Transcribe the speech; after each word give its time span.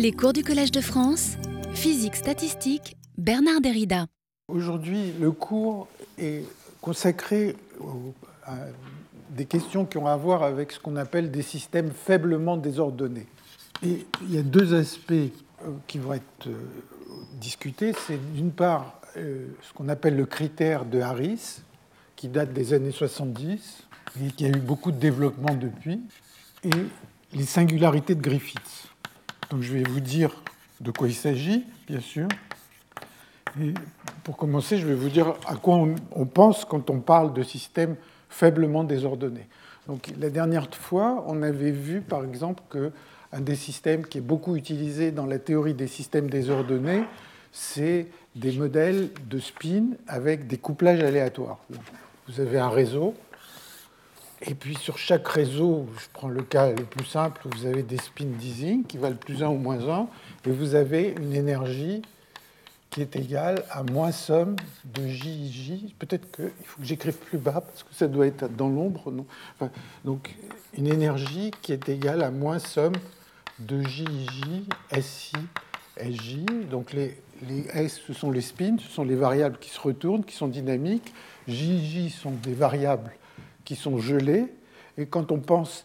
Les 0.00 0.12
cours 0.12 0.32
du 0.32 0.42
Collège 0.42 0.72
de 0.72 0.80
France, 0.80 1.36
physique 1.74 2.16
statistique, 2.16 2.96
Bernard 3.18 3.60
Derrida. 3.60 4.06
Aujourd'hui, 4.48 5.12
le 5.20 5.30
cours 5.30 5.88
est 6.16 6.42
consacré 6.80 7.54
à 8.46 8.54
des 9.28 9.44
questions 9.44 9.84
qui 9.84 9.98
ont 9.98 10.06
à 10.06 10.16
voir 10.16 10.42
avec 10.42 10.72
ce 10.72 10.80
qu'on 10.80 10.96
appelle 10.96 11.30
des 11.30 11.42
systèmes 11.42 11.90
faiblement 11.90 12.56
désordonnés. 12.56 13.26
Et 13.82 14.06
il 14.22 14.34
y 14.34 14.38
a 14.38 14.42
deux 14.42 14.72
aspects 14.72 15.12
euh, 15.12 15.28
qui 15.86 15.98
vont 15.98 16.14
être 16.14 16.46
euh, 16.46 16.56
discutés. 17.38 17.92
C'est 18.06 18.32
d'une 18.32 18.52
part 18.52 19.02
euh, 19.18 19.48
ce 19.60 19.74
qu'on 19.74 19.90
appelle 19.90 20.16
le 20.16 20.24
critère 20.24 20.86
de 20.86 20.98
Harris, 20.98 21.60
qui 22.16 22.28
date 22.28 22.54
des 22.54 22.72
années 22.72 22.90
70 22.90 23.82
et 24.24 24.30
qui 24.30 24.46
a 24.46 24.48
eu 24.48 24.60
beaucoup 24.60 24.92
de 24.92 24.98
développement 24.98 25.54
depuis, 25.54 26.00
et 26.64 26.70
les 27.34 27.44
singularités 27.44 28.14
de 28.14 28.22
Griffiths. 28.22 28.89
Donc 29.50 29.62
je 29.62 29.72
vais 29.72 29.82
vous 29.82 30.00
dire 30.00 30.42
de 30.80 30.90
quoi 30.90 31.08
il 31.08 31.14
s'agit, 31.14 31.64
bien 31.86 32.00
sûr. 32.00 32.28
Pour 34.22 34.36
commencer, 34.36 34.78
je 34.78 34.86
vais 34.86 34.94
vous 34.94 35.08
dire 35.08 35.34
à 35.46 35.56
quoi 35.56 35.84
on 36.14 36.26
pense 36.26 36.64
quand 36.64 36.88
on 36.88 37.00
parle 37.00 37.34
de 37.34 37.42
systèmes 37.42 37.96
faiblement 38.28 38.84
désordonnés. 38.84 39.48
Donc 39.88 40.12
la 40.20 40.30
dernière 40.30 40.72
fois, 40.72 41.24
on 41.26 41.42
avait 41.42 41.72
vu 41.72 42.00
par 42.00 42.24
exemple 42.24 42.62
qu'un 42.70 43.40
des 43.40 43.56
systèmes 43.56 44.06
qui 44.06 44.18
est 44.18 44.22
beaucoup 44.22 44.54
utilisé 44.54 45.10
dans 45.10 45.26
la 45.26 45.40
théorie 45.40 45.74
des 45.74 45.88
systèmes 45.88 46.30
désordonnés, 46.30 47.02
c'est 47.52 48.06
des 48.36 48.52
modèles 48.52 49.10
de 49.28 49.40
spin 49.40 49.86
avec 50.06 50.46
des 50.46 50.58
couplages 50.58 51.02
aléatoires. 51.02 51.58
Vous 52.28 52.40
avez 52.40 52.60
un 52.60 52.68
réseau, 52.68 53.14
et 54.42 54.54
puis 54.54 54.74
sur 54.74 54.96
chaque 54.96 55.28
réseau, 55.28 55.86
je 55.98 56.06
prends 56.12 56.28
le 56.28 56.42
cas 56.42 56.70
le 56.70 56.84
plus 56.84 57.04
simple, 57.04 57.42
vous 57.44 57.66
avez 57.66 57.82
des 57.82 57.98
spin 57.98 58.24
d'easing 58.24 58.84
qui 58.84 58.96
valent 58.96 59.16
plus 59.16 59.42
1 59.42 59.48
ou 59.48 59.58
moins 59.58 59.86
1, 59.86 60.08
et 60.46 60.50
vous 60.50 60.74
avez 60.74 61.14
une 61.20 61.34
énergie 61.34 62.02
qui 62.88 63.02
est 63.02 63.14
égale 63.16 63.64
à 63.70 63.82
moins 63.82 64.12
somme 64.12 64.56
de 64.84 65.06
JJ. 65.06 65.94
Peut-être 65.98 66.30
qu'il 66.34 66.50
faut 66.64 66.80
que 66.80 66.86
j'écrive 66.86 67.16
plus 67.16 67.38
bas, 67.38 67.60
parce 67.60 67.82
que 67.82 67.94
ça 67.94 68.08
doit 68.08 68.26
être 68.26 68.48
dans 68.56 68.68
l'ombre. 68.68 69.12
Donc 70.04 70.34
une 70.76 70.86
énergie 70.86 71.52
qui 71.62 71.72
est 71.72 71.88
égale 71.88 72.22
à 72.22 72.30
moins 72.30 72.58
somme 72.58 72.96
de 73.58 73.82
JJ, 73.82 74.64
SI, 75.00 75.32
SJ. 75.98 76.44
Donc 76.68 76.92
les, 76.92 77.20
les 77.46 77.66
S, 77.74 78.00
ce 78.06 78.14
sont 78.14 78.30
les 78.30 78.40
spins, 78.40 78.78
ce 78.78 78.90
sont 78.90 79.04
les 79.04 79.16
variables 79.16 79.58
qui 79.58 79.70
se 79.70 79.80
retournent, 79.80 80.24
qui 80.24 80.34
sont 80.34 80.48
dynamiques. 80.48 81.12
JJ 81.46 82.10
sont 82.10 82.32
des 82.32 82.54
variables 82.54 83.12
sont 83.76 83.98
gelées. 83.98 84.46
Et 84.98 85.06
quand 85.06 85.32
on 85.32 85.38
pense 85.38 85.84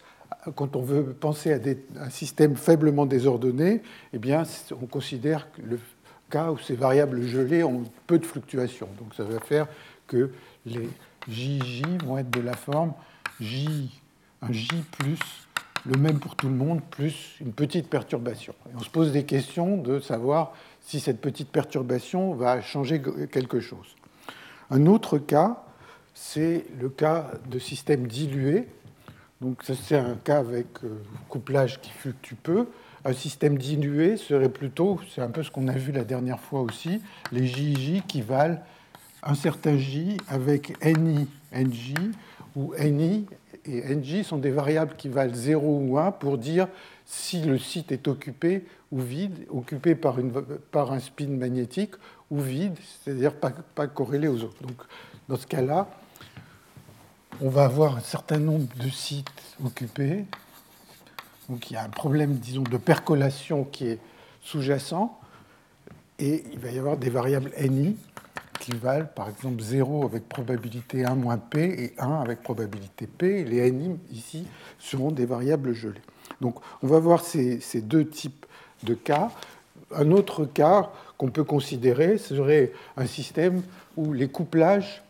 quand 0.55 0.75
on 0.75 0.81
veut 0.81 1.14
penser 1.14 1.53
à 1.53 1.59
un 2.03 2.09
système 2.09 2.55
faiblement 2.55 3.05
désordonné, 3.05 3.81
eh 4.14 4.17
bien, 4.17 4.44
on 4.72 4.86
considère 4.86 5.47
le 5.64 5.80
cas 6.30 6.52
où 6.52 6.58
ces 6.58 6.75
variables 6.75 7.22
gelées 7.23 7.64
ont 7.64 7.83
peu 8.08 8.19
de 8.19 8.25
fluctuations. 8.25 8.89
Donc 9.00 9.14
ça 9.16 9.23
va 9.23 9.39
faire 9.39 9.67
que 10.08 10.31
les 10.66 10.89
JJ 11.27 11.83
vont 12.03 12.17
être 12.17 12.30
de 12.30 12.42
la 12.42 12.55
forme 12.55 12.94
J, 13.39 13.89
un 14.42 14.52
J 14.52 14.67
plus 14.99 15.20
le 15.86 15.99
même 15.99 16.20
pour 16.20 16.36
tout 16.36 16.47
le 16.47 16.55
monde, 16.55 16.81
plus 16.81 17.36
une 17.42 17.53
petite 17.53 17.89
perturbation. 17.89 18.55
Et 18.70 18.75
on 18.75 18.81
se 18.81 18.89
pose 18.89 19.11
des 19.11 19.23
questions 19.23 19.77
de 19.77 19.99
savoir 19.99 20.53
si 20.81 20.99
cette 20.99 21.22
petite 21.22 21.49
perturbation 21.49 22.33
va 22.33 22.61
changer 22.61 23.02
quelque 23.31 23.59
chose. 23.59 23.95
Un 24.72 24.88
autre 24.88 25.20
cas, 25.20 25.64
c'est 26.16 26.66
le 26.80 26.89
cas 26.89 27.30
de 27.52 27.59
systèmes 27.59 28.08
dilués. 28.08 28.67
Donc 29.41 29.61
c'est 29.63 29.97
un 29.97 30.16
cas 30.16 30.39
avec 30.39 30.66
euh, 30.83 31.03
couplage 31.30 31.80
qui 31.81 31.91
fluctue 31.91 32.35
peu. 32.41 32.67
Un 33.03 33.13
système 33.13 33.58
dilué 33.58 34.17
serait 34.17 34.49
plutôt, 34.49 34.99
c'est 35.13 35.21
un 35.21 35.30
peu 35.30 35.43
ce 35.43 35.52
qu'on 35.52 35.67
a 35.67 35.73
vu 35.73 35.91
la 35.91 36.05
dernière 36.05 36.39
fois 36.39 36.61
aussi, 36.61 37.02
les 37.31 37.45
JJ 37.45 38.02
qui 38.08 38.21
valent 38.21 38.58
un 39.21 39.36
certain 39.36 39.77
J 39.77 40.17
avec 40.27 40.73
NI, 40.83 41.27
NJ, 41.53 41.93
où 42.55 42.73
NI 42.80 43.26
et 43.65 43.95
NJ 43.95 44.23
sont 44.23 44.37
des 44.37 44.52
variables 44.52 44.95
qui 44.95 45.09
valent 45.09 45.33
0 45.33 45.80
ou 45.83 45.99
1 45.99 46.11
pour 46.11 46.37
dire 46.37 46.67
si 47.05 47.42
le 47.42 47.59
site 47.59 47.92
est 47.92 48.08
occupé 48.08 48.65
ou 48.92 48.99
vide, 48.99 49.45
occupé 49.49 49.95
par, 49.95 50.17
un 50.17 50.99
spin 50.99 51.27
magnétique 51.27 51.93
ou 52.32 52.39
vide, 52.39 52.77
c'est-à-dire 53.03 53.33
pas, 53.36 53.52
pas 53.52 53.87
corrélé 53.87 54.27
aux 54.27 54.43
autres. 54.43 54.61
Donc, 54.64 54.77
dans 55.27 55.36
ce 55.36 55.45
cas-là, 55.45 55.87
on 57.41 57.49
va 57.49 57.65
avoir 57.65 57.97
un 57.97 58.01
certain 58.01 58.39
nombre 58.39 58.67
de 58.77 58.89
sites 58.89 59.29
occupés. 59.63 60.25
Donc 61.49 61.69
il 61.69 61.73
y 61.73 61.77
a 61.77 61.83
un 61.83 61.89
problème, 61.89 62.35
disons, 62.35 62.63
de 62.63 62.77
percolation 62.77 63.63
qui 63.63 63.87
est 63.87 63.99
sous-jacent. 64.41 65.19
Et 66.17 66.45
il 66.53 66.59
va 66.59 66.71
y 66.71 66.79
avoir 66.79 66.97
des 66.97 67.09
variables 67.09 67.51
NI 67.59 67.97
qui 68.59 68.71
valent, 68.71 69.07
par 69.13 69.29
exemple, 69.29 69.61
0 69.61 70.05
avec 70.05 70.29
probabilité 70.29 71.05
1 71.05 71.15
moins 71.15 71.37
P 71.37 71.59
et 71.83 71.93
1 71.99 72.21
avec 72.21 72.41
probabilité 72.41 73.05
P. 73.05 73.43
Les 73.43 73.69
NI, 73.69 73.97
ici, 74.11 74.47
seront 74.79 75.11
des 75.11 75.25
variables 75.25 75.73
gelées. 75.73 76.02
Donc 76.41 76.55
on 76.81 76.87
va 76.87 76.99
voir 76.99 77.21
ces 77.21 77.59
deux 77.81 78.07
types 78.07 78.45
de 78.83 78.93
cas. 78.93 79.29
Un 79.93 80.11
autre 80.11 80.45
cas 80.45 80.89
qu'on 81.17 81.29
peut 81.29 81.43
considérer 81.43 82.17
serait 82.17 82.71
un 82.97 83.05
système 83.05 83.61
où 83.97 84.13
les 84.13 84.27
couplages 84.27 85.03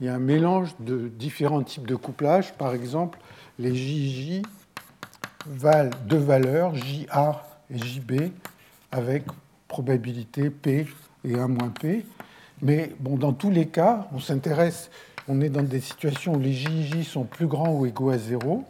il 0.00 0.06
y 0.06 0.08
a 0.08 0.14
un 0.14 0.18
mélange 0.18 0.74
de 0.80 1.08
différents 1.08 1.62
types 1.62 1.86
de 1.86 1.94
couplage. 1.94 2.54
Par 2.54 2.74
exemple, 2.74 3.18
les 3.58 3.74
JJ 3.74 4.42
valent 5.46 5.90
deux 6.06 6.18
valeurs, 6.18 6.74
JA 6.74 7.44
et 7.70 7.78
JB, 7.78 8.30
avec 8.90 9.24
probabilité 9.68 10.50
P 10.50 10.86
et 11.24 11.34
1 11.34 11.48
moins 11.48 11.70
P. 11.70 12.04
Mais 12.60 12.92
bon, 13.00 13.16
dans 13.16 13.32
tous 13.32 13.50
les 13.50 13.66
cas, 13.66 14.08
on 14.12 14.20
s'intéresse, 14.20 14.90
on 15.28 15.40
est 15.40 15.48
dans 15.48 15.62
des 15.62 15.80
situations 15.80 16.34
où 16.34 16.38
les 16.38 16.52
JJ 16.52 17.02
sont 17.02 17.24
plus 17.24 17.46
grands 17.46 17.72
ou 17.72 17.86
égaux 17.86 18.10
à 18.10 18.18
0. 18.18 18.64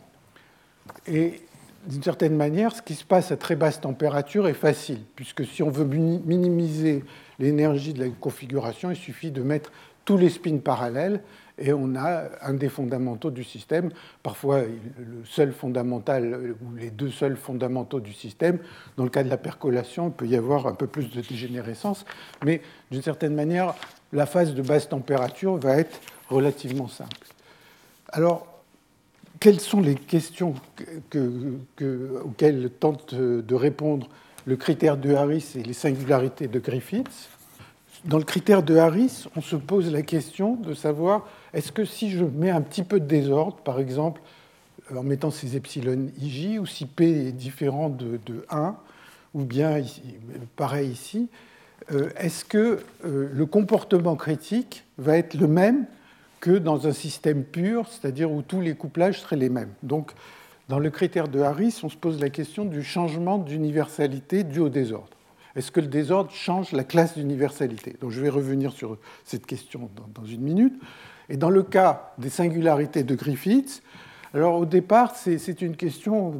Et 1.06 1.43
d'une 1.87 2.03
certaine 2.03 2.37
manière, 2.37 2.75
ce 2.75 2.82
qui 2.82 2.94
se 2.94 3.05
passe 3.05 3.32
à 3.32 3.37
très 3.37 3.56
basse 3.56 3.81
température 3.81 4.47
est 4.49 4.55
facile, 4.55 5.00
puisque 5.16 5.44
si 5.44 5.62
on 5.62 5.71
veut 5.71 5.84
minimiser 5.84 7.05
l'énergie 7.38 7.93
de 7.93 8.05
la 8.05 8.09
configuration, 8.09 8.91
il 8.91 8.97
suffit 8.97 9.31
de 9.31 9.43
mettre 9.43 9.72
tous 10.04 10.16
les 10.16 10.28
spins 10.28 10.58
parallèles 10.58 11.20
et 11.58 11.72
on 11.72 11.94
a 11.94 12.24
un 12.42 12.54
des 12.54 12.68
fondamentaux 12.68 13.30
du 13.30 13.44
système, 13.44 13.90
parfois 14.22 14.62
le 14.62 15.24
seul 15.24 15.52
fondamental 15.52 16.54
ou 16.62 16.74
les 16.74 16.90
deux 16.90 17.10
seuls 17.10 17.36
fondamentaux 17.36 18.00
du 18.00 18.12
système. 18.12 18.58
Dans 18.96 19.04
le 19.04 19.10
cas 19.10 19.22
de 19.22 19.28
la 19.28 19.36
percolation, 19.36 20.08
il 20.08 20.12
peut 20.12 20.26
y 20.26 20.36
avoir 20.36 20.66
un 20.66 20.74
peu 20.74 20.86
plus 20.86 21.10
de 21.10 21.20
dégénérescence, 21.20 22.04
mais 22.44 22.62
d'une 22.90 23.02
certaine 23.02 23.34
manière, 23.34 23.74
la 24.12 24.26
phase 24.26 24.54
de 24.54 24.62
basse 24.62 24.88
température 24.88 25.56
va 25.56 25.76
être 25.76 26.00
relativement 26.28 26.88
simple. 26.88 27.26
Alors, 28.08 28.46
quelles 29.40 29.60
sont 29.60 29.80
les 29.80 29.94
questions 29.94 30.54
auxquelles 32.24 32.70
tente 32.80 33.14
de 33.14 33.54
répondre 33.54 34.08
le 34.46 34.56
critère 34.56 34.96
de 34.96 35.14
Harris 35.14 35.52
et 35.56 35.62
les 35.62 35.72
singularités 35.72 36.48
de 36.48 36.58
Griffiths? 36.58 37.28
Dans 38.04 38.18
le 38.18 38.24
critère 38.24 38.62
de 38.62 38.76
Harris, 38.76 39.26
on 39.36 39.40
se 39.40 39.56
pose 39.56 39.90
la 39.90 40.02
question 40.02 40.56
de 40.56 40.74
savoir 40.74 41.26
est-ce 41.54 41.70
que 41.70 41.84
si 41.84 42.10
je 42.10 42.24
mets 42.24 42.50
un 42.50 42.60
petit 42.60 42.82
peu 42.82 42.98
de 42.98 43.06
désordre, 43.06 43.56
par 43.58 43.78
exemple 43.80 44.20
en 44.94 45.02
mettant 45.02 45.30
ces 45.30 45.56
epsilon 45.56 46.08
ij, 46.20 46.58
ou 46.58 46.66
si 46.66 46.86
p 46.86 47.28
est 47.28 47.32
différent 47.32 47.88
de, 47.88 48.18
1, 48.50 48.76
ou 49.34 49.44
bien 49.44 49.82
pareil 50.56 50.90
ici, 50.90 51.28
euh, 51.92 52.10
est-ce 52.18 52.44
que 52.44 52.80
euh, 53.04 53.28
le 53.32 53.46
comportement 53.46 54.16
critique 54.16 54.84
va 54.98 55.16
être 55.16 55.34
le 55.34 55.46
même 55.46 55.86
que 56.40 56.50
dans 56.50 56.86
un 56.86 56.92
système 56.92 57.44
pur, 57.44 57.86
c'est-à-dire 57.88 58.30
où 58.30 58.42
tous 58.42 58.60
les 58.60 58.74
couplages 58.74 59.20
seraient 59.20 59.36
les 59.36 59.48
mêmes? 59.48 59.72
Donc, 59.82 60.12
dans 60.69 60.78
le 60.78 60.90
critère 60.90 61.28
de 61.28 61.40
Harris, 61.40 61.80
on 61.82 61.88
se 61.88 61.96
pose 61.96 62.20
la 62.20 62.30
question 62.30 62.64
du 62.64 62.82
changement 62.82 63.38
d'universalité 63.38 64.44
dû 64.44 64.60
au 64.60 64.69
désordre. 64.69 65.16
Est-ce 65.54 65.70
que 65.70 65.81
le 65.81 65.87
désordre 65.87 66.31
change 66.31 66.72
la 66.72 66.84
classe 66.84 67.14
d'universalité? 67.14 67.96
Donc 68.00 68.10
je 68.10 68.20
vais 68.20 68.28
revenir 68.28 68.72
sur 68.72 68.99
cette 69.25 69.46
question 69.46 69.90
dans, 70.14 70.25
une 70.25 70.40
minute. 70.40 70.81
Et 71.28 71.37
dans 71.37 71.50
le 71.50 71.62
cas 71.62 72.14
des 72.19 72.31
singularités 72.31 73.04
de 73.04 73.14
Griffiths, 73.14 73.82
alors 74.34 74.56
au 74.56 74.64
départ, 74.64 75.14
c'est 75.14 75.60
une 75.60 75.76
question 75.76 76.34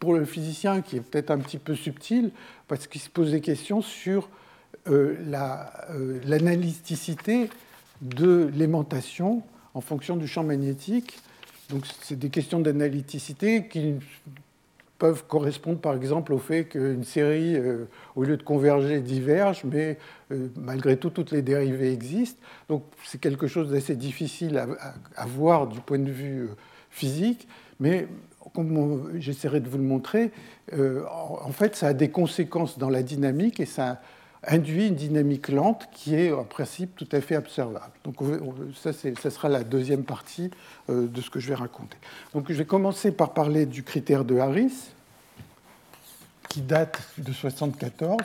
pour 0.00 0.14
le 0.14 0.24
physicien 0.24 0.82
qui 0.82 0.96
est 0.96 1.00
peut-être 1.00 1.30
un 1.30 1.38
petit 1.38 1.58
peu 1.58 1.76
subtile, 1.76 2.32
parce 2.66 2.88
qu'il 2.88 3.00
se 3.00 3.08
pose 3.08 3.30
des 3.30 3.40
questions 3.40 3.82
sur 3.82 4.28
euh, 4.88 5.16
euh, 5.90 6.20
l'analyticité 6.24 7.48
de 8.02 8.50
l'aimantation 8.54 9.42
en 9.74 9.80
fonction 9.80 10.16
du 10.16 10.26
champ 10.26 10.42
magnétique. 10.42 11.18
Donc 11.70 11.84
c'est 12.02 12.18
des 12.18 12.30
questions 12.30 12.60
d'analyticité 12.60 13.68
qui 13.68 13.94
peuvent 14.98 15.24
correspondre 15.26 15.78
par 15.78 15.94
exemple 15.94 16.32
au 16.32 16.38
fait 16.38 16.64
qu'une 16.64 17.04
série, 17.04 17.56
euh, 17.56 17.84
au 18.14 18.24
lieu 18.24 18.36
de 18.36 18.42
converger, 18.42 19.00
diverge, 19.00 19.62
mais 19.64 19.98
euh, 20.32 20.48
malgré 20.56 20.96
tout, 20.96 21.10
toutes 21.10 21.32
les 21.32 21.42
dérivées 21.42 21.92
existent. 21.92 22.40
Donc 22.68 22.84
c'est 23.04 23.20
quelque 23.20 23.46
chose 23.46 23.70
d'assez 23.70 23.96
difficile 23.96 24.58
à, 24.58 25.26
voir 25.26 25.66
du 25.66 25.80
point 25.80 25.98
de 25.98 26.10
vue 26.10 26.44
euh, 26.44 26.56
physique, 26.90 27.46
mais 27.78 28.08
comme 28.54 29.10
j'essaierai 29.18 29.60
de 29.60 29.68
vous 29.68 29.76
le 29.76 29.84
montrer, 29.84 30.30
en 30.72 31.50
fait, 31.50 31.74
ça 31.74 31.88
a 31.88 31.92
des 31.92 32.10
conséquences 32.10 32.78
dans 32.78 32.88
la 32.88 33.02
dynamique 33.02 33.58
et 33.58 33.66
ça 33.66 34.00
induit 34.46 34.88
une 34.88 34.94
dynamique 34.94 35.48
lente 35.48 35.88
qui 35.92 36.14
est 36.14 36.32
en 36.32 36.44
principe 36.44 36.96
tout 36.96 37.08
à 37.12 37.20
fait 37.20 37.36
observable. 37.36 37.92
Donc 38.04 38.16
ça, 38.74 38.92
ça 38.92 39.30
sera 39.30 39.48
la 39.48 39.64
deuxième 39.64 40.04
partie 40.04 40.50
de 40.88 41.20
ce 41.20 41.30
que 41.30 41.40
je 41.40 41.48
vais 41.48 41.54
raconter. 41.54 41.96
Donc 42.34 42.46
je 42.48 42.54
vais 42.54 42.64
commencer 42.64 43.10
par 43.12 43.34
parler 43.34 43.66
du 43.66 43.82
critère 43.82 44.24
de 44.24 44.38
Harris, 44.38 44.90
qui 46.48 46.62
date 46.62 47.00
de 47.18 47.22
1974. 47.22 48.16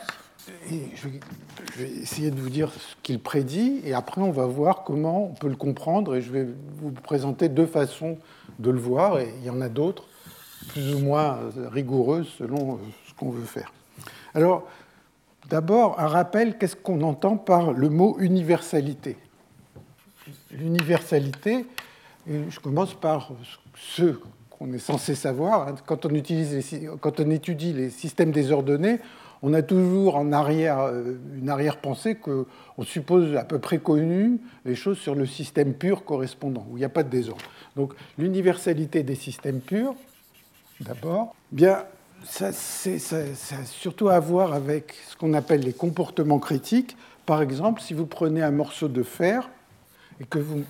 Et 0.72 0.88
je 0.96 1.08
vais, 1.78 1.90
essayer 2.00 2.30
de 2.30 2.40
vous 2.40 2.50
dire 2.50 2.72
ce 2.72 2.96
qu'il 3.02 3.20
prédit, 3.20 3.80
et 3.84 3.94
après 3.94 4.20
on 4.20 4.32
va 4.32 4.46
voir 4.46 4.82
comment 4.82 5.26
on 5.26 5.34
peut 5.34 5.48
le 5.48 5.56
comprendre, 5.56 6.16
et 6.16 6.22
je 6.22 6.32
vais 6.32 6.46
vous 6.78 6.90
présenter 6.90 7.48
deux 7.48 7.66
façons 7.66 8.18
de 8.58 8.70
le 8.70 8.78
voir, 8.78 9.20
et 9.20 9.32
il 9.38 9.44
y 9.44 9.50
en 9.50 9.60
a 9.60 9.68
d'autres, 9.68 10.04
plus 10.68 10.94
ou 10.94 10.98
moins 10.98 11.38
rigoureuses 11.70 12.28
selon 12.38 12.80
ce 13.06 13.14
qu'on 13.14 13.30
veut 13.30 13.44
faire. 13.44 13.72
Alors, 14.34 14.66
d'abord, 15.48 15.98
un 16.00 16.06
rappel, 16.06 16.58
qu'est-ce 16.58 16.76
qu'on 16.76 17.02
entend 17.02 17.36
par 17.36 17.72
le 17.72 17.88
mot 17.88 18.16
universalité? 18.18 19.16
L'universalité, 20.50 21.66
je 22.26 22.60
commence 22.60 22.94
par 22.94 23.32
ce 23.74 24.18
qu'on 24.50 24.72
est 24.72 24.78
censé 24.78 25.14
savoir, 25.14 25.68
hein. 25.68 25.74
quand 25.86 26.06
on, 26.06 27.30
étudie 27.30 27.72
les 27.72 27.90
systèmes 27.90 28.30
désordonnés, 28.30 29.00
on 29.42 29.54
a 29.54 29.62
toujours 29.62 30.16
en 30.16 30.32
arrière 30.32 30.80
euh, 30.80 31.14
une 31.36 31.50
arrière-pensée 31.50 32.14
qu'on 32.14 32.46
suppose 32.84 33.34
à 33.34 33.44
peu 33.44 33.58
près 33.58 33.78
connu 33.78 34.38
les 34.64 34.76
choses 34.76 34.98
sur 34.98 35.16
le 35.16 35.26
système 35.26 35.74
pur 35.74 36.04
correspondant, 36.04 36.64
où 36.70 36.76
il 36.76 36.80
n'y 36.80 36.84
a 36.84 36.88
pas 36.88 37.02
de 37.02 37.08
désordre. 37.08 37.44
Donc 37.74 37.94
l'universalité 38.18 39.02
des 39.02 39.16
systèmes 39.16 39.60
purs, 39.60 39.96
d'abord, 40.80 41.34
bien, 41.50 41.84
ça, 42.24 42.48
a 42.48 43.64
surtout 43.64 44.08
à 44.08 44.20
voir 44.20 44.52
avec 44.52 44.94
ce 45.08 45.16
qu'on 45.16 45.34
appelle 45.34 45.60
les 45.60 45.72
comportements 45.72 46.38
critiques. 46.38 46.96
Par 47.26 47.42
exemple, 47.42 47.80
si 47.80 47.94
vous 47.94 48.06
prenez 48.06 48.42
un 48.42 48.50
morceau 48.50 48.88
de 48.88 49.02
fer 49.02 49.48
et 50.20 50.24
que 50.24 50.38
vous 50.38 50.62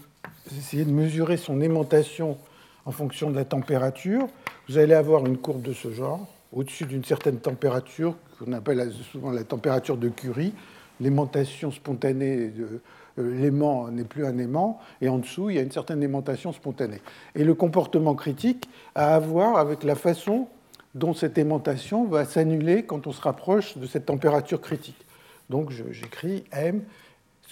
essayez 0.57 0.85
de 0.85 0.91
mesurer 0.91 1.37
son 1.37 1.61
aimantation 1.61 2.37
en 2.85 2.91
fonction 2.91 3.31
de 3.31 3.37
la 3.37 3.45
température, 3.45 4.27
vous 4.69 4.79
allez 4.79 4.95
avoir 4.95 5.27
une 5.27 5.39
courbe 5.39 5.63
de 5.63 5.73
ce 5.73 5.93
genre, 5.93 6.27
au-dessus 6.53 6.87
d'une 6.87 7.05
certaine 7.05 7.39
température 7.39 8.17
qu'on 8.39 8.53
appelle 8.53 8.93
souvent 9.11 9.31
la 9.31 9.45
température 9.45 9.97
de 9.97 10.09
Curie, 10.09 10.53
l'aimantation 11.01 11.71
spontanée 11.71 12.49
de 12.49 12.81
euh, 13.19 13.41
l'aimant 13.41 13.89
n'est 13.89 14.05
plus 14.05 14.25
un 14.25 14.39
aimant, 14.39 14.81
et 15.01 15.09
en 15.09 15.19
dessous, 15.19 15.51
il 15.51 15.57
y 15.57 15.59
a 15.59 15.63
une 15.63 15.71
certaine 15.71 16.03
aimantation 16.03 16.53
spontanée. 16.53 17.01
Et 17.35 17.45
le 17.45 17.55
comportement 17.55 18.15
critique 18.15 18.69
a 18.95 19.15
à 19.15 19.19
voir 19.19 19.59
avec 19.59 19.85
la 19.85 19.95
façon 19.95 20.49
dont 20.95 21.15
cette 21.15 21.39
aimantation 21.39 22.07
va 22.07 22.25
s'annuler 22.25 22.85
quand 22.85 23.07
on 23.07 23.13
se 23.13 23.21
rapproche 23.21 23.77
de 23.79 23.87
cette 23.87 24.07
température 24.07 24.61
critique. 24.61 25.07
Donc 25.51 25.71
j'écris 25.71 26.45
M 26.53 26.83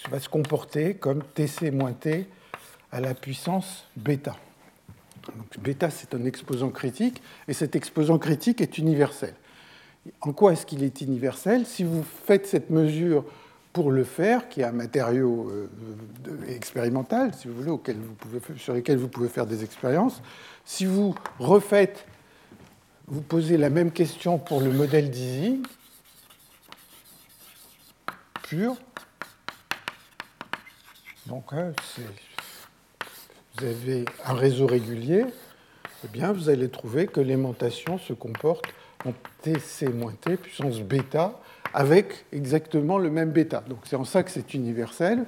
va 0.09 0.19
se 0.19 0.29
comporter 0.29 0.95
comme 0.95 1.21
Tc 1.35 1.71
moins 1.71 1.93
T 1.93 2.27
à 2.91 3.01
la 3.01 3.13
puissance 3.13 3.85
bêta. 3.95 4.35
Donc, 5.27 5.63
bêta, 5.63 5.89
c'est 5.89 6.15
un 6.15 6.25
exposant 6.25 6.69
critique, 6.69 7.21
et 7.47 7.53
cet 7.53 7.75
exposant 7.75 8.17
critique 8.17 8.59
est 8.59 8.77
universel. 8.77 9.35
En 10.21 10.33
quoi 10.33 10.53
est-ce 10.53 10.65
qu'il 10.65 10.83
est 10.83 11.01
universel? 11.01 11.65
Si 11.65 11.83
vous 11.83 12.03
faites 12.03 12.47
cette 12.47 12.71
mesure 12.71 13.23
pour 13.71 13.91
le 13.91 14.03
faire, 14.03 14.49
qui 14.49 14.61
est 14.61 14.65
un 14.65 14.71
matériau 14.71 15.49
euh, 15.51 15.67
expérimental, 16.49 17.33
si 17.35 17.47
vous 17.47 17.53
voulez, 17.53 17.71
sur 18.57 18.73
lequel 18.73 18.97
vous 18.97 19.07
pouvez 19.07 19.29
faire 19.29 19.45
des 19.45 19.63
expériences, 19.63 20.23
si 20.65 20.85
vous 20.85 21.13
refaites, 21.37 22.05
vous 23.11 23.21
posez 23.21 23.57
la 23.57 23.69
même 23.69 23.91
question 23.91 24.39
pour 24.39 24.61
le 24.61 24.71
modèle 24.71 25.09
d'Ising, 25.11 25.63
pur, 28.43 28.77
donc 31.25 31.51
hein, 31.51 31.73
vous 33.57 33.65
avez 33.65 34.05
un 34.25 34.33
réseau 34.33 34.65
régulier, 34.65 35.25
eh 36.05 36.07
bien, 36.07 36.31
vous 36.31 36.47
allez 36.47 36.69
trouver 36.69 37.05
que 37.05 37.19
l'aimantation 37.19 37.97
se 37.97 38.13
comporte 38.13 38.63
en 39.05 39.11
Tc 39.41 39.89
moins 39.89 40.13
T 40.13 40.37
puissance 40.37 40.79
bêta 40.79 41.37
avec 41.73 42.25
exactement 42.31 42.97
le 42.97 43.09
même 43.09 43.31
bêta. 43.31 43.61
Donc 43.67 43.79
c'est 43.83 43.97
en 43.97 44.05
ça 44.05 44.23
que 44.23 44.31
c'est 44.31 44.53
universel. 44.53 45.25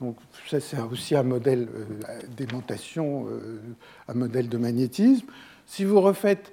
Donc 0.00 0.16
ça 0.48 0.58
c'est 0.58 0.80
aussi 0.80 1.14
un 1.14 1.22
modèle 1.22 1.68
euh, 1.74 2.20
d'aimantation, 2.34 3.26
euh, 3.28 3.60
un 4.08 4.14
modèle 4.14 4.48
de 4.48 4.56
magnétisme. 4.56 5.26
Si 5.66 5.84
vous 5.84 6.00
refaites, 6.00 6.52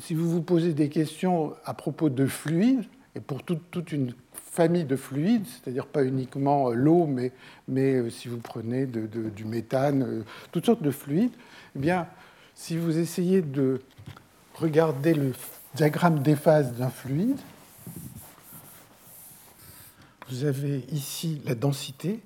si 0.00 0.14
vous 0.14 0.30
vous 0.30 0.42
posez 0.42 0.72
des 0.72 0.88
questions 0.88 1.54
à 1.64 1.74
propos 1.74 2.08
de 2.08 2.26
fluides, 2.26 2.84
et 3.14 3.20
pour 3.20 3.42
toute, 3.42 3.92
une 3.92 4.14
famille 4.32 4.84
de 4.84 4.96
fluides, 4.96 5.46
c'est-à-dire 5.46 5.86
pas 5.86 6.04
uniquement 6.04 6.70
l'eau, 6.70 7.06
mais, 7.06 7.32
euh, 7.70 8.10
si 8.10 8.28
vous 8.28 8.38
prenez 8.38 8.86
du 8.86 9.44
méthane, 9.44 10.24
toutes 10.52 10.66
sortes 10.66 10.82
de 10.82 10.90
fluides, 10.90 11.32
eh 11.76 11.78
bien, 11.78 12.06
si 12.54 12.76
vous 12.76 12.98
essayez 12.98 13.42
de 13.42 13.80
regardez 14.54 15.14
le 15.14 15.32
diagramme 15.74 16.20
des 16.22 16.36
phases 16.36 16.72
d'un 16.72 16.90
fluide. 16.90 17.38
Vous 20.28 20.44
avez 20.44 20.84
ici 20.90 21.40
la 21.46 21.54
densité, 21.54 22.20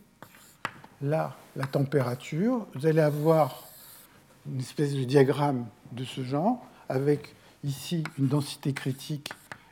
là 1.00 1.36
la 1.54 1.66
température. 1.66 2.66
Vous 2.74 2.86
allez 2.86 3.00
avoir 3.00 3.64
une 4.50 4.60
espèce 4.60 4.94
de 4.94 5.04
diagramme 5.04 5.66
de 5.92 6.04
ce 6.04 6.22
genre 6.22 6.66
avec 6.92 7.34
ici 7.64 8.04
une 8.18 8.28
densité 8.28 8.72
critique 8.72 9.30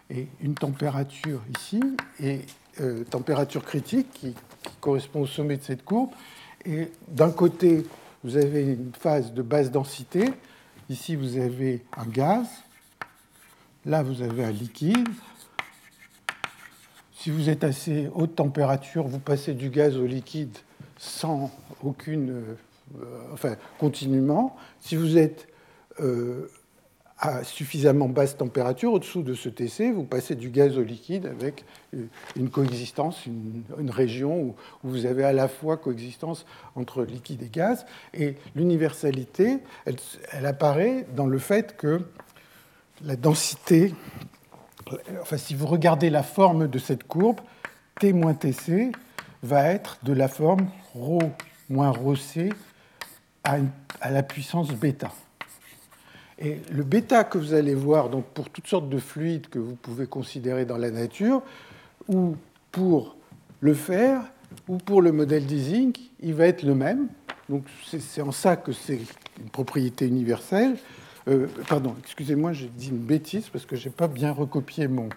et 0.09 0.27
une 0.41 0.55
température 0.55 1.43
ici, 1.57 1.81
et 2.19 2.41
euh, 2.81 3.05
température 3.05 3.65
critique 3.65 4.11
qui, 4.15 4.35
correspond 4.81 5.21
au 5.21 5.27
sommet 5.27 5.59
de 5.59 5.63
cette 5.63 5.85
courbe. 5.85 6.11
Et 6.65 6.89
d'un 7.09 7.31
côté, 7.31 7.87
vous 8.25 8.37
avez 8.37 8.63
une 8.63 8.93
phase 8.99 9.35
de 9.35 9.43
basse 9.43 9.71
densité, 9.71 10.33
Ici, 10.91 11.15
vous 11.15 11.39
avez 11.39 11.85
un 11.97 12.05
gaz. 12.05 12.49
Là, 13.87 14.03
vous 14.03 14.23
avez 14.23 14.43
un 14.43 14.51
liquide. 14.51 15.09
Si 17.15 17.31
vous 17.31 17.49
êtes 17.49 17.63
assez 17.63 18.11
haute 18.13 18.35
température, 18.35 19.07
vous 19.07 19.21
passez 19.21 19.55
du 19.55 19.71
gaz 19.71 19.97
au 19.97 20.05
liquide 20.05 20.59
sans 20.99 21.53
aucune. 21.85 22.31
Euh, 23.01 23.33
enfin, 23.33 23.55
continuellement. 23.79 24.57
Si 24.81 24.97
vous 24.97 25.17
êtes 25.17 25.47
euh, 26.01 26.51
à 27.21 27.45
suffisamment 27.45 28.09
basse 28.09 28.39
température, 28.39 28.95
au-dessous 28.95 29.23
de 29.23 29.35
ce 29.35 29.51
TC, 29.51 29.93
vous 29.93 30.05
passez 30.05 30.35
du 30.35 30.49
gaz 30.49 30.79
au 30.79 30.83
liquide 30.83 31.27
avec 31.27 31.67
une 32.35 32.49
coexistence, 32.49 33.27
une, 33.27 33.91
région 33.91 34.41
où, 34.41 34.55
vous 34.85 35.05
avez 35.05 35.25
à 35.25 35.35
la 35.35 35.47
fois 35.47 35.77
coexistence 35.77 36.47
entre 36.77 37.05
liquide 37.05 37.43
et 37.43 37.51
gaz. 37.51 37.85
Et 38.15 38.37
l'universalité, 38.57 39.59
elle, 39.85 39.97
elle, 40.33 40.47
apparaît 40.47 41.07
dans 41.15 41.27
le 41.27 41.39
fait 41.39 41.77
que 41.77 42.01
la 43.05 43.17
densité, 43.17 43.95
enfin 45.21 45.37
si 45.37 45.55
vous 45.55 45.67
regardez 45.67 46.09
la 46.09 46.23
forme 46.23 46.69
de 46.69 46.79
cette 46.79 47.05
courbe, 47.05 47.41
T 47.99 48.15
moins 48.15 48.33
TC 48.33 48.93
va 49.43 49.67
être 49.67 49.99
de 50.05 50.15
la 50.15 50.29
forme 50.29 50.71
ρ 50.95 51.19
moins 51.69 51.91
ρc 51.91 52.51
à, 53.45 53.59
à 54.01 54.11
la 54.11 54.23
puissance 54.23 54.71
bêta. 54.71 55.13
Et 56.41 56.59
le 56.73 56.83
bêta 56.83 57.25
que 57.25 57.37
vous 57.37 57.53
allez 57.53 57.75
voir 57.75 58.09
donc 58.09 58.25
pour 58.27 58.49
toutes 58.49 58.67
sortes 58.67 58.89
de 58.89 58.99
fluides 58.99 59.49
que 59.49 59.59
vous 59.59 59.77
pouvez 59.77 60.07
considérer 60.07 60.65
dans 60.65 60.79
la 60.79 60.91
nature, 60.91 61.43
ou 62.09 62.35
pour 62.73 63.17
le 63.61 63.75
fer, 63.75 64.23
ou 64.69 64.79
pour 64.79 65.03
le 65.03 65.13
modèle 65.13 65.45
d'Ising, 65.45 65.93
il 66.21 66.35
va 66.35 66.47
être 66.47 66.63
le 66.63 66.75
même. 66.75 67.09
Donc 67.49 67.65
c'est 67.85 68.23
en 68.23 68.33
ça 68.33 68.57
que 68.57 68.73
c'est 68.73 69.01
une 69.39 69.51
propriété 69.51 70.07
universelle. 70.07 70.77
Euh, 71.29 71.47
pardon, 71.69 71.95
excusez-moi, 72.01 72.53
j'ai 72.53 72.69
dit 72.69 72.89
une 72.89 72.99
bêtise 72.99 73.49
parce 73.49 73.67
que 73.67 73.77
j'ai 73.77 73.91
pas 73.91 74.09
bien 74.09 74.33
recopié 74.33 74.89
mon. 74.89 75.09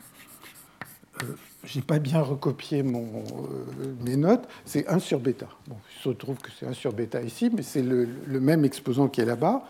Euh, 1.21 1.25
j'ai 1.63 1.81
pas 1.81 1.99
bien 1.99 2.21
recopié 2.21 2.83
mon, 2.83 3.05
euh, 3.05 3.93
mes 4.03 4.17
notes. 4.17 4.47
C'est 4.65 4.87
1 4.87 4.99
sur 4.99 5.19
bêta. 5.19 5.47
Bon, 5.67 5.77
il 5.95 6.03
se 6.03 6.09
trouve 6.09 6.37
que 6.37 6.49
c'est 6.59 6.65
1 6.65 6.73
sur 6.73 6.91
bêta 6.91 7.21
ici, 7.21 7.49
mais 7.55 7.61
c'est 7.61 7.81
le, 7.81 8.09
le, 8.27 8.39
même 8.41 8.65
exposant 8.65 9.07
qui 9.07 9.21
est 9.21 9.25
là-bas. 9.25 9.63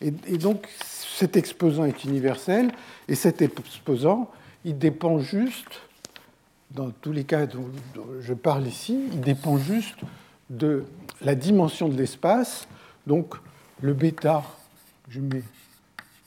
Et, 0.00 0.38
donc, 0.38 0.68
cet 0.82 1.36
exposant 1.36 1.84
est 1.84 2.04
universel, 2.04 2.70
et 3.08 3.14
cet 3.14 3.40
exposant, 3.42 4.30
il 4.64 4.78
dépend 4.78 5.18
juste, 5.18 5.80
dans 6.72 6.90
tous 6.90 7.12
les 7.12 7.24
cas 7.24 7.46
dont, 7.46 7.70
je 8.20 8.34
parle 8.34 8.66
ici, 8.66 8.98
il 9.12 9.20
dépend 9.20 9.56
juste 9.56 9.96
de 10.50 10.84
la 11.22 11.34
dimension 11.34 11.88
de 11.88 11.96
l'espace. 11.96 12.66
Donc, 13.06 13.34
le 13.80 13.94
bêta, 13.94 14.42
je 15.08 15.20
mets 15.20 15.42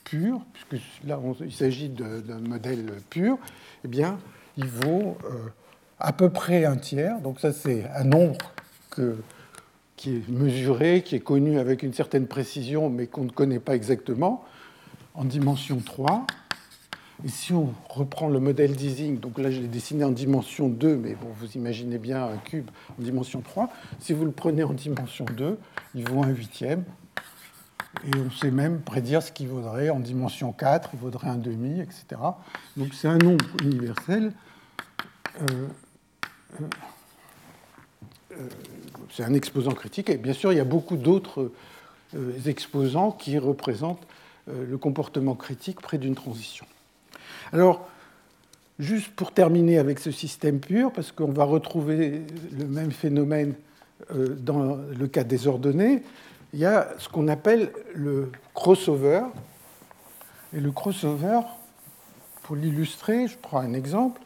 pur, 0.04 0.40
puisque 0.52 0.84
là, 1.06 1.20
il 1.40 1.52
s'agit 1.52 1.88
d'un 1.88 2.40
modèle 2.40 2.86
pur, 3.10 3.38
eh 3.84 3.88
bien, 3.88 4.18
il 4.56 4.66
vaut 4.66 5.16
euh, 5.24 5.50
à 6.00 6.12
peu 6.12 6.30
près 6.30 6.64
un 6.64 6.76
tiers. 6.76 7.20
Donc, 7.20 7.40
ça, 7.40 7.52
c'est 7.52 7.88
un 7.94 8.04
nombre 8.04 8.38
que 8.90 9.16
qui 9.98 10.16
est 10.16 10.28
mesuré, 10.28 11.02
qui 11.02 11.16
est 11.16 11.20
connu 11.20 11.58
avec 11.58 11.82
une 11.82 11.92
certaine 11.92 12.26
précision, 12.26 12.88
mais 12.88 13.06
qu'on 13.06 13.24
ne 13.24 13.30
connaît 13.30 13.58
pas 13.58 13.74
exactement. 13.74 14.44
en 15.14 15.24
dimension 15.24 15.78
3. 15.78 16.24
Et 17.24 17.28
si 17.28 17.52
on 17.52 17.74
reprend 17.88 18.28
le 18.28 18.38
modèle 18.38 18.76
d'Ising, 18.76 19.18
donc 19.18 19.38
là 19.38 19.50
je 19.50 19.60
l'ai 19.60 19.66
dessiné 19.66 20.04
en 20.04 20.12
dimension 20.12 20.68
2, 20.68 20.96
mais 20.96 21.16
bon, 21.16 21.26
vous 21.34 21.50
imaginez 21.56 21.98
bien 21.98 22.24
un 22.24 22.36
cube 22.36 22.70
en 22.96 23.02
dimension 23.02 23.40
3. 23.40 23.70
Si 23.98 24.12
vous 24.12 24.24
le 24.24 24.30
prenez 24.30 24.62
en 24.62 24.72
dimension 24.72 25.24
2, 25.36 25.58
il 25.96 26.08
vaut 26.08 26.22
un 26.22 26.28
huitième. 26.28 26.84
Et 28.04 28.16
on 28.16 28.30
sait 28.30 28.52
même 28.52 28.80
prédire 28.82 29.20
ce 29.20 29.32
qu'il 29.32 29.48
vaudrait 29.48 29.90
en 29.90 29.98
dimension 29.98 30.52
4, 30.52 30.90
il 30.92 31.00
vaudrait 31.00 31.28
un 31.28 31.38
demi, 31.38 31.80
etc. 31.80 32.04
Donc 32.76 32.94
c'est 32.94 33.08
un 33.08 33.18
nombre 33.18 33.44
universel. 33.64 34.32
Euh, 35.40 35.66
euh, 36.60 36.66
c'est 39.10 39.24
un 39.24 39.34
exposant 39.34 39.72
critique. 39.72 40.10
Et 40.10 40.16
bien 40.16 40.32
sûr, 40.32 40.52
il 40.52 40.56
y 40.56 40.60
a 40.60 40.64
beaucoup 40.64 40.96
d'autres 40.96 41.50
exposants 42.46 43.12
qui 43.12 43.38
représentent 43.38 44.06
le 44.46 44.78
comportement 44.78 45.34
critique 45.34 45.80
près 45.80 45.98
d'une 45.98 46.14
transition. 46.14 46.66
Alors, 47.52 47.86
juste 48.78 49.10
pour 49.10 49.32
terminer 49.32 49.78
avec 49.78 49.98
ce 49.98 50.10
système 50.10 50.60
pur, 50.60 50.92
parce 50.92 51.12
qu'on 51.12 51.32
va 51.32 51.44
retrouver 51.44 52.22
le 52.58 52.66
même 52.66 52.92
phénomène 52.92 53.54
dans 54.14 54.76
le 54.76 55.06
cas 55.06 55.24
des 55.24 55.46
ordonnées, 55.46 56.02
il 56.54 56.60
y 56.60 56.64
a 56.64 56.88
ce 56.98 57.08
qu'on 57.08 57.28
appelle 57.28 57.72
le 57.94 58.32
crossover. 58.54 59.22
Et 60.54 60.60
le 60.60 60.72
crossover, 60.72 61.40
pour 62.42 62.56
l'illustrer, 62.56 63.28
je 63.28 63.36
prends 63.36 63.58
un 63.58 63.74
exemple. 63.74 64.22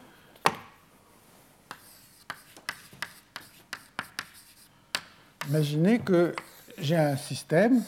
Imaginez 5.49 5.99
que 5.99 6.33
j'ai 6.77 6.95
un 6.95 7.17
système 7.17 7.81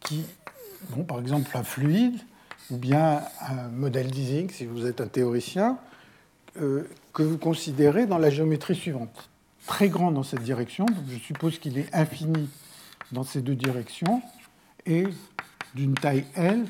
qui, 0.00 0.24
bon, 0.90 1.02
par 1.02 1.18
exemple 1.18 1.50
un 1.54 1.64
fluide, 1.64 2.18
ou 2.70 2.76
bien 2.76 3.22
un 3.40 3.68
modèle 3.68 4.10
d'Ising, 4.10 4.50
si 4.50 4.66
vous 4.66 4.86
êtes 4.86 5.00
un 5.00 5.08
théoricien, 5.08 5.78
euh, 6.60 6.88
que 7.12 7.22
vous 7.22 7.38
considérez 7.38 8.06
dans 8.06 8.18
la 8.18 8.30
géométrie 8.30 8.76
suivante. 8.76 9.30
Très 9.66 9.88
grand 9.88 10.12
dans 10.12 10.22
cette 10.22 10.42
direction, 10.42 10.86
donc 10.86 11.04
je 11.08 11.18
suppose 11.18 11.58
qu'il 11.58 11.76
est 11.76 11.92
infini 11.94 12.48
dans 13.10 13.24
ces 13.24 13.42
deux 13.42 13.56
directions, 13.56 14.22
et 14.86 15.04
d'une 15.74 15.94
taille 15.94 16.24
L 16.36 16.64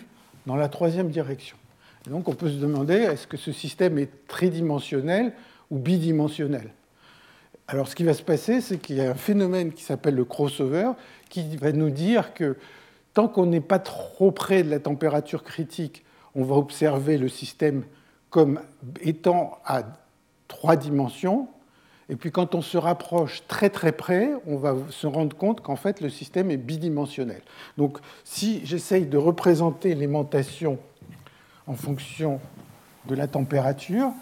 dans 0.46 0.56
la 0.56 0.68
troisième 0.68 1.10
direction. 1.10 1.56
donc 2.06 2.28
on 2.28 2.34
peut 2.34 2.50
se 2.50 2.56
demander, 2.56 2.94
est-ce 2.94 3.26
que 3.26 3.36
ce 3.36 3.52
système 3.52 3.98
est 3.98 4.26
tridimensionnel 4.26 5.32
ou 5.70 5.78
bidimensionnel? 5.78 6.70
Alors 7.72 7.88
ce 7.88 7.94
qui 7.96 8.04
va 8.04 8.12
se 8.12 8.22
passer, 8.22 8.60
c'est 8.60 8.76
qu'il 8.76 8.96
y 8.96 9.00
a 9.00 9.10
un 9.10 9.14
phénomène 9.14 9.72
qui 9.72 9.82
s'appelle 9.82 10.14
le 10.14 10.26
crossover, 10.26 10.90
qui 11.30 11.56
va 11.56 11.72
nous 11.72 11.88
dire 11.88 12.34
que 12.34 12.58
tant 13.14 13.28
qu'on 13.28 13.46
n'est 13.46 13.62
pas 13.62 13.78
trop 13.78 14.30
près 14.30 14.62
de 14.62 14.68
la 14.68 14.78
température 14.78 15.42
critique, 15.42 16.04
on 16.34 16.44
va 16.44 16.56
observer 16.56 17.16
le 17.16 17.30
système 17.30 17.84
comme 18.28 18.60
étant 19.00 19.58
à 19.64 19.84
trois 20.48 20.76
dimensions. 20.76 21.48
Et 22.10 22.16
puis 22.16 22.30
quand 22.30 22.54
on 22.54 22.60
se 22.60 22.76
rapproche 22.76 23.42
très 23.48 23.70
très 23.70 23.92
près, 23.92 24.32
on 24.46 24.58
va 24.58 24.76
se 24.90 25.06
rendre 25.06 25.34
compte 25.34 25.62
qu'en 25.62 25.76
fait 25.76 26.02
le 26.02 26.10
système 26.10 26.50
est 26.50 26.58
bidimensionnel. 26.58 27.40
Donc 27.78 28.00
si 28.22 28.60
j'essaye 28.66 29.06
de 29.06 29.16
représenter 29.16 29.94
l'aimantation 29.94 30.78
en 31.66 31.72
fonction 31.72 32.38
de 33.08 33.14
la 33.14 33.28
température, 33.28 34.12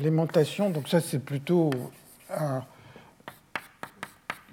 l'aimantation, 0.00 0.70
donc 0.70 0.88
ça 0.88 1.00
c'est 1.00 1.18
plutôt 1.18 1.70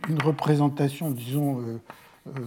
une 0.09 0.21
représentation, 0.21 1.11
disons, 1.11 1.59
euh, 1.59 1.81
euh, 2.27 2.41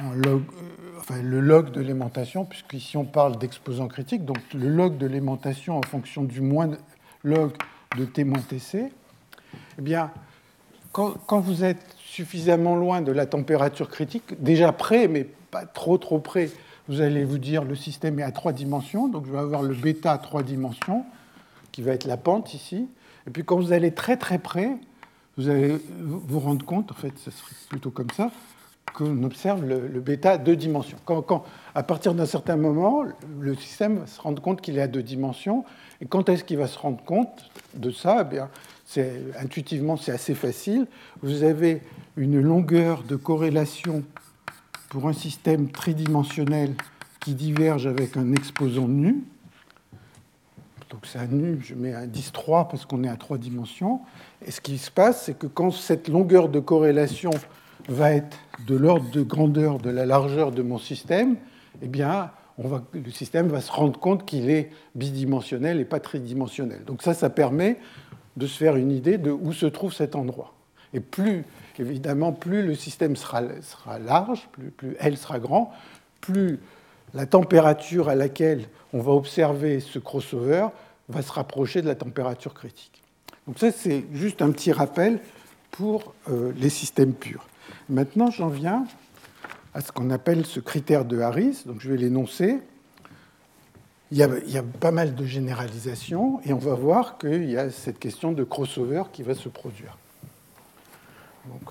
en 0.00 0.12
log, 0.12 0.42
euh, 0.42 0.98
enfin, 0.98 1.20
le 1.22 1.40
log 1.40 1.70
de 1.70 1.80
l'aimantation, 1.80 2.44
puisqu'ici 2.44 2.96
on 2.96 3.04
parle 3.04 3.36
d'exposant 3.38 3.88
critique, 3.88 4.24
donc 4.24 4.38
le 4.54 4.68
log 4.68 4.96
de 4.98 5.06
l'aimantation 5.06 5.78
en 5.78 5.82
fonction 5.82 6.24
du 6.24 6.40
moins 6.40 6.70
log 7.24 7.52
de 7.96 8.04
T 8.04 8.24
moins 8.24 8.40
TC, 8.40 8.92
eh 9.78 9.82
bien, 9.82 10.10
quand, 10.92 11.14
quand, 11.26 11.40
vous 11.40 11.64
êtes 11.64 11.96
suffisamment 11.98 12.76
loin 12.76 13.00
de 13.00 13.12
la 13.12 13.26
température 13.26 13.88
critique, 13.88 14.42
déjà 14.42 14.72
près, 14.72 15.08
mais 15.08 15.24
pas 15.24 15.64
trop 15.64 15.98
trop 15.98 16.18
près, 16.18 16.50
vous 16.88 17.00
allez 17.00 17.24
vous 17.24 17.38
dire 17.38 17.64
le 17.64 17.74
système 17.74 18.18
est 18.18 18.22
à 18.22 18.32
trois 18.32 18.52
dimensions, 18.52 19.08
donc 19.08 19.26
je 19.26 19.32
vais 19.32 19.38
avoir 19.38 19.62
le 19.62 19.74
bêta 19.74 20.12
à 20.12 20.18
trois 20.18 20.42
dimensions, 20.42 21.04
qui 21.72 21.82
va 21.82 21.92
être 21.92 22.06
la 22.06 22.16
pente 22.16 22.54
ici. 22.54 22.88
Et 23.26 23.30
puis 23.30 23.44
quand 23.44 23.56
vous 23.56 23.72
allez 23.72 23.92
très 23.92 24.16
très 24.16 24.38
près, 24.38 24.76
vous 25.36 25.48
allez 25.48 25.78
vous 26.00 26.40
rendre 26.40 26.64
compte, 26.64 26.90
en 26.90 26.94
fait, 26.94 27.12
ce 27.18 27.30
serait 27.30 27.54
plutôt 27.68 27.90
comme 27.90 28.10
ça, 28.10 28.30
qu'on 28.94 29.22
observe 29.22 29.64
le, 29.64 30.00
bêta 30.00 30.32
à 30.32 30.38
deux 30.38 30.56
dimensions. 30.56 30.98
Quand 31.04 31.44
à 31.74 31.82
partir 31.82 32.14
d'un 32.14 32.26
certain 32.26 32.56
moment, 32.56 33.04
le 33.38 33.54
système 33.54 33.98
va 33.98 34.06
se 34.06 34.20
rendre 34.20 34.42
compte 34.42 34.60
qu'il 34.60 34.78
est 34.78 34.82
à 34.82 34.88
deux 34.88 35.02
dimensions. 35.02 35.64
Et 36.00 36.06
quand 36.06 36.28
est-ce 36.28 36.42
qu'il 36.42 36.58
va 36.58 36.66
se 36.66 36.78
rendre 36.78 37.02
compte 37.04 37.50
de 37.74 37.90
ça? 37.90 38.22
Eh 38.22 38.24
bien, 38.24 38.48
Intuitivement, 39.38 39.96
c'est 39.96 40.12
assez 40.12 40.34
facile. 40.34 40.86
Vous 41.22 41.42
avez 41.42 41.82
une 42.16 42.40
longueur 42.40 43.02
de 43.02 43.16
corrélation 43.16 44.02
pour 44.88 45.08
un 45.08 45.12
système 45.12 45.70
tridimensionnel 45.70 46.74
qui 47.20 47.34
diverge 47.34 47.86
avec 47.86 48.16
un 48.16 48.32
exposant 48.32 48.88
nu. 48.88 49.24
Donc 50.90 51.00
c'est 51.04 51.18
un 51.18 51.26
nu, 51.26 51.60
je 51.62 51.74
mets 51.74 51.94
un 51.94 52.06
10-3 52.06 52.68
parce 52.68 52.86
qu'on 52.86 53.04
est 53.04 53.08
à 53.08 53.16
trois 53.16 53.38
dimensions. 53.38 54.00
Et 54.44 54.50
ce 54.50 54.60
qui 54.60 54.78
se 54.78 54.90
passe, 54.90 55.24
c'est 55.24 55.36
que 55.36 55.46
quand 55.46 55.70
cette 55.70 56.08
longueur 56.08 56.48
de 56.48 56.60
corrélation 56.60 57.30
va 57.88 58.12
être 58.12 58.38
de 58.66 58.76
l'ordre 58.76 59.10
de 59.10 59.22
grandeur 59.22 59.78
de 59.78 59.90
la 59.90 60.06
largeur 60.06 60.50
de 60.50 60.62
mon 60.62 60.78
système, 60.78 61.36
eh 61.82 61.88
bien, 61.88 62.30
le 62.58 63.10
système 63.10 63.48
va 63.48 63.60
se 63.60 63.70
rendre 63.70 63.98
compte 63.98 64.26
qu'il 64.26 64.50
est 64.50 64.70
bidimensionnel 64.94 65.78
et 65.80 65.84
pas 65.84 66.00
tridimensionnel. 66.00 66.84
Donc 66.84 67.02
ça, 67.02 67.14
ça 67.14 67.30
permet 67.30 67.78
de 68.36 68.46
se 68.46 68.56
faire 68.56 68.76
une 68.76 68.90
idée 68.90 69.18
de 69.18 69.30
où 69.30 69.52
se 69.52 69.66
trouve 69.66 69.92
cet 69.92 70.16
endroit. 70.16 70.54
Et 70.94 71.00
plus, 71.00 71.44
évidemment, 71.78 72.32
plus 72.32 72.62
le 72.62 72.74
système 72.74 73.14
sera, 73.14 73.42
sera 73.60 73.98
large, 73.98 74.48
plus, 74.52 74.70
plus 74.70 74.96
L 75.00 75.16
sera 75.16 75.38
grand, 75.38 75.70
plus 76.20 76.60
la 77.14 77.26
température 77.26 78.08
à 78.08 78.14
laquelle 78.14 78.68
on 78.92 79.00
va 79.00 79.12
observer 79.12 79.80
ce 79.80 79.98
crossover 79.98 80.68
va 81.08 81.22
se 81.22 81.32
rapprocher 81.32 81.82
de 81.82 81.86
la 81.86 81.94
température 81.94 82.54
critique. 82.54 83.02
Donc 83.46 83.58
ça, 83.58 83.72
c'est 83.72 84.04
juste 84.12 84.42
un 84.42 84.50
petit 84.50 84.72
rappel 84.72 85.20
pour 85.70 86.14
euh, 86.28 86.52
les 86.56 86.68
systèmes 86.68 87.14
purs. 87.14 87.46
Maintenant, 87.88 88.30
j'en 88.30 88.48
viens 88.48 88.84
à 89.74 89.80
ce 89.80 89.92
qu'on 89.92 90.10
appelle 90.10 90.44
ce 90.44 90.60
critère 90.60 91.04
de 91.04 91.20
Harris. 91.20 91.62
Donc 91.64 91.80
je 91.80 91.90
vais 91.90 91.96
l'énoncer. 91.96 92.58
Il, 94.10 94.16
y 94.16 94.22
a 94.22 94.62
pas 94.80 94.90
mal 94.90 95.14
de 95.14 95.24
généralisations 95.26 96.40
et 96.44 96.54
on 96.54 96.58
va 96.58 96.74
voir 96.74 97.18
qu'il 97.18 97.50
y 97.50 97.58
a 97.58 97.70
cette 97.70 97.98
question 97.98 98.32
de 98.32 98.42
crossover 98.42 99.02
qui 99.12 99.22
va 99.22 99.34
se 99.34 99.50
produire. 99.50 99.98
Donc 101.46 101.70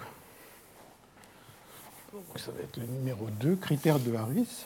ça 2.36 2.52
va 2.52 2.62
être 2.62 2.78
le 2.78 2.86
numéro 2.86 3.28
2, 3.40 3.56
critère 3.56 4.00
de 4.00 4.14
Harris. 4.14 4.66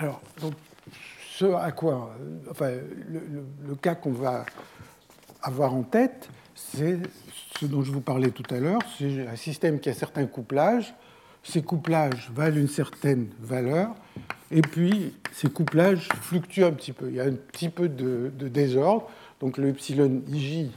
Alors, 0.00 0.20
donc, 0.40 0.54
ce 1.38 1.44
à 1.54 1.70
quoi, 1.70 2.16
enfin, 2.50 2.70
le, 3.08 3.74
cas 3.76 3.94
qu'on 3.94 4.10
va 4.10 4.44
avoir 5.40 5.72
en 5.72 5.84
tête, 5.84 6.28
c'est 6.56 6.98
ce 7.60 7.66
dont 7.66 7.82
je 7.82 7.92
vous 7.92 8.00
parlais 8.00 8.30
tout 8.30 8.42
à 8.52 8.58
l'heure, 8.58 8.80
c'est 8.98 9.24
un 9.24 9.36
système 9.36 9.78
qui 9.78 9.88
a 9.88 9.94
certains 9.94 10.26
couplages. 10.26 10.92
Ces 11.44 11.62
couplages 11.62 12.28
valent 12.34 12.56
une 12.56 12.68
certaine 12.68 13.28
valeur, 13.38 13.94
et 14.50 14.62
puis 14.62 15.14
ces 15.32 15.48
couplages 15.48 16.08
fluctuent 16.22 16.64
un 16.64 16.72
petit 16.72 16.92
peu. 16.92 17.08
Il 17.08 17.14
y 17.14 17.20
a 17.20 17.24
un 17.26 17.34
petit 17.34 17.68
peu 17.68 17.88
de, 17.88 18.30
désordre. 18.48 19.08
Donc 19.38 19.58
le 19.58 19.68
epsilon 19.68 20.22
ij, 20.32 20.70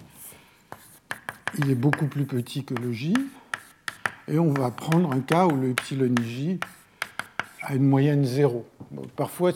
il 1.58 1.72
est 1.72 1.76
beaucoup 1.76 2.06
plus 2.06 2.26
petit 2.26 2.64
que 2.64 2.76
le 2.76 2.92
j, 2.92 3.16
et 4.28 4.38
on 4.38 4.54
va 4.54 4.70
prendre 4.70 5.12
un 5.12 5.22
cas 5.22 5.48
où 5.48 5.56
le 5.56 5.72
epsilon 5.72 6.14
ij 6.24 6.60
à 7.64 7.74
une 7.74 7.88
moyenne 7.88 8.26
zéro. 8.26 8.68
parfois, 9.16 9.54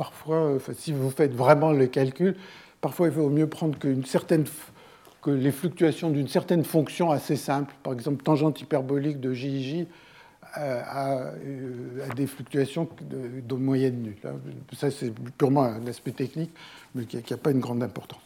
parfois 0.00 0.56
si 0.78 0.94
vous 0.94 1.10
faites 1.10 1.34
vraiment 1.34 1.72
le 1.72 1.86
calcul, 1.86 2.34
parfois 2.80 3.08
il 3.08 3.12
vaut 3.12 3.28
mieux 3.28 3.46
prendre 3.46 3.78
que 3.78 5.30
les 5.30 5.52
fluctuations 5.52 6.08
d'une 6.08 6.26
certaine 6.26 6.64
fonction 6.64 7.10
assez 7.10 7.36
simple, 7.36 7.74
par 7.82 7.92
exemple 7.92 8.22
tangente 8.22 8.62
hyperbolique 8.62 9.20
de 9.20 9.34
JJ 9.34 9.84
à, 10.54 11.32
des 12.16 12.26
fluctuations 12.26 12.88
de, 13.02 13.54
moyenne 13.54 14.00
nulle. 14.00 14.16
Ça, 14.72 14.90
c'est 14.90 15.12
purement 15.36 15.64
un 15.64 15.86
aspect 15.86 16.12
technique, 16.12 16.52
mais 16.94 17.04
qui 17.04 17.18
n'a 17.18 17.36
pas 17.36 17.50
une 17.50 17.60
grande 17.60 17.82
importance. 17.82 18.22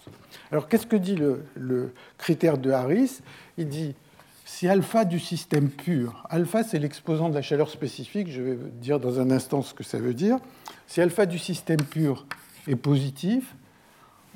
Alors, 0.53 0.69
qu'est-ce 0.69 0.87
que 0.87 0.95
dit 0.95 1.17
le, 1.17 1.43
le 1.57 1.93
critère 2.19 2.57
de 2.57 2.71
Harris? 2.71 3.19
Il 3.59 3.69
dit 3.69 3.97
si 4.45 4.69
alpha 4.69 5.05
du 5.05 5.19
système 5.19 5.71
pur, 5.71 6.27
alpha 6.29 6.63
c'est 6.63 6.79
l'exposant 6.79 7.29
de 7.31 7.35
la 7.35 7.43
chaleur 7.43 7.71
spécifique, 7.71 8.31
je 8.31 8.43
vais 8.43 8.59
dire 8.73 9.01
dans 9.01 9.19
un 9.19 9.31
instant 9.31 9.63
ce 9.63 9.73
que 9.73 9.83
ça 9.83 9.99
veut 9.99 10.15
dire, 10.15 10.39
si 10.87 11.01
alpha 11.01 11.27
du 11.27 11.39
système 11.39 11.83
pur 11.83 12.27
est 12.69 12.77
positif, 12.77 13.55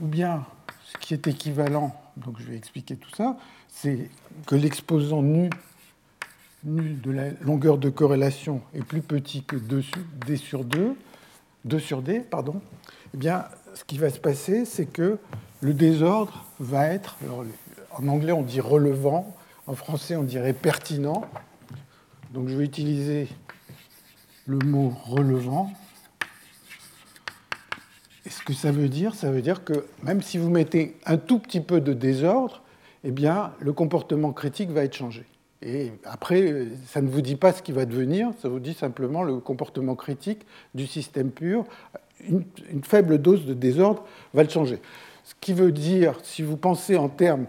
ou 0.00 0.07
bien 0.07 0.47
ce 0.85 0.97
qui 0.99 1.12
est 1.12 1.27
équivalent, 1.27 1.95
donc 2.17 2.37
je 2.38 2.45
vais 2.45 2.57
expliquer 2.57 2.97
tout 2.97 3.11
ça, 3.15 3.37
c'est 3.69 4.11
que 4.47 4.55
l'exposant 4.55 5.23
nu, 5.23 5.50
de 6.65 7.12
la 7.12 7.31
longueur 7.43 7.79
de 7.79 7.88
corrélation 7.88 8.62
est 8.75 8.83
plus 8.83 9.00
petit 9.00 9.45
que 9.45 9.55
2 9.55 9.85
d 10.27 10.37
sur 10.37 10.65
2, 10.65 10.97
2 11.65 11.79
sur 11.79 12.03
d, 12.03 12.21
pardon, 12.21 12.61
eh 13.15 13.17
bien, 13.17 13.45
ce 13.75 13.85
qui 13.85 13.97
va 13.97 14.11
se 14.11 14.19
passer, 14.19 14.65
c'est 14.65 14.87
que 14.87 15.19
le 15.61 15.73
désordre 15.73 16.45
va 16.59 16.87
être, 16.88 17.17
en 17.93 18.09
anglais 18.09 18.33
on 18.33 18.43
dit 18.43 18.61
relevant, 18.61 19.37
en 19.69 19.75
français, 19.75 20.17
on 20.17 20.25
dirait 20.25 20.55
pertinent. 20.55 21.23
Donc 22.33 22.49
je 22.49 22.57
vais 22.57 22.65
utiliser 22.65 23.29
le 24.47 24.59
mot 24.59 24.89
relevant. 25.05 25.71
Et 28.25 28.31
ce 28.31 28.43
que 28.43 28.55
ça 28.55 28.73
veut 28.73 28.89
dire, 28.89 29.15
ça 29.15 29.31
veut 29.31 29.43
dire 29.43 29.65
que 29.65 29.85
même 30.03 30.23
si 30.23 30.39
vous 30.39 30.49
mettez 30.49 30.97
un 31.05 31.19
tout 31.19 31.39
petit 31.39 31.61
peu 31.61 31.83
de 31.83 31.93
désordre, 31.93 32.63
eh 33.05 33.11
bien, 33.11 33.53
le 33.61 33.75
comportement 33.75 34.33
critique 34.33 34.71
va 34.71 34.85
être 34.85 34.97
changé. 34.97 35.27
Et 35.61 35.93
après, 36.05 36.69
ça 36.87 37.03
ne 37.03 37.09
vous 37.09 37.21
dit 37.21 37.37
pas 37.37 37.53
ce 37.53 37.63
qui 37.63 37.73
va 37.73 37.85
devenir, 37.85 38.31
ça 38.41 38.49
vous 38.49 38.61
dit 38.61 38.75
simplement 38.75 39.23
le 39.23 39.39
comportement 39.39 39.97
critique 39.97 40.47
du 40.75 40.87
système 40.87 41.31
pur. 41.31 41.65
Une, 42.27 42.45
une 42.71 42.83
faible 42.85 43.19
dose 43.19 43.45
de 43.45 43.55
désordre 43.55 44.05
va 44.33 44.45
le 44.45 44.49
changer. 44.49 44.81
Ce 45.25 45.35
qui 45.41 45.53
veut 45.53 45.73
dire, 45.73 46.19
si 46.23 46.43
vous 46.43 46.57
pensez 46.57 46.97
en 46.97 47.11
termes 47.11 47.47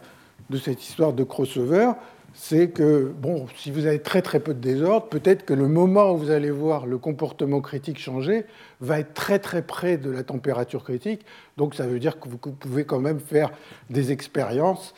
de 0.49 0.57
cette 0.57 0.83
histoire 0.83 1.13
de 1.13 1.23
crossover, 1.23 1.91
c'est 2.33 2.69
que, 2.69 3.11
bon, 3.19 3.47
si 3.57 3.71
vous 3.71 3.85
avez 3.85 3.99
très 3.99 4.21
très 4.21 4.39
peu 4.39 4.53
de 4.53 4.59
désordre, 4.59 5.07
peut-être 5.07 5.45
que 5.45 5.53
le 5.53 5.67
moment 5.67 6.11
où 6.11 6.17
vous 6.17 6.31
allez 6.31 6.51
voir 6.51 6.85
le 6.85 6.97
comportement 6.97 7.59
critique 7.61 7.99
changer 7.99 8.45
va 8.81 8.99
être 8.99 9.13
très 9.13 9.39
très 9.39 9.61
près 9.61 9.97
de 9.97 10.09
la 10.09 10.23
température 10.23 10.83
critique. 10.83 11.25
Donc 11.57 11.75
ça 11.75 11.87
veut 11.87 11.99
dire 11.99 12.19
que 12.19 12.29
vous 12.29 12.37
pouvez 12.37 12.85
quand 12.85 12.99
même 12.99 13.19
faire 13.19 13.51
des 13.89 14.11
expériences, 14.11 14.93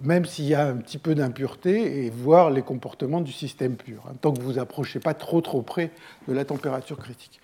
même 0.00 0.24
s'il 0.24 0.46
y 0.46 0.54
a 0.54 0.66
un 0.66 0.76
petit 0.76 0.98
peu 0.98 1.14
d'impureté, 1.14 2.04
et 2.06 2.10
voir 2.10 2.50
les 2.50 2.62
comportements 2.62 3.20
du 3.20 3.32
système 3.32 3.76
pur, 3.76 4.04
hein, 4.08 4.14
tant 4.20 4.32
que 4.32 4.40
vous 4.40 4.58
approchez 4.58 5.00
pas 5.00 5.14
trop 5.14 5.40
trop 5.40 5.62
près 5.62 5.90
de 6.28 6.32
la 6.32 6.44
température 6.44 6.98
critique. 6.98 7.40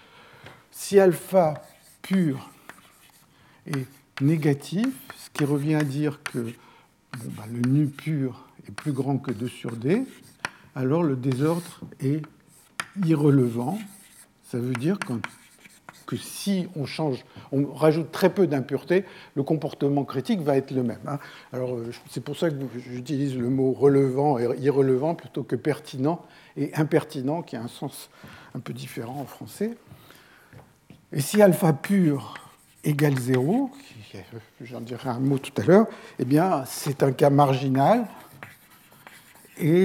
Si 0.70 0.98
alpha 0.98 1.54
pur 2.02 2.50
est 3.66 3.86
négatif, 4.20 4.88
ce 5.16 5.30
qui 5.30 5.44
revient 5.44 5.74
à 5.74 5.84
dire 5.84 6.20
que 6.22 6.46
bah, 7.36 7.44
le 7.50 7.60
nu 7.68 7.86
pur 7.86 8.48
est 8.66 8.72
plus 8.72 8.92
grand 8.92 9.18
que 9.18 9.30
2 9.30 9.48
sur 9.48 9.76
d, 9.76 10.04
alors 10.74 11.02
le 11.02 11.16
désordre 11.16 11.80
est 12.00 12.22
irrelevant. 13.04 13.78
Ça 14.44 14.58
veut 14.58 14.74
dire 14.74 14.98
que 16.06 16.16
si 16.16 16.68
on 16.76 16.86
change, 16.86 17.24
on 17.52 17.72
rajoute 17.72 18.12
très 18.12 18.32
peu 18.32 18.46
d'impuretés, 18.46 19.04
le 19.34 19.42
comportement 19.42 20.04
critique 20.04 20.40
va 20.40 20.56
être 20.56 20.70
le 20.70 20.82
même. 20.82 21.00
Hein. 21.06 21.18
Alors 21.52 21.74
euh, 21.74 21.90
c'est 22.10 22.22
pour 22.22 22.36
ça 22.36 22.50
que 22.50 22.56
j'utilise 22.76 23.36
le 23.36 23.48
mot 23.48 23.72
relevant 23.72 24.38
et 24.38 24.46
irrelevant 24.60 25.14
plutôt 25.14 25.42
que 25.42 25.56
pertinent 25.56 26.24
et 26.56 26.74
impertinent, 26.74 27.42
qui 27.42 27.56
a 27.56 27.62
un 27.62 27.68
sens 27.68 28.10
un 28.54 28.60
peu 28.60 28.72
différent 28.72 29.20
en 29.20 29.26
français. 29.26 29.76
Et 31.12 31.20
si 31.20 31.40
alpha 31.42 31.72
pur 31.72 32.43
égale 32.84 33.18
0, 33.18 33.70
j'en 34.60 34.80
dirai 34.80 35.08
un 35.08 35.18
mot 35.18 35.38
tout 35.38 35.52
à 35.60 35.64
l'heure, 35.64 35.86
eh 36.18 36.24
bien, 36.24 36.64
c'est 36.66 37.02
un 37.02 37.12
cas 37.12 37.30
marginal. 37.30 38.06
Et 39.58 39.84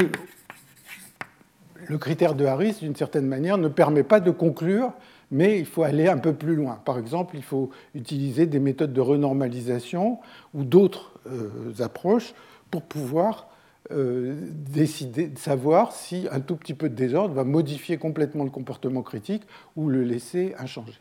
le 1.87 1.97
critère 1.97 2.35
de 2.35 2.45
Harris, 2.45 2.77
d'une 2.81 2.95
certaine 2.95 3.25
manière, 3.25 3.57
ne 3.57 3.67
permet 3.67 4.03
pas 4.03 4.19
de 4.19 4.31
conclure, 4.31 4.93
mais 5.31 5.59
il 5.59 5.65
faut 5.65 5.83
aller 5.83 6.07
un 6.07 6.17
peu 6.17 6.33
plus 6.33 6.55
loin. 6.55 6.79
Par 6.85 6.97
exemple, 6.97 7.35
il 7.35 7.43
faut 7.43 7.69
utiliser 7.95 8.45
des 8.45 8.59
méthodes 8.59 8.93
de 8.93 9.01
renormalisation 9.01 10.19
ou 10.53 10.63
d'autres 10.63 11.11
euh, 11.27 11.73
approches 11.79 12.33
pour 12.71 12.83
pouvoir 12.83 13.47
euh, 13.91 14.35
décider 14.51 15.27
de 15.27 15.39
savoir 15.39 15.93
si 15.93 16.27
un 16.31 16.41
tout 16.41 16.55
petit 16.55 16.73
peu 16.73 16.89
de 16.89 16.95
désordre 16.95 17.33
va 17.33 17.43
modifier 17.43 17.97
complètement 17.97 18.43
le 18.43 18.49
comportement 18.51 19.01
critique 19.01 19.43
ou 19.75 19.87
le 19.87 20.03
laisser 20.03 20.53
inchangé. 20.59 20.93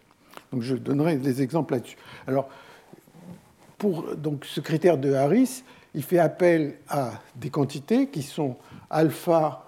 Donc 0.53 0.63
je 0.63 0.75
donnerai 0.75 1.17
des 1.17 1.43
exemples 1.43 1.75
là-dessus. 1.75 1.97
Alors, 2.27 2.49
pour 3.79 4.17
donc, 4.17 4.45
ce 4.45 4.61
critère 4.61 4.99
de 4.99 5.13
Harris, 5.13 5.63
il 5.95 6.03
fait 6.03 6.19
appel 6.19 6.77
à 6.89 7.13
des 7.37 7.51
quantités 7.51 8.09
qui 8.09 8.23
sont 8.23 8.57
alpha, 8.91 9.65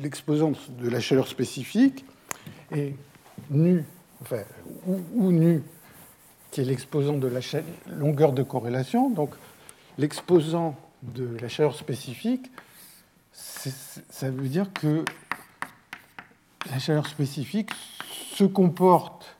l'exposante 0.00 0.70
de 0.78 0.88
la 0.88 1.00
chaleur 1.00 1.28
spécifique, 1.28 2.04
et 2.74 2.94
nu, 3.50 3.84
enfin, 4.22 4.42
ou, 4.86 5.30
nu, 5.30 5.62
qui 6.50 6.62
est 6.62 6.64
l'exposant 6.64 7.18
de 7.18 7.28
la 7.28 7.40
longueur 7.86 8.32
de 8.32 8.42
corrélation. 8.42 9.10
Donc, 9.10 9.34
l'exposant 9.98 10.74
de 11.02 11.36
la 11.40 11.48
chaleur 11.48 11.76
spécifique, 11.76 12.50
ça 13.32 14.30
veut 14.30 14.48
dire 14.48 14.72
que 14.72 15.04
la 16.70 16.78
chaleur 16.78 17.06
spécifique 17.06 17.70
se 18.32 18.44
comporte 18.44 19.35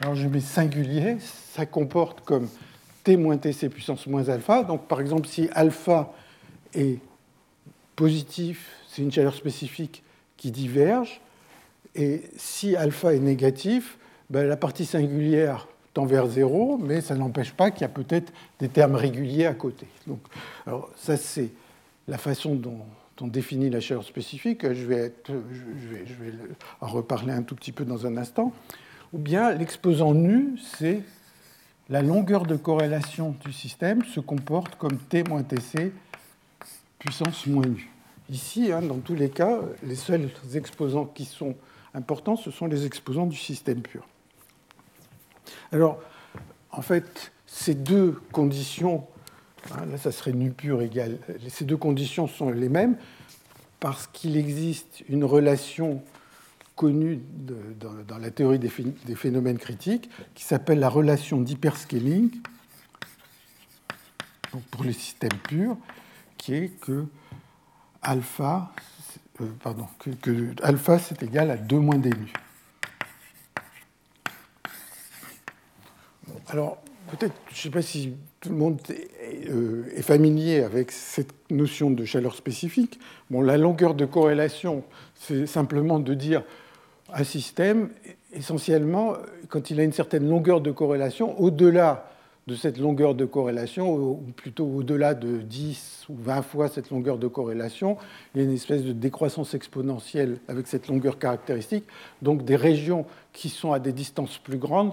alors 0.00 0.14
je 0.14 0.26
mets 0.28 0.40
singulier, 0.40 1.16
ça 1.20 1.66
comporte 1.66 2.22
comme 2.22 2.48
t 3.04 3.16
moins 3.16 3.36
tc 3.36 3.68
puissance 3.68 4.06
moins 4.06 4.28
alpha. 4.28 4.62
Donc 4.62 4.86
par 4.86 5.00
exemple, 5.00 5.28
si 5.28 5.48
alpha 5.52 6.12
est 6.74 6.98
positif, 7.96 8.70
c'est 8.88 9.02
une 9.02 9.12
chaleur 9.12 9.34
spécifique 9.34 10.02
qui 10.36 10.50
diverge. 10.50 11.20
Et 11.94 12.22
si 12.36 12.76
alpha 12.76 13.14
est 13.14 13.20
négatif, 13.20 13.98
ben, 14.30 14.46
la 14.46 14.56
partie 14.56 14.86
singulière 14.86 15.66
tend 15.92 16.06
vers 16.06 16.26
zéro, 16.28 16.78
mais 16.78 17.00
ça 17.00 17.14
n'empêche 17.14 17.52
pas 17.52 17.70
qu'il 17.70 17.82
y 17.82 17.84
a 17.84 17.88
peut-être 17.88 18.32
des 18.58 18.68
termes 18.68 18.94
réguliers 18.94 19.46
à 19.46 19.54
côté. 19.54 19.86
Donc, 20.06 20.20
alors 20.66 20.88
ça, 20.96 21.16
c'est 21.16 21.50
la 22.06 22.16
façon 22.16 22.54
dont 22.54 22.86
on 23.20 23.26
définit 23.26 23.68
la 23.68 23.80
chaleur 23.80 24.04
spécifique. 24.04 24.72
Je 24.72 24.86
vais, 24.86 25.12
en 26.80 26.86
reparler 26.86 27.32
un 27.32 27.42
tout 27.42 27.54
petit 27.54 27.72
peu 27.72 27.84
dans 27.84 28.06
un 28.06 28.16
instant 28.16 28.54
ou 29.12 29.18
bien 29.18 29.52
l'exposant 29.52 30.14
nu, 30.14 30.58
c'est 30.78 31.02
la 31.88 32.02
longueur 32.02 32.46
de 32.46 32.56
corrélation 32.56 33.34
du 33.44 33.52
système 33.52 34.04
se 34.04 34.20
comporte 34.20 34.76
comme 34.76 34.96
T 34.96 35.24
moins 35.24 35.42
Tc 35.42 35.92
puissance 36.98 37.46
moins 37.46 37.66
nu. 37.66 37.90
Ici, 38.28 38.70
hein, 38.70 38.82
dans 38.82 38.98
tous 38.98 39.14
les 39.14 39.30
cas, 39.30 39.60
les 39.82 39.96
seuls 39.96 40.30
exposants 40.54 41.06
qui 41.06 41.24
sont 41.24 41.56
importants, 41.94 42.36
ce 42.36 42.52
sont 42.52 42.66
les 42.66 42.86
exposants 42.86 43.26
du 43.26 43.36
système 43.36 43.80
pur. 43.80 44.06
Alors, 45.72 46.00
en 46.70 46.82
fait, 46.82 47.32
ces 47.46 47.74
deux 47.74 48.20
conditions, 48.30 49.04
hein, 49.72 49.86
là 49.86 49.98
ça 49.98 50.12
serait 50.12 50.32
nu 50.32 50.52
pur 50.52 50.82
égal, 50.82 51.18
ces 51.48 51.64
deux 51.64 51.76
conditions 51.76 52.28
sont 52.28 52.50
les 52.50 52.68
mêmes 52.68 52.96
parce 53.80 54.06
qu'il 54.06 54.36
existe 54.36 55.02
une 55.08 55.24
relation 55.24 56.02
connue 56.80 57.20
dans, 58.08 58.16
la 58.16 58.30
théorie 58.30 58.58
des, 58.58 58.70
phénomènes 59.14 59.58
critiques, 59.58 60.08
qui 60.34 60.44
s'appelle 60.44 60.78
la 60.78 60.88
relation 60.88 61.38
d'hyperscaling 61.38 62.30
pour 64.70 64.84
les 64.84 64.94
systèmes 64.94 65.38
purs, 65.46 65.76
qui 66.38 66.54
est 66.54 66.68
que 66.80 67.04
alpha, 68.00 68.72
euh, 69.42 69.46
pardon, 69.62 69.86
que, 70.22 70.54
alpha 70.62 70.98
c'est 70.98 71.22
égal 71.22 71.50
à 71.50 71.58
2 71.58 71.78
moins 71.78 71.98
d. 71.98 72.12
Alors, 76.48 76.78
peut-être, 77.10 77.34
je 77.50 77.58
ne 77.58 77.60
sais 77.60 77.70
pas 77.70 77.82
si 77.82 78.14
tout 78.40 78.48
le 78.48 78.56
monde 78.56 78.80
euh, 79.50 79.84
est 79.94 80.00
familier 80.00 80.62
avec 80.62 80.92
cette 80.92 81.34
notion 81.50 81.90
de 81.90 82.06
chaleur 82.06 82.34
spécifique. 82.34 82.98
Bon, 83.28 83.42
la 83.42 83.58
longueur 83.58 83.94
de 83.94 84.06
corrélation, 84.06 84.82
c'est 85.14 85.44
simplement 85.44 86.00
de 86.00 86.14
dire 86.14 86.42
un 87.14 87.24
système, 87.24 87.90
essentiellement, 88.32 89.14
quand 89.48 89.70
il 89.70 89.80
a 89.80 89.84
une 89.84 89.92
certaine 89.92 90.28
longueur 90.28 90.60
de 90.60 90.70
corrélation, 90.70 91.38
au-delà 91.40 92.06
de 92.46 92.56
cette 92.56 92.78
longueur 92.78 93.14
de 93.14 93.24
corrélation, 93.24 93.94
ou 93.94 94.24
plutôt 94.34 94.66
au-delà 94.66 95.14
de 95.14 95.38
10 95.38 96.06
ou 96.08 96.16
20 96.16 96.42
fois 96.42 96.68
cette 96.68 96.90
longueur 96.90 97.18
de 97.18 97.28
corrélation, 97.28 97.96
il 98.34 98.40
y 98.40 98.44
a 98.44 98.48
une 98.48 98.54
espèce 98.54 98.82
de 98.82 98.92
décroissance 98.92 99.54
exponentielle 99.54 100.38
avec 100.48 100.66
cette 100.66 100.88
longueur 100.88 101.18
caractéristique. 101.18 101.84
Donc 102.22 102.44
des 102.44 102.56
régions 102.56 103.06
qui 103.32 103.50
sont 103.50 103.72
à 103.72 103.78
des 103.78 103.92
distances 103.92 104.38
plus 104.38 104.56
grandes 104.58 104.92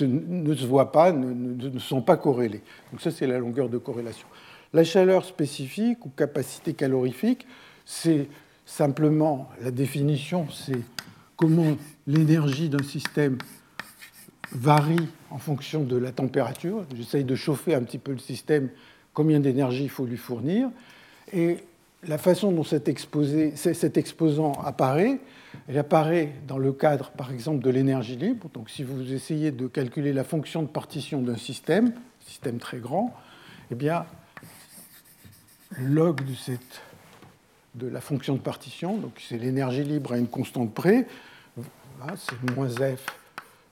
ne 0.00 0.54
se 0.54 0.66
voient 0.66 0.92
pas, 0.92 1.12
ne, 1.12 1.78
sont 1.80 2.02
pas 2.02 2.16
corrélées. 2.16 2.62
Donc 2.92 3.00
ça, 3.00 3.10
c'est 3.10 3.26
la 3.26 3.38
longueur 3.38 3.68
de 3.68 3.78
corrélation. 3.78 4.28
La 4.72 4.84
chaleur 4.84 5.24
spécifique 5.24 6.04
ou 6.06 6.10
capacité 6.10 6.74
calorifique, 6.74 7.46
c'est 7.84 8.28
simplement 8.64 9.48
la 9.60 9.70
définition, 9.70 10.46
c'est 10.50 10.82
comment 11.36 11.76
l'énergie 12.06 12.68
d'un 12.68 12.82
système 12.82 13.38
varie 14.52 15.08
en 15.30 15.38
fonction 15.38 15.82
de 15.82 15.96
la 15.96 16.12
température. 16.12 16.84
J'essaye 16.94 17.24
de 17.24 17.34
chauffer 17.34 17.74
un 17.74 17.82
petit 17.82 17.98
peu 17.98 18.12
le 18.12 18.18
système, 18.18 18.70
combien 19.12 19.40
d'énergie 19.40 19.84
il 19.84 19.90
faut 19.90 20.06
lui 20.06 20.16
fournir. 20.16 20.70
Et 21.32 21.58
la 22.06 22.18
façon 22.18 22.52
dont 22.52 22.64
cet, 22.64 22.88
exposant 22.88 24.52
apparaît, 24.64 25.18
elle 25.68 25.78
apparaît 25.78 26.32
dans 26.46 26.58
le 26.58 26.72
cadre, 26.72 27.10
par 27.10 27.32
exemple, 27.32 27.64
de 27.64 27.70
l'énergie 27.70 28.16
libre. 28.16 28.48
Donc, 28.54 28.70
si 28.70 28.84
vous 28.84 29.12
essayez 29.12 29.50
de 29.50 29.66
calculer 29.66 30.12
la 30.12 30.24
fonction 30.24 30.62
de 30.62 30.68
partition 30.68 31.20
d'un 31.22 31.36
système, 31.36 31.92
système 32.26 32.58
très 32.58 32.78
grand, 32.78 33.14
eh 33.70 33.74
bien, 33.74 34.04
log 35.78 36.24
de, 36.24 36.34
cette, 36.34 36.82
de 37.76 37.86
la 37.88 38.00
fonction 38.00 38.34
de 38.34 38.40
partition, 38.40 38.96
donc 38.96 39.22
c'est 39.26 39.38
l'énergie 39.38 39.84
libre 39.84 40.12
à 40.12 40.18
une 40.18 40.28
constante 40.28 40.74
près, 40.74 41.06
c'est 42.16 42.56
moins 42.56 42.68
f 42.68 43.06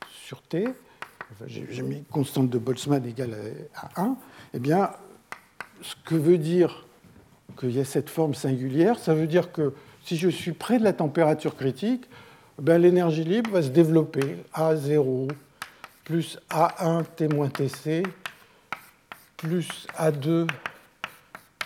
sur 0.09 0.43
t, 0.43 0.69
j'ai 1.47 1.83
mis 1.83 2.05
constante 2.05 2.51
de 2.51 2.59
Boltzmann 2.59 3.05
égale 3.07 3.37
à 3.75 4.03
1, 4.03 4.17
eh 4.55 4.59
bien, 4.59 4.91
ce 5.83 5.95
que 6.05 6.15
veut 6.15 6.39
dire 6.39 6.87
qu'il 7.59 7.73
y 7.73 7.81
a 7.81 7.85
cette 7.85 8.11
forme 8.11 8.35
singulière, 8.35 8.99
ça 8.99 9.15
veut 9.15 9.27
dire 9.27 9.53
que 9.53 9.75
si 10.05 10.17
je 10.17 10.29
suis 10.29 10.53
près 10.53 10.79
de 10.79 10.85
la 10.85 10.93
température 10.93 11.57
critique, 11.57 12.09
ben, 12.59 12.81
l'énergie 12.81 13.25
libre 13.25 13.51
va 13.51 13.63
se 13.63 13.69
développer 13.69 14.37
à 14.53 14.77
0 14.77 15.29
plus 16.05 16.39
A1 16.51 17.05
T 17.17 17.29
moins 17.29 17.49
TC 17.49 18.03
plus 19.37 19.87
A2 19.99 20.47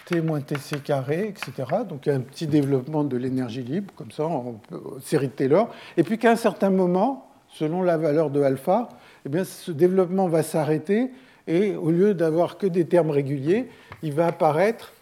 T 0.08 0.22
moins 0.22 0.40
TC 0.40 0.80
carré, 0.82 1.28
etc. 1.28 1.52
Donc 1.86 2.08
un 2.08 2.20
petit 2.20 2.46
développement 2.46 3.04
de 3.04 3.18
l'énergie 3.18 3.62
libre, 3.62 3.92
comme 3.94 4.10
ça, 4.10 4.24
en 4.24 4.58
série 5.02 5.28
de 5.28 5.32
Taylor. 5.32 5.68
Et 5.98 6.02
puis 6.02 6.16
qu'à 6.18 6.30
un 6.30 6.36
certain 6.36 6.70
moment, 6.70 7.30
selon 7.50 7.82
la 7.82 7.98
valeur 7.98 8.30
de 8.30 8.40
alpha, 8.40 8.88
eh 9.26 9.28
bien, 9.28 9.44
ce 9.44 9.70
développement 9.70 10.26
va 10.26 10.42
s'arrêter 10.42 11.10
et 11.46 11.76
au 11.76 11.90
lieu 11.90 12.14
d'avoir 12.14 12.56
que 12.56 12.66
des 12.66 12.86
termes 12.86 13.10
réguliers, 13.10 13.68
il 14.02 14.14
va 14.14 14.28
apparaître 14.28 14.94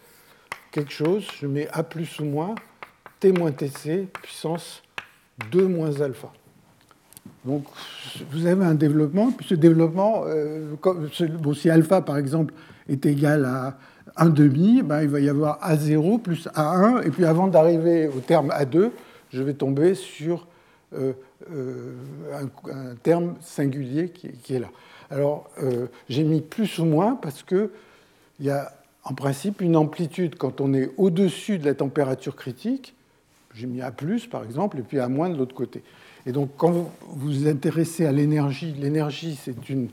quelque 0.73 0.92
chose, 0.92 1.25
je 1.40 1.47
mets 1.47 1.69
A 1.73 1.85
plus 1.85 2.19
ou 2.19 2.25
moins, 2.25 2.57
T 3.21 3.31
moins 3.31 3.53
TC, 3.53 4.09
puissance 4.23 4.83
2 5.53 5.69
moins 5.69 6.01
alpha. 6.01 6.33
Donc 7.45 7.64
vous 8.33 8.47
avez 8.47 8.64
un 8.64 8.75
développement, 8.75 9.31
puis 9.31 9.47
ce 9.47 9.55
développement, 9.55 10.25
euh, 10.27 10.75
si 11.55 11.71
alpha 11.71 12.01
par 12.01 12.19
exemple 12.19 12.55
est 12.88 13.07
égal 13.07 13.45
à 13.45 13.79
1 14.16 14.31
demi, 14.31 14.83
ben, 14.83 15.02
il 15.02 15.09
va 15.09 15.20
y 15.20 15.29
avoir 15.29 15.61
A0 15.61 16.20
plus 16.20 16.48
A1, 16.48 17.07
et 17.07 17.11
puis 17.11 17.24
avant 17.24 17.48
d'arriver 17.48 18.09
au 18.09 18.20
terme 18.20 18.48
A2, 18.48 18.90
je 19.33 19.42
vais 19.42 19.55
tomber 19.55 19.94
sur 19.94 20.46
euh, 20.94 21.12
euh, 21.52 21.94
un, 22.33 22.94
terme 23.02 23.35
singulier 23.40 24.09
qui, 24.09 24.55
est 24.55 24.59
là. 24.59 24.68
Alors 25.11 25.48
j'ai 26.09 26.24
mis 26.24 26.40
plus 26.40 26.79
ou 26.79 26.85
moins 26.85 27.14
parce 27.14 27.42
qu'il 27.44 27.68
y 28.40 28.50
a 28.50 28.72
en 29.05 29.14
principe 29.14 29.61
une 29.61 29.76
amplitude 29.76 30.37
quand 30.37 30.61
on 30.61 30.74
est 30.74 30.90
au-dessus 30.96 31.59
de 31.59 31.64
la 31.64 31.74
température 31.74 32.35
critique, 32.35 32.94
j'ai 33.55 33.66
mis 33.66 33.81
A 33.81 33.92
par 34.31 34.42
exemple, 34.44 34.79
et 34.79 34.83
puis 34.83 34.98
A 34.98 35.09
de 35.09 35.37
l'autre 35.37 35.55
côté. 35.55 35.83
Et 36.26 36.33
donc 36.33 36.50
quand 36.57 36.72
vous 36.72 36.90
vous 37.09 37.46
intéressez 37.46 38.05
à 38.05 38.12
l'énergie, 38.12 38.72
l'énergie 38.72 39.38
c'est 39.40 39.68
une 39.68 39.88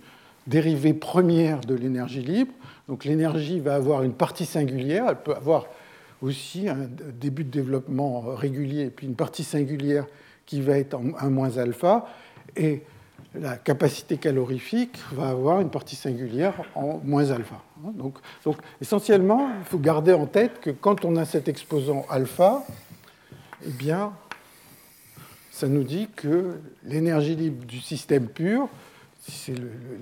dérivée 0.47 0.93
première 0.93 1.61
de 1.61 1.75
l'énergie 1.75 2.21
libre. 2.21 2.53
Donc 2.87 3.05
l'énergie 3.05 3.59
va 3.59 3.75
avoir 3.75 4.03
une 4.03 4.13
partie 4.13 4.45
singulière, 4.45 5.05
elle 5.09 5.21
peut 5.21 5.35
avoir 5.35 5.67
aussi 6.21 6.69
un 6.69 6.87
début 7.19 7.43
de 7.43 7.49
développement 7.49 8.21
régulier, 8.21 8.83
et 8.83 8.89
puis 8.89 9.07
une 9.07 9.15
partie 9.15 9.43
singulière 9.43 10.05
qui 10.45 10.61
va 10.61 10.77
être 10.77 10.93
en 10.93 11.11
1 11.19 11.29
moins 11.29 11.57
alpha. 11.57 12.07
Et 12.55 12.83
la 13.35 13.57
capacité 13.57 14.17
calorifique 14.17 14.97
va 15.11 15.29
avoir 15.29 15.59
une 15.59 15.69
partie 15.69 15.95
singulière 15.95 16.53
en 16.75 17.01
moins 17.03 17.31
alpha. 17.31 17.61
Donc, 17.95 18.17
donc, 18.43 18.57
essentiellement, 18.79 19.49
il 19.59 19.65
faut 19.65 19.79
garder 19.79 20.13
en 20.13 20.27
tête 20.27 20.59
que 20.61 20.69
quand 20.69 21.03
on 21.03 21.15
a 21.15 21.25
cet 21.25 21.47
exposant 21.47 22.05
alpha, 22.09 22.63
eh 23.65 23.71
bien, 23.71 24.13
ça 25.51 25.67
nous 25.67 25.83
dit 25.83 26.09
que 26.15 26.59
l'énergie 26.83 27.35
libre 27.35 27.65
du 27.65 27.79
système 27.79 28.27
pur, 28.27 28.69
si 29.23 29.31
c'est 29.31 29.55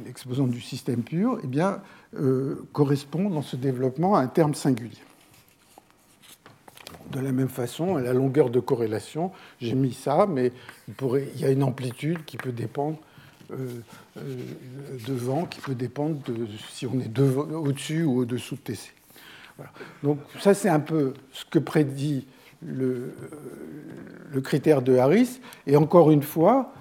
l'exposant 0.06 0.48
du 0.48 0.60
système 0.60 1.04
pur, 1.04 1.40
eh 1.44 1.48
bien, 1.48 1.82
euh, 2.16 2.68
correspond 2.74 3.30
dans 3.30 3.44
ce 3.44 3.56
développement 3.56 4.16
à 4.16 4.22
un 4.22 4.28
terme 4.28 4.56
singulier. 4.56 4.98
De 7.12 7.20
la 7.20 7.32
même 7.32 7.50
façon, 7.50 7.98
la 7.98 8.14
longueur 8.14 8.50
de 8.50 8.60
corrélation, 8.60 9.32
j'ai 9.60 9.76
mis 9.76 9.94
ça, 9.94 10.26
mais 10.28 10.52
il, 10.88 11.40
y 11.40 11.46
a 11.46 11.52
une 11.52 11.62
amplitude 11.62 12.26
qui 12.26 12.38
peut 12.38 12.52
dépendre 12.52 12.98
euh, 13.52 13.68
euh, 14.18 14.38
de 15.06 15.14
vent 15.14 15.46
qui 15.46 15.60
peut 15.60 15.76
dépendre 15.76 16.18
de 16.26 16.48
si 16.72 16.88
on 16.88 17.00
est 17.00 17.20
au-dessus 17.20 18.04
ou 18.04 18.22
au-dessous 18.22 18.56
de 18.56 18.62
TC. 18.62 18.92
Donc 20.02 20.18
ça, 20.40 20.56
c'est 20.56 20.70
un 20.70 20.80
peu 20.80 21.14
ce 21.32 21.46
que 21.46 21.60
prédit 21.60 22.26
le, 22.66 23.14
le, 24.32 24.42
critère 24.42 24.82
de 24.82 24.98
Harris. 24.98 25.42
Et 25.68 25.76
encore 25.76 26.10
une 26.10 26.24
fois, 26.24 26.74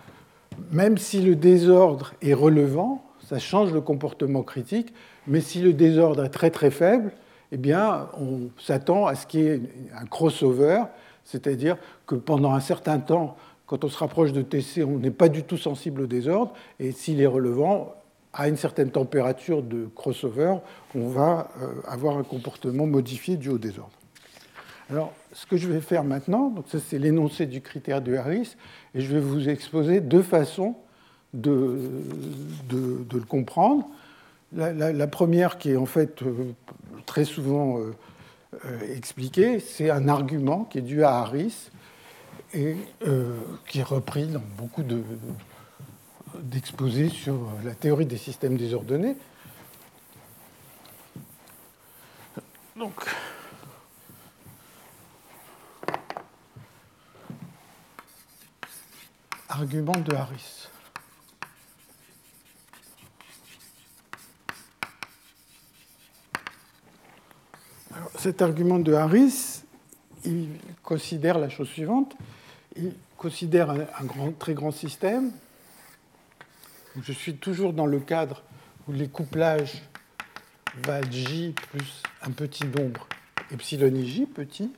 même 0.71 0.99
si 0.99 1.21
le 1.21 1.37
désordre 1.37 2.15
est 2.23 2.35
relevant, 2.35 3.05
ça 3.27 3.39
change 3.39 3.73
le 3.73 3.81
comportement 3.81 4.43
critique, 4.43 4.93
mais 5.27 5.41
si 5.41 5.61
le 5.61 5.73
désordre 5.73 6.25
est 6.25 6.31
très 6.31 6.51
très 6.51 6.71
faible, 6.71 7.13
eh 7.53 7.57
bien, 7.57 8.09
on 8.19 8.51
s'attend 8.59 9.07
à 9.07 9.15
ce 9.15 9.27
qu'il 9.27 9.41
y 9.41 9.47
ait 9.47 9.61
un 9.97 10.07
crossover, 10.07 10.85
c'est-à-dire 11.25 11.77
que 12.07 12.15
pendant 12.15 12.53
un 12.53 12.61
certain 12.61 12.99
temps, 12.99 13.37
quand 13.67 13.85
on 13.85 13.89
se 13.89 13.99
rapproche 13.99 14.33
de 14.33 14.43
TC, 14.43 14.85
on 14.85 14.99
n'est 14.99 15.11
pas 15.11 15.29
du 15.29 15.43
tout 15.45 15.57
sensible 15.57 16.03
au 16.03 16.07
désordre, 16.07 16.53
et 16.79 16.93
s'il 16.93 17.21
est 17.21 17.27
relevant, 17.27 17.95
à 18.33 18.49
une 18.49 18.57
certaine 18.57 18.91
température 18.91 19.63
de 19.63 19.89
crossover, 19.95 20.57
on 20.95 21.09
va 21.09 21.51
euh, 21.61 21.67
avoir 21.89 22.17
un 22.17 22.23
comportement 22.23 22.87
modifié 22.87 23.37
dû 23.37 23.49
au 23.49 23.59
désordre. 23.59 23.91
Alors, 24.89 25.13
ce 25.33 25.47
que 25.47 25.57
je 25.57 25.69
vais 25.69 25.81
faire 25.81 26.05
maintenant, 26.05 26.51
donc 26.51 26.67
ça 26.69 26.79
c'est 26.81 26.99
l'énoncé 26.99 27.47
du 27.47 27.61
critère 27.61 28.03
de 28.03 28.15
Harris, 28.17 28.57
et 28.95 29.01
je 29.01 29.13
vais 29.13 29.21
vous 29.21 29.49
exposer 29.49 30.01
deux 30.01 30.23
façons 30.23 30.77
de, 31.35 31.91
le 32.73 33.21
comprendre. 33.29 33.89
La, 34.53 35.07
première, 35.07 35.59
qui 35.59 35.71
est 35.71 35.77
en 35.77 35.87
fait 35.87 36.23
euh, 36.23 36.53
très 37.07 37.25
souvent 37.25 37.79
euh, 37.79 37.93
expliquée, 38.93 39.61
c'est 39.61 39.91
un 39.91 40.09
argument 40.09 40.65
qui 40.65 40.79
est 40.79 40.83
dû 40.83 41.05
à 41.05 41.19
Harris, 41.19 41.71
et 42.53 42.77
euh, 43.07 43.37
qui 43.69 43.79
est 43.79 43.85
repris 43.85 44.27
dans 44.27 44.43
beaucoup 44.59 44.83
d'exposés 46.43 47.09
sur 47.09 47.37
la 47.65 47.75
théorie 47.75 48.07
des 48.07 48.17
systèmes 48.17 48.57
désordonnés. 48.57 49.17
Donc, 52.77 52.95
argument 59.51 59.99
de 59.99 60.15
Harris. 60.15 60.67
cet 68.19 68.43
argument 68.43 68.79
de 68.79 68.93
Harris, 68.93 69.63
il 70.27 70.49
considère 70.83 71.39
la 71.39 71.49
chose 71.49 71.69
suivante 71.69 72.15
il 72.77 72.93
considère 73.17 73.71
un, 73.71 74.05
grand, 74.05 74.33
très 74.33 74.55
grand 74.55 74.71
système. 74.71 75.31
Je 77.03 77.13
suis 77.13 77.37
toujours 77.37 77.73
dans 77.73 77.87
le 77.87 78.01
cadre 78.01 78.43
où 78.89 78.93
les 78.93 79.09
couplages 79.09 79.83
valent 80.85 81.11
J 81.11 81.55
plus 81.71 82.03
un 82.23 82.31
petit 82.31 82.65
nombre 82.65 83.09
epsilon 83.51 83.95
ij, 83.95 84.27
petit. 84.27 84.73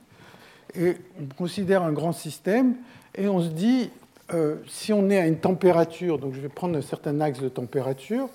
Et 0.75 0.97
on 1.19 1.25
considère 1.35 1.83
un 1.83 1.91
grand 1.91 2.13
système 2.13 2.75
et 3.15 3.27
on 3.27 3.41
se 3.41 3.49
dit, 3.49 3.91
euh, 4.31 4.57
si 4.67 4.93
on 4.93 5.09
est 5.09 5.17
à 5.17 5.27
une 5.27 5.39
température, 5.39 6.17
donc 6.17 6.33
je 6.33 6.39
vais 6.39 6.49
prendre 6.49 6.77
un 6.77 6.81
certain 6.81 7.19
axe 7.19 7.39
de 7.39 7.49
température, 7.49 8.29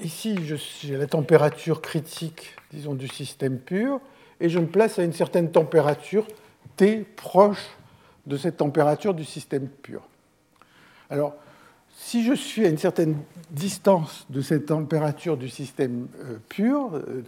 ici 0.00 0.38
j'ai 0.82 0.96
la 0.96 1.06
température 1.06 1.82
critique, 1.82 2.56
disons, 2.72 2.94
du 2.94 3.08
système 3.08 3.58
pur, 3.58 4.00
et 4.40 4.48
je 4.48 4.58
me 4.58 4.66
place 4.66 4.98
à 4.98 5.04
une 5.04 5.12
certaine 5.12 5.50
température 5.50 6.26
T 6.76 7.06
proche 7.16 7.66
de 8.26 8.36
cette 8.36 8.56
température 8.56 9.14
du 9.14 9.24
système 9.24 9.68
pur. 9.68 10.02
Alors, 11.10 11.34
si 11.98 12.24
je 12.24 12.34
suis 12.34 12.66
à 12.66 12.68
une 12.68 12.78
certaine 12.78 13.16
distance 13.50 14.26
de 14.28 14.40
cette 14.40 14.66
température 14.66 15.36
du 15.36 15.48
système 15.48 16.08
euh, 16.24 16.38
pur, 16.48 16.90
euh, 16.94 17.22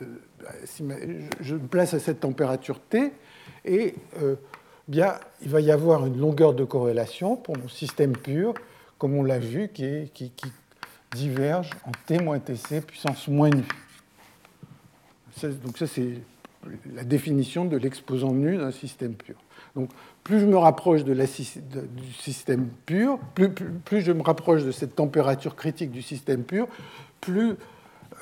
je 1.40 1.54
me 1.54 1.66
place 1.66 1.94
à 1.94 1.98
cette 1.98 2.20
température 2.20 2.80
T, 2.80 3.12
et 3.64 3.94
il 4.90 5.48
va 5.48 5.60
y 5.60 5.70
avoir 5.70 6.06
une 6.06 6.18
longueur 6.18 6.54
de 6.54 6.64
corrélation 6.64 7.36
pour 7.36 7.56
mon 7.56 7.68
système 7.68 8.16
pur, 8.16 8.54
comme 8.98 9.14
on 9.14 9.22
l'a 9.22 9.38
vu, 9.38 9.68
qui, 9.68 10.10
diverge 11.12 11.70
en 11.84 11.92
T 12.06 12.18
moins 12.18 12.38
Tc 12.38 12.82
puissance 12.82 13.28
moins 13.28 13.48
nu. 13.48 13.64
Donc 15.42 15.78
ça, 15.78 15.86
c'est 15.86 16.14
la 16.92 17.04
définition 17.04 17.64
de 17.64 17.76
l'exposant 17.76 18.32
nu 18.32 18.56
d'un 18.56 18.72
système 18.72 19.14
pur. 19.14 19.36
Donc, 19.74 19.90
plus 20.24 20.40
je 20.40 20.46
me 20.46 20.56
rapproche 20.56 21.04
de 21.04 21.12
la, 21.12 21.24
du 21.24 22.12
système 22.18 22.68
pur, 22.84 23.18
plus, 23.34 23.50
plus, 23.50 24.02
je 24.02 24.12
me 24.12 24.22
rapproche 24.22 24.64
de 24.64 24.72
cette 24.72 24.96
température 24.96 25.56
critique 25.56 25.90
du 25.90 26.02
système 26.02 26.42
pur, 26.42 26.66
plus 27.20 27.54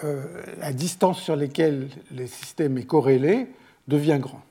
euh, 0.05 0.25
la 0.59 0.73
distance 0.73 1.21
sur 1.21 1.37
laquelle 1.37 1.89
le 2.15 2.27
système 2.27 2.77
est 2.79 2.85
corrélé 2.85 3.49
devient 3.89 4.19
grande. 4.21 4.46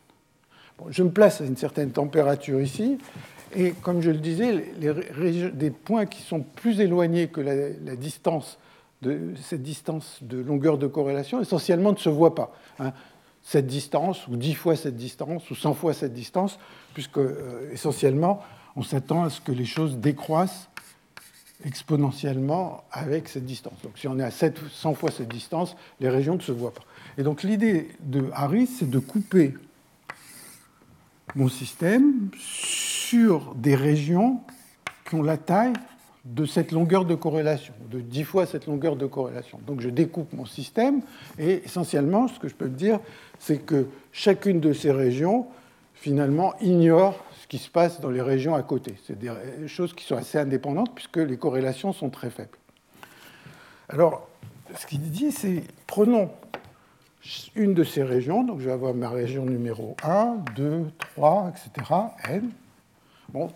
Je 0.90 1.04
me 1.04 1.10
place 1.10 1.42
à 1.42 1.46
une 1.46 1.58
certaine 1.58 1.92
température 1.92 2.62
ici, 2.62 2.98
et 3.56 3.72
comme 3.72 4.02
je 4.02 4.12
le 4.12 4.18
disais, 4.18 4.74
les, 4.80 5.52
des 5.52 5.72
points 5.72 6.06
qui 6.06 6.22
sont 6.22 6.42
plus 6.42 6.82
éloignés 6.82 7.28
que 7.28 7.42
la, 7.42 7.96
distance 7.96 8.58
de 9.02 9.34
cette 9.42 9.64
distance 9.64 10.20
de 10.22 10.40
longueur 10.40 10.78
de 10.78 10.88
corrélation, 10.88 11.42
essentiellement 11.42 11.92
ne 11.92 11.98
se 11.98 12.10
voient 12.10 12.36
pas. 12.36 12.54
Hein. 12.80 12.92
Cette 13.44 13.68
distance, 13.68 14.28
ou 14.28 14.36
10 14.36 14.56
fois 14.56 14.76
cette 14.76 14.96
distance, 14.96 15.50
ou 15.52 15.56
100 15.56 15.74
fois 15.76 15.94
cette 15.94 16.14
distance, 16.14 16.58
puisque 16.94 17.20
euh, 17.20 17.70
essentiellement, 17.72 18.42
on 18.76 18.82
s'attend 18.82 19.24
à 19.24 19.30
ce 19.30 19.40
que 19.40 19.52
les 19.52 19.66
choses 19.66 19.98
décroissent 19.98 20.70
exponentiellement 21.64 22.84
avec 22.92 23.30
cette 23.30 23.46
distance. 23.46 23.82
Donc 23.84 23.98
si 23.98 24.08
on 24.08 24.20
est 24.20 24.24
à 24.24 24.32
100 24.32 24.94
fois 24.96 25.12
cette 25.12 25.30
distance, 25.30 25.76
les 26.00 26.10
régions 26.10 26.36
ne 26.36 26.42
se 26.42 26.52
voient 26.52 26.74
pas. 26.74 26.84
Et 27.18 27.24
donc 27.24 27.44
l'idée 27.44 27.90
de 28.02 28.30
Harris, 28.34 28.68
c'est 28.68 28.90
de 28.90 29.00
couper 29.00 29.54
mon 31.34 31.50
système 31.50 32.30
sur 32.38 33.56
des 33.56 33.76
régions 33.76 34.42
qui 35.08 35.16
ont 35.16 35.24
la 35.24 35.38
taille 35.38 35.74
de 36.26 36.46
cette 36.46 36.72
longueur 36.72 37.06
de 37.06 37.14
corrélation, 37.14 37.74
de 37.92 38.02
10 38.02 38.24
fois 38.24 38.46
cette 38.46 38.66
longueur 38.66 38.96
de 38.96 39.06
corrélation. 39.06 39.60
Donc 39.66 39.82
je 39.82 39.90
découpe 39.90 40.34
mon 40.34 40.46
système 40.46 41.02
et 41.38 41.64
essentiellement, 41.66 42.28
ce 42.28 42.40
que 42.40 42.48
je 42.48 42.56
peux 42.56 42.70
dire, 42.70 43.00
c'est 43.40 43.60
que 43.60 43.88
chacune 44.12 44.60
de 44.60 44.74
ces 44.74 44.92
régions, 44.92 45.48
finalement, 45.94 46.56
ignore 46.62 47.24
ce 47.42 47.48
qui 47.48 47.60
se 47.60 47.70
passe 47.70 48.02
dans 48.02 48.10
les 48.10 48.22
régions 48.22 48.56
à 48.56 48.64
côté. 48.64 48.96
C'est 49.06 49.20
des 49.20 49.32
choses 49.68 49.94
qui 49.94 50.04
sont 50.04 50.16
assez 50.16 50.40
indépendantes 50.40 50.96
puisque 50.96 51.18
les 51.18 51.38
corrélations 51.38 51.94
sont 51.94 52.10
très 52.10 52.32
faibles. 52.32 52.58
Alors, 53.88 54.28
ce 54.76 54.88
qu'il 54.88 55.02
dit, 55.02 55.32
c'est 55.32 55.64
prenons 55.86 56.32
une 57.56 57.74
de 57.74 57.84
ces 57.84 58.04
régions, 58.04 58.44
donc 58.44 58.60
je 58.60 58.66
vais 58.66 58.72
avoir 58.72 58.94
ma 58.94 59.10
région 59.10 59.46
numéro 59.46 59.96
1, 60.04 60.38
2, 60.56 60.86
3, 61.16 61.52
etc., 61.52 61.92
n. 62.30 62.50
Bon, 63.30 63.50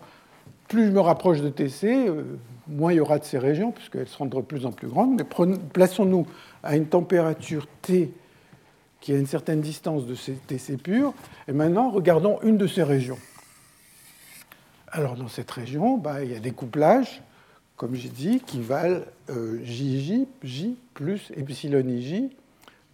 plus 0.68 0.86
je 0.86 0.90
me 0.90 1.00
rapproche 1.00 1.40
de 1.40 1.48
TC, 1.48 2.08
euh, 2.08 2.38
moins 2.66 2.92
il 2.92 2.96
y 2.96 3.00
aura 3.00 3.18
de 3.18 3.24
ces 3.24 3.38
régions, 3.38 3.72
puisqu'elles 3.72 4.08
seront 4.08 4.26
de 4.26 4.40
plus 4.40 4.66
en 4.66 4.72
plus 4.72 4.88
grandes. 4.88 5.16
Mais 5.16 5.56
plaçons-nous 5.72 6.26
à 6.62 6.76
une 6.76 6.86
température 6.86 7.66
T 7.82 8.12
qui 9.00 9.12
a 9.12 9.18
une 9.18 9.26
certaine 9.26 9.60
distance 9.60 10.04
de 10.06 10.14
TC 10.14 10.76
pur, 10.76 11.14
et 11.48 11.52
maintenant 11.52 11.90
regardons 11.90 12.38
une 12.42 12.58
de 12.58 12.66
ces 12.66 12.82
régions. 12.82 13.18
Alors 14.88 15.14
dans 15.14 15.28
cette 15.28 15.50
région, 15.50 15.96
bah, 15.96 16.22
il 16.24 16.32
y 16.32 16.34
a 16.34 16.40
des 16.40 16.50
couplages, 16.50 17.22
comme 17.76 17.94
j'ai 17.94 18.08
dit, 18.08 18.40
qui 18.40 18.60
valent 18.60 19.02
euh, 19.30 19.60
JJ, 19.64 20.26
J 20.42 20.76
plus 20.92 21.32
epsilon 21.36 21.86
IJ. 21.88 22.24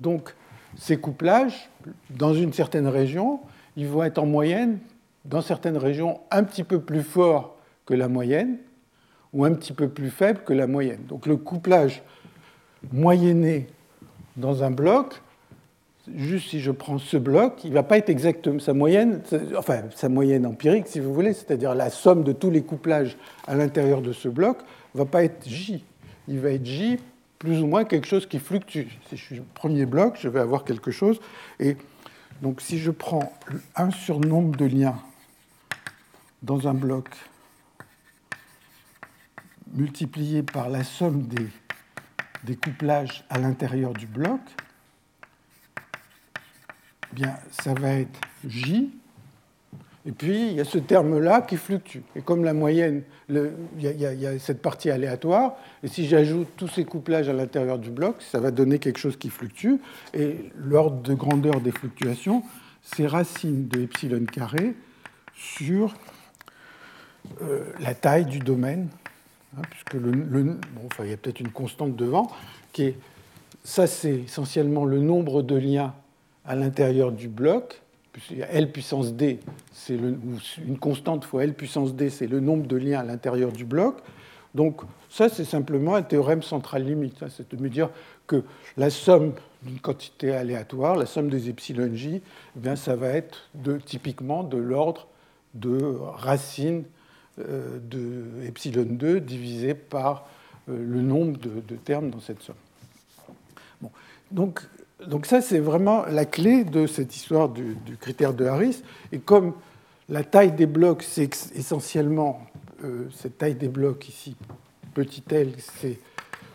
Donc 0.00 0.34
ces 0.76 0.98
couplages, 0.98 1.70
dans 2.10 2.34
une 2.34 2.52
certaine 2.52 2.86
région, 2.86 3.40
ils 3.76 3.86
vont 3.86 4.02
être 4.02 4.18
en 4.18 4.26
moyenne, 4.26 4.78
dans 5.24 5.40
certaines 5.40 5.76
régions, 5.76 6.20
un 6.30 6.44
petit 6.44 6.64
peu 6.64 6.80
plus 6.80 7.02
forts 7.02 7.56
que 7.84 7.94
la 7.94 8.08
moyenne, 8.08 8.58
ou 9.32 9.44
un 9.44 9.52
petit 9.52 9.72
peu 9.72 9.88
plus 9.88 10.10
faibles 10.10 10.40
que 10.44 10.52
la 10.52 10.66
moyenne. 10.66 11.00
Donc 11.08 11.26
le 11.26 11.36
couplage 11.36 12.02
moyenné 12.92 13.66
dans 14.36 14.62
un 14.62 14.70
bloc 14.70 15.20
juste 16.14 16.50
si 16.50 16.60
je 16.60 16.70
prends 16.70 16.98
ce 16.98 17.16
bloc, 17.16 17.64
il 17.64 17.70
ne 17.70 17.74
va 17.74 17.82
pas 17.82 17.98
être 17.98 18.08
exactement 18.08 18.60
sa 18.60 18.74
moyenne, 18.74 19.22
enfin 19.56 19.82
sa 19.94 20.08
moyenne 20.08 20.46
empirique 20.46 20.86
si 20.86 21.00
vous 21.00 21.12
voulez, 21.12 21.32
c'est-à-dire 21.32 21.74
la 21.74 21.90
somme 21.90 22.22
de 22.22 22.32
tous 22.32 22.50
les 22.50 22.62
couplages 22.62 23.16
à 23.46 23.54
l'intérieur 23.54 24.02
de 24.02 24.12
ce 24.12 24.28
bloc, 24.28 24.58
ne 24.94 24.98
va 24.98 25.06
pas 25.06 25.24
être 25.24 25.48
J. 25.48 25.84
Il 26.28 26.40
va 26.40 26.50
être 26.50 26.64
J 26.64 26.98
plus 27.38 27.60
ou 27.62 27.66
moins 27.66 27.84
quelque 27.84 28.06
chose 28.06 28.26
qui 28.26 28.38
fluctue. 28.38 28.88
Si 29.08 29.16
je 29.16 29.24
suis 29.24 29.40
premier 29.40 29.86
bloc, 29.86 30.18
je 30.20 30.28
vais 30.28 30.40
avoir 30.40 30.64
quelque 30.64 30.90
chose. 30.90 31.20
Et 31.60 31.76
donc 32.42 32.60
si 32.60 32.78
je 32.78 32.90
prends 32.90 33.32
un 33.74 33.90
surnombre 33.90 34.56
de 34.56 34.66
liens 34.66 34.98
dans 36.42 36.68
un 36.68 36.74
bloc 36.74 37.08
multiplié 39.72 40.42
par 40.42 40.68
la 40.68 40.84
somme 40.84 41.22
des, 41.22 41.46
des 42.44 42.56
couplages 42.56 43.24
à 43.28 43.38
l'intérieur 43.38 43.92
du 43.92 44.06
bloc, 44.06 44.40
bien, 47.12 47.36
ça 47.50 47.74
va 47.74 47.90
être 47.92 48.20
J. 48.46 48.90
Et 50.06 50.12
puis, 50.12 50.50
il 50.50 50.52
y 50.52 50.60
a 50.60 50.64
ce 50.64 50.78
terme-là 50.78 51.40
qui 51.42 51.56
fluctue. 51.56 51.98
Et 52.14 52.22
comme 52.22 52.44
la 52.44 52.54
moyenne, 52.54 53.02
il, 53.28 53.60
y 53.80 54.26
a, 54.26 54.38
cette 54.38 54.62
partie 54.62 54.88
aléatoire, 54.88 55.56
et 55.82 55.88
si 55.88 56.06
j'ajoute 56.06 56.46
tous 56.56 56.68
ces 56.68 56.84
couplages 56.84 57.28
à 57.28 57.32
l'intérieur 57.32 57.78
du 57.78 57.90
bloc, 57.90 58.22
ça 58.22 58.38
va 58.38 58.52
donner 58.52 58.78
quelque 58.78 58.98
chose 58.98 59.16
qui 59.16 59.30
fluctue. 59.30 59.74
Et 60.14 60.52
l'ordre 60.56 61.02
de 61.02 61.12
grandeur 61.12 61.60
des 61.60 61.72
fluctuations, 61.72 62.44
c'est 62.82 63.06
racine 63.06 63.66
de 63.66 63.82
epsilon 63.82 64.24
carré 64.26 64.74
sur 65.34 65.92
euh, 67.42 67.64
la 67.80 67.94
taille 67.94 68.26
du 68.26 68.38
domaine, 68.38 68.88
hein, 69.56 69.62
puisque 69.70 69.96
enfin, 70.86 71.04
il 71.04 71.10
y 71.10 71.12
a 71.12 71.16
peut-être 71.16 71.40
une 71.40 71.50
constante 71.50 71.96
devant, 71.96 72.30
qui 72.72 72.84
est, 72.84 72.98
ça 73.64 73.88
c'est 73.88 74.20
essentiellement 74.20 74.84
le 74.84 75.00
nombre 75.00 75.42
de 75.42 75.56
liens 75.56 75.94
à 76.44 76.54
l'intérieur 76.54 77.10
du 77.10 77.26
bloc, 77.26 77.82
L 78.50 78.72
puissance 78.72 79.14
D, 79.14 79.40
c'est 79.72 79.94
une 79.94 80.78
constante 80.78 81.24
fois 81.24 81.44
L 81.44 81.54
puissance 81.54 81.94
D, 81.94 82.10
c'est 82.10 82.26
le 82.26 82.40
nombre 82.40 82.66
de 82.66 82.76
liens 82.76 83.00
à 83.00 83.04
l'intérieur 83.04 83.52
du 83.52 83.64
bloc. 83.64 83.96
Donc 84.54 84.80
ça, 85.10 85.28
c'est 85.28 85.44
simplement 85.44 85.94
un 85.96 86.02
théorème 86.02 86.42
central 86.42 86.84
limite. 86.84 87.22
C'est 87.28 87.54
de 87.54 87.62
me 87.62 87.68
dire 87.68 87.90
que 88.26 88.42
la 88.78 88.88
somme 88.88 89.34
d'une 89.62 89.80
quantité 89.80 90.32
aléatoire, 90.32 90.96
la 90.96 91.06
somme 91.06 91.28
des 91.28 91.50
epsilon 91.50 91.94
j, 91.94 92.22
eh 92.56 92.58
bien, 92.58 92.74
ça 92.74 92.96
va 92.96 93.08
être 93.08 93.50
typiquement 93.84 94.44
de 94.44 94.56
l'ordre 94.56 95.08
de 95.54 95.98
racine 96.16 96.84
euh, 97.38 97.78
de 97.82 98.46
epsilon 98.46 98.86
2 98.88 99.20
divisé 99.20 99.74
par 99.74 100.26
euh, 100.68 100.78
le 100.78 101.02
nombre 101.02 101.38
de, 101.38 101.60
de, 101.60 101.76
termes 101.76 102.10
dans 102.10 102.20
cette 102.20 102.42
somme. 102.42 102.56
Bon. 103.80 103.90
Donc 104.30 104.62
donc 105.04 105.26
ça, 105.26 105.42
c'est 105.42 105.58
vraiment 105.58 106.06
la 106.06 106.24
clé 106.24 106.64
de 106.64 106.86
cette 106.86 107.14
histoire 107.14 107.50
du, 107.50 107.76
critère 108.00 108.32
de 108.32 108.46
Harris. 108.46 108.82
Et 109.12 109.18
comme 109.18 109.52
la 110.08 110.24
taille 110.24 110.52
des 110.52 110.66
blocs, 110.66 111.02
c'est 111.02 111.28
essentiellement 111.54 112.40
euh, 112.82 113.08
cette 113.14 113.38
taille 113.38 113.56
des 113.56 113.68
blocs 113.68 114.08
ici, 114.08 114.36
petit 114.94 115.22
l, 115.30 115.52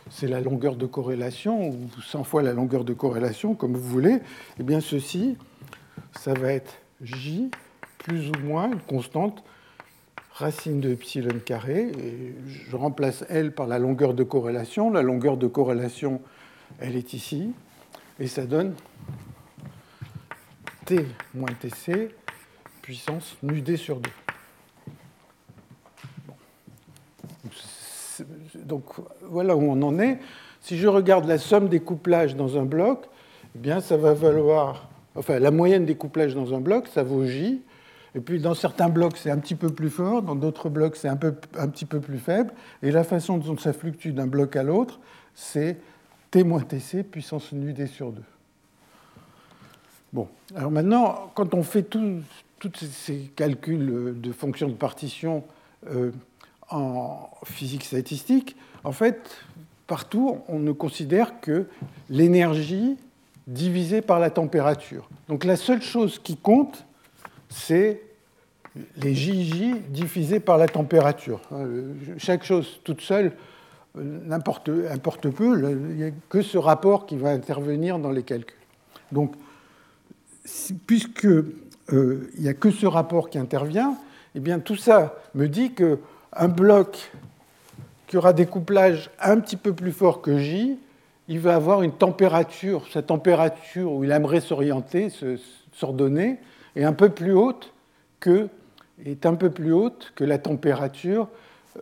c'est 0.09 0.27
la 0.27 0.41
longueur 0.41 0.75
de 0.75 0.87
corrélation, 0.87 1.69
ou 1.69 1.87
100 2.01 2.23
fois 2.23 2.41
la 2.41 2.53
longueur 2.53 2.83
de 2.83 2.93
corrélation, 2.93 3.53
comme 3.53 3.73
vous 3.73 3.87
voulez, 3.87 4.15
et 4.15 4.21
eh 4.59 4.63
bien 4.63 4.81
ceci, 4.81 5.37
ça 6.19 6.33
va 6.33 6.51
être 6.51 6.73
j 7.01 7.49
plus 7.99 8.29
ou 8.29 8.39
moins 8.43 8.71
une 8.71 8.81
constante 8.81 9.43
racine 10.33 10.81
de 10.81 10.89
epsilon 10.89 11.39
carré, 11.45 11.91
et 11.97 12.35
je 12.47 12.75
remplace 12.75 13.23
L 13.29 13.53
par 13.53 13.67
la 13.67 13.77
longueur 13.77 14.13
de 14.13 14.23
corrélation. 14.23 14.89
La 14.89 15.03
longueur 15.03 15.37
de 15.37 15.47
corrélation, 15.47 16.21
elle 16.79 16.95
est 16.95 17.13
ici, 17.13 17.51
et 18.21 18.27
ça 18.27 18.45
donne 18.45 18.75
T 20.85 21.07
moins 21.33 21.49
Tc 21.59 22.15
puissance 22.83 23.35
nu 23.41 23.61
d 23.61 23.77
sur 23.77 23.99
2. 23.99 24.09
Donc 28.65 28.83
voilà 29.23 29.55
où 29.55 29.63
on 29.63 29.81
en 29.81 29.99
est. 29.99 30.19
Si 30.61 30.77
je 30.77 30.87
regarde 30.87 31.25
la 31.25 31.39
somme 31.39 31.67
des 31.67 31.79
couplages 31.79 32.35
dans 32.35 32.59
un 32.59 32.65
bloc, 32.65 33.07
eh 33.55 33.59
bien 33.59 33.81
ça 33.81 33.97
va 33.97 34.13
valoir, 34.13 34.89
enfin 35.15 35.39
la 35.39 35.49
moyenne 35.49 35.85
des 35.85 35.95
couplages 35.95 36.35
dans 36.35 36.53
un 36.53 36.61
bloc, 36.61 36.87
ça 36.87 37.01
vaut 37.01 37.25
J. 37.25 37.63
Et 38.13 38.19
puis 38.19 38.39
dans 38.39 38.53
certains 38.53 38.89
blocs, 38.89 39.17
c'est 39.17 39.31
un 39.31 39.39
petit 39.39 39.55
peu 39.55 39.69
plus 39.69 39.89
fort, 39.89 40.21
dans 40.21 40.35
d'autres 40.35 40.69
blocs, 40.69 40.95
c'est 40.95 41.07
un, 41.07 41.15
peu, 41.15 41.33
un 41.57 41.69
petit 41.69 41.85
peu 41.85 41.99
plus 41.99 42.19
faible. 42.19 42.53
Et 42.83 42.91
la 42.91 43.03
façon 43.03 43.37
dont 43.37 43.57
ça 43.57 43.73
fluctue 43.73 44.09
d'un 44.09 44.27
bloc 44.27 44.55
à 44.55 44.63
l'autre, 44.63 44.99
c'est 45.33 45.77
T 46.31 46.45
moins 46.45 46.61
Tc 46.61 47.03
puissance 47.03 47.51
nu 47.51 47.73
d 47.73 47.87
sur 47.87 48.11
2. 48.13 48.21
Bon, 50.13 50.27
alors 50.55 50.71
maintenant, 50.71 51.31
quand 51.35 51.53
on 51.53 51.61
fait 51.61 51.83
tous 51.83 52.23
ces 52.73 53.31
calculs 53.35 54.19
de 54.19 54.31
fonctions 54.31 54.69
de 54.69 54.73
partition 54.73 55.43
euh, 55.89 56.11
en 56.69 57.29
physique 57.43 57.83
statistique, 57.83 58.55
en 58.83 58.93
fait, 58.93 59.37
partout, 59.87 60.39
on 60.47 60.59
ne 60.59 60.71
considère 60.71 61.41
que 61.41 61.67
l'énergie 62.09 62.97
divisée 63.47 64.01
par 64.01 64.19
la 64.19 64.29
température. 64.29 65.09
Donc 65.27 65.43
la 65.43 65.57
seule 65.57 65.81
chose 65.81 66.19
qui 66.19 66.37
compte, 66.37 66.85
c'est 67.49 68.01
les 68.97 69.13
JJ 69.13 69.81
divisés 69.89 70.39
par 70.39 70.57
la 70.57 70.67
température. 70.67 71.41
Chaque 72.17 72.45
chose 72.45 72.79
toute 72.85 73.01
seule 73.01 73.33
n'importe 73.95 75.29
peu, 75.29 75.71
il 75.71 75.95
n'y 75.95 76.03
a 76.03 76.11
que 76.29 76.41
ce 76.41 76.57
rapport 76.57 77.05
qui 77.05 77.17
va 77.17 77.29
intervenir 77.29 77.99
dans 77.99 78.11
les 78.11 78.23
calculs. 78.23 78.55
Donc, 79.11 79.33
puisque 80.87 81.27
il 81.91 82.39
n'y 82.39 82.47
a 82.47 82.53
que 82.53 82.71
ce 82.71 82.85
rapport 82.85 83.29
qui 83.29 83.37
intervient, 83.37 83.97
eh 84.35 84.39
bien 84.39 84.59
tout 84.59 84.77
ça 84.77 85.15
me 85.35 85.47
dit 85.47 85.73
qu'un 85.73 86.47
bloc 86.47 87.11
qui 88.07 88.17
aura 88.17 88.33
des 88.33 88.45
couplages 88.45 89.09
un 89.21 89.39
petit 89.39 89.57
peu 89.57 89.73
plus 89.73 89.91
forts 89.91 90.21
que 90.21 90.37
J, 90.37 90.77
il 91.27 91.39
va 91.39 91.55
avoir 91.55 91.81
une 91.81 91.93
température, 91.93 92.85
sa 92.91 93.01
température 93.01 93.91
où 93.91 94.03
il 94.03 94.11
aimerait 94.11 94.41
s'orienter, 94.41 95.07
s'ordonner, 95.73 96.39
est 96.75 96.83
un 96.83 96.93
peu 96.93 97.09
plus 97.09 97.33
haute 97.33 97.71
que, 98.19 98.49
est 99.05 99.25
un 99.25 99.35
peu 99.35 99.49
plus 99.49 99.71
haute 99.71 100.11
que 100.15 100.23
la 100.23 100.37
température 100.37 101.27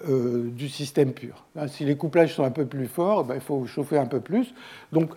euh, 0.07 0.49
du 0.51 0.69
système 0.69 1.13
pur. 1.13 1.45
si 1.67 1.83
les 1.83 1.97
couplages 1.97 2.35
sont 2.35 2.43
un 2.43 2.51
peu 2.51 2.65
plus 2.65 2.87
forts, 2.87 3.23
ben, 3.23 3.35
il 3.35 3.41
faut 3.41 3.65
chauffer 3.65 3.97
un 3.97 4.05
peu 4.05 4.19
plus. 4.19 4.53
Donc 4.91 5.11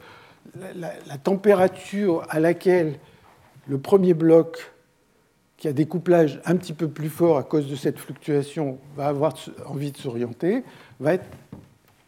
la, 0.75 1.19
température 1.23 2.25
à 2.31 2.41
laquelle 2.41 2.99
le 3.69 3.79
premier 3.79 4.15
bloc 4.15 4.73
qui 5.59 5.69
a 5.69 5.75
des 5.75 5.87
couplages 5.87 6.41
un 6.47 6.57
petit 6.57 6.73
peu 6.73 6.89
plus 6.89 7.11
forts 7.11 7.37
à 7.37 7.43
cause 7.43 7.69
de 7.69 7.77
cette 7.77 7.99
fluctuation 7.99 8.79
va 8.97 9.09
avoir 9.09 9.35
envie 9.67 9.93
de 9.93 9.99
s'orienter, 9.99 10.65
va 11.01 11.15
être 11.15 11.27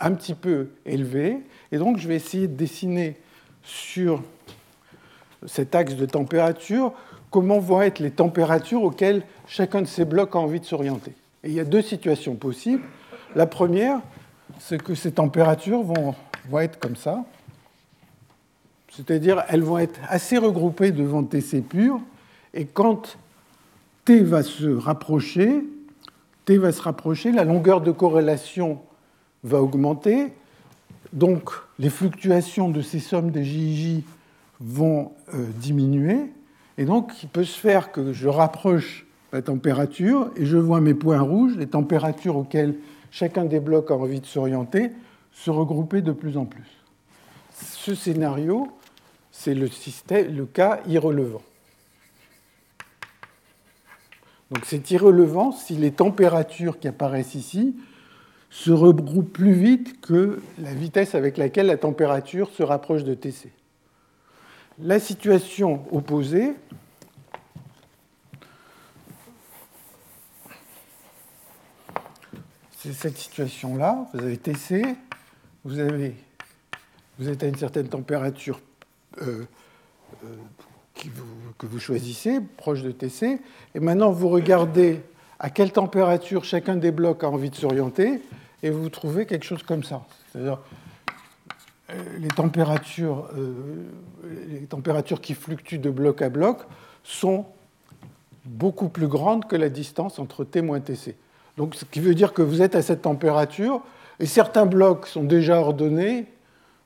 un 0.00 0.12
petit 0.12 0.35
peu 0.35 0.70
élevé. 0.87 1.38
Et 1.70 1.77
donc, 1.77 1.98
je 1.98 2.09
vais 2.09 2.16
essayer 2.16 2.48
de 2.48 2.57
dessiner 2.57 3.16
sur 3.62 4.22
cet 5.46 5.74
axe 5.74 5.94
de 5.94 6.07
température 6.07 6.94
comment 7.31 7.59
vont 7.59 7.83
être 7.83 7.98
les 7.98 8.11
températures 8.11 8.83
auxquelles 8.83 9.22
chacun 9.46 9.83
de 9.83 9.87
ces 9.87 10.05
blocs 10.05 10.35
a 10.35 10.38
envie 10.38 10.61
de 10.61 10.64
s'orienter. 10.64 11.12
Et 11.45 11.49
il 11.49 11.55
y 11.55 11.61
a 11.61 11.65
deux 11.65 11.83
situations 11.83 12.37
possibles. 12.37 12.83
La 13.37 13.47
première, 13.47 14.01
c'est 14.59 14.83
que 14.83 14.95
ces 14.95 15.13
températures 15.13 15.83
vont, 15.83 16.15
être 16.59 16.79
comme 16.79 16.97
ça. 16.97 17.25
C'est-à-dire, 18.91 19.45
elles 19.49 19.63
vont 19.63 19.79
être 19.79 20.01
assez 20.09 20.39
regroupées 20.39 20.91
devant 20.91 21.23
TC 21.23 21.61
pur. 21.61 22.01
Et 22.55 22.65
quand 22.65 23.19
T 24.07 24.21
va 24.21 24.43
se 24.43 24.69
rapprocher, 24.69 25.65
T 26.47 26.57
va 26.57 26.73
se 26.73 26.81
rapprocher, 26.81 27.31
la 27.31 27.45
longueur 27.45 27.83
de 27.83 27.91
corrélation 27.91 28.81
va 29.43 29.61
augmenter. 29.61 30.33
Donc, 31.13 31.51
les 31.79 31.91
fluctuations 31.91 32.71
de 32.71 32.81
ces 32.81 33.01
sommes 33.01 33.31
des 33.31 33.45
JJ 33.45 34.03
vont 34.61 35.13
euh, 35.35 35.47
diminuer. 35.57 36.33
Et 36.79 36.87
donc, 36.87 37.23
il 37.23 37.29
peut 37.29 37.45
se 37.45 37.59
faire 37.59 37.93
que 37.93 38.15
je 38.15 38.29
rapproche 38.29 39.04
la 39.35 39.42
température 39.42 40.31
et 40.37 40.47
je 40.47 40.57
vois 40.57 40.81
mes 40.81 40.94
points 40.94 41.20
rouges, 41.20 41.57
les 41.57 41.66
températures 41.66 42.37
auxquelles 42.37 42.77
chacun 43.11 43.44
des 43.44 43.59
blocs 43.59 43.90
a 43.90 43.94
envie 43.94 44.20
de 44.20 44.27
s'orienter, 44.27 44.92
se 45.33 45.51
regrouper 45.51 46.03
de 46.03 46.12
plus 46.12 46.37
en 46.37 46.44
plus. 46.44 46.68
Ce 47.53 47.97
scénario, 47.97 48.68
c'est 49.33 49.55
le, 49.55 49.68
le 50.31 50.44
cas 50.47 50.79
irrelevant. 50.87 51.42
Donc 54.53 54.62
c'est 54.66 54.92
irrelevant 54.92 55.51
si 55.51 55.75
les 55.75 55.90
températures 55.90 56.79
qui 56.79 56.87
apparaissent 56.87 57.35
ici 57.35 57.75
se 58.51 58.70
regroupent 58.70 59.33
plus 59.33 59.55
vite 59.55 60.01
que 60.01 60.40
la 60.61 60.73
vitesse 60.73 61.16
avec 61.16 61.38
laquelle 61.38 61.66
la 61.66 61.77
température 61.77 62.51
se 62.51 62.62
rapproche 62.62 63.03
de 63.03 63.14
Tc. 63.14 63.51
La 64.79 65.01
situation 65.01 65.83
opposée, 65.90 66.53
c'est 72.85 72.92
cette 72.92 73.16
situation-là. 73.16 74.07
Vous 74.12 74.20
avez 74.20 74.37
Tc, 74.37 74.85
vous, 75.64 75.81
êtes 75.81 77.42
à 77.42 77.47
une 77.47 77.57
certaine 77.57 77.88
température 77.88 78.61
euh, 79.23 79.44
euh, 80.23 81.07
que 81.57 81.64
vous 81.64 81.81
choisissez, 81.81 82.40
proche 82.59 82.83
de 82.83 82.92
Tc, 82.92 83.40
et 83.75 83.81
maintenant 83.81 84.11
vous 84.11 84.29
regardez 84.29 85.01
à 85.38 85.49
quelle 85.49 85.73
température 85.73 86.44
chacun 86.44 86.77
des 86.77 86.90
blocs 86.90 87.25
a 87.25 87.31
envie 87.31 87.49
de 87.49 87.55
s'orienter, 87.55 88.20
et 88.62 88.68
vous 88.68 88.90
trouvez 88.90 89.25
quelque 89.25 89.47
chose 89.47 89.62
comme 89.62 89.83
ça. 89.83 90.05
C'est-à-dire 90.31 90.61
euh, 91.88 92.18
les 92.18 92.29
températures, 92.29 93.31
les 94.51 94.66
températures 94.66 95.23
qui 95.23 95.33
fluctuent 95.33 95.79
de 95.79 95.90
bloc 95.90 96.20
à 96.20 96.29
bloc 96.29 96.59
sont 97.03 97.47
beaucoup 98.44 98.90
plus 98.90 99.09
grandes 99.09 99.49
que 99.49 99.57
la 99.57 99.70
distance 99.70 100.18
entre 100.18 100.44
T 100.44 100.61
moins 100.61 100.81
Tc. 100.81 101.16
Donc, 101.57 101.75
ce 101.75 101.85
qui 101.85 102.01
veut 102.01 102.14
dire 102.14 102.33
que 102.33 102.43
vous 102.43 102.62
êtes 102.62 102.75
à 102.75 102.83
cette 102.83 103.03
température, 103.03 103.81
et 104.21 104.27
certains 104.27 104.67
blocs 104.67 105.07
sont 105.07 105.25
déjà 105.25 105.61
ordonnés, 105.61 106.27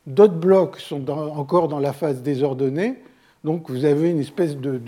d'autres 0.07 0.35
blocs 0.35 0.79
sont 0.79 1.09
encore 1.11 1.69
dans 1.69 1.79
la 1.79 1.93
phase 1.93 2.23
désordonnée, 2.23 2.97
donc 3.45 3.71
vous 3.71 3.85
avez 3.85 4.11
une 4.11 4.21
espèce 4.21 4.57
de, 4.57 4.81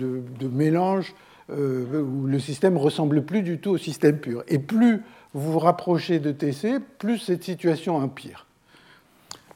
mélange 0.51 1.15
euh, 1.49 2.01
où 2.01 2.27
le 2.27 2.39
système 2.39 2.77
ressemble 2.77 3.23
plus 3.23 3.41
du 3.41 3.59
tout 3.59 3.71
au 3.71 3.77
système 3.77 4.17
pur. 4.17 4.43
Et 4.47 4.59
plus 4.59 5.01
vous 5.33 5.53
vous 5.53 5.59
rapprochez 5.59 6.19
de 6.19 6.31
TC, 6.31 6.79
plus 6.97 7.17
cette 7.17 7.43
situation 7.43 7.95
empire. 7.95 8.45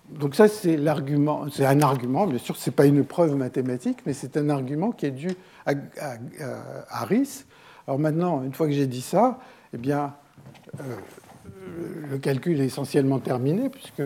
Donc 0.10 0.36
ça, 0.36 0.48
c'est 0.48 0.78
un 0.78 1.82
argument, 1.82 2.28
bien 2.28 2.38
sûr, 2.38 2.56
ce 2.56 2.70
n'est 2.70 2.76
pas 2.76 2.86
une 2.86 3.04
preuve 3.04 3.36
mathématique, 3.36 4.00
mais 4.06 4.14
c'est 4.14 4.38
un 4.38 4.50
argument 4.50 4.92
qui 4.92 5.08
est 5.08 5.12
dû 5.12 5.30
à, 5.66 5.74
Harris. 6.90 7.46
Alors 7.88 8.00
maintenant, 8.00 8.44
une 8.44 8.54
fois 8.54 8.68
que 8.68 8.74
j'ai 8.74 8.88
dit 8.88 9.02
ça, 9.02 9.40
eh 9.76 9.78
bien, 9.78 10.14
euh, 10.80 10.96
le 12.10 12.18
calcul 12.18 12.62
est 12.62 12.66
essentiellement 12.66 13.20
terminé, 13.20 13.70
puisque 13.70 14.02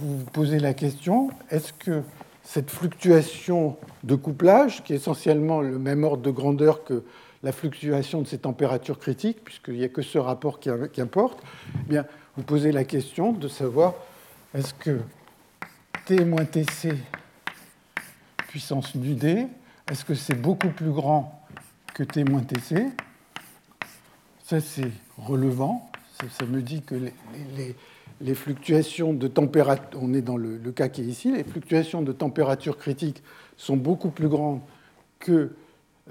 vous 0.00 0.18
vous 0.18 0.24
posez 0.24 0.58
la 0.58 0.74
question, 0.74 1.30
est-ce 1.50 1.72
que 1.72 2.02
cette 2.42 2.68
fluctuation 2.68 3.76
de 4.02 4.16
couplage, 4.16 4.82
qui 4.82 4.92
est 4.92 4.96
essentiellement 4.96 5.60
le 5.60 5.78
même 5.78 6.02
ordre 6.02 6.24
de 6.24 6.32
grandeur 6.32 6.82
que 6.82 7.04
la 7.44 7.52
fluctuation 7.52 8.22
de 8.22 8.26
ces 8.26 8.38
températures 8.38 8.98
critiques, 8.98 9.44
puisqu'il 9.44 9.74
n'y 9.74 9.84
a 9.84 9.88
que 9.88 10.02
ce 10.02 10.18
rapport 10.18 10.58
qui, 10.58 10.68
importe, 11.00 11.38
eh 11.86 11.88
bien, 11.88 12.06
vous 12.36 12.42
posez 12.42 12.72
la 12.72 12.82
question 12.82 13.30
de 13.30 13.46
savoir 13.46 13.94
est-ce 14.52 14.74
que 14.74 14.98
T 16.06 16.24
moins 16.24 16.44
Tc 16.44 16.92
puissance 18.48 18.96
nu 18.96 19.14
d, 19.14 19.46
est-ce 19.90 20.04
que 20.04 20.14
c'est 20.14 20.40
beaucoup 20.40 20.70
plus 20.70 20.90
grand 20.90 21.46
que 21.94 22.02
T 22.02 22.24
moins 22.24 22.42
Tc 22.42 22.86
Ça, 24.44 24.60
c'est 24.60 24.90
relevant. 25.16 25.90
Ça, 26.38 26.44
me 26.44 26.60
dit 26.60 26.82
que 26.82 26.96
les 28.20 28.34
fluctuations 28.34 29.14
de 29.14 29.26
température, 29.26 29.98
on 30.00 30.12
est 30.12 30.20
dans 30.20 30.36
le, 30.36 30.58
cas 30.70 30.88
qui 30.88 31.00
est 31.00 31.06
ici, 31.06 31.32
les 31.32 31.44
fluctuations 31.44 32.02
de 32.02 32.12
température 32.12 32.76
critique 32.76 33.22
sont 33.56 33.78
beaucoup 33.78 34.10
plus 34.10 34.28
grandes 34.28 34.60
que 35.18 35.52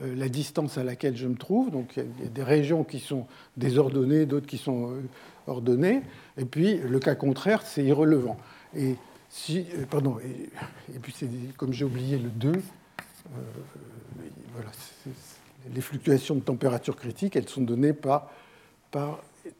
euh, 0.02 0.16
la 0.16 0.30
distance 0.30 0.80
à 0.80 0.84
laquelle 0.84 1.16
je 1.16 1.28
me 1.28 1.36
trouve. 1.36 1.70
Donc 1.70 1.96
il 1.96 2.24
y 2.24 2.26
a 2.26 2.30
des 2.30 2.44
régions 2.44 2.84
qui 2.84 3.00
sont 3.00 3.28
désordonnées, 3.56 4.26
d'autres 4.26 4.48
qui 4.48 4.58
sont 4.58 4.90
euh, 4.90 5.02
ordonnées. 5.46 6.02
Et 6.38 6.46
puis 6.46 6.78
le 6.78 6.98
cas 6.98 7.14
contraire, 7.14 7.62
c'est 7.62 7.84
irrelevant. 7.84 8.38
Et 8.76 8.96
si, 9.30 9.68
euh, 9.76 9.86
pardon, 9.88 10.18
et, 10.20 11.00
puis 11.00 11.14
comme 11.56 11.72
j'ai 11.72 11.86
oublié 11.86 12.18
le 12.18 12.30
2, 12.30 12.52
voilà, 14.56 14.72
les 15.74 15.82
fluctuations 15.82 16.36
de 16.36 16.42
température 16.42 16.96
critique, 16.96 17.36
elles 17.36 17.50
sont 17.50 17.62
données 17.62 17.94
par, 17.94 18.30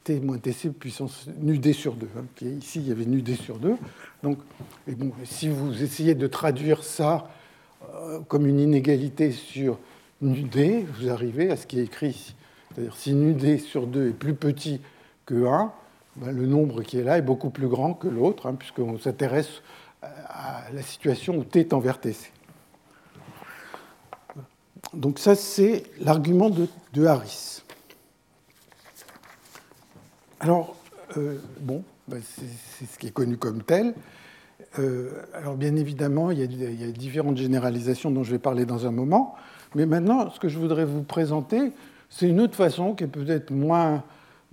T 0.04 0.20
moins 0.20 0.38
Tc 0.38 0.70
puissance 0.70 1.28
nu 1.40 1.58
d 1.58 1.74
sur 1.74 1.96
2. 1.96 2.08
Hein, 2.18 2.26
ici, 2.42 2.80
il 2.80 2.88
y 2.88 2.92
avait 2.92 3.06
nu 3.06 3.22
d 3.22 3.36
sur 3.36 3.58
2. 3.58 3.76
Donc, 4.22 4.38
si 5.26 5.50
vous 5.50 5.84
essayez 5.84 6.16
de 6.16 6.28
traduire 6.28 6.84
ça 6.84 7.30
euh, 7.94 8.20
comme 8.28 8.46
une 8.46 8.60
inégalité 8.60 9.32
sur 9.32 9.80
nu 10.22 10.44
d, 10.44 10.86
vous 10.96 11.10
arrivez 11.10 11.50
à 11.52 11.58
ce 11.58 11.68
qui 11.68 11.80
est 11.80 11.84
écrit 11.84 12.10
ici. 12.10 12.36
C'est-à-dire 12.74 12.96
si 12.96 13.14
nu 13.14 13.34
d 13.34 13.58
sur 13.58 13.88
2 13.88 14.10
est 14.10 14.14
plus 14.14 14.36
petit 14.36 14.80
que 15.26 15.46
1, 15.46 15.74
ben, 16.16 16.32
le 16.32 16.46
nombre 16.46 16.84
qui 16.84 17.00
est 17.00 17.04
là 17.04 17.18
est 17.18 17.24
beaucoup 17.24 17.50
plus 17.50 17.68
grand 17.68 17.94
que 17.94 18.08
l'autre, 18.08 18.46
hein, 18.46 18.56
puisqu'on 18.56 18.98
s'intéresse 19.00 19.62
à 20.02 20.64
la 20.74 20.82
situation 20.82 21.38
où 21.38 21.44
t 21.44 21.60
est 21.60 21.74
envers 21.74 22.00
Tc. 22.00 22.33
Donc 24.94 25.18
ça, 25.18 25.36
c'est 25.36 25.84
l'argument 26.00 26.50
de, 26.50 27.06
Harris. 27.06 27.64
Alors, 30.40 30.76
euh, 31.18 31.38
bon, 31.62 31.84
bah, 32.08 32.18
c'est 32.22 32.86
ce 32.86 33.00
qui 33.00 33.08
est 33.08 33.12
connu 33.12 33.38
comme 33.38 33.64
tel. 33.64 33.96
Euh, 34.78 35.24
alors, 35.34 35.56
bien 35.56 35.76
évidemment, 35.76 36.32
il 36.32 36.40
y, 36.40 36.84
a, 36.84 36.92
différentes 36.92 37.38
généralisations 37.38 38.12
dont 38.12 38.24
je 38.24 38.32
vais 38.32 38.40
parler 38.40 38.66
dans 38.66 38.86
un 38.86 38.92
moment. 38.92 39.36
Mais 39.74 39.86
maintenant, 39.86 40.30
ce 40.30 40.40
que 40.40 40.48
je 40.48 40.60
voudrais 40.60 40.86
vous 40.86 41.04
présenter, 41.04 41.72
c'est 42.10 42.28
une 42.28 42.40
autre 42.40 42.56
façon 42.56 42.94
qui 42.94 43.06
est 43.06 43.08
peut-être 43.08 43.52
moins, 43.52 44.04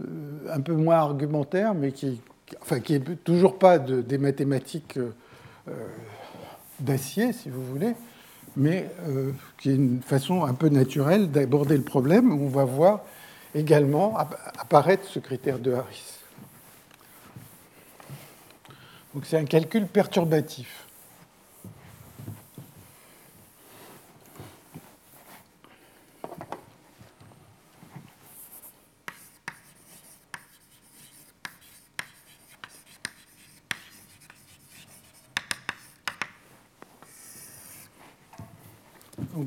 euh, 0.00 0.06
un 0.50 0.60
peu 0.60 0.72
moins 0.72 0.96
argumentaire, 0.96 1.74
mais 1.74 1.92
qui, 1.92 2.20
enfin, 2.62 2.80
qui 2.80 2.94
est 2.94 3.24
toujours 3.24 3.58
pas 3.58 3.78
des 3.78 4.18
mathématiques 4.18 4.98
d'acier, 6.80 7.32
si 7.32 7.50
vous 7.50 7.62
voulez, 7.64 7.94
mais 8.56 8.90
qui 9.58 9.70
est 9.70 9.74
une 9.74 10.02
façon 10.02 10.44
un 10.44 10.54
peu 10.54 10.68
naturelle 10.68 11.30
d'aborder 11.30 11.76
le 11.76 11.84
problème 11.84 12.32
on 12.32 12.48
va 12.48 12.64
voir 12.64 13.00
également 13.54 14.16
apparaître 14.58 15.06
ce 15.08 15.18
critère 15.18 15.58
de 15.58 15.72
Harris. 15.72 16.18
Donc 19.14 19.26
c'est 19.26 19.36
un 19.36 19.44
calcul 19.44 19.86
perturbatif. 19.86 20.86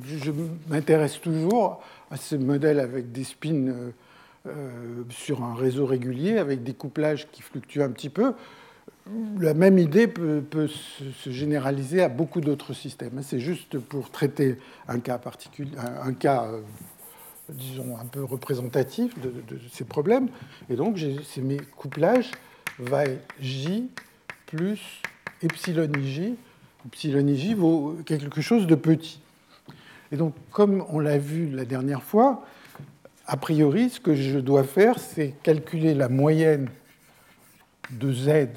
Je 0.06 0.32
m'intéresse 0.68 1.20
toujours 1.20 1.82
à 2.12 2.18
ce 2.18 2.36
modèle 2.36 2.80
avec 2.80 3.12
des 3.12 3.24
spins 3.24 3.68
euh, 3.68 3.92
euh, 4.46 5.04
sur 5.10 5.42
un 5.42 5.56
réseau 5.56 5.86
régulier, 5.86 6.38
avec 6.38 6.64
des 6.64 6.74
couplages 6.74 7.28
qui 7.32 7.42
fluctuent 7.42 7.82
un 7.82 7.90
petit 7.90 8.10
peu. 8.10 8.34
La 9.40 9.54
même 9.54 9.78
idée 9.78 10.08
peut, 10.08 10.44
se 10.68 11.30
généraliser 11.30 12.02
à 12.02 12.10
beaucoup 12.10 12.42
d'autres 12.42 12.74
systèmes. 12.74 13.22
C'est 13.24 13.40
juste 13.40 13.80
pour 13.80 14.12
traiter 14.12 14.58
un 14.88 15.00
cas 15.00 15.18
particulier, 15.18 15.72
un 15.78 16.14
cas, 16.14 16.44
euh, 16.44 16.62
disons, 17.50 17.98
un 17.98 18.06
peu 18.06 18.24
représentatif 18.24 19.18
de, 19.20 19.32
ces 19.72 19.86
problèmes. 19.86 20.28
Et 20.70 20.76
donc, 20.76 21.00
c'est 21.26 21.42
mes 21.42 21.58
couplages 21.78 22.32
va 22.80 23.04
J 23.40 23.90
plus 24.46 25.02
epsilon 25.42 25.92
ij. 25.94 26.34
Epsilon 26.86 27.28
ij 27.28 27.56
vaut 27.56 27.98
quelque 28.06 28.42
chose 28.42 28.68
de 28.68 28.76
petit. 28.76 29.23
Et 30.14 30.16
donc, 30.16 30.36
comme 30.52 30.86
on 30.90 31.00
l'a 31.00 31.18
vu 31.18 31.50
la 31.50 31.66
dernière 31.66 32.04
fois, 32.04 32.46
a 33.26 33.36
priori, 33.36 33.90
ce 33.90 34.00
que 34.00 34.14
je 34.14 34.38
dois 34.38 34.64
faire, 34.64 35.00
c'est 35.00 35.34
calculer 35.42 35.96
la 35.96 36.08
moyenne 36.08 36.70
de 37.90 38.14
z 38.14 38.50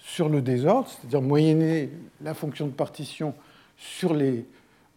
sur 0.00 0.28
le 0.28 0.42
désordre, 0.42 0.86
c'est-à-dire 0.86 1.22
moyenner 1.22 1.88
la 2.20 2.34
fonction 2.34 2.66
de 2.66 2.72
partition 2.72 3.34
sur 3.78 4.12
les 4.12 4.44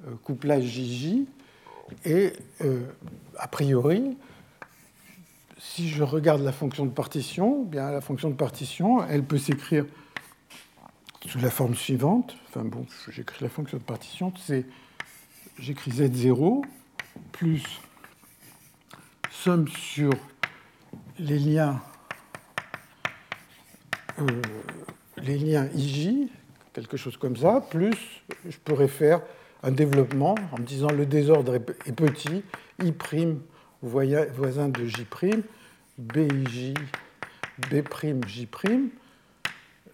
euh, 0.06 0.12
couplages 0.26 0.66
JJ. 0.66 1.20
Et 2.04 2.34
euh, 2.60 2.82
a 3.38 3.48
priori, 3.48 4.18
si 5.58 5.88
je 5.88 6.04
regarde 6.04 6.42
la 6.42 6.52
fonction 6.52 6.86
de 6.86 6.92
partition, 6.92 7.64
eh 7.66 7.70
bien 7.70 7.90
la 7.90 8.02
fonction 8.02 8.30
de 8.30 8.36
partition, 8.36 9.02
elle 9.08 9.24
peut 9.24 9.38
s'écrire 9.38 9.86
sous 11.26 11.40
la 11.40 11.50
forme 11.50 11.76
suivante. 11.76 12.36
Enfin 12.50 12.66
bon, 12.66 12.86
j'écris 13.10 13.42
la 13.42 13.50
fonction 13.50 13.78
de 13.78 13.84
partition, 13.84 14.34
c'est 14.46 14.66
j'écris 15.62 15.92
Z0 15.92 16.64
plus 17.32 17.64
somme 19.30 19.68
sur 19.68 20.12
les 21.20 21.38
liens, 21.38 21.80
euh, 24.20 24.26
les 25.18 25.38
liens 25.38 25.68
IJ, 25.76 26.30
quelque 26.74 26.98
chose 26.98 27.16
comme 27.18 27.38
ça, 27.38 27.64
plus 27.70 28.24
je 28.50 28.58
pourrais 28.58 28.88
faire 28.88 29.22
un 29.62 29.72
développement 29.72 30.36
en 30.52 30.60
me 30.60 30.66
disant 30.66 30.90
le 30.90 31.06
désordre 31.06 31.56
est 31.56 31.92
petit, 31.92 32.44
I' 32.84 32.92
voisin 33.84 34.70
de 34.70 34.86
J', 34.88 35.06
BIJ, 36.00 36.74
B'J', 37.70 38.46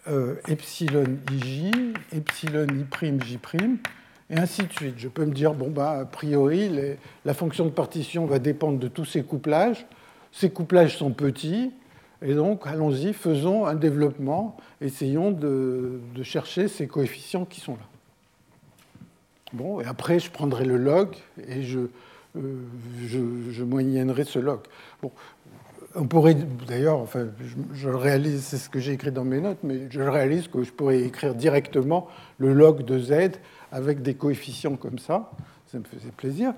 euh, 0.07 0.35
epsilon 0.47 1.19
IJ, 1.29 1.71
epsilon 2.13 2.67
I'J', 2.67 3.79
et 4.29 4.37
ainsi 4.37 4.63
de 4.63 4.71
suite. 4.71 4.95
Je 4.97 5.07
peux 5.07 5.25
me 5.25 5.33
dire, 5.33 5.53
bon, 5.53 5.69
bah, 5.69 5.99
a 6.01 6.05
priori, 6.05 6.69
la 7.25 7.33
fonction 7.33 7.65
de 7.65 7.69
partition 7.69 8.25
va 8.25 8.39
dépendre 8.39 8.79
de 8.79 8.87
tous 8.87 9.05
ces 9.05 9.23
couplages. 9.23 9.85
Ces 10.31 10.49
couplages 10.49 10.97
sont 10.97 11.11
petits, 11.11 11.71
et 12.21 12.33
donc 12.33 12.67
allons-y, 12.67 13.13
faisons 13.13 13.65
un 13.65 13.75
développement, 13.75 14.57
essayons 14.81 15.31
de, 15.31 15.99
chercher 16.23 16.67
ces 16.67 16.87
coefficients 16.87 17.45
qui 17.45 17.61
sont 17.61 17.73
là. 17.73 17.87
Bon, 19.53 19.79
et 19.79 19.85
après, 19.85 20.19
je 20.19 20.29
prendrai 20.29 20.65
le 20.65 20.77
log 20.77 21.15
et 21.47 21.63
je, 21.63 21.79
euh, 22.35 23.65
moyennerai 23.65 24.25
ce 24.25 24.39
log. 24.39 24.59
Bon, 25.01 25.11
on 25.95 26.05
pourrait, 26.05 26.35
d'ailleurs, 26.67 26.99
enfin, 26.99 27.27
je, 27.73 27.89
réalise, 27.89 28.43
c'est 28.43 28.57
ce 28.57 28.69
que 28.69 28.79
j'ai 28.79 28.91
écrit 28.91 29.11
dans 29.11 29.23
mes 29.23 29.39
notes, 29.39 29.59
mais 29.63 29.87
je 29.89 30.01
réalise 30.01 30.47
que 30.49 30.63
je 30.63 30.71
pourrais 30.71 31.01
écrire 31.01 31.33
directement 31.33 32.07
le 32.39 32.53
log 32.53 32.83
de 32.83 32.99
z 32.99 33.39
avec 33.71 34.01
des 34.01 34.15
coefficients 34.15 34.75
comme 34.75 34.99
ça. 34.99 35.31
Ça 35.71 35.79
me 35.79 35.83
faisait 35.83 36.11
plaisir. 36.15 36.53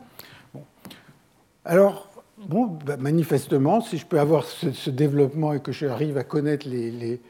Alors, 1.65 2.09
bon, 2.37 2.77
bah, 2.85 2.97
manifestement, 2.97 3.81
si 3.81 3.97
je 3.97 4.05
peux 4.05 4.19
avoir 4.19 4.45
ce, 4.45 4.89
développement 4.89 5.53
et 5.53 5.59
que 5.59 5.71
j'arrive 5.71 6.17
à 6.17 6.23
connaître 6.23 6.67
les, 6.67 6.91
les, 6.91 7.21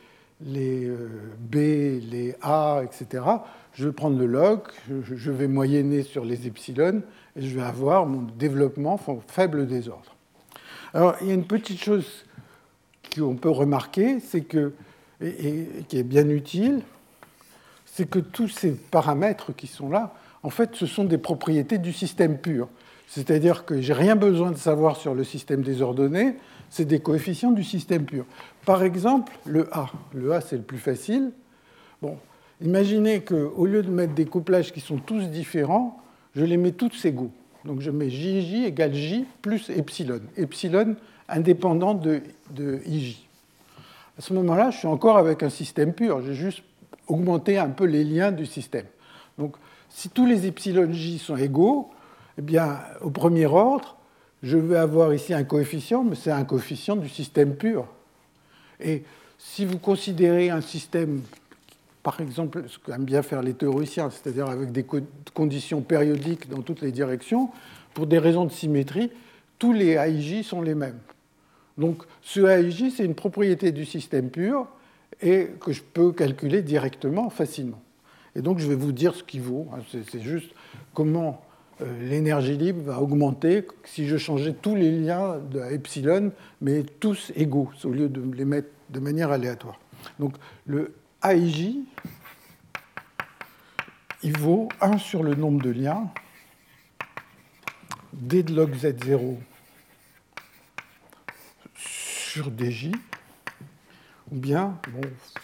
les 0.42 0.86
euh, 0.86 1.10
B, 1.40 1.56
les 1.56 2.36
A, 2.42 2.82
etc., 2.84 3.24
je 3.74 3.86
vais 3.86 3.94
prendre 3.94 4.18
le 4.18 4.26
log, 4.26 4.62
je, 4.90 5.32
vais 5.32 5.48
moyenner 5.48 6.04
sur 6.04 6.26
les 6.26 6.48
epsilon 6.48 7.02
et 7.36 7.42
je 7.42 7.56
vais 7.56 7.64
avoir 7.64 8.06
mon 8.06 8.24
développement 8.38 9.00
faible 9.28 9.68
désordre. 9.68 10.16
Alors, 10.94 11.16
il 11.22 11.28
y 11.28 11.32
a 11.32 11.34
une 11.34 11.46
petite 11.46 11.82
chose 11.82 12.26
qu'on 13.16 13.36
peut 13.36 13.50
remarquer, 13.50 14.20
c'est 14.20 14.42
que, 14.42 14.74
et, 15.22 15.68
qui 15.88 15.98
est 15.98 16.04
bien 16.04 16.28
utile, 16.28 16.82
c'est 18.00 18.10
que 18.10 18.20
tous 18.20 18.48
ces 18.48 18.72
paramètres 18.72 19.52
qui 19.52 19.68
sont 19.68 19.90
là, 19.90 20.14
en 20.44 20.50
fait, 20.50 20.74
ce 20.74 20.86
sont 20.86 21.04
des 21.04 21.18
propriétés 21.18 21.80
du 21.80 21.92
système 21.92 22.38
pur. 22.38 22.70
C'est-à-dire 23.08 23.66
que 23.66 23.82
j'ai 23.82 23.92
rien 23.92 24.16
besoin 24.16 24.52
de 24.52 24.58
savoir 24.58 24.96
sur 24.96 25.14
le 25.14 25.26
système 25.26 25.64
désordonné, 25.64 26.38
c'est 26.70 26.86
des 26.86 27.02
coefficients 27.02 27.52
du 27.52 27.66
système 27.66 28.06
pur. 28.06 28.24
Par 28.66 28.84
exemple, 28.84 29.34
le 29.46 29.68
A. 29.76 29.88
Le 30.14 30.32
A, 30.32 30.40
c'est 30.40 30.56
le 30.56 30.62
plus 30.62 30.78
facile. 30.78 31.34
Bon, 32.02 32.18
imaginez 32.62 33.20
qu'au 33.20 33.66
lieu 33.66 33.84
de 33.84 33.92
mettre 33.92 34.14
des 34.14 34.26
couplages 34.26 34.72
qui 34.72 34.80
sont 34.80 35.00
tous 35.00 35.24
différents, 35.24 36.02
je 36.38 36.46
les 36.46 36.56
mets 36.56 36.72
tous 36.72 37.04
égaux. 37.04 37.32
Donc 37.66 37.82
je 37.82 37.92
mets 37.92 38.10
JJ 38.10 38.64
égale 38.66 38.94
J 38.94 39.26
plus 39.42 39.70
epsilon. 39.70 40.22
Epsilon 40.38 40.96
indépendant 41.28 41.96
de, 41.96 42.22
de 42.52 42.80
IJ. 42.86 43.18
À 44.18 44.22
ce 44.22 44.34
moment-là, 44.36 44.72
je 44.72 44.78
suis 44.78 44.88
encore 44.88 45.18
avec 45.18 45.44
un 45.44 45.50
système 45.50 45.92
pur. 45.92 46.22
J'ai 46.22 46.34
juste 46.34 46.64
augmenté 47.10 47.58
un 47.58 47.70
peu 47.70 47.86
les 47.86 48.04
liens 48.04 48.32
du 48.32 48.46
système. 48.46 48.86
Donc 49.38 49.56
si 49.90 50.10
tous 50.10 50.26
les 50.26 50.46
epsilon 50.46 50.90
sont 51.20 51.36
égaux, 51.36 51.90
eh 52.38 52.42
bien, 52.42 52.80
au 53.02 53.10
premier 53.10 53.46
ordre, 53.46 53.98
je 54.44 54.58
vais 54.58 54.78
avoir 54.78 55.14
ici 55.14 55.34
un 55.34 55.44
coefficient, 55.44 56.04
mais 56.04 56.16
c'est 56.16 56.32
un 56.32 56.46
coefficient 56.46 56.96
du 56.96 57.10
système 57.10 57.56
pur. 57.56 57.86
Et 58.80 59.04
si 59.38 59.66
vous 59.66 59.78
considérez 59.78 60.50
un 60.50 60.62
système 60.62 61.22
par 62.02 62.22
exemple, 62.22 62.64
ce 62.68 62.80
qu'aiment 62.80 63.04
bien 63.04 63.22
faire 63.22 63.42
les 63.42 63.54
théoriciens, 63.54 64.10
c'est-à-dire 64.10 64.48
avec 64.48 64.72
des 64.72 64.86
conditions 65.34 65.82
périodiques 65.82 66.50
dans 66.50 66.62
toutes 66.62 66.82
les 66.82 66.92
directions, 66.92 67.50
pour 67.94 68.08
des 68.08 68.20
raisons 68.20 68.46
de 68.46 68.52
symétrie, 68.52 69.12
tous 69.58 69.74
les 69.74 69.92
AIJ 69.92 70.44
sont 70.44 70.62
les 70.62 70.76
mêmes. 70.76 71.00
Donc 71.78 72.04
ce 72.22 72.40
AIJ, 72.40 72.92
c'est 72.96 73.06
une 73.06 73.16
propriété 73.16 73.72
du 73.72 73.86
système 73.86 74.30
pur 74.30 74.68
et 75.22 75.50
que 75.60 75.72
je 75.72 75.82
peux 75.82 76.12
calculer 76.12 76.62
directement, 76.62 77.30
facilement. 77.30 77.82
Et 78.36 78.42
donc 78.42 78.60
je 78.60 78.68
vais 78.68 78.76
vous 78.76 78.92
dire 78.92 79.16
ce 79.16 79.24
qu'il 79.24 79.42
vaut. 79.42 79.68
Hein. 79.74 79.80
C'est 79.92 80.22
juste 80.22 80.52
comment 80.94 81.42
euh, 81.82 82.10
l'énergie 82.10 82.58
libre 82.58 82.84
va 82.84 83.02
augmenter 83.02 83.66
si 83.86 84.08
je 84.08 84.18
changeais 84.18 84.54
tous 84.54 84.76
les 84.76 84.92
liens 84.92 85.38
de 85.38 85.62
epsilon, 85.72 86.32
mais 86.62 86.84
tous 86.84 87.32
égaux, 87.36 87.72
au 87.84 87.90
lieu 87.90 88.10
de 88.10 88.22
les 88.36 88.46
mettre 88.46 88.70
de 88.90 89.00
manière 89.00 89.32
aléatoire. 89.32 89.80
Donc 90.20 90.36
le 90.66 90.94
AIJ, 91.24 91.76
il 94.24 94.38
vaut 94.38 94.68
1 94.82 94.98
sur 94.98 95.24
le 95.24 95.36
nombre 95.36 95.62
de 95.62 95.70
liens, 95.70 96.12
d 98.14 98.44
de 98.44 98.54
log 98.54 98.74
z0 98.76 99.38
sur 101.76 102.52
dj, 102.52 102.92
ou 104.32 104.36
bien, 104.36 104.78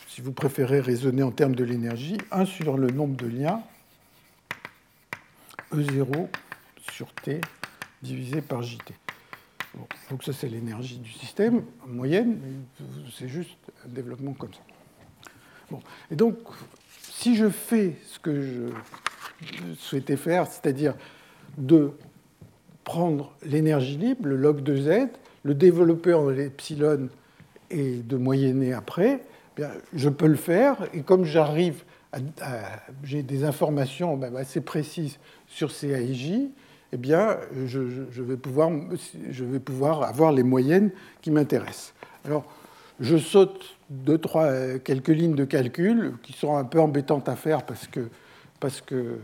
si 0.07 0.21
vous 0.21 0.31
préférez 0.31 0.79
raisonner 0.79 1.23
en 1.23 1.31
termes 1.31 1.55
de 1.55 1.63
l'énergie, 1.63 2.17
1 2.31 2.45
sur 2.45 2.77
le 2.77 2.87
nombre 2.87 3.15
de 3.15 3.27
liens, 3.27 3.61
E0 5.73 6.27
sur 6.91 7.11
T 7.13 7.41
divisé 8.01 8.41
par 8.41 8.61
JT. 8.61 8.93
donc 10.09 10.23
ça 10.23 10.31
c'est 10.31 10.47
l'énergie 10.47 10.99
du 10.99 11.11
système 11.11 11.63
en 11.83 11.87
moyenne, 11.87 12.39
c'est 13.17 13.27
juste 13.27 13.57
un 13.85 13.89
développement 13.89 14.33
comme 14.33 14.53
ça. 14.53 14.61
Et 16.11 16.15
donc, 16.15 16.37
si 16.99 17.35
je 17.35 17.49
fais 17.49 17.95
ce 18.05 18.19
que 18.19 18.41
je 19.41 19.73
souhaitais 19.79 20.17
faire, 20.17 20.47
c'est-à-dire 20.47 20.93
de 21.57 21.91
prendre 22.83 23.33
l'énergie 23.43 23.97
libre, 23.97 24.27
le 24.27 24.37
log 24.37 24.61
de 24.61 24.75
z, 24.77 25.09
le 25.43 25.55
développer 25.55 26.13
en 26.13 26.29
epsilon 26.29 27.09
et 27.71 27.97
de 27.97 28.17
moyenner 28.17 28.73
après, 28.73 29.21
eh 29.21 29.61
bien, 29.61 29.69
je 29.93 30.09
peux 30.09 30.27
le 30.27 30.35
faire. 30.35 30.77
Et 30.93 31.01
comme 31.01 31.25
j'arrive 31.25 31.83
à, 32.11 32.19
j'ai 33.03 33.23
des 33.23 33.43
informations 33.43 34.19
assez 34.35 34.61
précises 34.61 35.17
sur 35.47 35.71
ces 35.71 35.89
AIJ, 35.89 36.49
eh 36.93 36.97
bien, 36.97 37.37
je, 37.65 37.79
vais 38.21 38.37
pouvoir, 38.37 38.71
je 39.29 39.43
vais 39.43 39.59
pouvoir 39.59 40.03
avoir 40.03 40.31
les 40.31 40.43
moyennes 40.43 40.91
qui 41.21 41.31
m'intéressent. 41.31 41.93
Alors, 42.23 42.45
je 42.99 43.17
saute 43.17 43.75
deux, 43.89 44.17
trois, 44.17 44.77
quelques 44.79 45.09
lignes 45.09 45.35
de 45.35 45.45
calcul 45.45 46.13
qui 46.23 46.33
sont 46.33 46.55
un 46.55 46.63
peu 46.63 46.79
embêtantes 46.79 47.27
à 47.27 47.35
faire 47.35 47.63
parce 47.63 47.87
que, 47.87 48.07
parce 48.59 48.79
que 48.79 49.19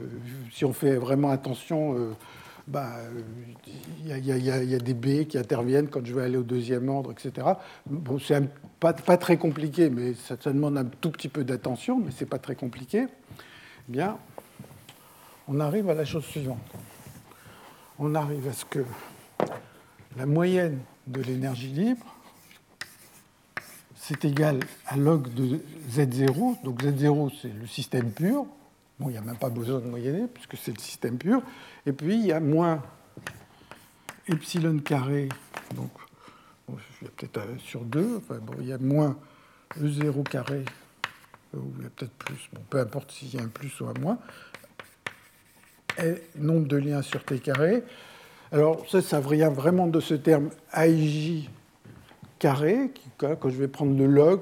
si 0.51 0.65
on 0.65 0.73
fait 0.73 0.95
vraiment 0.95 1.29
attention, 1.29 1.95
il 2.67 2.71
bah, 2.73 2.91
y, 4.05 4.19
y, 4.19 4.75
a 4.75 4.79
des 4.79 4.93
B 4.93 5.27
qui 5.27 5.37
interviennent 5.37 5.87
quand 5.87 6.05
je 6.05 6.13
vais 6.13 6.23
aller 6.23 6.37
au 6.37 6.43
deuxième 6.43 6.89
ordre, 6.89 7.11
etc. 7.11 7.47
Bon, 7.87 8.19
c'est 8.19 8.49
pas, 8.79 8.93
très 8.93 9.37
compliqué, 9.37 9.89
mais 9.89 10.13
ça, 10.13 10.35
ça, 10.39 10.51
demande 10.51 10.77
un 10.77 10.85
tout 10.85 11.11
petit 11.11 11.29
peu 11.29 11.43
d'attention, 11.43 11.99
mais 11.99 12.11
c'est 12.15 12.27
pas 12.27 12.39
très 12.39 12.55
compliqué. 12.55 13.07
Eh 13.89 13.91
bien, 13.91 14.17
on 15.47 15.59
arrive 15.59 15.89
à 15.89 15.93
la 15.93 16.05
chose 16.05 16.23
suivante. 16.25 16.59
on 17.99 18.15
arrive 18.15 18.47
à 18.47 18.53
ce 18.53 18.65
que 18.65 18.85
la 20.17 20.25
moyenne 20.25 20.79
de 21.07 21.21
l'énergie 21.21 21.67
libre, 21.67 22.05
c'est 23.95 24.25
égal 24.25 24.59
à 24.87 24.97
log 24.97 25.33
de 25.33 25.59
Z0. 25.89 26.63
Donc 26.63 26.83
Z0, 26.83 27.31
c'est 27.41 27.53
le 27.53 27.67
système 27.67 28.11
pur. 28.11 28.45
Bon, 29.01 29.09
il 29.09 29.13
n'y 29.13 29.17
a 29.17 29.21
même 29.21 29.35
pas 29.35 29.49
besoin 29.49 29.79
de 29.79 29.87
moyenner, 29.87 30.27
puisque 30.31 30.55
c'est 30.57 30.71
le 30.71 30.79
système 30.79 31.17
pur. 31.17 31.41
Et 31.87 31.91
puis, 31.91 32.13
il 32.13 32.27
y 32.27 32.31
a 32.31 32.39
moins 32.39 32.83
epsilon 34.27 34.77
carré, 34.77 35.27
donc 35.75 35.89
il 36.69 36.75
y 37.01 37.07
a 37.07 37.09
peut-être 37.17 37.59
sur 37.59 37.81
2, 37.81 38.17
enfin, 38.17 38.37
bon, 38.37 38.53
il 38.59 38.67
y 38.67 38.73
a 38.73 38.77
moins 38.77 39.17
E0 39.79 40.21
carré, 40.29 40.65
ou 41.55 41.63
il 41.79 41.83
y 41.83 41.87
a 41.87 41.89
peut-être 41.89 42.11
plus, 42.11 42.47
bon, 42.53 42.61
peu 42.69 42.79
importe 42.79 43.11
s'il 43.11 43.33
y 43.33 43.39
a 43.39 43.41
un 43.41 43.47
plus 43.47 43.81
ou 43.81 43.87
un 43.87 43.99
moins, 43.99 44.19
et 45.97 46.21
nombre 46.35 46.67
de 46.67 46.77
liens 46.77 47.01
sur 47.01 47.25
T 47.25 47.39
carré. 47.39 47.83
Alors 48.51 48.87
ça, 48.87 49.01
ça 49.01 49.19
vient 49.19 49.49
vraiment 49.49 49.87
de 49.87 49.99
ce 49.99 50.13
terme 50.13 50.51
AIJ 50.73 51.49
carré, 52.37 52.91
quand 53.17 53.49
je 53.49 53.57
vais 53.57 53.67
prendre 53.67 53.97
le 53.97 54.05
log, 54.05 54.41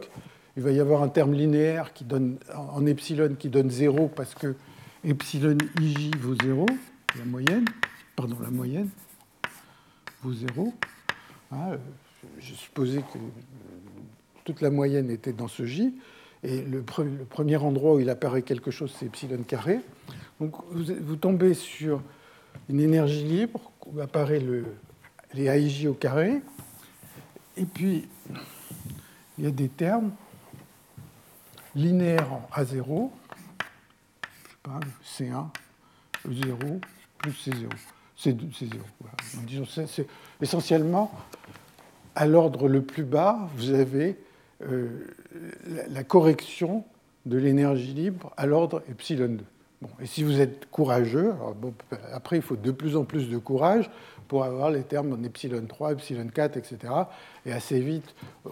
il 0.59 0.63
va 0.63 0.71
y 0.71 0.81
avoir 0.81 1.03
un 1.03 1.07
terme 1.07 1.31
linéaire 1.31 1.93
qui 1.93 2.03
donne, 2.03 2.37
en 2.53 2.85
epsilon 2.85 3.35
qui 3.39 3.47
donne 3.47 3.71
0 3.71 4.09
parce 4.09 4.35
que 4.35 4.55
epsilon 5.05 5.57
ij 5.79 6.11
vaut 6.19 6.35
0, 6.43 6.65
la 7.17 7.23
moyenne, 7.23 7.63
pardon, 8.17 8.35
la 8.41 8.49
moyenne 8.49 8.89
vaut 10.21 10.33
0. 10.33 10.73
Hein, 11.53 11.77
j'ai 12.39 12.55
supposé 12.55 12.97
que 12.97 13.19
toute 14.43 14.59
la 14.59 14.69
moyenne 14.69 15.09
était 15.09 15.31
dans 15.31 15.47
ce 15.47 15.63
J, 15.63 15.93
et 16.43 16.61
le, 16.61 16.81
premier 16.81 17.55
endroit 17.55 17.95
où 17.95 18.01
il 18.01 18.09
apparaît 18.09 18.41
quelque 18.41 18.69
chose, 18.69 18.93
c'est 18.99 19.05
epsilon 19.05 19.43
carré. 19.43 19.79
Donc 20.41 20.55
vous, 20.71 21.15
tombez 21.15 21.53
sur 21.53 22.01
une 22.67 22.81
énergie 22.81 23.23
libre 23.23 23.71
où 23.85 24.01
apparaît 24.01 24.41
le, 24.41 24.65
les 25.33 25.45
AIJ 25.45 25.85
au 25.85 25.93
carré, 25.93 26.41
et 27.55 27.63
puis 27.63 28.09
il 29.37 29.45
y 29.45 29.47
a 29.47 29.51
des 29.51 29.69
termes 29.69 30.11
linéaires 31.79 32.31
en 32.33 32.47
A0, 32.55 33.09
C1, 35.03 35.47
E0, 36.27 36.81
plus 37.17 37.31
C0. 37.31 37.69
C0. 38.17 38.81
Disons, 39.45 39.65
c'est 39.65 40.05
essentiellement 40.41 41.11
à 42.15 42.27
l'ordre 42.27 42.67
le 42.67 42.81
plus 42.81 43.05
bas, 43.05 43.47
vous 43.55 43.71
avez 43.71 44.17
euh, 44.67 45.07
la, 45.89 46.03
correction 46.03 46.83
de 47.25 47.37
l'énergie 47.37 47.93
libre 47.93 48.33
à 48.35 48.45
l'ordre 48.45 48.83
epsilon 48.89 49.29
2. 49.29 49.43
Bon, 49.81 49.89
et 50.01 50.05
si 50.05 50.23
vous 50.23 50.41
êtes 50.41 50.69
courageux, 50.69 51.33
après 52.11 52.35
il 52.35 52.41
faut 52.41 52.57
de 52.57 52.71
plus 52.71 52.97
en 52.97 53.05
plus 53.05 53.29
de 53.29 53.37
courage 53.37 53.89
pour 54.27 54.43
avoir 54.43 54.69
les 54.69 54.83
termes 54.83 55.13
en 55.13 55.23
epsilon 55.23 55.65
3, 55.65 55.93
epsilon 55.93 56.27
4, 56.27 56.57
etc. 56.57 56.93
Et 57.45 57.53
assez 57.53 57.79
vite, 57.79 58.13
on, 58.45 58.51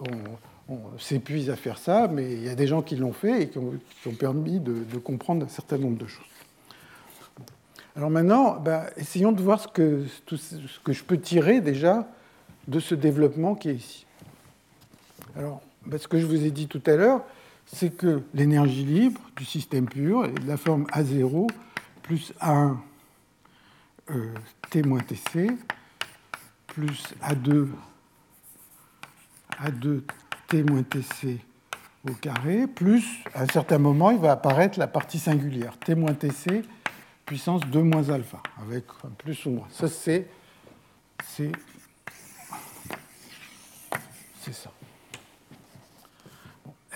s'épuise 0.98 1.50
à 1.50 1.56
faire 1.56 1.78
ça, 1.78 2.08
mais 2.08 2.32
il 2.32 2.44
y 2.44 2.48
a 2.48 2.54
des 2.54 2.66
gens 2.66 2.82
qui 2.82 2.96
l'ont 2.96 3.12
fait 3.12 3.42
et 3.42 3.48
qui 3.48 3.58
ont, 3.58 3.78
permis 4.18 4.60
de, 4.60 4.98
comprendre 4.98 5.46
un 5.46 5.48
certain 5.48 5.78
nombre 5.78 5.98
de 5.98 6.06
choses. 6.06 6.24
Alors 7.96 8.10
maintenant, 8.10 8.60
ben, 8.60 8.84
essayons 8.96 9.32
de 9.32 9.42
voir 9.42 9.60
ce 9.60 9.68
que, 9.68 10.04
je 10.86 11.02
peux 11.04 11.18
tirer 11.18 11.60
déjà 11.60 12.08
de 12.68 12.80
ce 12.80 12.94
développement 12.94 13.54
qui 13.54 13.70
est 13.70 13.74
ici. 13.74 14.06
Alors, 15.36 15.62
ben, 15.86 15.98
ce 15.98 16.06
que 16.06 16.18
je 16.18 16.26
vous 16.26 16.44
ai 16.44 16.50
dit 16.50 16.68
tout 16.68 16.82
à 16.86 16.96
l'heure, 16.96 17.22
c'est 17.66 17.90
que 17.90 18.22
l'énergie 18.34 18.84
libre 18.84 19.20
du 19.36 19.44
système 19.44 19.88
pur 19.88 20.24
est 20.24 20.32
de 20.32 20.46
la 20.46 20.56
forme 20.56 20.84
A0 20.92 21.48
plus 22.02 22.32
A1 22.40 22.76
euh, 24.10 24.34
T 24.70 24.82
moins 24.82 25.00
TC 25.00 25.50
plus 26.66 27.02
A2 27.22 27.68
A2 29.60 30.02
T 30.48 30.62
moins 30.64 30.82
TC 30.82 31.38
au 32.08 32.12
carré, 32.14 32.66
plus 32.66 33.04
à 33.34 33.42
un 33.42 33.46
certain 33.46 33.78
moment, 33.78 34.10
il 34.10 34.18
va 34.18 34.32
apparaître 34.32 34.78
la 34.78 34.86
partie 34.86 35.18
singulière, 35.18 35.76
T 35.78 35.94
moins 35.94 36.14
TC 36.14 36.62
puissance 37.26 37.60
2 37.66 37.82
moins 37.82 38.08
alpha, 38.08 38.42
avec 38.62 38.84
un 39.04 39.10
plus 39.10 39.44
ou 39.44 39.50
moins. 39.50 39.68
Ça, 39.70 39.86
c'est 39.86 40.26
ça. 44.50 44.70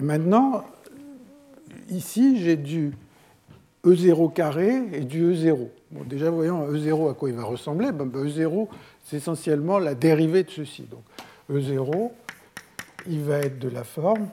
Et 0.01 0.03
maintenant, 0.03 0.65
ici, 1.91 2.43
j'ai 2.43 2.57
du 2.57 2.95
E0 3.85 4.33
carré 4.33 4.83
et 4.95 5.01
du 5.01 5.35
E0. 5.35 5.69
Bon, 5.91 6.05
déjà, 6.05 6.31
voyons 6.31 6.67
E0 6.73 7.11
à 7.11 7.15
quoi 7.15 7.29
il 7.29 7.35
va 7.35 7.45
ressembler? 7.45 7.93
Ben, 7.93 8.07
E0, 8.07 8.69
c'est 9.05 9.19
essentiellement 9.19 9.79
la 9.79 9.95
dérivée 9.95 10.45
de 10.45 10.51
ceci. 10.51 10.85
Donc, 10.85 11.03
E0, 11.51 12.11
il 13.07 13.23
va 13.23 13.39
être 13.39 13.59
de 13.59 13.69
la 13.69 13.85
forme 13.85 14.29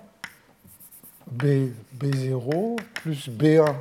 B, 1.31 1.71
B0 1.99 2.79
plus 2.95 3.29
B1 3.29 3.75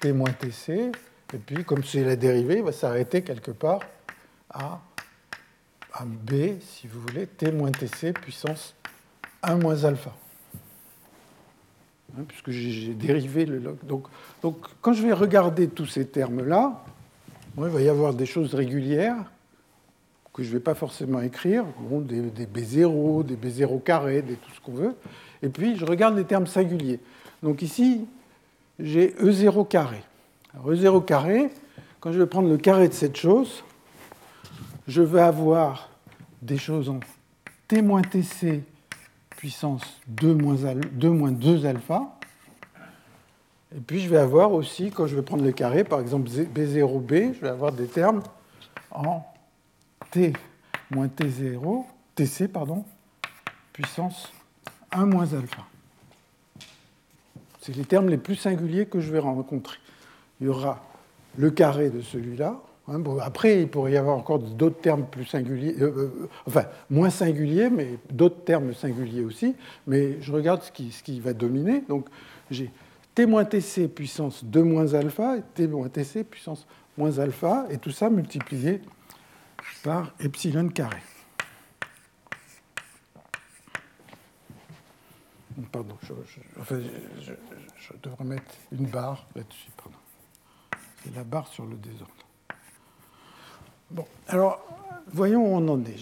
T 0.00 0.12
moins 0.12 0.32
TC. 0.32 0.92
Et 1.34 1.38
puis, 1.38 1.64
comme 1.64 1.84
c'est 1.84 2.04
la 2.04 2.16
dérivée, 2.16 2.58
il 2.58 2.64
va 2.64 2.72
s'arrêter 2.72 3.22
quelque 3.22 3.50
part 3.50 3.80
à 4.50 4.80
B, 6.04 6.60
si 6.60 6.86
vous 6.86 7.00
voulez, 7.00 7.26
T 7.26 7.50
moins 7.50 7.72
TC 7.72 8.12
puissance 8.12 8.74
1 9.42 9.56
moins 9.56 9.84
alpha. 9.84 10.14
Hein, 12.16 12.22
puisque 12.26 12.50
j'ai 12.50 12.94
dérivé 12.94 13.44
le 13.44 13.58
log. 13.58 13.76
Donc, 13.84 14.06
donc, 14.42 14.56
quand 14.80 14.92
je 14.92 15.02
vais 15.02 15.12
regarder 15.12 15.68
tous 15.68 15.86
ces 15.86 16.06
termes-là, 16.06 16.84
il 17.56 17.64
va 17.64 17.80
y 17.80 17.88
avoir 17.88 18.14
des 18.14 18.26
choses 18.26 18.54
régulières 18.54 19.30
que 20.38 20.44
je 20.44 20.50
ne 20.50 20.52
vais 20.54 20.60
pas 20.60 20.76
forcément 20.76 21.20
écrire, 21.20 21.64
des, 21.90 22.20
des, 22.20 22.46
B0, 22.46 23.24
des 23.24 23.34
B0 23.34 23.82
carrés, 23.82 24.22
des 24.22 24.34
tout 24.34 24.50
ce 24.54 24.60
qu'on 24.60 24.72
veut. 24.72 24.94
Et 25.42 25.48
puis, 25.48 25.74
je 25.74 25.84
regarde 25.84 26.16
les 26.16 26.22
termes 26.22 26.46
singuliers. 26.46 27.00
Donc 27.42 27.60
ici, 27.60 28.06
j'ai 28.78 29.08
E0 29.20 29.66
carré. 29.66 30.00
Alors, 30.54 30.70
E0 30.70 31.04
carré, 31.04 31.50
quand 31.98 32.12
je 32.12 32.20
vais 32.20 32.26
prendre 32.26 32.48
le 32.48 32.56
carré 32.56 32.86
de 32.86 32.92
cette 32.92 33.16
chose, 33.16 33.64
je 34.86 35.02
vais 35.02 35.22
avoir 35.22 35.90
des 36.40 36.56
choses 36.56 36.88
en 36.88 37.00
T 37.66 37.82
moins 37.82 38.02
TC 38.02 38.62
puissance 39.30 39.82
2 40.06 40.34
moins, 40.34 41.32
2 41.32 41.66
alpha. 41.66 42.16
Et 43.76 43.80
puis 43.80 43.98
je 43.98 44.08
vais 44.08 44.18
avoir 44.18 44.52
aussi, 44.52 44.92
quand 44.92 45.08
je 45.08 45.16
vais 45.16 45.22
prendre 45.22 45.42
le 45.42 45.50
carré, 45.50 45.82
par 45.82 45.98
exemple 45.98 46.28
B0B, 46.28 47.34
je 47.34 47.40
vais 47.40 47.48
avoir 47.48 47.72
des 47.72 47.86
termes 47.86 48.22
en 48.92 49.24
T 50.10 50.32
moins 50.90 51.08
T0, 51.08 51.84
TC, 52.14 52.48
pardon, 52.48 52.84
puissance 53.72 54.32
1 54.92 55.06
moins 55.06 55.32
alpha. 55.34 55.66
C'est 57.60 57.76
les 57.76 57.84
termes 57.84 58.08
les 58.08 58.18
plus 58.18 58.36
singuliers 58.36 58.86
que 58.86 59.00
je 59.00 59.12
vais 59.12 59.18
rencontrer. 59.18 59.78
Il 60.40 60.46
y 60.46 60.50
aura 60.50 60.82
le 61.36 61.50
carré 61.50 61.90
de 61.90 62.00
celui-là, 62.00 62.60
Hein, 62.90 63.02
après, 63.20 63.62
il 63.62 63.68
pourrait 63.68 63.92
y 63.92 63.96
avoir 63.96 64.16
encore 64.16 64.38
d'autres 64.38 64.80
termes 64.80 65.04
plus 65.04 65.26
singuliers, 65.26 65.76
euh, 65.80 65.92
euh, 65.96 66.28
enfin 66.46 66.64
moins 66.88 67.10
singuliers, 67.10 67.68
mais 67.68 67.98
d'autres 68.10 68.42
termes 68.44 68.72
singuliers 68.72 69.24
aussi. 69.24 69.54
Mais 69.86 70.20
je 70.22 70.32
regarde 70.32 70.62
ce 70.62 70.72
qui, 70.72 70.90
ce 70.90 71.02
qui 71.02 71.20
va 71.20 71.34
dominer. 71.34 71.82
Donc 71.88 72.06
j'ai 72.50 72.70
t 73.14 73.26
moins 73.26 73.44
tc 73.44 73.88
puissance 73.88 74.42
2 74.44 74.62
moins 74.62 74.94
alpha 74.94 75.36
et 75.36 75.42
t 75.54 75.66
moins 75.66 75.88
tc 75.88 76.24
puissance 76.24 76.66
moins 76.96 77.18
alpha, 77.18 77.66
et 77.70 77.76
tout 77.76 77.90
ça 77.90 78.08
multiplié 78.08 78.80
par 79.82 80.12
epsilon 80.20 80.68
carré. 80.68 81.02
Pardon, 85.72 85.96
je, 86.02 86.14
je 87.24 87.92
devrais 88.02 88.24
mettre 88.24 88.54
une 88.70 88.86
barre 88.86 89.26
là-dessus. 89.34 89.70
C'est 91.02 91.14
la 91.14 91.24
barre 91.24 91.48
sur 91.48 91.64
le 91.64 91.76
désordre. 91.76 92.14
Bon, 93.90 94.04
alors, 94.26 94.60
voyons 95.12 95.42
où 95.42 95.56
on 95.56 95.68
en 95.68 95.80
est. 95.84 95.96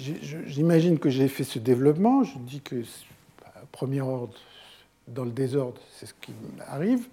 J'imagine 0.47 0.99
que 0.99 1.11
j'ai 1.11 1.29
fait 1.29 1.45
ce 1.45 1.59
développement. 1.59 2.25
Je 2.25 2.39
dis 2.39 2.61
que, 2.61 2.83
premier 3.73 4.01
ordre, 4.01 4.35
dans 5.07 5.25
le 5.25 5.31
désordre, 5.31 5.81
c'est 5.93 6.07
ce 6.07 6.15
qui 6.15 6.33
arrive. 6.67 7.07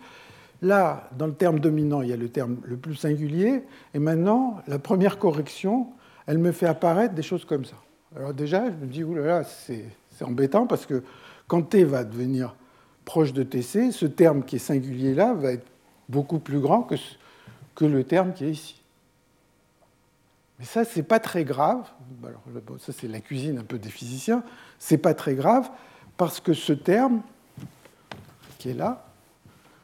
Là, 0.62 1.10
dans 1.18 1.28
le 1.28 1.36
terme 1.36 1.60
dominant, 1.60 2.02
il 2.02 2.10
y 2.10 2.14
a 2.14 2.18
le 2.18 2.30
terme 2.30 2.58
le 2.64 2.78
plus 2.78 2.96
singulier. 2.96 3.64
Et 3.94 4.00
maintenant, 4.00 4.62
la 4.68 4.80
première 4.80 5.20
correction, 5.20 5.88
elle 6.28 6.38
me 6.38 6.52
fait 6.52 6.68
apparaître 6.68 7.14
des 7.14 7.22
choses 7.22 7.46
comme 7.46 7.66
ça. 7.66 7.76
Alors 8.16 8.34
déjà, 8.34 8.66
je 8.66 8.76
me 8.76 8.86
dis, 8.86 9.04
oulala, 9.04 9.44
c'est 9.44 9.86
embêtant 10.22 10.68
parce 10.68 10.86
que 10.86 11.04
quand 11.48 11.62
t 11.64 11.84
va 11.84 12.04
devenir 12.04 12.56
proche 13.06 13.34
de 13.34 13.44
tc, 13.44 13.92
ce 13.92 14.06
terme 14.06 14.44
qui 14.44 14.58
est 14.58 14.60
singulier 14.60 15.14
là 15.14 15.34
va 15.34 15.52
être 15.52 15.68
beaucoup 16.08 16.40
plus 16.40 16.60
grand 16.60 16.84
que, 16.84 16.96
que 17.76 17.86
le 17.86 18.04
terme 18.04 18.34
qui 18.34 18.46
est 18.46 18.52
ici. 18.52 18.82
Mais 20.60 20.66
ça, 20.66 20.86
c'est 20.86 21.04
pas 21.04 21.20
très 21.20 21.44
grave. 21.44 21.90
Alors, 22.24 22.42
ça, 22.80 22.94
c'est 22.94 23.08
la 23.08 23.20
cuisine 23.20 23.58
un 23.58 23.64
peu 23.64 23.80
des 23.80 23.90
physiciens. 23.90 24.44
C'est 24.80 24.98
pas 24.98 25.14
très 25.14 25.36
grave 25.36 25.70
parce 26.16 26.40
que 26.40 26.54
ce 26.54 26.74
terme 26.74 27.22
qui 28.60 28.70
est 28.70 28.76
là, 28.76 29.06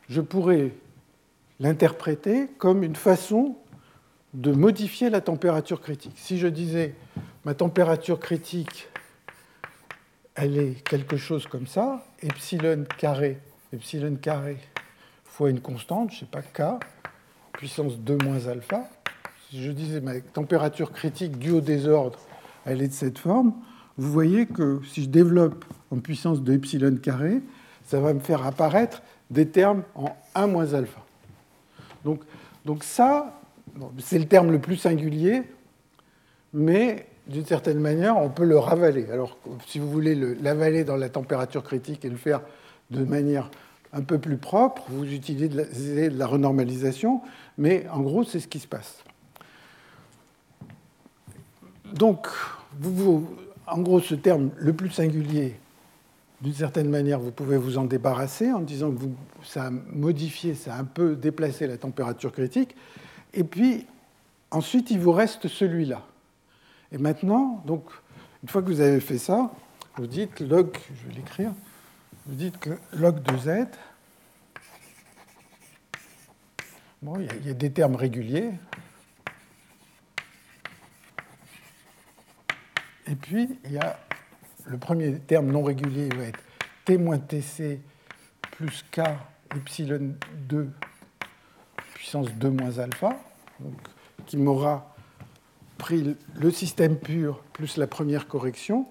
je 0.07 0.21
pourrais 0.21 0.71
l'interpréter 1.59 2.47
comme 2.57 2.83
une 2.83 2.95
façon 2.95 3.55
de 4.33 4.51
modifier 4.51 5.09
la 5.09 5.21
température 5.21 5.81
critique. 5.81 6.13
Si 6.15 6.37
je 6.37 6.47
disais 6.47 6.95
ma 7.45 7.53
température 7.53 8.19
critique, 8.19 8.87
elle 10.35 10.57
est 10.57 10.83
quelque 10.87 11.17
chose 11.17 11.47
comme 11.47 11.67
ça, 11.67 12.05
epsilon 12.21 12.85
carré, 12.97 13.39
epsilon 13.73 14.15
carré 14.15 14.57
fois 15.25 15.49
une 15.49 15.61
constante, 15.61 16.11
je 16.11 16.15
ne 16.15 16.19
sais 16.19 16.25
pas 16.25 16.41
k, 16.41 16.79
puissance 17.53 17.97
2 17.97 18.17
moins 18.23 18.47
alpha. 18.47 18.89
Si 19.49 19.63
je 19.63 19.71
disais 19.71 20.01
ma 20.01 20.19
température 20.19 20.91
critique 20.91 21.37
due 21.37 21.51
au 21.51 21.61
désordre, 21.61 22.19
elle 22.65 22.81
est 22.81 22.87
de 22.89 22.93
cette 22.93 23.17
forme, 23.17 23.53
vous 23.97 24.11
voyez 24.11 24.45
que 24.45 24.81
si 24.85 25.03
je 25.03 25.09
développe 25.09 25.65
en 25.91 25.99
puissance 25.99 26.41
de 26.41 26.53
epsilon 26.53 26.95
carré, 26.97 27.41
ça 27.85 27.99
va 27.99 28.13
me 28.13 28.19
faire 28.19 28.45
apparaître 28.45 29.01
des 29.29 29.47
termes 29.47 29.83
en 29.95 30.15
1 30.35 30.47
moins 30.47 30.73
alpha. 30.73 31.01
Donc, 32.05 32.21
donc 32.65 32.83
ça, 32.83 33.38
c'est 33.97 34.19
le 34.19 34.25
terme 34.25 34.51
le 34.51 34.59
plus 34.59 34.77
singulier, 34.77 35.43
mais 36.53 37.07
d'une 37.27 37.45
certaine 37.45 37.79
manière, 37.79 38.17
on 38.17 38.29
peut 38.29 38.43
le 38.43 38.57
ravaler. 38.57 39.07
Alors, 39.11 39.37
si 39.67 39.79
vous 39.79 39.89
voulez 39.89 40.15
l'avaler 40.15 40.83
dans 40.83 40.97
la 40.97 41.09
température 41.09 41.63
critique 41.63 42.03
et 42.03 42.09
le 42.09 42.17
faire 42.17 42.41
de 42.89 43.03
manière 43.03 43.51
un 43.93 44.01
peu 44.01 44.17
plus 44.17 44.37
propre, 44.37 44.83
vous 44.89 45.05
utilisez 45.11 45.49
de 45.49 46.17
la, 46.17 46.27
renormalisation, 46.27 47.21
mais 47.57 47.85
en 47.91 48.01
gros, 48.01 48.23
c'est 48.23 48.39
ce 48.39 48.47
qui 48.47 48.59
se 48.59 48.67
passe. 48.67 49.03
Donc, 51.93 52.27
en 53.67 53.79
gros, 53.79 53.99
ce 53.99 54.15
terme 54.15 54.51
le 54.57 54.73
plus 54.73 54.89
singulier, 54.89 55.59
d'une 56.41 56.53
certaine 56.53 56.89
manière, 56.89 57.19
vous 57.19 57.31
pouvez 57.31 57.57
vous 57.57 57.77
en 57.77 57.85
débarrasser 57.85 58.51
en 58.51 58.61
disant 58.61 58.91
que 58.91 59.05
ça 59.43 59.65
a 59.65 59.69
modifié, 59.69 60.55
ça 60.55 60.75
a 60.75 60.79
un 60.79 60.85
peu 60.85 61.15
déplacé 61.15 61.67
la 61.67 61.77
température 61.77 62.31
critique. 62.31 62.75
Et 63.33 63.43
puis, 63.43 63.85
ensuite, 64.51 64.91
il 64.91 64.99
vous 64.99 65.11
reste 65.11 65.47
celui-là. 65.47 66.05
Et 66.91 66.97
maintenant, 66.97 67.61
donc, 67.65 67.85
une 68.41 68.49
fois 68.49 68.61
que 68.61 68.67
vous 68.67 68.81
avez 68.81 68.99
fait 68.99 69.17
ça, 69.17 69.51
vous 69.97 70.07
dites 70.07 70.39
log, 70.39 70.75
je 70.89 71.07
vais 71.07 71.15
l'écrire, 71.15 71.51
vous 72.25 72.35
dites 72.35 72.57
que 72.57 72.71
log 72.93 73.21
de 73.21 73.37
z, 73.37 73.67
bon, 77.01 77.19
il 77.19 77.47
y, 77.47 77.49
a 77.49 77.53
des 77.53 77.71
termes 77.71 77.95
réguliers, 77.95 78.51
et 83.07 83.15
puis 83.15 83.59
il 83.65 83.71
y 83.71 83.77
a 83.77 83.99
le 84.65 84.77
premier 84.77 85.19
terme 85.19 85.51
non 85.51 85.63
régulier 85.63 86.07
il 86.07 86.15
va 86.15 86.25
être 86.25 86.39
t 86.85 86.97
moins 86.97 87.17
tc 87.17 87.81
plus 88.51 88.85
k 88.91 89.01
epsilon 89.55 90.13
2 90.47 90.69
puissance 91.99 92.31
2 92.31 92.49
moins 92.51 92.79
alpha, 92.79 93.19
qui 94.25 94.37
m'aura 94.37 94.95
pris 95.77 96.15
le 96.33 96.49
système 96.49 96.95
pur 96.95 97.43
plus 97.51 97.75
la 97.75 97.87
première 97.87 98.29
correction, 98.29 98.87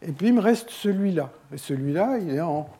et 0.00 0.10
puis 0.10 0.28
il 0.28 0.34
me 0.34 0.40
reste 0.40 0.70
celui-là. 0.70 1.30
Et 1.52 1.58
celui-là, 1.58 2.16
il 2.16 2.30
est 2.30 2.40
en 2.40 2.70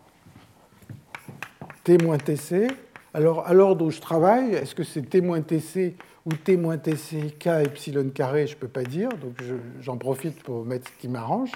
T-TC. 1.85 2.69
Alors, 3.13 3.47
à 3.47 3.53
l'ordre 3.53 3.85
où 3.85 3.91
je 3.91 4.01
travaille, 4.01 4.55
est-ce 4.55 4.75
que 4.75 4.83
c'est 4.83 5.03
T-TC 5.03 5.95
ou 6.25 6.33
T-TC 6.33 7.37
K 7.39 7.47
epsilon 7.63 8.09
carré 8.09 8.47
Je 8.47 8.55
ne 8.55 8.61
peux 8.61 8.69
pas 8.69 8.85
dire, 8.85 9.11
donc 9.11 9.43
j'en 9.83 9.99
profite 9.99 10.43
pour 10.43 10.65
mettre 10.65 10.89
ce 10.91 10.97
qui 10.99 11.09
m'arrange. 11.09 11.53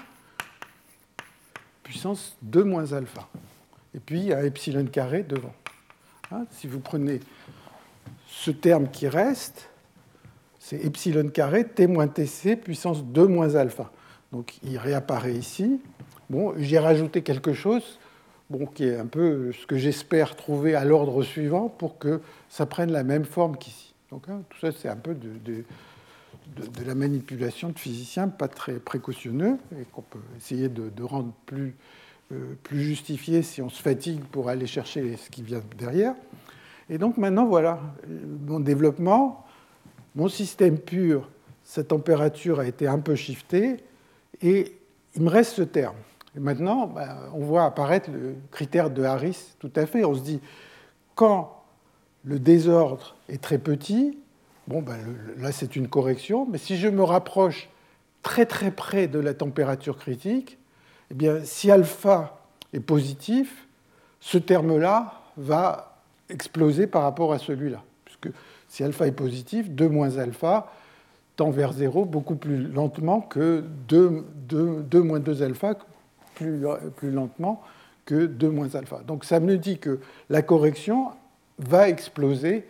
Puissance 1.81 2.37
2 2.43 2.63
moins 2.65 2.93
alpha. 2.93 3.27
Et 3.95 3.99
puis, 3.99 4.19
il 4.19 4.25
y 4.25 4.33
a 4.33 4.45
epsilon 4.45 4.85
carré 4.85 5.23
devant. 5.23 5.53
Hein, 6.31 6.45
si 6.51 6.67
vous 6.67 6.79
prenez 6.79 7.19
ce 8.41 8.51
terme 8.51 8.89
qui 8.89 9.07
reste, 9.07 9.69
c'est 10.59 10.83
epsilon 10.83 11.29
carré 11.29 11.65
t 11.65 11.87
moins 11.87 12.07
tc 12.07 12.55
puissance 12.55 13.03
2 13.03 13.27
moins 13.27 13.55
alpha. 13.55 13.91
Donc 14.31 14.57
il 14.63 14.77
réapparaît 14.77 15.33
ici. 15.33 15.79
Bon, 16.29 16.53
j'ai 16.57 16.79
rajouté 16.79 17.21
quelque 17.21 17.53
chose 17.53 17.99
bon, 18.49 18.65
qui 18.65 18.85
est 18.85 18.97
un 18.97 19.05
peu 19.05 19.51
ce 19.51 19.65
que 19.65 19.77
j'espère 19.77 20.35
trouver 20.35 20.75
à 20.75 20.83
l'ordre 20.85 21.23
suivant 21.23 21.69
pour 21.69 21.97
que 21.97 22.21
ça 22.49 22.65
prenne 22.65 22.91
la 22.91 23.03
même 23.03 23.25
forme 23.25 23.57
qu'ici. 23.57 23.93
Donc 24.11 24.27
hein, 24.29 24.41
tout 24.49 24.59
ça, 24.59 24.71
c'est 24.71 24.89
un 24.89 24.97
peu 24.97 25.15
de, 25.15 25.63
la 26.85 26.95
manipulation 26.95 27.69
de 27.69 27.79
physiciens 27.79 28.27
pas 28.27 28.47
très 28.47 28.73
précautionneux 28.73 29.57
et 29.79 29.85
qu'on 29.91 30.01
peut 30.01 30.19
essayer 30.37 30.69
de, 30.69 31.03
rendre 31.03 31.31
plus, 31.45 31.75
euh, 32.31 32.55
plus 32.63 32.81
justifié 32.81 33.41
si 33.41 33.61
on 33.61 33.69
se 33.69 33.81
fatigue 33.81 34.21
pour 34.31 34.49
aller 34.49 34.67
chercher 34.67 35.15
ce 35.17 35.29
qui 35.29 35.41
vient 35.41 35.61
derrière. 35.77 36.15
Et 36.89 36.97
donc 36.97 37.17
maintenant, 37.17 37.45
voilà, 37.45 37.79
mon 38.47 38.59
développement, 38.59 39.45
mon 40.15 40.27
système 40.27 40.77
pur, 40.77 41.29
sa 41.63 41.83
température 41.83 42.59
a 42.59 42.65
été 42.65 42.87
un 42.87 42.99
peu 42.99 43.15
shiftée, 43.15 43.77
et 44.41 44.77
il 45.15 45.23
me 45.23 45.29
reste 45.29 45.53
ce 45.53 45.61
terme. 45.63 45.95
Et 46.35 46.39
maintenant, 46.39 46.87
ben, 46.87 47.17
on 47.33 47.39
voit 47.39 47.63
apparaître 47.63 48.09
le 48.11 48.35
critère 48.51 48.89
de 48.89 49.03
Harris 49.03 49.55
tout 49.59 49.71
à 49.75 49.85
fait. 49.85 50.03
On 50.03 50.13
se 50.13 50.21
dit, 50.21 50.41
quand 51.15 51.63
le 52.23 52.39
désordre 52.39 53.15
est 53.29 53.41
très 53.41 53.57
petit, 53.57 54.19
bon, 54.67 54.81
ben, 54.81 54.97
là 55.37 55.51
c'est 55.51 55.75
une 55.75 55.87
correction, 55.87 56.45
mais 56.49 56.57
si 56.57 56.77
je 56.77 56.87
me 56.87 57.03
rapproche 57.03 57.69
très 58.21 58.45
très 58.45 58.71
près 58.71 59.07
de 59.07 59.19
la 59.19 59.33
température 59.33 59.97
critique, 59.97 60.57
eh 61.11 61.13
bien, 61.13 61.43
si 61.43 61.71
alpha 61.71 62.41
est 62.73 62.79
positif, 62.79 63.67
ce 64.19 64.37
terme-là 64.37 65.21
va 65.37 65.94
exploser 66.29 66.87
par 66.87 67.03
rapport 67.03 67.33
à 67.33 67.39
celui-là. 67.39 67.83
Puisque 68.05 68.29
si 68.67 68.83
alpha 68.83 69.07
est 69.07 69.11
positif, 69.11 69.69
2 69.69 69.89
moins 69.89 70.17
alpha 70.17 70.71
tend 71.35 71.49
vers 71.49 71.73
0 71.73 72.05
beaucoup 72.05 72.35
plus 72.35 72.67
lentement 72.67 73.21
que 73.21 73.63
2, 73.87 74.25
2, 74.47 75.01
moins 75.01 75.19
2 75.19 75.43
alpha, 75.43 75.75
plus, 76.35 76.65
plus 76.95 77.11
lentement 77.11 77.61
que 78.05 78.25
2 78.25 78.49
moins 78.49 78.73
alpha. 78.75 79.01
Donc 79.05 79.25
ça 79.25 79.39
me 79.39 79.57
dit 79.57 79.79
que 79.79 79.99
la 80.29 80.41
correction 80.41 81.07
va 81.57 81.89
exploser, 81.89 82.65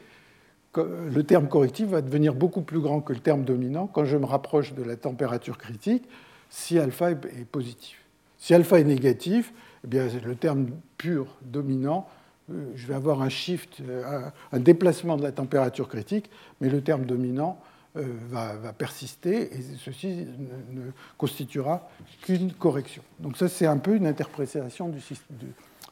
le 0.76 1.24
terme 1.24 1.48
correctif 1.48 1.88
va 1.88 2.02
devenir 2.02 2.36
beaucoup 2.36 2.62
plus 2.62 2.80
grand 2.80 3.02
que 3.02 3.14
le 3.14 3.20
terme 3.20 3.46
dominant 3.46 3.88
quand 3.88 4.06
je 4.06 4.18
me 4.18 4.26
rapproche 4.26 4.74
de 4.74 4.84
la 4.84 4.96
température 4.96 5.58
critique 5.58 6.08
si 6.50 6.80
alpha 6.80 7.12
est 7.12 7.46
positif. 7.50 8.02
Si 8.38 8.54
alpha 8.54 8.80
est 8.80 8.84
négatif, 8.84 9.54
eh 9.84 9.88
bien, 9.88 10.08
le 10.24 10.36
terme 10.36 10.68
pur 10.98 11.28
dominant 11.42 12.08
je 12.50 12.88
vais 12.88 12.94
avoir 12.94 13.22
un 13.22 13.30
shift, 13.30 13.78
euh, 13.82 14.30
un 14.52 14.60
déplacement 14.60 15.18
de 15.18 15.24
la 15.24 15.32
température 15.32 15.88
critique, 15.88 16.30
mais 16.62 16.70
le 16.70 16.82
terme 16.82 17.06
dominant 17.06 17.60
euh, 17.98 18.04
va, 18.30 18.74
persister 18.74 19.54
et 19.56 19.62
ceci 19.84 20.28
ne, 20.72 20.92
constituera 21.18 21.90
qu'une 22.22 22.54
correction. 22.54 23.02
Donc 23.20 23.38
ça, 23.38 23.48
c'est 23.48 23.66
un 23.66 23.78
peu 23.78 23.96
une 23.96 24.06
interprétation 24.06 24.92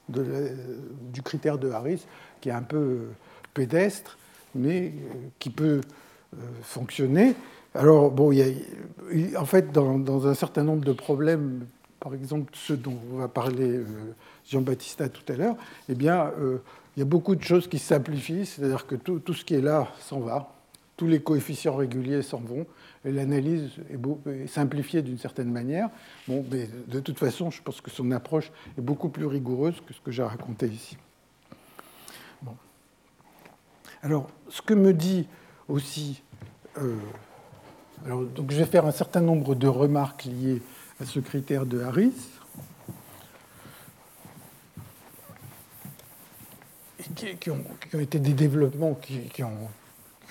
du, 0.10 1.22
critère 1.24 1.58
de 1.58 1.72
Harris 1.72 2.06
qui 2.42 2.50
est 2.50 2.54
un 2.54 2.62
peu 2.62 3.08
pédestre, 3.54 4.18
mais 4.54 4.94
qui 5.40 5.50
peut 5.50 5.82
fonctionner. 6.62 7.36
Alors, 7.76 8.12
bon, 8.12 8.32
il 8.32 9.38
en 9.38 9.46
fait, 9.46 9.72
dans, 9.72 10.28
un 10.28 10.34
certain 10.34 10.64
nombre 10.64 10.86
de 10.86 10.94
problèmes, 10.94 11.66
par 12.04 12.14
exemple 12.14 12.52
ceux 12.54 12.76
dont 12.76 13.00
on 13.14 13.18
va 13.18 13.30
parler 13.30 13.80
Jean-Baptiste 14.46 15.10
tout 15.14 15.32
à 15.32 15.38
l'heure, 15.38 15.56
eh 15.88 15.96
bien, 15.96 16.34
euh, 16.38 16.58
il 16.96 17.00
y 17.00 17.02
a 17.02 17.06
beaucoup 17.06 17.34
de 17.34 17.44
choses 17.44 17.70
qui 17.70 17.80
simplifient, 17.80 18.46
c'est-à-dire 18.46 18.86
que 18.86 18.96
tout, 18.96 19.20
tout, 19.20 19.34
ce 19.34 19.46
qui 19.46 19.56
est 19.56 19.62
là 19.62 19.88
s'en 20.02 20.20
va, 20.20 20.54
tous 20.98 21.08
les 21.08 21.22
coefficients 21.22 21.78
réguliers 21.78 22.22
s'en 22.22 22.42
vont, 22.42 22.66
et 23.06 23.12
l'analyse 23.14 23.72
est, 23.90 24.48
simplifiée 24.48 25.02
d'une 25.02 25.18
certaine 25.18 25.50
manière. 25.50 25.90
Bon, 26.28 26.46
mais 26.52 26.68
de 26.88 27.00
toute 27.00 27.18
façon, 27.18 27.52
je 27.52 27.62
pense 27.62 27.80
que 27.80 27.90
son 27.90 28.12
approche 28.12 28.52
est 28.78 28.82
beaucoup 28.82 29.08
plus 29.08 29.26
rigoureuse 29.26 29.76
que 29.88 29.94
ce 29.94 30.02
que 30.02 30.12
j'ai 30.12 30.24
raconté 30.24 30.68
ici. 30.68 30.98
Bon. 32.42 32.56
Alors, 34.02 34.30
ce 34.50 34.62
que 34.62 34.74
me 34.74 34.94
dit 34.94 35.26
aussi. 35.70 36.22
Euh, 36.78 36.98
alors, 38.06 38.24
donc 38.24 38.52
je 38.52 38.58
vais 38.58 38.66
faire 38.66 38.86
un 38.86 38.92
certain 38.92 39.22
nombre 39.22 39.56
de 39.56 39.68
remarques 39.68 40.26
liées 40.26 40.62
à 41.00 41.06
ce 41.06 41.20
critère 41.20 41.66
de 41.66 41.82
Harris. 41.82 42.14
qui, 47.40 47.50
ont, 47.50 47.64
été 48.00 48.20
des 48.20 48.34
développements 48.34 48.96
qui, 48.96 49.44
ont, 49.44 49.70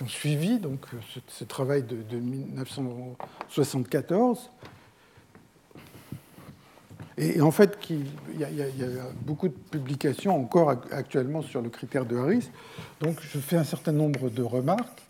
suivi 0.06 0.58
donc, 0.58 0.84
ce, 1.28 1.44
travail 1.44 1.84
de, 1.84 2.16
1974. 2.16 4.50
Et, 7.18 7.40
en 7.40 7.50
fait, 7.50 7.78
il 7.90 8.06
y, 8.38 8.44
a, 8.44 8.46
beaucoup 9.20 9.48
de 9.48 9.54
publications 9.54 10.40
encore 10.40 10.70
actuellement 10.90 11.42
sur 11.42 11.60
le 11.60 11.68
critère 11.68 12.06
de 12.06 12.16
Harris. 12.16 12.48
Donc, 13.00 13.20
je 13.20 13.38
fais 13.38 13.56
un 13.56 13.64
certain 13.64 13.92
nombre 13.92 14.30
de 14.30 14.42
remarques. 14.42 15.02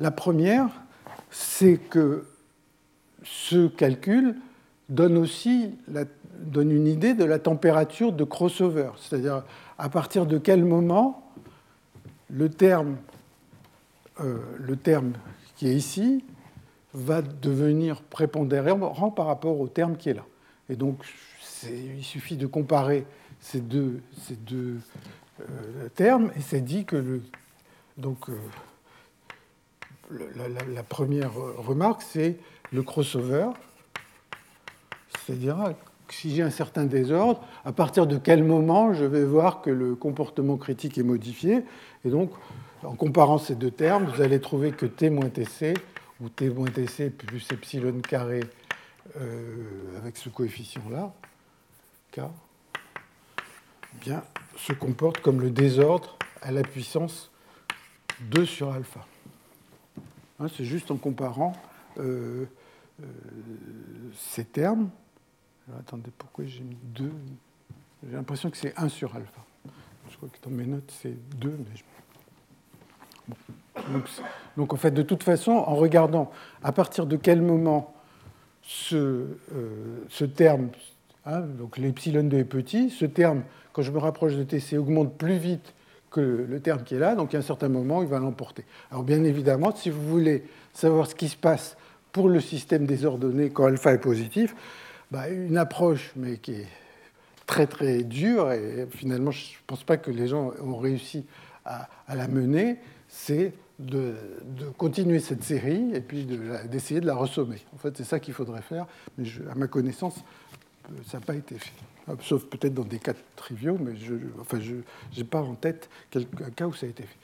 La 0.00 0.10
première, 0.10 0.70
c'est 1.34 1.78
que 1.78 2.26
ce 3.24 3.66
calcul 3.66 4.36
donne 4.88 5.18
aussi 5.18 5.72
donne 6.38 6.70
une 6.70 6.86
idée 6.86 7.14
de 7.14 7.24
la 7.24 7.40
température 7.40 8.12
de 8.12 8.22
crossover, 8.22 8.90
c'est-à-dire 8.98 9.42
à 9.76 9.88
partir 9.88 10.26
de 10.26 10.38
quel 10.38 10.64
moment 10.64 11.32
le 12.30 12.48
terme, 12.48 12.96
euh, 14.20 14.38
le 14.60 14.76
terme 14.76 15.14
qui 15.56 15.66
est 15.66 15.74
ici 15.74 16.24
va 16.92 17.20
devenir 17.20 18.02
prépondérant 18.02 19.10
par 19.10 19.26
rapport 19.26 19.60
au 19.60 19.66
terme 19.66 19.96
qui 19.96 20.10
est 20.10 20.14
là. 20.14 20.26
Et 20.68 20.76
donc, 20.76 21.04
il 21.64 22.04
suffit 22.04 22.36
de 22.36 22.46
comparer 22.46 23.06
ces 23.40 23.60
deux, 23.60 24.00
euh, 25.40 25.88
termes, 25.96 26.30
et 26.36 26.40
c'est 26.40 26.60
dit 26.60 26.84
que 26.84 26.96
le, 26.96 27.22
euh, 27.98 28.36
la, 30.10 30.82
première 30.82 31.32
remarque, 31.34 32.02
c'est 32.02 32.36
le 32.72 32.82
crossover, 32.82 33.48
c'est-à-dire 35.24 35.74
si 36.10 36.34
j'ai 36.34 36.42
un 36.42 36.50
certain 36.50 36.84
désordre, 36.84 37.42
à 37.64 37.72
partir 37.72 38.06
de 38.06 38.18
quel 38.18 38.44
moment 38.44 38.92
je 38.92 39.04
vais 39.04 39.24
voir 39.24 39.62
que 39.62 39.70
le 39.70 39.94
comportement 39.94 40.56
critique 40.56 40.98
est 40.98 41.02
modifié? 41.02 41.64
Et 42.04 42.10
donc, 42.10 42.30
en 42.82 42.94
comparant 42.94 43.38
ces 43.38 43.54
deux 43.54 43.70
termes, 43.70 44.04
vous 44.04 44.20
allez 44.20 44.40
trouver 44.40 44.72
que 44.72 44.86
T 44.86 45.10
moins 45.10 45.28
TC, 45.28 45.74
ou 46.20 46.28
T 46.28 46.50
moins 46.50 46.68
TC 46.68 47.10
plus 47.10 47.46
epsilon 47.50 48.00
carré 48.00 48.40
euh, 49.20 49.98
avec 49.98 50.16
ce 50.16 50.28
coefficient-là, 50.28 51.12
K, 52.12 52.20
bien, 54.00 54.22
se 54.56 54.72
comporte 54.72 55.20
comme 55.20 55.40
le 55.40 55.50
désordre 55.50 56.16
à 56.42 56.52
la 56.52 56.62
puissance 56.62 57.30
2 58.20 58.44
sur 58.44 58.70
alpha. 58.70 59.06
Hein, 60.44 60.48
c'est 60.54 60.64
juste 60.64 60.90
en 60.90 60.96
comparant 60.96 61.54
euh, 61.98 62.44
euh, 63.00 63.06
ces 64.14 64.44
termes. 64.44 64.90
attendez, 65.78 66.10
pourquoi 66.18 66.44
j'ai 66.44 66.62
mis 66.62 66.76
2 66.82 67.10
J'ai 68.06 68.14
l'impression 68.14 68.50
que 68.50 68.58
c'est 68.58 68.78
1 68.78 68.90
sur 68.90 69.16
alpha. 69.16 69.42
Je 70.10 70.16
crois 70.18 70.28
que 70.28 70.36
dans 70.46 70.54
mes 70.54 70.66
notes, 70.66 70.92
c'est 71.00 71.16
2, 71.38 71.58
mais 71.58 71.64
donc, 74.56 74.72
en 74.74 74.76
fait, 74.76 74.90
de 74.90 75.02
toute 75.02 75.22
façon, 75.22 75.52
en 75.52 75.74
regardant 75.76 76.30
à 76.62 76.72
partir 76.72 77.06
de 77.06 77.16
quel 77.16 77.40
moment 77.40 77.94
ce, 78.62 79.38
euh, 79.54 80.26
terme, 80.36 80.68
hein, 81.24 81.40
donc 81.40 81.78
l'epsilon 81.78 82.24
2 82.24 82.36
est 82.36 82.44
petit, 82.44 82.90
ce 82.90 83.06
terme, 83.06 83.44
quand 83.72 83.80
je 83.80 83.90
me 83.90 83.98
rapproche 83.98 84.34
de 84.34 84.44
TC, 84.44 84.76
augmente 84.76 85.16
plus 85.16 85.38
vite 85.38 85.72
le 86.20 86.60
terme 86.60 86.82
qui 86.82 86.94
est 86.94 86.98
là, 86.98 87.14
donc 87.14 87.34
à 87.34 87.38
un 87.38 87.42
certain 87.42 87.68
moment, 87.68 88.02
il 88.02 88.08
va 88.08 88.18
l'emporter. 88.18 88.64
Alors 88.90 89.04
bien 89.04 89.22
évidemment, 89.24 89.74
si 89.74 89.90
vous 89.90 90.06
voulez 90.06 90.44
savoir 90.72 91.06
ce 91.06 91.14
qui 91.14 91.28
se 91.28 91.36
passe 91.36 91.76
pour 92.12 92.28
le 92.28 92.40
système 92.40 92.86
désordonné 92.86 93.50
quand 93.50 93.66
alpha 93.66 93.92
est 93.92 93.98
positif, 93.98 94.54
bah, 95.10 95.28
une 95.28 95.56
approche, 95.56 96.12
mais 96.16 96.38
qui 96.38 96.52
est 96.52 96.68
très 97.46 97.66
très 97.66 98.02
dure, 98.02 98.52
et 98.52 98.86
finalement 98.90 99.30
je 99.30 99.52
ne 99.52 99.66
pense 99.66 99.84
pas 99.84 99.96
que 99.96 100.10
les 100.10 100.28
gens 100.28 100.52
ont 100.62 100.76
réussi 100.76 101.24
à, 101.64 101.88
la 102.14 102.28
mener, 102.28 102.78
c'est 103.08 103.52
de, 103.78 104.14
continuer 104.76 105.18
cette 105.18 105.42
série 105.42 105.90
et 105.94 106.00
puis 106.00 106.26
d'essayer 106.70 107.00
de, 107.00 107.06
la 107.06 107.14
ressommer. 107.14 107.58
En 107.74 107.78
fait, 107.78 107.96
c'est 107.96 108.04
ça 108.04 108.20
qu'il 108.20 108.34
faudrait 108.34 108.62
faire, 108.62 108.86
mais 109.18 109.26
à 109.50 109.54
ma 109.54 109.66
connaissance, 109.66 110.16
ça 111.06 111.18
n'a 111.18 111.24
pas 111.24 111.34
été 111.34 111.56
fait 111.56 111.72
sauf 112.20 112.44
peut-être 112.44 112.74
dans 112.74 112.84
des 112.84 112.98
cas 112.98 113.14
triviaux, 113.36 113.78
mais 113.80 113.96
je 113.96 114.14
n'ai 115.16 115.24
pas 115.24 115.40
en 115.40 115.54
tête 115.54 115.88
un 116.14 116.50
cas 116.50 116.66
où 116.66 116.74
ça 116.74 116.86
a 116.86 116.88
été 116.88 117.02
fait. 117.04 117.16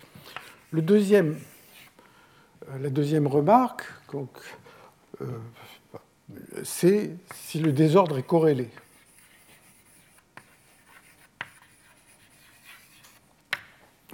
Le 0.70 0.82
deuxième, 0.82 1.38
euh, 2.68 2.78
la 2.78 2.90
deuxième 2.90 3.26
remarque, 3.26 3.84
euh, 4.14 5.26
c'est 6.62 7.10
si 7.34 7.58
le 7.58 7.72
désordre 7.72 8.18
est 8.18 8.26
corrélé. 8.26 8.68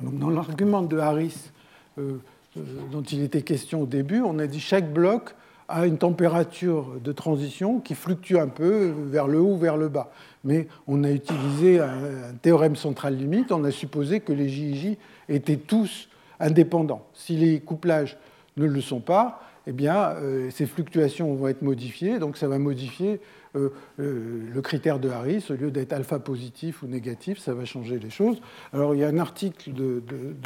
dans 0.03 0.29
l'argument 0.29 0.83
de 0.83 0.99
Harris 0.99 1.51
euh, 1.99 2.19
dont 2.55 3.03
il 3.03 3.23
était 3.23 3.43
question 3.43 3.83
au 3.83 3.87
début, 3.87 4.21
on 4.21 4.39
a 4.39 4.47
dit 4.47 4.61
chaque 4.61 4.93
bloc 4.93 5.35
a 5.69 5.87
une 5.87 5.99
température 5.99 7.01
de 7.03 7.13
transition 7.13 7.81
qui 7.81 7.95
fluctue 7.95 8.37
un 8.37 8.49
peu 8.49 8.93
vers 9.07 9.27
le 9.27 9.41
haut 9.41 9.57
vers 9.57 9.77
le 9.77 9.89
bas. 9.89 10.11
Mais 10.45 10.69
on 10.87 11.03
a 11.05 11.11
utilisé 11.11 11.81
un, 11.81 12.35
théorème 12.41 12.77
central 12.77 13.17
limite, 13.17 13.53
on 13.53 13.65
a 13.65 13.71
supposé 13.71 14.21
que 14.21 14.33
les 14.33 14.49
JJ 14.49 14.97
étaient 15.29 15.57
tous 15.57 16.09
indépendants. 16.39 17.07
Si 17.15 17.37
les 17.37 17.61
couplages 17.61 18.17
ne 18.57 18.67
le 18.67 18.81
sont 18.81 19.01
pas, 19.01 19.41
eh 19.67 19.73
bien, 19.73 20.11
euh, 20.11 20.51
ces 20.51 20.67
fluctuations 20.67 21.35
vont 21.35 21.49
être 21.49 21.63
modifiées, 21.63 22.21
donc 22.21 22.37
ça 22.37 22.47
va 22.47 22.59
modifier 22.59 23.21
euh, 23.57 23.71
euh, 23.99 24.43
le 24.55 24.63
critère 24.63 25.01
de 25.01 25.09
Harris, 25.09 25.45
au 25.51 25.55
lieu 25.55 25.73
d'être 25.73 25.93
alpha 25.93 26.21
positif 26.21 26.83
ou 26.83 26.87
négatif, 26.87 27.39
ça 27.39 27.53
va 27.53 27.65
changer 27.65 27.99
les 27.99 28.11
choses. 28.11 28.41
Alors 28.73 28.95
il 28.95 29.01
y 29.01 29.05
a 29.05 29.09
un 29.09 29.19
article 29.19 29.73
de 29.73 30.03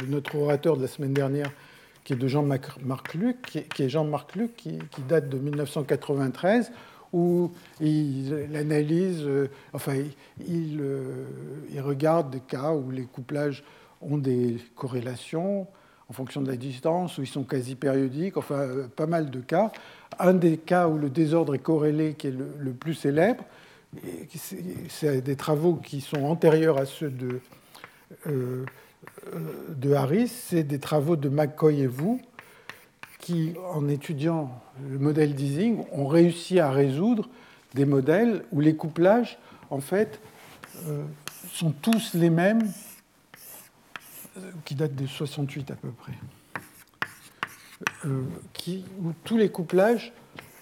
notre 0.07 0.35
orateur 0.35 0.75
de 0.77 0.81
la 0.81 0.87
semaine 0.87 1.13
dernière 1.13 1.51
qui 2.03 2.13
est 2.13 2.15
de 2.17 2.27
Jean-Marc 2.27 3.13
Luc, 3.13 3.41
qui 3.73 3.83
est 3.83 3.89
Jean-Marc 3.89 4.35
Luc, 4.35 4.55
qui, 4.55 4.79
date 5.07 5.29
de 5.29 5.37
1993, 5.37 6.71
où 7.13 7.51
il, 7.79 8.33
analyse, 8.55 9.23
euh, 9.25 9.49
enfin, 9.73 9.95
il, 10.47 10.79
euh, 10.81 11.25
il, 11.71 11.81
regarde 11.81 12.31
des 12.31 12.39
cas 12.39 12.71
où 12.71 12.89
les 12.89 13.03
couplages 13.03 13.63
ont 14.01 14.17
des 14.17 14.57
corrélations 14.75 15.67
en 16.09 16.13
fonction 16.13 16.41
de 16.41 16.49
la 16.49 16.55
distance, 16.55 17.17
où 17.17 17.21
ils 17.21 17.27
sont 17.27 17.43
quasi 17.43 17.75
périodiques, 17.75 18.37
enfin, 18.37 18.59
euh, 18.59 18.87
pas 18.87 19.07
mal 19.07 19.29
de 19.29 19.39
cas. 19.39 19.71
Un 20.19 20.33
des 20.33 20.57
cas 20.57 20.87
où 20.87 20.97
le 20.97 21.09
désordre 21.09 21.55
est 21.55 21.59
corrélé, 21.59 22.15
qui 22.15 22.27
est 22.27 22.33
le, 22.33 22.71
plus 22.71 22.93
célèbre, 22.93 23.43
c'est 24.89 25.21
des 25.21 25.35
travaux 25.35 25.75
qui 25.75 25.99
sont 25.99 26.23
antérieurs 26.23 26.77
à 26.77 26.85
ceux 26.85 27.09
de 27.09 27.41
de 29.69 29.93
Harris, 29.93 30.27
c'est 30.27 30.63
des 30.63 30.79
travaux 30.79 31.15
de 31.15 31.29
McCoy 31.29 31.81
et 31.81 31.87
vous 31.87 32.21
qui, 33.21 33.53
en 33.73 33.87
étudiant 33.87 34.51
le 34.89 34.99
modèle 34.99 35.35
d'Ising, 35.35 35.85
ont 35.91 36.07
réussi 36.07 36.59
à 36.59 36.71
résoudre 36.71 37.29
des 37.75 37.85
modèles 37.85 38.43
où 38.51 38.59
les 38.59 38.75
couplages, 38.75 39.37
en 39.69 39.79
fait, 39.79 40.19
euh, 40.87 41.03
sont 41.53 41.71
tous 41.71 42.13
les 42.15 42.29
mêmes, 42.29 42.63
euh, 44.37 44.51
qui 44.65 44.75
datent 44.75 44.95
de 44.95 45.05
68 45.05 45.71
à 45.71 45.75
peu 45.75 45.89
près, 45.91 46.13
euh, 48.05 48.23
qui, 48.53 48.83
où 49.03 49.13
tous 49.23 49.37
les 49.37 49.49
couplages 49.49 50.11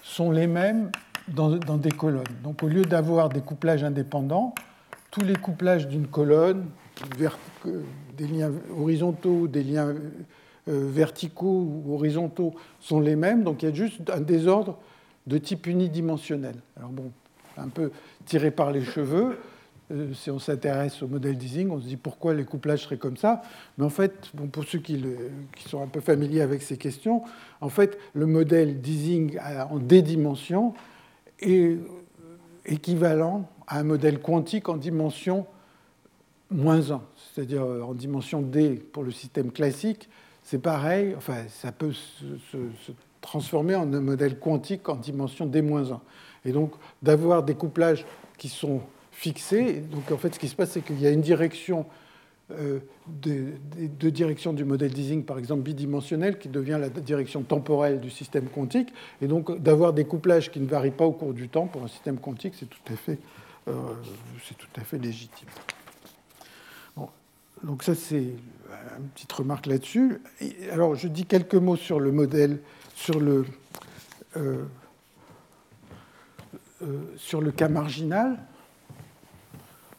sont 0.02 0.30
les 0.30 0.46
mêmes 0.46 0.90
dans 1.28 1.48
des 1.56 1.90
colonnes. 1.90 2.24
Donc 2.42 2.62
au 2.64 2.66
lieu 2.66 2.84
d'avoir 2.84 3.28
des 3.28 3.40
couplages 3.40 3.84
indépendants, 3.84 4.52
tous 5.12 5.20
les 5.20 5.36
couplages 5.36 5.86
d'une 5.86 6.08
colonne 6.08 6.66
des 8.16 8.26
liens 8.26 8.52
horizontaux, 8.76 9.48
des 9.48 9.62
liens 9.62 9.94
euh, 10.68 10.88
verticaux 10.90 11.82
ou 11.86 11.94
horizontaux 11.94 12.54
sont 12.80 13.00
les 13.00 13.16
mêmes, 13.16 13.42
donc 13.42 13.62
il 13.62 13.68
y 13.68 13.72
a 13.72 13.74
juste 13.74 14.10
un 14.10 14.20
désordre 14.20 14.78
de 15.26 15.38
type 15.38 15.66
unidimensionnel. 15.66 16.56
Alors 16.76 16.90
bon, 16.90 17.10
un 17.56 17.68
peu 17.68 17.90
tiré 18.26 18.50
par 18.50 18.70
les 18.70 18.84
cheveux, 18.84 19.38
euh, 19.90 20.12
si 20.14 20.30
on 20.30 20.38
s'intéresse 20.38 21.02
au 21.02 21.08
modèle 21.08 21.36
d'Ising, 21.36 21.70
on 21.70 21.80
se 21.80 21.86
dit 21.86 21.96
pourquoi 21.96 22.34
les 22.34 22.44
couplages 22.44 22.84
seraient 22.84 22.98
comme 22.98 23.16
ça. 23.16 23.42
Mais 23.78 23.84
en 23.84 23.90
fait, 23.90 24.30
bon, 24.34 24.46
pour 24.46 24.64
ceux 24.64 24.78
qui, 24.78 25.02
sont 25.66 25.82
un 25.82 25.86
peu 25.86 26.00
familiers 26.00 26.42
avec 26.42 26.62
ces 26.62 26.76
questions, 26.76 27.22
en 27.60 27.68
fait, 27.68 27.98
le 28.14 28.26
modèle 28.26 28.80
d'Ising 28.80 29.38
en 29.70 29.78
D 29.78 30.02
dimensions 30.02 30.74
est 31.40 31.78
équivalent 32.66 33.48
à 33.66 33.80
un 33.80 33.84
modèle 33.84 34.20
quantique 34.20 34.68
en 34.68 34.76
dimension 34.76 35.46
moins 36.50 36.90
1, 36.90 37.02
c'est-à-dire 37.34 37.62
euh, 37.62 37.82
en 37.82 37.94
dimension 37.94 38.42
D 38.42 38.82
pour 38.92 39.02
le 39.02 39.10
système 39.10 39.52
classique, 39.52 40.08
c'est 40.42 40.58
pareil, 40.58 41.14
enfin, 41.16 41.44
ça 41.48 41.70
peut 41.72 41.92
se, 41.92 42.24
transformer 43.20 43.74
en 43.74 43.92
un 43.92 44.00
modèle 44.00 44.38
quantique 44.38 44.88
en 44.88 44.96
dimension 44.96 45.46
D-1. 45.46 45.98
Et 46.44 46.52
donc, 46.52 46.72
d'avoir 47.02 47.42
des 47.42 47.54
couplages 47.54 48.06
qui 48.38 48.48
sont 48.48 48.80
fixés, 49.12 49.74
donc 49.74 50.10
en 50.10 50.16
fait, 50.16 50.34
ce 50.34 50.40
qui 50.40 50.48
se 50.48 50.56
passe, 50.56 50.70
c'est 50.70 50.80
qu'il 50.80 51.00
y 51.00 51.06
a 51.06 51.10
une 51.10 51.20
direction, 51.20 51.84
euh, 52.50 52.80
deux 53.06 54.10
directions 54.10 54.54
du 54.54 54.64
modèle 54.64 54.92
d'Ising, 54.92 55.22
par 55.24 55.38
exemple 55.38 55.62
bidimensionnel, 55.62 56.38
qui 56.38 56.48
devient 56.48 56.78
la 56.80 56.88
direction 56.88 57.42
temporelle 57.42 58.00
du 58.00 58.10
système 58.10 58.46
quantique. 58.46 58.88
Et 59.20 59.26
donc, 59.26 59.60
d'avoir 59.60 59.92
des 59.92 60.04
couplages 60.04 60.50
qui 60.50 60.60
ne 60.60 60.66
varient 60.66 60.90
pas 60.90 61.04
au 61.04 61.12
cours 61.12 61.34
du 61.34 61.48
temps 61.48 61.66
pour 61.66 61.82
un 61.82 61.88
système 61.88 62.18
quantique, 62.18 62.54
c'est 62.58 62.70
tout 62.70 62.92
à 62.92 62.96
fait, 62.96 63.18
euh, 63.68 63.72
c'est 64.48 64.56
tout 64.56 64.80
à 64.80 64.80
fait 64.80 64.98
légitime. 64.98 65.48
Donc 67.62 67.82
ça, 67.82 67.94
c'est 67.94 68.34
une 68.98 69.08
petite 69.14 69.32
remarque 69.32 69.66
là-dessus. 69.66 70.20
Alors, 70.72 70.94
je 70.94 71.08
dis 71.08 71.26
quelques 71.26 71.54
mots 71.54 71.76
sur 71.76 72.00
le 72.00 72.12
modèle, 72.12 72.60
sur 72.94 73.20
le, 73.20 73.44
euh, 74.36 74.64
euh, 76.82 77.00
sur 77.16 77.40
le 77.40 77.50
cas 77.52 77.68
marginal. 77.68 78.38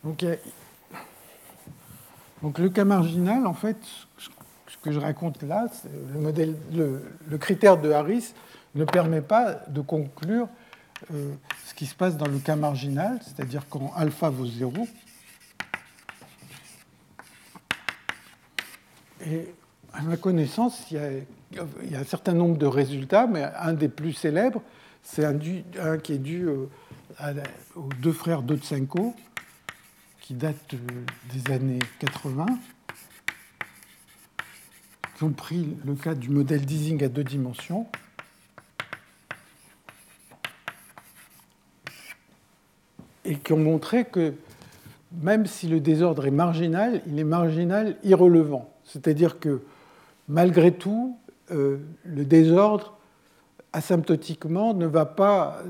Donc, 0.04 0.24
le 2.58 2.70
cas 2.70 2.86
marginal, 2.86 3.46
en 3.46 3.54
fait, 3.54 3.78
ce 4.18 4.78
que 4.82 4.92
je 4.92 5.00
raconte 5.00 5.44
là, 5.44 5.68
le, 6.14 6.20
modèle, 6.20 6.56
le, 6.74 7.38
critère 7.38 7.78
de 7.80 7.92
Harris 7.92 8.34
ne 8.74 8.84
permet 8.86 9.22
pas 9.22 9.60
de 9.68 9.82
conclure 9.82 10.48
euh, 11.14 11.34
ce 11.66 11.76
qui 11.76 11.86
se 11.86 11.94
passe 11.94 12.18
dans 12.18 12.28
le 12.28 12.40
cas 12.40 12.56
marginal, 12.56 13.20
c'est-à-dire 13.22 13.64
quand 13.70 13.92
alpha 13.96 14.30
vaut 14.30 14.46
0, 14.46 14.88
Et 19.26 19.54
à 19.94 20.02
ma 20.02 20.18
connaissance, 20.18 20.90
il 20.92 20.98
y, 21.54 21.96
a, 21.96 22.00
un 22.00 22.04
certain 22.04 22.34
nombre 22.34 22.58
de 22.58 22.66
résultats, 22.66 23.28
mais 23.28 23.44
un 23.44 23.74
des 23.74 23.90
plus 23.90 24.14
célèbres, 24.14 24.62
c'est 25.04 25.26
un, 25.26 25.38
qui 25.98 26.14
est 26.14 26.18
dû 26.18 26.48
aux 26.48 27.90
deux 28.02 28.14
frères 28.14 28.42
Dotsenko, 28.42 29.16
qui 30.22 30.34
datent 30.34 30.76
des 31.34 31.54
années 31.54 31.80
80, 32.00 32.46
qui 35.18 35.24
ont 35.24 35.32
pris 35.32 35.78
le 35.86 35.96
cas 35.96 36.16
du 36.16 36.30
modèle 36.30 36.66
d'easing 36.66 37.04
à 37.04 37.10
deux 37.10 37.24
dimensions. 37.24 37.88
Et 43.24 43.38
qui 43.38 43.54
ont 43.54 43.58
montré 43.58 44.06
que 44.06 44.34
même 45.12 45.46
si 45.46 45.68
le 45.68 45.80
désordre 45.80 46.26
est 46.26 46.32
marginal, 46.32 47.02
il 47.06 47.20
est 47.20 47.24
marginal 47.24 47.98
irrelevant. 48.04 48.71
C'est-à-dire 48.92 49.40
que 49.40 49.62
malgré 50.28 50.72
tout, 50.72 51.18
euh, 51.52 51.78
le 52.06 52.26
désordre 52.26 52.98
asymptotiquement 53.74 54.74
ne 54.74 54.86
va, 54.86 55.06
pas, 55.06 55.62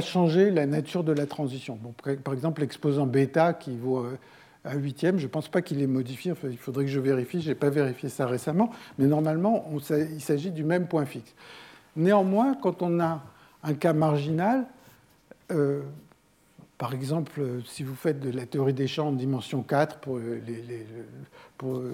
changer 0.00 0.50
la 0.50 0.66
nature 0.66 1.02
de 1.02 1.12
la 1.12 1.26
transition. 1.26 1.78
par 2.22 2.34
exemple, 2.34 2.60
l'exposant 2.60 3.06
bêta 3.06 3.52
qui 3.52 3.76
vaut 3.76 3.98
euh, 3.98 4.18
un 4.64 4.76
huitième, 4.76 5.18
je 5.18 5.24
ne 5.24 5.30
pense 5.30 5.48
pas 5.48 5.60
qu'il 5.60 5.82
est 5.82 5.88
modifié, 5.88 6.34
il 6.44 6.58
faudrait 6.58 6.84
que 6.84 6.90
je 6.90 7.00
vérifie, 7.00 7.40
je 7.40 7.48
n'ai 7.48 7.54
pas 7.54 7.70
vérifié 7.70 8.08
ça 8.08 8.26
récemment, 8.26 8.70
mais 8.98 9.06
normalement, 9.06 9.64
il 9.90 10.20
s'agit 10.20 10.50
du 10.50 10.62
même 10.62 10.86
point 10.86 11.04
fixe. 11.04 11.34
Néanmoins, 11.96 12.54
quand 12.54 12.82
on 12.82 13.00
a 13.00 13.22
un 13.64 13.74
cas 13.74 13.92
marginal, 13.92 14.66
euh, 15.50 15.82
par 16.80 16.94
exemple, 16.94 17.42
si 17.66 17.82
vous 17.82 17.94
faites 17.94 18.20
de 18.20 18.30
la 18.30 18.46
théorie 18.46 18.72
des 18.72 18.88
champs 18.88 19.08
en 19.08 19.12
dimension 19.12 19.62
4 19.62 19.98
pour, 19.98 20.18
le 20.18 21.86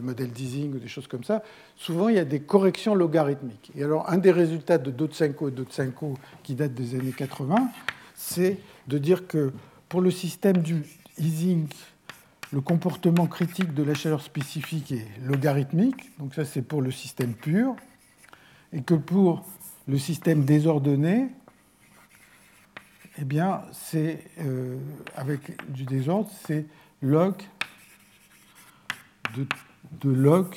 modèle 0.00 0.30
d'easing 0.30 0.72
ou 0.72 0.78
des 0.78 0.88
choses 0.88 1.06
comme 1.06 1.24
ça, 1.24 1.42
souvent 1.76 2.08
il 2.08 2.14
y 2.14 2.18
a 2.18 2.24
des 2.24 2.40
corrections 2.40 2.94
logarithmiques. 2.94 3.70
Et 3.76 3.84
alors, 3.84 4.10
un 4.10 4.16
des 4.16 4.30
résultats 4.30 4.78
de 4.78 4.90
Dotsenko 4.90 5.48
et 5.48 5.50
Dotsenko 5.50 6.16
qui 6.42 6.54
date 6.54 6.72
des 6.72 6.94
années 6.94 7.12
80, 7.12 7.68
c'est 8.14 8.56
de 8.88 8.96
dire 8.96 9.26
que 9.26 9.52
pour 9.90 10.00
le 10.00 10.10
système 10.10 10.56
du 10.56 10.84
easing, 11.18 11.68
le 12.50 12.62
comportement 12.62 13.26
critique 13.26 13.74
de 13.74 13.82
la 13.82 13.92
chaleur 13.92 14.22
spécifique 14.22 14.90
est 14.90 15.06
logarithmique, 15.22 16.18
donc 16.18 16.32
ça 16.32 16.46
c'est 16.46 16.62
pour 16.62 16.80
le 16.80 16.90
système 16.90 17.34
pur, 17.34 17.76
et 18.72 18.80
que 18.80 18.94
pour 18.94 19.44
le 19.86 19.98
système 19.98 20.46
désordonné, 20.46 21.28
eh 23.18 23.24
bien, 23.24 23.62
c'est 23.72 24.24
euh, 24.40 24.76
avec 25.14 25.40
du 25.70 25.84
désordre, 25.84 26.30
c'est 26.46 26.66
log 27.00 27.34
de, 29.36 30.10
log 30.10 30.54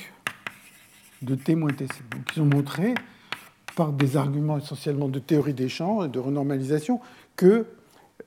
de 1.22 1.34
t 1.34 1.54
moins 1.54 1.70
tc. 1.70 2.02
Donc, 2.10 2.22
ils 2.34 2.42
ont 2.42 2.46
montré, 2.46 2.94
par 3.76 3.92
des 3.92 4.16
arguments 4.16 4.58
essentiellement 4.58 5.08
de 5.08 5.20
théorie 5.20 5.54
des 5.54 5.68
champs 5.68 6.04
et 6.04 6.08
de 6.08 6.18
renormalisation, 6.18 7.00
que, 7.36 7.66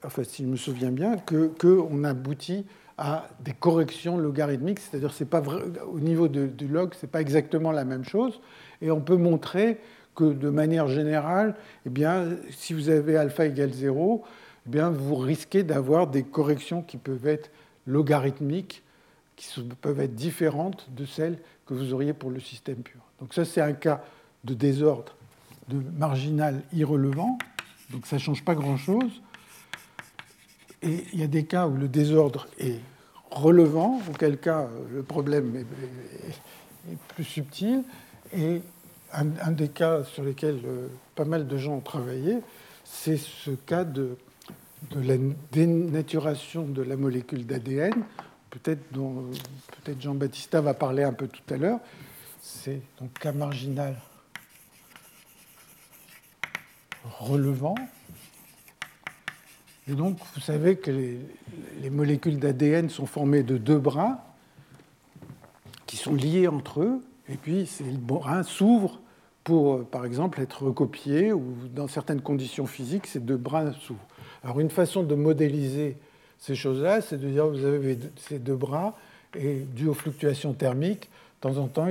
enfin, 0.06 0.24
si 0.24 0.44
je 0.44 0.48
me 0.48 0.56
souviens 0.56 0.92
bien, 0.92 1.18
que 1.18 1.48
qu'on 1.48 2.04
aboutit 2.06 2.66
à 2.98 3.28
des 3.42 3.54
corrections 3.54 4.18
logarithmiques, 4.18 4.80
c'est-à-dire 4.80 5.12
c'est 5.12 5.30
pas 5.30 5.42
au 5.92 6.00
niveau 6.00 6.28
du 6.30 6.68
log, 6.68 6.94
c'est 7.00 7.12
pas 7.12 7.20
exactement 7.20 7.72
la 7.72 7.84
même 7.84 8.06
chose, 8.06 8.40
et 8.82 8.92
on 8.92 9.02
peut 9.02 9.18
montrer 9.18 9.80
que 10.16 10.26
de 10.26 10.50
manière 10.50 10.88
générale, 10.88 11.56
eh 11.86 11.90
bien, 11.90 12.28
si 12.52 12.74
vous 12.74 12.90
avez 12.90 13.18
alpha 13.18 13.46
égale 13.46 13.74
0, 13.74 14.24
eh 14.66 14.70
bien, 14.70 14.90
vous 14.90 15.16
risquez 15.16 15.64
d'avoir 15.64 16.08
des 16.08 16.24
corrections 16.24 16.82
qui 16.82 16.98
peuvent 16.98 17.28
être 17.28 17.50
logarithmiques, 17.88 18.84
qui 19.36 19.62
peuvent 19.82 20.00
être 20.00 20.16
différentes 20.16 20.88
de 20.96 21.06
celles 21.06 21.38
que 21.66 21.74
vous 21.74 21.94
auriez 21.94 22.14
pour 22.14 22.30
le 22.30 22.40
système 22.40 22.78
pur. 22.78 23.02
Donc 23.20 23.34
ça, 23.34 23.46
c'est 23.46 23.62
un 23.62 23.74
cas 23.74 24.04
de 24.44 24.54
désordre 24.54 25.16
de 25.68 25.82
marginal 25.98 26.62
irrelevant, 26.74 27.38
donc 27.92 28.06
ça 28.06 28.18
ne 28.18 28.22
change 28.22 28.44
pas 28.44 28.56
grand-chose. 28.56 29.22
Et 30.82 31.06
il 31.14 31.20
y 31.20 31.24
a 31.24 31.28
des 31.28 31.46
cas 31.46 31.68
où 31.68 31.76
le 31.76 31.88
désordre 31.88 32.48
est 32.60 32.80
relevant, 33.30 34.02
auquel 34.10 34.38
cas 34.38 34.68
le 34.94 35.04
problème 35.04 35.56
est, 35.56 36.98
plus 37.10 37.24
subtil, 37.24 37.84
et 38.36 38.62
un, 39.14 39.52
des 39.52 39.70
cas 39.70 40.04
sur 40.04 40.24
lesquels 40.24 40.62
euh, 40.66 40.88
pas 41.16 41.26
mal 41.26 41.48
de 41.48 41.58
gens 41.58 41.76
ont 41.76 41.82
travaillé, 41.82 42.38
c'est 42.84 43.18
ce 43.18 43.52
cas 43.52 43.84
de, 43.84 44.18
la 44.96 45.16
dénaturation 45.52 46.64
de 46.64 46.82
la 46.82 46.96
molécule 46.96 47.46
d'ADN, 47.46 47.94
peut-être 48.50 48.92
dont 48.92 49.30
peut-être 49.84 50.02
Jean 50.02 50.16
Baptista 50.16 50.62
va 50.62 50.74
parler 50.74 51.04
un 51.04 51.14
peu 51.14 51.28
tout 51.28 51.54
à 51.54 51.58
l'heure. 51.58 51.80
C'est 52.42 52.82
donc 53.00 53.14
cas 53.20 53.32
marginal 53.32 53.96
relevant. 57.20 57.76
Et 59.88 59.94
donc, 59.94 60.18
vous 60.36 60.42
savez 60.42 60.78
que 60.78 60.92
les, 60.92 61.20
les 61.82 61.90
molécules 61.90 62.40
d'ADN 62.40 62.90
sont 62.90 63.06
formées 63.06 63.44
de 63.44 63.58
deux 63.58 63.80
brins 63.80 64.20
qui 65.86 65.98
sont 65.98 66.14
liés 66.14 66.48
entre 66.48 66.82
eux, 66.82 67.04
et 67.32 67.38
puis 67.38 67.66
ces 67.66 67.84
brins 67.84 68.44
s'ouvrent 68.44 69.00
pour, 69.44 69.74
euh, 69.74 69.88
par 69.90 70.06
exemple, 70.06 70.42
être 70.42 70.64
recopiés, 70.64 71.34
ou 71.34 71.56
dans 71.74 71.88
certaines 71.88 72.22
conditions 72.22 72.68
physiques, 72.68 73.08
ces 73.08 73.20
deux 73.20 73.38
brins 73.38 73.74
s'ouvrent. 73.74 74.06
Alors 74.44 74.60
une 74.60 74.70
façon 74.70 75.04
de 75.04 75.16
modéliser 75.16 75.98
ces 76.40 76.56
choses-là, 76.56 77.02
c'est 77.02 77.18
de 77.18 77.28
dire 77.28 77.48
vous 77.48 77.66
avez 77.66 77.98
ces 78.18 78.40
deux 78.40 78.56
bras, 78.56 78.96
et 79.36 79.60
dû 79.76 79.88
aux 79.88 79.94
fluctuations 79.94 80.54
thermiques, 80.54 81.10
de 81.42 81.50
temps 81.50 81.58
en 81.58 81.68
temps, 81.68 81.88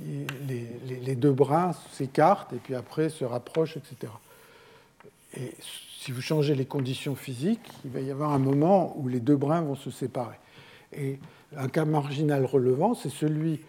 les, 0.00 1.14
deux 1.14 1.32
bras 1.32 1.72
s'écartent 1.92 2.52
et 2.52 2.56
puis 2.56 2.74
après 2.74 3.10
se 3.10 3.24
rapprochent, 3.24 3.76
etc. 3.76 4.12
Et 5.36 5.54
si 5.60 6.10
vous 6.10 6.20
changez 6.20 6.54
les 6.54 6.64
conditions 6.64 7.14
physiques, 7.14 7.70
il 7.84 7.90
va 7.90 8.00
y 8.00 8.10
avoir 8.10 8.32
un 8.32 8.38
moment 8.38 8.94
où 8.98 9.08
les 9.08 9.20
deux 9.20 9.36
brins 9.36 9.60
vont 9.60 9.76
se 9.76 9.90
séparer. 9.90 10.36
Et 10.92 11.18
un 11.56 11.68
cas 11.68 11.84
marginal 11.84 12.44
relevant, 12.44 12.94
c'est 12.94 13.10
celui 13.10 13.60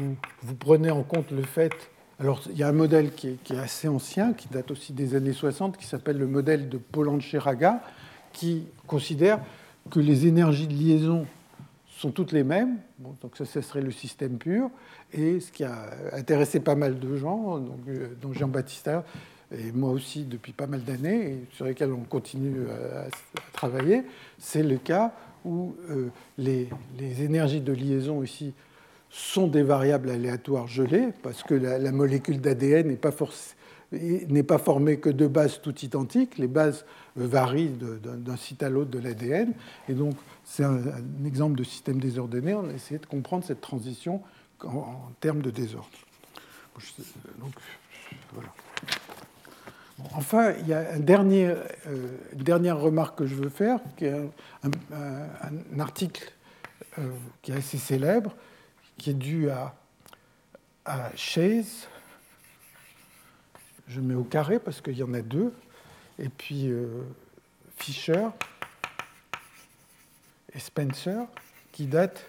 où 0.00 0.16
vous 0.42 0.54
prenez 0.54 0.90
en 0.90 1.02
compte 1.02 1.30
le 1.30 1.42
fait 1.42 1.72
alors, 2.22 2.40
il 2.48 2.56
y 2.56 2.62
a 2.62 2.68
un 2.68 2.72
modèle 2.72 3.12
qui 3.12 3.36
est, 3.50 3.58
assez 3.58 3.88
ancien, 3.88 4.32
qui 4.32 4.46
date 4.46 4.70
aussi 4.70 4.92
des 4.92 5.16
années 5.16 5.32
60, 5.32 5.76
qui 5.76 5.86
s'appelle 5.86 6.18
le 6.18 6.28
modèle 6.28 6.68
de 6.68 6.78
Polanyi-Raga, 6.78 7.82
qui 8.32 8.66
considère 8.86 9.40
que 9.90 9.98
les 9.98 10.28
énergies 10.28 10.68
de 10.68 10.72
liaison 10.72 11.26
sont 11.88 12.12
toutes 12.12 12.30
les 12.30 12.44
mêmes. 12.44 12.76
donc, 13.00 13.36
ça, 13.36 13.44
ce 13.44 13.60
serait 13.60 13.80
le 13.80 13.90
système 13.90 14.38
pur. 14.38 14.70
Et 15.12 15.40
ce 15.40 15.50
qui 15.50 15.64
a 15.64 15.90
intéressé 16.12 16.60
pas 16.60 16.76
mal 16.76 17.00
de 17.00 17.16
gens, 17.16 17.58
donc, 17.58 17.80
euh, 17.88 18.14
dont 18.20 18.32
Jean-Baptiste 18.32 18.90
et 19.50 19.72
moi 19.72 19.90
aussi 19.90 20.22
depuis 20.22 20.52
pas 20.52 20.68
mal 20.68 20.84
d'années, 20.84 21.26
et 21.26 21.46
sur 21.50 21.64
lesquels 21.64 21.92
on 21.92 22.04
continue 22.04 22.68
à, 22.70 23.08
travailler, 23.52 24.04
c'est 24.38 24.62
le 24.62 24.76
cas 24.76 25.12
où 25.44 25.74
euh, 25.90 26.08
les, 26.38 26.68
les, 27.00 27.24
énergies 27.24 27.60
de 27.60 27.72
liaison 27.72 28.22
ici 28.22 28.54
sont 29.12 29.46
des 29.46 29.62
variables 29.62 30.08
aléatoires 30.08 30.66
gelées, 30.66 31.08
parce 31.22 31.42
que 31.42 31.54
la, 31.54 31.92
molécule 31.92 32.40
d'ADN 32.40 32.88
n'est 32.88 32.96
pas, 34.42 34.58
formée 34.58 35.00
que 35.00 35.10
de 35.10 35.26
bases 35.26 35.60
toutes 35.60 35.82
identiques. 35.82 36.38
Les 36.38 36.48
bases 36.48 36.86
varient 37.14 37.76
d'un 38.02 38.36
site 38.36 38.62
à 38.62 38.70
l'autre 38.70 38.90
de 38.90 38.98
l'ADN. 38.98 39.52
Et 39.90 39.92
donc, 39.92 40.14
c'est 40.44 40.64
un, 40.64 40.80
exemple 41.26 41.56
de 41.56 41.64
système 41.64 42.00
désordonné. 42.00 42.54
On 42.54 42.70
a 42.70 42.72
essayé 42.72 42.98
de 42.98 43.04
comprendre 43.04 43.44
cette 43.44 43.60
transition 43.60 44.22
en, 44.64 45.10
termes 45.20 45.42
de 45.42 45.50
désordre. 45.50 45.90
Voilà. 48.32 48.48
enfin, 50.14 50.54
il 50.60 50.68
y 50.68 50.72
a 50.72 50.78
euh, 50.78 52.16
une 52.32 52.42
dernière 52.42 52.80
remarque 52.80 53.18
que 53.18 53.26
je 53.26 53.34
veux 53.34 53.50
faire, 53.50 53.78
qui 53.98 54.06
est 54.06 54.14
un, 54.62 55.80
article 55.80 56.32
euh, 56.98 57.10
qui 57.42 57.52
est 57.52 57.56
assez 57.56 57.76
célèbre, 57.76 58.34
qui 59.02 59.10
est 59.10 59.14
dû 59.14 59.50
à, 59.50 59.74
à 60.84 61.10
Chase. 61.16 61.88
Je 63.88 64.00
mets 64.00 64.14
au 64.14 64.22
carré 64.22 64.60
parce 64.60 64.80
qu'il 64.80 64.96
y 64.96 65.02
en 65.02 65.12
a 65.12 65.22
deux. 65.22 65.52
Et 66.20 66.28
puis 66.28 66.68
euh, 66.68 66.86
Fisher 67.76 68.28
et 70.54 70.60
Spencer, 70.60 71.26
qui 71.72 71.86
datent 71.86 72.24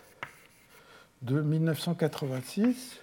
de 1.21 1.41
1986. 1.41 2.99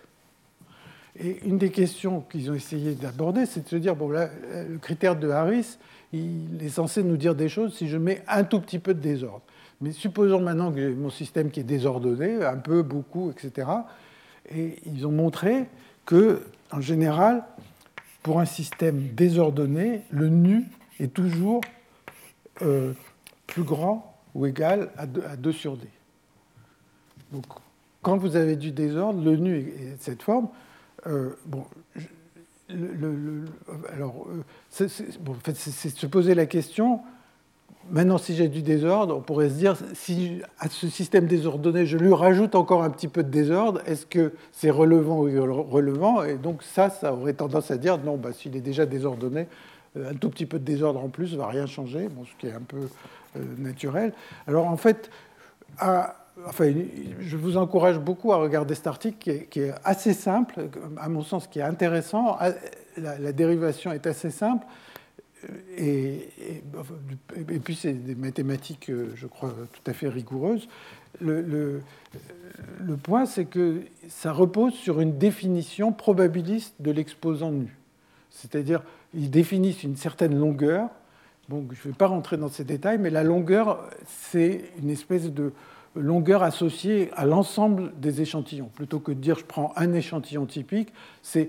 Et 1.20 1.38
une 1.46 1.58
des 1.58 1.70
questions 1.70 2.22
qu'ils 2.22 2.50
ont 2.50 2.54
essayé 2.54 2.96
d'aborder, 2.96 3.46
c'est 3.46 3.62
de 3.62 3.68
se 3.68 3.76
dire, 3.76 3.94
bon, 3.94 4.10
là, 4.10 4.30
le 4.68 4.78
critère 4.78 5.14
de 5.14 5.28
Harris, 5.28 5.78
il 6.12 6.60
est 6.60 6.70
censé 6.70 7.04
nous 7.04 7.16
dire 7.16 7.36
des 7.36 7.48
choses 7.48 7.76
si 7.76 7.88
je 7.88 7.98
mets 7.98 8.24
un 8.26 8.42
tout 8.42 8.60
petit 8.60 8.80
peu 8.80 8.94
de 8.94 9.00
désordre. 9.00 9.42
Mais 9.80 9.92
supposons 9.92 10.40
maintenant 10.40 10.72
que 10.72 10.92
mon 10.92 11.10
système 11.10 11.50
qui 11.50 11.60
est 11.60 11.64
désordonné, 11.64 12.44
un 12.44 12.56
peu, 12.58 12.82
beaucoup, 12.82 13.30
etc. 13.30 13.68
Et 14.54 14.78
ils 14.86 15.06
ont 15.06 15.12
montré 15.12 15.66
que, 16.04 16.42
en 16.70 16.80
général, 16.80 17.44
pour 18.22 18.40
un 18.40 18.44
système 18.44 19.08
désordonné, 19.14 20.02
le 20.10 20.28
nu 20.28 20.64
est 20.98 21.12
toujours 21.12 21.62
euh, 22.62 22.92
plus 23.46 23.62
grand 23.62 24.18
ou 24.34 24.46
égal 24.46 24.90
à 24.96 25.06
2, 25.06 25.52
sur 25.52 25.76
d. 25.76 25.86
Donc, 27.32 27.46
quand 28.02 28.16
vous 28.18 28.36
avez 28.36 28.56
du 28.56 28.72
désordre, 28.72 29.22
le 29.22 29.36
nu 29.36 29.56
est 29.56 29.96
de 29.96 30.00
cette 30.02 30.22
forme. 30.22 30.48
Euh, 31.06 31.30
bon, 31.46 31.64
le, 32.68 33.44
alors, 33.92 34.26
euh, 34.28 34.44
c'est 34.68 34.88
se 34.88 36.06
poser 36.06 36.34
la 36.34 36.46
question. 36.46 37.00
Maintenant, 37.90 38.18
si 38.18 38.36
j'ai 38.36 38.46
du 38.46 38.62
désordre, 38.62 39.16
on 39.16 39.20
pourrait 39.20 39.48
se 39.48 39.54
dire, 39.54 39.76
si 39.94 40.40
à 40.60 40.68
ce 40.68 40.88
système 40.88 41.26
désordonné, 41.26 41.86
je 41.86 41.98
lui 41.98 42.14
rajoute 42.14 42.54
encore 42.54 42.84
un 42.84 42.90
petit 42.90 43.08
peu 43.08 43.24
de 43.24 43.30
désordre, 43.30 43.80
est-ce 43.84 44.06
que 44.06 44.32
c'est 44.52 44.70
relevant 44.70 45.18
ou 45.18 45.64
relevant 45.64 46.22
Et 46.22 46.36
donc 46.36 46.62
ça, 46.62 46.88
ça 46.88 47.12
aurait 47.12 47.32
tendance 47.32 47.70
à 47.72 47.76
dire, 47.76 47.98
non, 47.98 48.16
bah, 48.16 48.32
s'il 48.32 48.54
est 48.56 48.60
déjà 48.60 48.86
désordonné, 48.86 49.48
euh, 49.96 50.10
un 50.10 50.14
tout 50.14 50.30
petit 50.30 50.46
peu 50.46 50.60
de 50.60 50.64
désordre 50.64 51.02
en 51.02 51.08
plus 51.08 51.32
ne 51.32 51.38
va 51.38 51.48
rien 51.48 51.66
changer, 51.66 52.08
ce 52.24 52.40
qui 52.40 52.46
est 52.46 52.54
un 52.54 52.62
peu 52.62 52.88
naturel. 53.58 54.12
Alors 54.46 54.66
en 54.66 54.76
fait, 54.76 55.10
enfin, 55.80 56.72
je 57.20 57.36
vous 57.36 57.56
encourage 57.56 57.98
beaucoup 57.98 58.32
à 58.32 58.36
regarder 58.36 58.74
cet 58.74 58.86
article 58.86 59.46
qui 59.50 59.60
est, 59.60 59.74
assez 59.84 60.12
simple, 60.12 60.68
à 60.96 61.08
mon 61.08 61.22
sens, 61.22 61.48
qui 61.48 61.58
est 61.58 61.62
intéressant. 61.62 62.36
Ah, 62.38 62.50
la, 62.96 63.32
dérivation 63.32 63.92
est 63.92 64.06
assez 64.06 64.30
simple. 64.30 64.66
Et, 65.76 66.30
puis, 67.62 67.74
c'est 67.74 67.92
des 67.92 68.14
mathématiques, 68.14 68.90
je 69.14 69.26
crois, 69.26 69.54
tout 69.72 69.90
à 69.90 69.94
fait 69.94 70.08
rigoureuses. 70.08 70.68
Le, 71.20 71.40
le, 71.40 71.82
le 72.80 72.96
point, 72.96 73.26
c'est 73.26 73.46
que 73.46 73.82
ça 74.08 74.32
repose 74.32 74.74
sur 74.74 75.00
une 75.00 75.18
définition 75.18 75.92
probabiliste 75.92 76.74
de 76.80 76.90
l'exposant 76.90 77.50
nu. 77.50 77.76
C'est-à-dire, 78.30 78.82
ils 79.14 79.30
définissent 79.30 79.82
une 79.82 79.96
certaine 79.96 80.38
longueur. 80.38 80.88
Bon, 81.48 81.66
je 81.72 81.88
ne 81.88 81.92
vais 81.92 81.96
pas 81.96 82.06
rentrer 82.06 82.36
dans 82.36 82.48
ces 82.48 82.64
détails, 82.64 82.98
mais 82.98 83.10
la 83.10 83.24
longueur, 83.24 83.88
c'est 84.06 84.70
une 84.80 84.90
espèce 84.90 85.32
de, 85.32 85.52
longueur 85.96 86.42
associée 86.42 87.10
à 87.14 87.26
l'ensemble 87.26 87.92
des 87.98 88.20
échantillons. 88.20 88.70
Plutôt 88.74 89.00
que 89.00 89.10
de 89.12 89.18
dire 89.18 89.38
je 89.38 89.44
prends 89.44 89.72
un 89.76 89.92
échantillon 89.92 90.46
typique, 90.46 90.92
c'est 91.22 91.48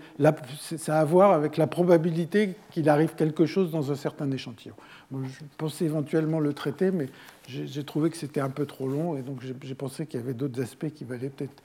ça 0.60 0.98
a 0.98 1.02
à 1.02 1.06
voir 1.06 1.32
avec 1.32 1.58
la 1.58 1.68
probabilité 1.68 2.56
qu'il 2.72 2.90
arrive 2.90 3.14
quelque 3.16 3.46
chose 3.46 3.72
dans 3.72 3.92
un 3.92 3.96
certain 3.96 4.30
échantillon. 4.32 4.76
je 5.12 5.44
pensais 5.58 5.86
éventuellement 5.86 6.40
le 6.40 6.54
traiter, 6.54 6.92
mais 6.92 7.08
j'ai 7.48 7.84
trouvé 7.84 8.10
que 8.10 8.18
c'était 8.18 8.40
un 8.40 8.50
peu 8.50 8.66
trop 8.66 8.88
long, 8.88 9.16
et 9.18 9.22
donc 9.22 9.42
j'ai 9.42 9.76
pensé 9.76 10.08
qu'il 10.08 10.20
y 10.20 10.24
avait 10.24 10.34
d'autres 10.34 10.62
aspects 10.62 10.90
qui 10.90 11.04
valaient 11.04 11.30
peut-être 11.30 11.64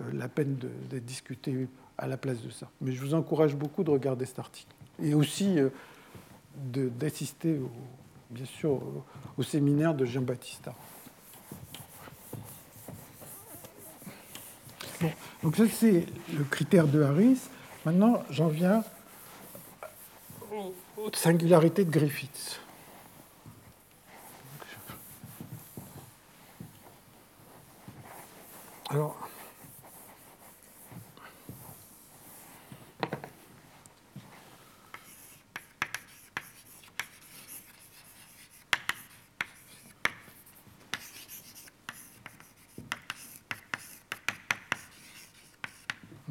euh, 0.00 0.02
la 0.12 0.28
peine 0.28 0.56
d'être 0.90 1.04
discutés 1.04 1.68
à 1.96 2.06
la 2.06 2.16
place 2.16 2.42
de 2.42 2.50
ça. 2.50 2.68
Mais 2.80 2.92
je 2.92 3.00
vous 3.00 3.14
encourage 3.14 3.54
beaucoup 3.54 3.84
de 3.84 3.90
regarder 3.90 4.26
cet 4.26 4.38
article. 4.38 4.72
Et 5.02 5.14
aussi 5.14 5.58
euh, 5.58 5.70
d'assister, 6.98 7.60
bien 8.30 8.44
sûr, 8.44 8.80
au 9.36 9.42
séminaire 9.42 9.94
de 9.94 10.04
Jean 10.04 10.24
Baptista. 15.00 15.16
donc 15.42 15.56
ça 15.56 15.64
c'est 15.68 16.06
le 16.36 16.44
critère 16.44 16.86
de 16.86 17.02
Harris. 17.02 17.38
Maintenant, 17.84 18.22
j'en 18.30 18.48
viens 18.48 18.82
aux 20.52 20.74
singularités 21.14 21.84
de 21.84 21.90
Griffiths. 21.90 22.60
Alors, 28.90 29.27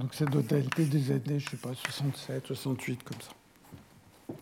Donc 0.07 0.13
c'est 0.13 0.31
totalité 0.31 0.85
des 0.85 1.11
années, 1.11 1.37
je 1.37 1.47
ne 1.47 1.49
sais 1.49 1.57
pas, 1.57 1.73
67, 1.73 2.47
68, 2.47 3.03
comme 3.03 3.17
ça. 3.19 4.35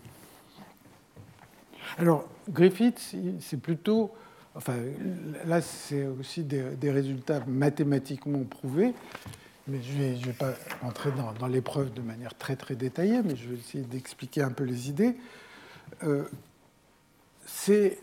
Alors, 1.98 2.30
Griffith, 2.48 3.16
c'est 3.40 3.60
plutôt. 3.60 4.14
Enfin, 4.54 4.76
là, 5.44 5.62
c'est 5.62 6.06
aussi 6.06 6.44
des, 6.44 6.92
résultats 6.92 7.44
mathématiquement 7.48 8.44
prouvés, 8.44 8.94
mais 9.68 9.82
je 9.82 9.98
ne 9.98 10.24
vais, 10.24 10.34
pas 10.34 10.54
entrer 10.84 11.10
dans, 11.40 11.48
l'épreuve 11.48 11.92
de 11.96 12.02
manière 12.04 12.38
très, 12.38 12.56
très 12.56 12.76
détaillée, 12.76 13.24
mais 13.24 13.36
je 13.36 13.50
vais 13.50 13.56
essayer 13.56 13.84
d'expliquer 13.86 14.44
un 14.44 14.52
peu 14.52 14.66
les 14.66 14.88
idées. 14.88 15.16
Euh, 16.04 16.26
c'est. 17.48 17.98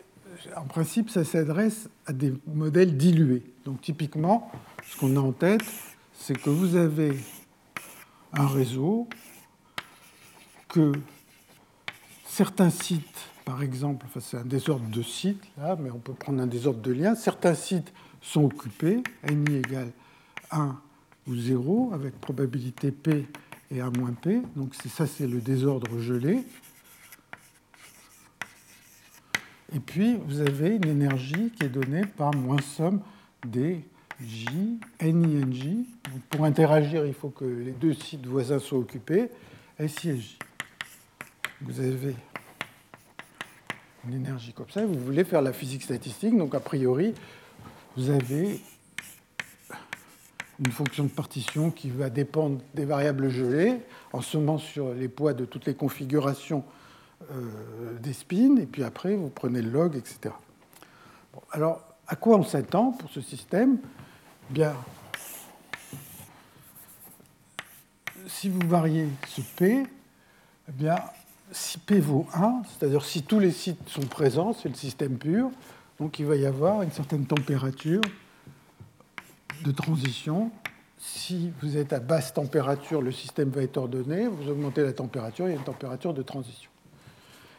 En 0.56 0.64
principe, 0.64 1.10
ça 1.10 1.22
s'adresse 1.22 1.88
à 2.06 2.12
des 2.12 2.34
modèles 2.48 2.96
dilués. 2.96 3.44
Donc, 3.64 3.82
typiquement, 3.82 4.50
ce 4.84 4.96
qu'on 4.96 5.16
a 5.16 5.20
en 5.20 5.30
tête, 5.30 5.62
c'est 6.12 6.36
que 6.36 6.50
vous 6.50 6.74
avez 6.74 7.16
un 8.33 8.47
réseau 8.47 9.09
que 10.68 10.93
certains 12.26 12.70
sites, 12.70 13.28
par 13.45 13.62
exemple, 13.62 14.07
enfin 14.09 14.20
c'est 14.20 14.39
un 14.39 14.45
désordre 14.45 14.89
de 14.89 15.03
sites, 15.03 15.43
là, 15.59 15.76
mais 15.78 15.91
on 15.91 15.99
peut 15.99 16.14
prendre 16.14 16.41
un 16.41 16.47
désordre 16.47 16.80
de 16.80 16.93
liens, 16.93 17.14
certains 17.14 17.55
sites 17.55 17.93
sont 18.20 18.45
occupés, 18.45 19.03
ni 19.30 19.57
égale 19.57 19.93
1 20.51 20.80
ou 21.26 21.37
0, 21.37 21.91
avec 21.93 22.18
probabilité 22.20 22.91
P 22.91 23.26
et 23.70 23.80
A 23.80 23.91
moins 23.91 24.12
P. 24.12 24.43
Donc 24.57 24.74
ça, 24.74 25.07
c'est 25.07 25.26
le 25.26 25.41
désordre 25.41 25.99
gelé. 25.99 26.45
Et 29.74 29.80
puis, 29.80 30.18
vous 30.26 30.41
avez 30.41 30.76
une 30.76 30.87
énergie 30.87 31.51
qui 31.51 31.64
est 31.64 31.70
donnée 31.70 32.05
par 32.05 32.35
moins 32.35 32.61
somme 32.61 33.01
des 33.47 33.85
J, 34.26 34.78
N, 35.00 35.30
I, 35.30 35.42
N, 35.42 35.52
J. 35.52 35.86
Pour 36.30 36.44
interagir, 36.44 37.06
il 37.06 37.14
faut 37.14 37.30
que 37.30 37.44
les 37.44 37.72
deux 37.72 37.94
sites 37.94 38.26
voisins 38.26 38.58
soient 38.58 38.78
occupés, 38.78 39.28
S, 39.78 40.04
I 40.04 40.10
et 40.10 40.16
J. 40.16 40.38
Vous 41.62 41.80
avez 41.80 42.14
une 44.06 44.14
énergie 44.14 44.52
comme 44.52 44.68
ça, 44.68 44.84
vous 44.84 44.98
voulez 44.98 45.24
faire 45.24 45.42
la 45.42 45.52
physique 45.52 45.82
statistique, 45.82 46.36
donc 46.36 46.54
a 46.54 46.60
priori, 46.60 47.14
vous 47.96 48.10
avez 48.10 48.60
une 50.58 50.72
fonction 50.72 51.04
de 51.04 51.08
partition 51.08 51.70
qui 51.70 51.90
va 51.90 52.10
dépendre 52.10 52.60
des 52.74 52.84
variables 52.84 53.28
gelées, 53.28 53.80
en 54.12 54.20
sommant 54.20 54.58
sur 54.58 54.92
les 54.92 55.08
poids 55.08 55.34
de 55.34 55.44
toutes 55.44 55.66
les 55.66 55.74
configurations 55.74 56.64
euh, 57.30 57.98
des 58.00 58.12
spins, 58.12 58.56
et 58.56 58.66
puis 58.66 58.82
après, 58.82 59.14
vous 59.14 59.30
prenez 59.30 59.62
le 59.62 59.70
log, 59.70 59.96
etc. 59.96 60.34
alors, 61.52 61.80
à 62.08 62.16
quoi 62.16 62.36
on 62.36 62.42
s'attend 62.42 62.92
pour 62.92 63.08
ce 63.10 63.20
système? 63.20 63.78
Bien, 64.51 64.76
si 68.26 68.49
vous 68.49 68.61
variez 68.68 69.09
ce 69.26 69.40
P, 69.40 69.84
eh 70.68 70.72
bien, 70.72 70.97
si 71.51 71.78
P 71.78 72.01
vaut 72.01 72.26
1, 72.34 72.62
c'est-à-dire 72.68 73.05
si 73.05 73.22
tous 73.22 73.38
les 73.38 73.51
sites 73.51 73.88
sont 73.88 74.07
présents, 74.07 74.53
c'est 74.53 74.68
le 74.68 74.74
système 74.74 75.16
pur, 75.16 75.51
donc 75.99 76.18
il 76.18 76.26
va 76.26 76.36
y 76.36 76.45
avoir 76.45 76.82
une 76.82 76.90
certaine 76.90 77.24
température 77.24 78.01
de 79.64 79.70
transition. 79.70 80.51
Si 80.99 81.53
vous 81.62 81.76
êtes 81.76 81.93
à 81.93 82.01
basse 82.01 82.34
température, 82.34 83.01
le 83.01 83.12
système 83.12 83.51
va 83.51 83.62
être 83.62 83.76
ordonné. 83.76 84.26
Vous 84.26 84.49
augmentez 84.51 84.82
la 84.82 84.93
température, 84.93 85.47
il 85.49 85.53
y 85.53 85.55
a 85.55 85.59
une 85.59 85.64
température 85.64 86.14
de 86.14 86.22
transition. 86.22 86.70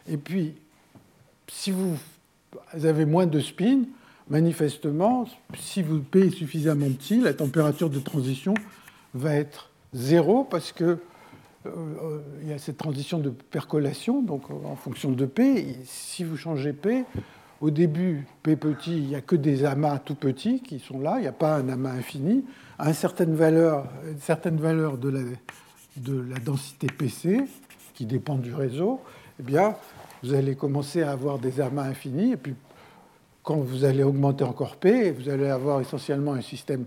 Et 0.08 0.18
puis, 0.18 0.56
si 1.48 1.72
vous 1.72 1.98
avez 2.74 3.06
moins 3.06 3.26
de 3.26 3.40
spin, 3.40 3.84
manifestement, 4.30 5.28
si 5.58 5.82
vous 5.82 6.00
P 6.00 6.28
est 6.28 6.30
suffisamment 6.32 6.90
petit, 6.90 7.20
la 7.20 7.34
température 7.34 7.90
de 7.90 8.00
transition 8.00 8.54
va 9.14 9.36
être 9.36 9.70
zéro 9.94 10.44
parce 10.44 10.72
que 10.72 10.98
euh, 11.66 12.20
il 12.42 12.50
y 12.50 12.54
a 12.54 12.58
cette 12.58 12.78
transition 12.78 13.20
de 13.20 13.30
percolation, 13.30 14.22
donc 14.22 14.50
en 14.52 14.76
fonction 14.76 15.12
de 15.12 15.26
P, 15.26 15.78
si 15.86 16.24
vous 16.24 16.38
changez 16.38 16.74
P, 16.74 17.06
au 17.62 17.70
début, 17.70 18.26
P 18.44 18.58
petit, 18.58 18.98
il 18.98 19.08
n'y 19.08 19.16
a 19.16 19.22
que 19.22 19.38
des 19.38 19.64
amas 19.64 20.00
tout 20.00 20.16
petits 20.16 20.62
qui 20.62 20.80
sont 20.80 21.00
là, 21.00 21.16
il 21.18 21.22
n'y 21.22 21.28
a 21.28 21.32
pas 21.32 21.56
un 21.56 21.70
amas 21.70 21.92
infini. 21.92 22.44
À 22.78 22.90
une 22.90 22.94
certaine 22.94 23.36
valeur, 23.36 23.88
une 24.06 24.20
certaine 24.20 24.58
valeur 24.58 24.98
de, 24.98 25.10
la, 25.10 25.22
de 25.98 26.20
la 26.30 26.40
densité 26.40 26.88
PC, 26.88 27.44
qui 27.94 28.06
dépend 28.06 28.36
du 28.36 28.54
réseau, 28.54 29.00
eh 29.40 29.44
bien, 29.44 29.76
vous 30.24 30.34
allez 30.34 30.56
commencer 30.56 31.04
à 31.04 31.12
avoir 31.12 31.40
des 31.40 31.62
amas 31.62 31.84
infinis, 31.84 32.34
et 32.34 32.38
puis 32.38 32.56
quand 33.44 33.58
vous 33.58 33.84
allez 33.84 34.04
augmenter 34.04 34.46
encore 34.46 34.78
P, 34.78 35.12
vous 35.12 35.30
allez 35.30 35.48
avoir 35.48 35.82
essentiellement 35.82 36.34
un 36.34 36.42
système 36.42 36.86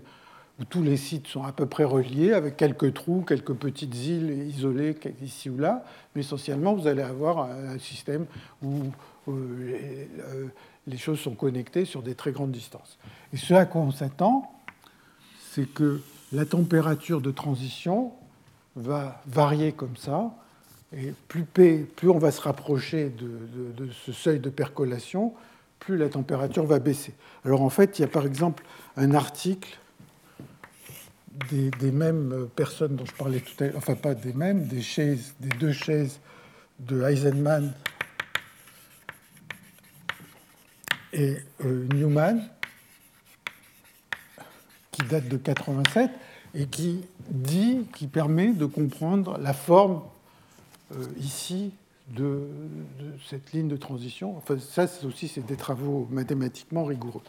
où 0.59 0.65
tous 0.65 0.81
les 0.81 0.97
sites 0.97 1.27
sont 1.27 1.43
à 1.43 1.51
peu 1.51 1.67
près 1.67 1.83
reliés, 1.83 2.33
avec 2.33 2.57
quelques 2.57 2.95
trous, 2.95 3.21
quelques 3.21 3.53
petites 3.53 3.95
îles 3.95 4.47
isolées 4.49 4.95
ici 5.21 5.51
ou 5.51 5.57
là, 5.59 5.85
mais 6.15 6.21
essentiellement, 6.21 6.73
vous 6.73 6.87
allez 6.87 7.03
avoir 7.03 7.41
un 7.41 7.77
système 7.77 8.25
où 8.63 8.85
euh, 9.27 9.31
euh, 9.31 10.47
les 10.87 10.97
choses 10.97 11.19
sont 11.19 11.35
connectées 11.35 11.85
sur 11.85 12.01
des 12.01 12.15
très 12.15 12.31
grandes 12.31 12.51
distances. 12.51 12.97
Et 13.33 13.37
ce 13.37 13.53
à 13.53 13.65
quoi 13.65 13.81
on 13.81 13.91
s'attend, 13.91 14.51
c'est 15.51 15.71
que 15.71 16.01
la 16.33 16.45
température 16.45 17.21
de 17.21 17.29
transition 17.29 18.13
va 18.75 19.21
varier 19.27 19.73
comme 19.73 19.95
ça, 19.95 20.33
et 20.95 21.13
plus, 21.27 21.43
P, 21.43 21.85
plus 21.95 22.09
on 22.09 22.17
va 22.17 22.31
se 22.31 22.41
rapprocher 22.41 23.09
de, 23.09 23.83
de 23.85 23.91
ce 23.91 24.11
seuil 24.11 24.39
de 24.39 24.49
percolation, 24.49 25.33
plus 25.79 25.97
la 25.97 26.09
température 26.09 26.65
va 26.65 26.79
baisser. 26.79 27.13
Alors 27.45 27.61
en 27.61 27.69
fait, 27.69 27.99
il 27.99 28.01
y 28.01 28.05
a 28.05 28.07
par 28.07 28.25
exemple 28.25 28.63
un 28.95 29.13
article 29.13 29.77
des, 31.49 31.91
mêmes 31.91 32.47
personnes 32.55 32.95
dont 32.95 33.05
je 33.05 33.13
parlais 33.13 33.39
tout 33.39 33.63
à 33.63 33.67
l'heure, 33.67 33.77
enfin 33.77 33.95
pas 33.95 34.15
des 34.15 34.33
mêmes, 34.33 34.67
des 34.67 34.81
chaises, 34.81 35.35
des 35.39 35.55
deux 35.57 35.71
chaises 35.71 36.19
de 36.79 37.01
Eisenman 37.03 37.73
et 41.13 41.37
euh, 41.63 41.87
Newman, 41.93 42.41
qui 44.91 45.03
date 45.03 45.27
de 45.27 45.37
87 45.37 46.11
et 46.55 46.65
qui 46.65 47.05
dit, 47.29 47.87
qui 47.95 48.07
permet 48.07 48.51
de 48.53 48.65
comprendre 48.65 49.37
la 49.37 49.53
forme 49.53 50.01
euh, 50.93 51.05
ici 51.19 51.71
de, 52.09 52.47
cette 53.29 53.51
ligne 53.51 53.67
de 53.67 53.77
transition. 53.77 54.41
Ça 54.59 54.87
aussi, 55.05 55.27
c'est 55.27 55.45
des 55.45 55.57
travaux 55.57 56.07
mathématiquement 56.09 56.85
rigoureux. 56.85 57.21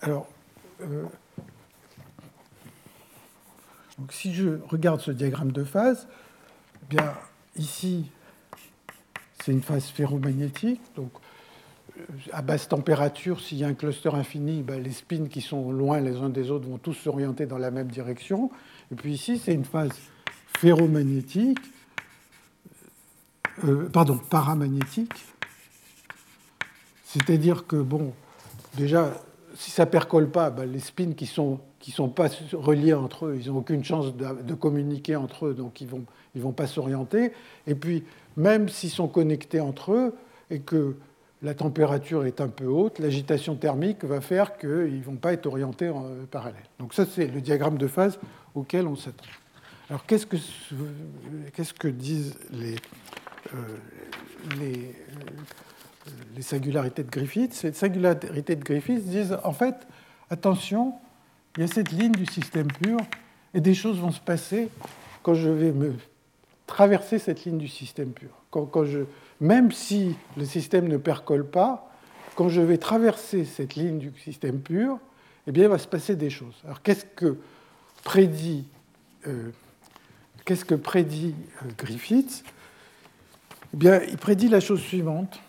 Alors, 0.00 0.28
euh, 0.80 1.04
si 4.10 4.34
je 4.34 4.58
regarde 4.68 5.00
ce 5.00 5.10
diagramme 5.10 5.52
de 5.52 5.64
phase, 5.64 6.08
eh 6.82 6.96
bien 6.96 7.14
ici, 7.56 8.10
c'est 9.42 9.52
une 9.52 9.62
phase 9.62 9.86
ferromagnétique. 9.86 10.80
Donc, 10.96 11.12
euh, 11.98 12.02
à 12.32 12.42
basse 12.42 12.68
température, 12.68 13.40
s'il 13.40 13.58
y 13.58 13.64
a 13.64 13.68
un 13.68 13.74
cluster 13.74 14.10
infini, 14.10 14.62
ben, 14.62 14.82
les 14.82 14.92
spins 14.92 15.26
qui 15.26 15.40
sont 15.40 15.70
loin 15.70 16.00
les 16.00 16.16
uns 16.16 16.30
des 16.30 16.50
autres 16.50 16.68
vont 16.68 16.78
tous 16.78 16.94
s'orienter 16.94 17.46
dans 17.46 17.58
la 17.58 17.70
même 17.70 17.88
direction. 17.88 18.50
Et 18.90 18.94
puis 18.94 19.12
ici, 19.12 19.38
c'est 19.38 19.54
une 19.54 19.64
phase 19.64 19.92
ferromagnétique, 20.58 21.58
euh, 23.64 23.88
pardon, 23.88 24.18
paramagnétique. 24.18 25.12
C'est-à-dire 27.04 27.66
que, 27.66 27.76
bon, 27.76 28.12
déjà, 28.76 29.12
si 29.54 29.70
ça 29.70 29.86
percole 29.86 30.30
pas, 30.30 30.50
ben, 30.50 30.70
les 30.70 30.80
spins 30.80 31.12
qui 31.12 31.24
ne 31.24 31.30
sont, 31.30 31.60
sont 31.80 32.08
pas 32.08 32.28
reliés 32.52 32.94
entre 32.94 33.26
eux, 33.26 33.38
ils 33.40 33.50
n'ont 33.50 33.58
aucune 33.58 33.84
chance 33.84 34.14
de, 34.16 34.54
communiquer 34.54 35.16
entre 35.16 35.46
eux, 35.46 35.54
donc 35.54 35.80
ils 35.80 35.86
ne 35.86 35.90
vont, 35.90 36.04
vont 36.36 36.52
pas 36.52 36.66
s'orienter. 36.66 37.32
Et 37.66 37.74
puis, 37.74 38.04
même 38.36 38.68
s'ils 38.68 38.90
sont 38.90 39.08
connectés 39.08 39.60
entre 39.60 39.92
eux 39.92 40.14
et 40.50 40.60
que 40.60 40.96
la 41.42 41.54
température 41.54 42.24
est 42.24 42.40
un 42.40 42.48
peu 42.48 42.66
haute, 42.66 42.98
l'agitation 42.98 43.56
thermique 43.56 44.04
va 44.04 44.20
faire 44.20 44.56
qu'ils 44.56 44.98
ne 44.98 45.02
vont 45.02 45.16
pas 45.16 45.32
être 45.32 45.46
orientés 45.46 45.90
en 45.90 46.04
parallèle. 46.30 46.62
Donc 46.78 46.94
ça, 46.94 47.04
c'est 47.04 47.26
le 47.26 47.40
diagramme 47.40 47.78
de 47.78 47.88
phase 47.88 48.18
auquel 48.54 48.86
on 48.86 48.96
s'attend. 48.96 49.24
Alors 49.90 50.06
qu'est-ce 50.06 50.24
que, 51.74 51.88
disent 51.88 52.38
les, 52.52 52.74
euh, 52.74 52.76
les, 54.58 54.94
euh, 56.06 56.10
les, 56.36 56.42
singularités 56.42 57.02
de 57.04 57.10
Griffith 57.10 57.54
Ces 57.54 57.72
singularités 57.72 58.56
de 58.56 58.64
Griffith 58.64 59.04
disent, 59.04 59.38
en 59.44 59.52
fait, 59.52 59.74
attention, 60.30 60.94
il 61.56 61.62
y 61.62 61.64
a 61.64 61.66
cette 61.66 61.92
ligne 61.92 62.12
du 62.12 62.26
système 62.26 62.68
pur, 62.68 62.98
et 63.54 63.60
des 63.60 63.74
choses 63.74 63.98
vont 63.98 64.12
se 64.12 64.20
passer 64.20 64.68
quand 65.22 65.34
je 65.34 65.48
vais 65.48 65.72
me 65.72 65.94
traverser 66.66 67.18
cette 67.18 67.44
ligne 67.44 67.58
du 67.58 67.68
système 67.68 68.12
pur. 68.12 68.30
Quand, 68.50 68.84
je, 68.84 69.00
même 69.40 69.72
si 69.72 70.14
le 70.36 70.44
système 70.44 70.88
ne 70.88 70.96
percole 70.96 71.46
pas, 71.46 71.90
quand 72.34 72.48
je 72.48 72.60
vais 72.60 72.78
traverser 72.78 73.44
cette 73.44 73.74
ligne 73.74 73.98
du 73.98 74.12
système 74.18 74.60
pur, 74.60 74.98
eh 75.46 75.52
bien, 75.52 75.64
il 75.64 75.68
va 75.68 75.78
se 75.78 75.88
passer 75.88 76.16
des 76.16 76.30
choses. 76.30 76.54
Alors, 76.64 76.82
qu'est-ce 76.82 77.04
que 77.04 77.36
prédit, 78.04 78.64
euh, 79.26 79.50
qu'est-ce 80.44 80.64
que 80.64 80.74
prédit 80.74 81.34
euh, 81.62 81.68
Griffith 81.76 82.44
Eh 83.74 83.76
bien, 83.76 84.02
il 84.02 84.18
prédit 84.18 84.48
la 84.48 84.60
chose 84.60 84.80
suivante. 84.80 85.40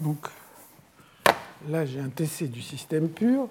Donc, 0.00 0.28
là, 1.68 1.86
j'ai 1.86 2.00
un 2.00 2.08
TC 2.08 2.48
du 2.48 2.62
système 2.62 3.08
pur. 3.08 3.48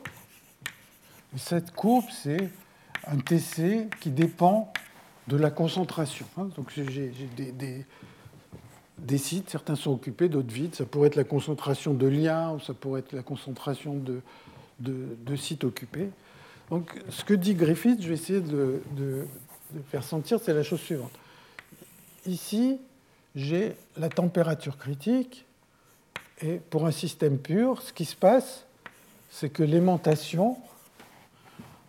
cette 1.38 1.72
courbe, 1.72 2.06
c'est 2.12 2.50
un 3.08 3.18
TC 3.18 3.88
qui 4.00 4.10
dépend 4.10 4.72
de 5.28 5.38
la 5.38 5.52
concentration. 5.52 6.26
Hein. 6.38 6.50
Donc 6.56 6.72
j'ai 6.76 7.12
des, 8.98 9.18
sites, 9.18 9.50
certains 9.50 9.76
sont 9.76 9.92
occupés, 9.92 10.30
d'autres 10.30 10.54
vides. 10.54 10.76
Ça 10.76 10.86
pourrait 10.86 11.08
être 11.08 11.16
la 11.16 11.24
concentration 11.24 11.94
de 11.94 12.08
liens 12.08 12.52
ou 12.52 12.60
ça 12.60 12.74
pourrait 12.74 13.00
être 13.00 13.14
la 13.14 13.24
concentration 13.24 13.96
de, 13.96 15.36
sites 15.36 15.64
occupés. 15.64 16.10
Donc 16.72 16.90
ce 17.10 17.26
que 17.26 17.34
dit 17.34 17.54
Griffith, 17.54 18.02
je 18.02 18.08
vais 18.08 18.14
essayer 18.14 18.40
de, 18.40 18.82
faire 19.90 20.04
sentir, 20.04 20.40
c'est 20.42 20.54
la 20.54 20.64
chose 20.64 20.80
suivante. 20.80 21.12
Ici, 22.26 22.80
j'ai 23.36 23.76
la 23.98 24.08
température 24.08 24.78
critique 24.78 25.46
et 26.42 26.62
pour 26.70 26.86
un 26.86 26.92
système 26.92 27.38
pur, 27.38 27.82
ce 27.82 27.92
qui 27.92 28.06
se 28.06 28.16
passe, 28.16 28.66
c'est 29.30 29.50
que 29.50 29.64
l'aimantation 29.64 30.58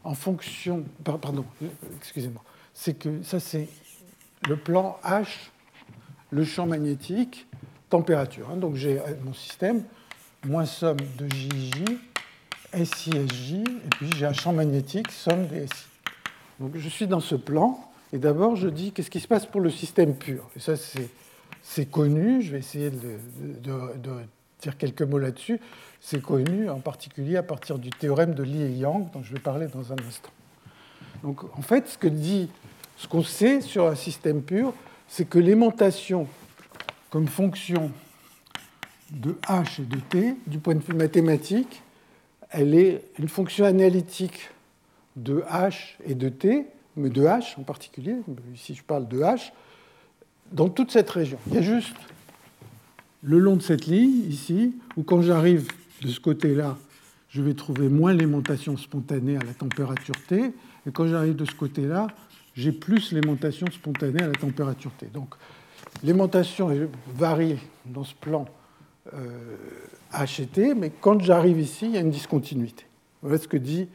en 0.02 0.14
fonction. 0.14 0.84
Pardon, 1.04 1.44
excusez-moi. 1.98 2.42
C'est 2.74 2.94
que 2.94 3.22
ça, 3.22 3.38
c'est 3.38 3.68
le 4.48 4.56
plan 4.56 4.98
H, 5.04 5.50
le 6.30 6.44
champ 6.44 6.66
magnétique, 6.66 7.46
température. 7.88 8.50
Hein. 8.50 8.56
Donc 8.56 8.74
j'ai 8.74 9.00
mon 9.24 9.32
système, 9.32 9.84
moins 10.44 10.66
somme 10.66 10.98
de 11.18 11.28
JJ, 11.28 11.84
SI, 12.72 13.10
et 13.10 13.88
puis 13.90 14.10
j'ai 14.16 14.26
un 14.26 14.32
champ 14.32 14.52
magnétique, 14.52 15.10
somme 15.10 15.46
des 15.46 15.66
SI. 15.66 15.86
Donc 16.60 16.72
je 16.76 16.88
suis 16.88 17.06
dans 17.06 17.20
ce 17.20 17.34
plan, 17.34 17.80
et 18.12 18.18
d'abord 18.18 18.56
je 18.56 18.68
dis 18.68 18.92
qu'est-ce 18.92 19.10
qui 19.10 19.20
se 19.20 19.28
passe 19.28 19.46
pour 19.46 19.60
le 19.60 19.70
système 19.70 20.14
pur? 20.14 20.48
Et 20.56 20.60
ça, 20.60 20.74
c'est 21.62 21.90
connu, 21.90 22.42
je 22.42 22.52
vais 22.52 22.58
essayer 22.58 22.90
de, 22.90 23.18
de 23.62 24.12
dire 24.60 24.76
quelques 24.76 25.02
mots 25.02 25.18
là-dessus 25.18 25.60
c'est 26.02 26.20
connu 26.20 26.68
en 26.68 26.80
particulier 26.80 27.36
à 27.36 27.44
partir 27.44 27.78
du 27.78 27.88
théorème 27.88 28.34
de 28.34 28.42
Li 28.42 28.60
et 28.60 28.70
Yang, 28.70 29.10
dont 29.12 29.22
je 29.22 29.32
vais 29.32 29.38
parler 29.38 29.68
dans 29.68 29.92
un 29.92 29.96
instant. 30.06 30.30
Donc 31.22 31.44
en 31.56 31.62
fait, 31.62 31.88
ce 31.88 31.96
que 31.96 32.08
dit, 32.08 32.50
ce 32.96 33.06
qu'on 33.06 33.22
sait 33.22 33.60
sur 33.60 33.86
un 33.86 33.94
système 33.94 34.42
pur, 34.42 34.74
c'est 35.08 35.24
que 35.24 35.38
l'aimantation 35.38 36.26
comme 37.08 37.28
fonction 37.28 37.92
de 39.10 39.38
h 39.48 39.80
et 39.80 39.84
de 39.84 40.00
t, 40.00 40.36
du 40.46 40.58
point 40.58 40.74
de 40.74 40.82
vue 40.82 40.94
mathématique, 40.94 41.82
elle 42.52 42.74
est 42.74 43.02
une 43.18 43.28
fonction 43.28 43.64
analytique 43.64 44.50
de 45.16 45.42
h 45.50 45.96
et 46.06 46.14
de 46.14 46.28
t, 46.28 46.66
mais 46.96 47.10
de 47.10 47.22
h 47.22 47.58
en 47.58 47.62
particulier, 47.62 48.16
ici 48.54 48.74
je 48.74 48.82
parle 48.82 49.08
de 49.08 49.20
h, 49.20 49.52
dans 50.52 50.68
toute 50.68 50.90
cette 50.90 51.10
région. 51.10 51.38
Il 51.48 51.54
y 51.54 51.58
a 51.58 51.62
juste 51.62 51.96
le 53.22 53.38
long 53.38 53.56
de 53.56 53.62
cette 53.62 53.86
ligne, 53.86 54.24
ici, 54.28 54.74
où 54.96 55.02
quand 55.02 55.22
j'arrive 55.22 55.68
de 56.02 56.08
ce 56.08 56.20
côté-là, 56.20 56.76
je 57.28 57.40
vais 57.40 57.54
trouver 57.54 57.88
moins 57.88 58.12
l'aimantation 58.12 58.76
spontanée 58.76 59.36
à 59.36 59.44
la 59.44 59.54
température 59.54 60.14
T. 60.28 60.52
Et 60.86 60.90
quand 60.92 61.06
j'arrive 61.06 61.36
de 61.36 61.44
ce 61.44 61.54
côté-là, 61.54 62.08
j'ai 62.54 62.72
plus 62.72 63.12
l'aimantation 63.12 63.66
spontanée 63.70 64.22
à 64.22 64.26
la 64.26 64.34
température 64.34 64.90
T. 64.98 65.06
Donc 65.06 65.34
l'aimantation 66.02 66.68
varie 67.14 67.56
dans 67.86 68.04
ce 68.04 68.14
plan 68.14 68.44
euh, 69.14 69.56
H 70.12 70.42
et 70.42 70.46
T, 70.46 70.74
mais 70.74 70.90
quand 71.00 71.20
j'arrive 71.20 71.60
ici, 71.60 71.86
il 71.86 71.92
y 71.92 71.96
a 71.96 72.00
une 72.00 72.10
discontinuité. 72.10 72.86
Voilà 73.22 73.38
ce 73.38 73.48
que 73.48 73.56
dit 73.56 73.88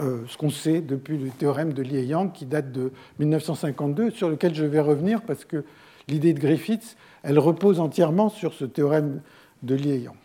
euh, 0.00 0.22
ce 0.28 0.36
qu'on 0.36 0.50
sait 0.50 0.80
depuis 0.80 1.18
le 1.18 1.30
théorème 1.30 1.72
de 1.72 1.82
Li 1.82 1.96
et 1.96 2.04
Yang 2.04 2.32
qui 2.32 2.46
date 2.46 2.70
de 2.72 2.92
1952, 3.18 4.10
sur 4.10 4.28
lequel 4.28 4.54
je 4.54 4.64
vais 4.64 4.80
revenir 4.80 5.22
parce 5.22 5.44
que 5.44 5.64
l'idée 6.08 6.32
de 6.32 6.40
Griffiths, 6.40 6.96
elle 7.22 7.38
repose 7.38 7.80
entièrement 7.80 8.28
sur 8.28 8.54
ce 8.54 8.64
théorème 8.64 9.20
de 9.62 9.74
Li 9.74 9.90
et 9.90 9.98
Yang. 9.98 10.16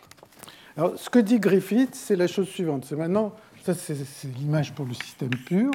Alors, 0.77 0.97
ce 0.97 1.09
que 1.09 1.19
dit 1.19 1.39
Griffith, 1.39 1.93
c'est 1.93 2.15
la 2.15 2.27
chose 2.27 2.47
suivante. 2.47 2.85
C'est 2.85 2.95
maintenant, 2.95 3.33
ça 3.63 3.73
c'est 3.73 3.95
l'image 4.37 4.73
pour 4.73 4.85
le 4.85 4.93
système 4.93 5.29
pur. 5.45 5.71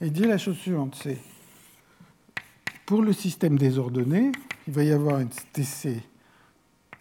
Il 0.00 0.12
dit 0.12 0.24
la 0.24 0.38
chose 0.38 0.56
suivante, 0.56 0.98
c'est 1.00 1.18
pour 2.86 3.02
le 3.02 3.12
système 3.12 3.56
désordonné, 3.56 4.32
il 4.66 4.72
va 4.74 4.82
y 4.82 4.90
avoir 4.90 5.20
une 5.20 5.28
TC 5.52 6.02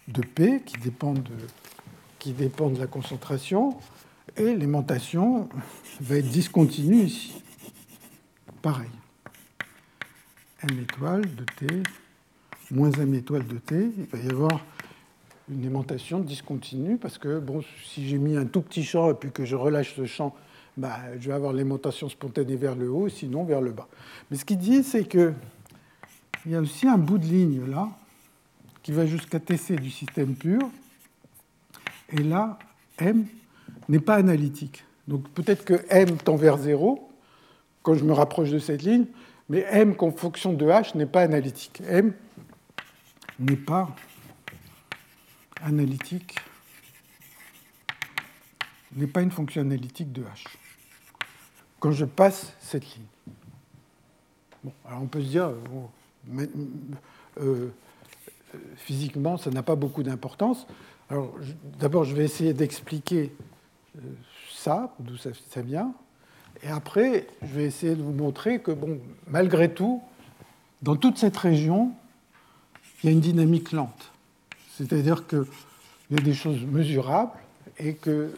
de 0.07 0.22
P 0.22 0.61
qui 0.65 0.78
dépend 0.78 1.14
de, 1.14 2.80
la 2.80 2.88
concentration, 2.88 3.78
et 4.38 4.56
l'aimantation 4.56 5.49
va 5.99 6.18
être 6.18 6.30
discontinue 6.30 7.03
ici. 7.03 7.41
Pareil. 8.61 8.90
M 10.64 10.80
étoile 10.80 11.23
de 11.36 11.45
T 11.57 11.84
moins 12.72 12.91
M 12.91 13.14
étoile 13.14 13.45
de 13.45 13.57
T, 13.57 13.91
il 13.98 14.06
va 14.06 14.18
y 14.18 14.30
avoir 14.30 14.61
une 15.49 15.65
aimantation 15.65 16.19
discontinue, 16.19 16.98
parce 16.98 17.18
que 17.18 17.40
bon, 17.40 17.61
si 17.86 18.07
j'ai 18.07 18.18
mis 18.18 18.38
un 18.38 18.45
tout 18.45 18.61
petit 18.61 18.84
champ 18.84 19.11
et 19.11 19.14
puis 19.14 19.32
que 19.32 19.45
je 19.45 19.56
relâche 19.56 19.95
ce 19.95 20.06
champ, 20.06 20.34
bah, 20.78 20.98
je 21.19 21.28
vais 21.28 21.34
avoir 21.34 21.52
l'aimantation 21.52 22.07
spontanée 22.07 22.56
vers 22.56 22.76
le 22.76 22.90
haut, 22.90 23.10
sinon 23.10 23.44
vers 23.44 23.60
le 23.60 23.72
bas. 23.72 23.90
Mais 24.30 24.38
ce 24.38 24.45
qu'il 24.45 24.57
dit, 24.57 24.84
c'est 24.84 25.06
qu'il 25.06 25.34
y 26.45 26.56
a 26.56 26.61
aussi 26.61 26.88
un 26.88 26.98
bout 26.98 27.18
de 27.18 27.26
ligne 27.26 27.65
là, 27.69 27.90
qui 28.84 28.91
va 28.91 29.06
jusqu'à 29.06 29.40
TC 29.40 29.76
du 29.76 29.90
système 29.90 30.36
pur, 30.36 30.70
et 32.10 32.24
là, 32.24 32.60
M 32.98 33.26
n'est 33.88 33.99
pas 33.99 34.16
analytique. 34.16 34.84
Donc 35.08 35.30
peut-être 35.30 35.66
que 35.66 35.86
M 35.90 36.18
tend 36.18 36.36
vers 36.36 36.58
0 36.58 37.10
quand 37.84 37.95
je 37.95 38.03
me 38.03 38.14
rapproche 38.14 38.49
de 38.49 38.60
cette 38.60 38.84
ligne, 38.84 39.06
mais 39.49 39.66
M, 39.70 39.95
en 39.99 40.12
fonction 40.12 40.53
de 40.53 40.66
H, 40.66 40.95
n'est 40.95 41.06
pas 41.06 41.22
analytique. 41.22 41.82
M 41.88 42.14
n'est 43.40 43.56
pas 43.56 43.95
analytique 45.64 46.36
n'est 48.95 49.08
pas 49.08 49.22
une 49.22 49.32
fonction 49.32 49.62
analytique 49.62 50.12
de 50.12 50.22
h. 50.22 50.48
Quand 51.80 51.91
je 51.91 52.06
passe 52.06 52.53
cette 52.60 52.84
ligne. 52.95 53.06
Bon, 54.64 54.74
alors 54.86 55.02
on 55.02 55.08
peut 55.08 55.22
se 55.22 55.28
dire, 55.28 55.45
euh, 55.48 56.48
euh, 57.40 57.70
physiquement, 58.76 59.38
ça 59.38 59.49
n'a 59.49 59.64
pas 59.64 59.76
beaucoup 59.76 60.03
d'importance. 60.03 60.68
Alors, 61.10 61.34
d'abord, 61.80 62.03
je 62.06 62.15
vais 62.15 62.23
essayer 62.23 62.53
d'expliquer 62.53 63.34
euh, 63.98 64.02
ça, 64.52 64.94
d'où 64.99 65.18
ça, 65.18 65.61
vient. 65.61 65.94
Et 66.64 66.69
après, 66.69 67.28
je 67.41 67.48
vais 67.48 67.64
essayer 67.65 67.95
de 67.95 68.02
vous 68.02 68.14
montrer 68.14 68.60
que, 68.60 68.72
bon, 68.72 68.99
malgré 69.28 69.73
tout, 69.73 70.02
dans 70.82 70.95
toute 70.95 71.18
cette 71.18 71.38
région, 71.38 71.91
il 73.03 73.07
y 73.07 73.10
a 73.10 73.11
une 73.11 73.19
dynamique 73.19 73.72
lente. 73.72 74.11
C'est-à-dire 74.78 75.28
qu'il 75.28 75.45
y 76.11 76.18
a 76.18 76.22
des 76.22 76.34
choses 76.34 76.64
mesurables 76.65 77.38
et 77.78 77.95
que 77.95 78.34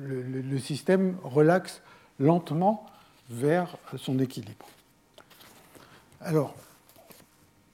le, 0.00 0.58
système 0.58 1.16
relaxe 1.22 1.82
lentement 2.18 2.86
vers 3.30 3.76
son 3.96 4.18
équilibre. 4.18 4.66
Alors, 6.20 6.54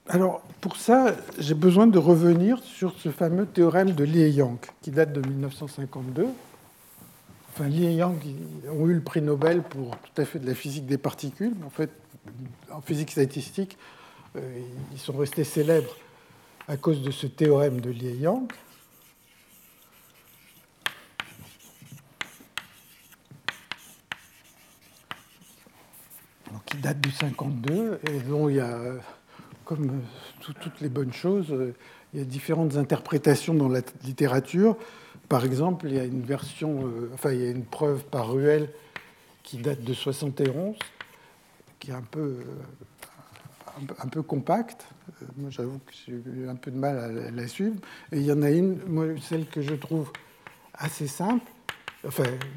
alors 0.07 0.41
pour 0.61 0.77
ça, 0.77 1.15
j'ai 1.39 1.53
besoin 1.53 1.87
de 1.87 1.97
revenir 1.97 2.59
sur 2.63 2.93
ce 2.99 3.09
fameux 3.09 3.45
théorème 3.45 3.91
de 3.91 4.03
Lee 4.03 4.21
et 4.21 4.29
Yang, 4.29 4.59
qui 4.81 4.91
date 4.91 5.13
de 5.13 5.27
1952. 5.27 6.27
Enfin, 7.49 7.67
Lee 7.67 7.85
et 7.85 7.93
Yang 7.93 8.15
ont 8.69 8.87
eu 8.87 8.93
le 8.93 9.01
prix 9.01 9.21
Nobel 9.21 9.63
pour 9.63 9.91
tout 9.97 10.21
à 10.21 10.25
fait 10.25 10.39
de 10.39 10.47
la 10.47 10.55
physique 10.55 10.85
des 10.85 10.97
particules. 10.97 11.53
En 11.65 11.69
fait, 11.69 11.91
en 12.71 12.81
physique 12.81 13.11
statistique, 13.11 13.77
euh, 14.35 14.59
ils 14.91 14.99
sont 14.99 15.13
restés 15.13 15.43
célèbres 15.43 15.95
à 16.67 16.77
cause 16.77 17.01
de 17.01 17.11
ce 17.11 17.27
théorème 17.27 17.79
de 17.79 17.89
Lee 17.89 18.07
et 18.07 18.17
Yang. 18.17 18.51
qui 26.65 26.77
date 26.77 26.99
de 26.99 27.11
52 27.11 27.99
et 28.09 28.19
dont 28.21 28.49
il 28.49 28.55
y 28.55 28.59
a, 28.59 28.79
comme 29.65 30.01
toutes 30.39 30.79
les 30.79 30.89
bonnes 30.89 31.13
choses, 31.13 31.53
il 32.13 32.19
y 32.19 32.21
a 32.21 32.25
différentes 32.25 32.77
interprétations 32.77 33.53
dans 33.53 33.67
la 33.67 33.81
littérature. 34.05 34.77
Par 35.27 35.43
exemple, 35.43 35.87
il 35.87 35.95
y 35.95 35.99
a 35.99 36.05
une 36.05 36.21
version, 36.21 36.87
euh, 36.87 37.09
enfin, 37.13 37.31
il 37.33 37.41
y 37.41 37.45
a 37.45 37.49
une 37.49 37.65
preuve 37.65 38.03
par 38.05 38.31
Ruel 38.31 38.69
qui 39.43 39.57
date 39.57 39.83
de 39.83 39.93
71, 39.93 40.77
qui 41.79 41.91
est 41.91 41.93
un 41.93 42.01
peu, 42.01 42.37
un 43.99 44.07
peu 44.07 44.21
compacte. 44.21 44.85
Euh, 45.09 45.25
moi, 45.37 45.49
j'avoue 45.49 45.79
que 45.79 45.93
j'ai 46.05 46.13
eu 46.13 46.47
un 46.47 46.55
peu 46.55 46.71
de 46.71 46.77
mal 46.77 46.97
à 46.97 47.31
la 47.31 47.47
suivre. 47.47 47.75
Et 48.11 48.17
il 48.17 48.23
y 48.23 48.31
en 48.31 48.43
a 48.43 48.51
une, 48.51 48.79
moi, 48.87 49.07
celle 49.21 49.45
que 49.47 49.61
je 49.61 49.73
trouve 49.73 50.11
assez 50.73 51.07
simple, 51.07 51.51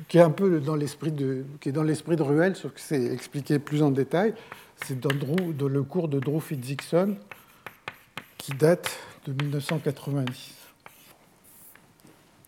qui 0.08 0.18
est 0.18 0.22
un 0.22 0.30
peu 0.30 0.60
dans 0.60 0.76
l'esprit 0.76 1.12
de, 1.12 1.44
qui 1.60 1.70
est 1.70 1.72
dans 1.72 1.82
l'esprit 1.82 2.16
de 2.16 2.22
Ruel, 2.22 2.56
sauf 2.56 2.72
que 2.72 2.80
c'est 2.80 3.06
expliqué 3.06 3.58
plus 3.58 3.82
en 3.82 3.90
détail. 3.90 4.34
C'est 4.84 4.98
dans, 4.98 5.10
le 5.68 5.82
cours 5.82 6.08
de 6.08 6.20
Drew 6.20 6.40
Fitzgibbon, 6.40 7.16
qui 8.36 8.52
date 8.52 8.98
de 9.26 9.32
1990. 9.32 10.54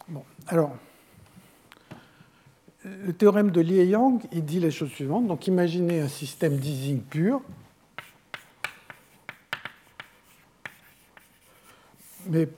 Bon, 0.08 0.24
alors, 0.46 0.76
le 2.84 3.12
théorème 3.12 3.50
de 3.50 3.60
Lee 3.60 3.78
et 3.78 3.86
Yang, 3.86 4.22
il 4.32 4.44
dit 4.44 4.60
les 4.60 4.70
choses 4.70 4.90
suivantes. 4.90 5.26
Donc, 5.26 5.46
imaginez 5.46 6.00
un 6.00 6.08
système 6.08 6.56
d'easing 6.56 7.00
pur, 7.00 7.42
mais 12.26 12.48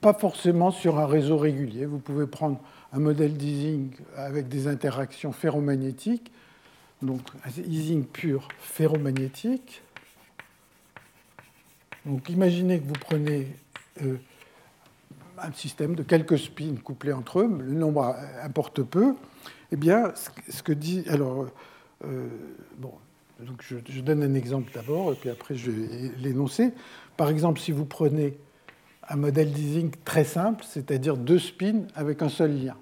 pas 0.00 0.14
forcément 0.14 0.70
sur 0.70 0.98
un 0.98 1.06
réseau 1.06 1.36
régulier. 1.36 1.86
Vous 1.86 1.98
pouvez 1.98 2.26
prendre 2.26 2.60
un 2.94 3.00
modèle 3.00 3.36
d'easing 3.36 3.90
avec 4.16 4.48
des 4.48 4.68
interactions 4.68 5.32
ferromagnétiques, 5.32 6.30
donc 7.02 7.20
un 7.44 7.50
easing 7.62 8.04
pur 8.04 8.48
ferromagnétique. 8.58 9.82
Donc 12.06 12.28
imaginez 12.28 12.78
que 12.80 12.86
vous 12.86 13.00
prenez 13.00 13.48
euh, 14.02 14.16
un 15.38 15.52
système 15.52 15.96
de 15.96 16.04
quelques 16.04 16.38
spins 16.38 16.76
couplés 16.76 17.12
entre 17.12 17.40
eux, 17.40 17.58
le 17.60 17.74
nombre 17.74 18.14
importe 18.42 18.82
peu. 18.82 19.14
Eh 19.72 19.76
bien, 19.76 20.12
ce 20.48 20.62
que 20.62 20.72
dit. 20.72 21.02
Alors, 21.08 21.46
euh, 22.04 22.28
je, 23.60 23.76
je, 23.88 24.00
donne 24.02 24.22
un 24.22 24.34
exemple 24.34 24.70
d'abord, 24.72 25.12
et 25.12 25.16
puis 25.16 25.30
après 25.30 25.56
je 25.56 25.72
vais 25.72 26.12
l'énoncer. 26.18 26.72
Par 27.16 27.28
exemple, 27.28 27.58
si 27.58 27.72
vous 27.72 27.86
prenez 27.86 28.38
un 29.08 29.16
modèle 29.16 29.50
d'easing 29.50 29.90
très 30.04 30.24
simple, 30.24 30.64
c'est-à-dire 30.64 31.16
deux 31.16 31.40
spins 31.40 31.82
avec 31.96 32.22
un 32.22 32.28
seul 32.28 32.56
lien. 32.56 32.76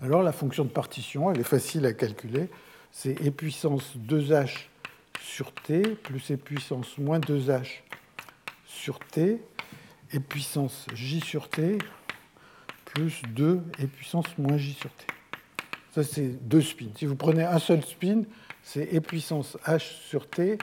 Alors 0.00 0.22
la 0.22 0.30
fonction 0.30 0.64
de 0.64 0.70
partition, 0.70 1.32
elle 1.32 1.40
est 1.40 1.44
facile 1.44 1.84
à 1.84 1.92
calculer. 1.92 2.48
C'est 2.92 3.20
e 3.26 3.30
puissance 3.30 3.96
2h 3.96 4.48
sur 5.20 5.52
t 5.52 5.82
plus 5.82 6.30
e 6.30 6.36
puissance 6.36 6.98
moins 6.98 7.18
2h 7.18 7.66
sur 8.64 9.00
t 9.00 9.42
et 10.12 10.20
puissance 10.20 10.86
j 10.94 11.20
sur 11.20 11.48
t 11.48 11.78
plus 12.84 13.22
2 13.30 13.60
et 13.80 13.86
puissance 13.88 14.38
moins 14.38 14.56
j 14.56 14.72
sur 14.74 14.90
t. 14.90 15.04
Ça, 15.92 16.04
c'est 16.04 16.28
deux 16.48 16.62
spins. 16.62 16.92
Si 16.96 17.04
vous 17.04 17.16
prenez 17.16 17.42
un 17.42 17.58
seul 17.58 17.84
spin, 17.84 18.22
c'est 18.62 18.94
e 18.94 19.00
puissance 19.00 19.56
h 19.66 19.80
sur 19.80 20.28
t 20.28 20.58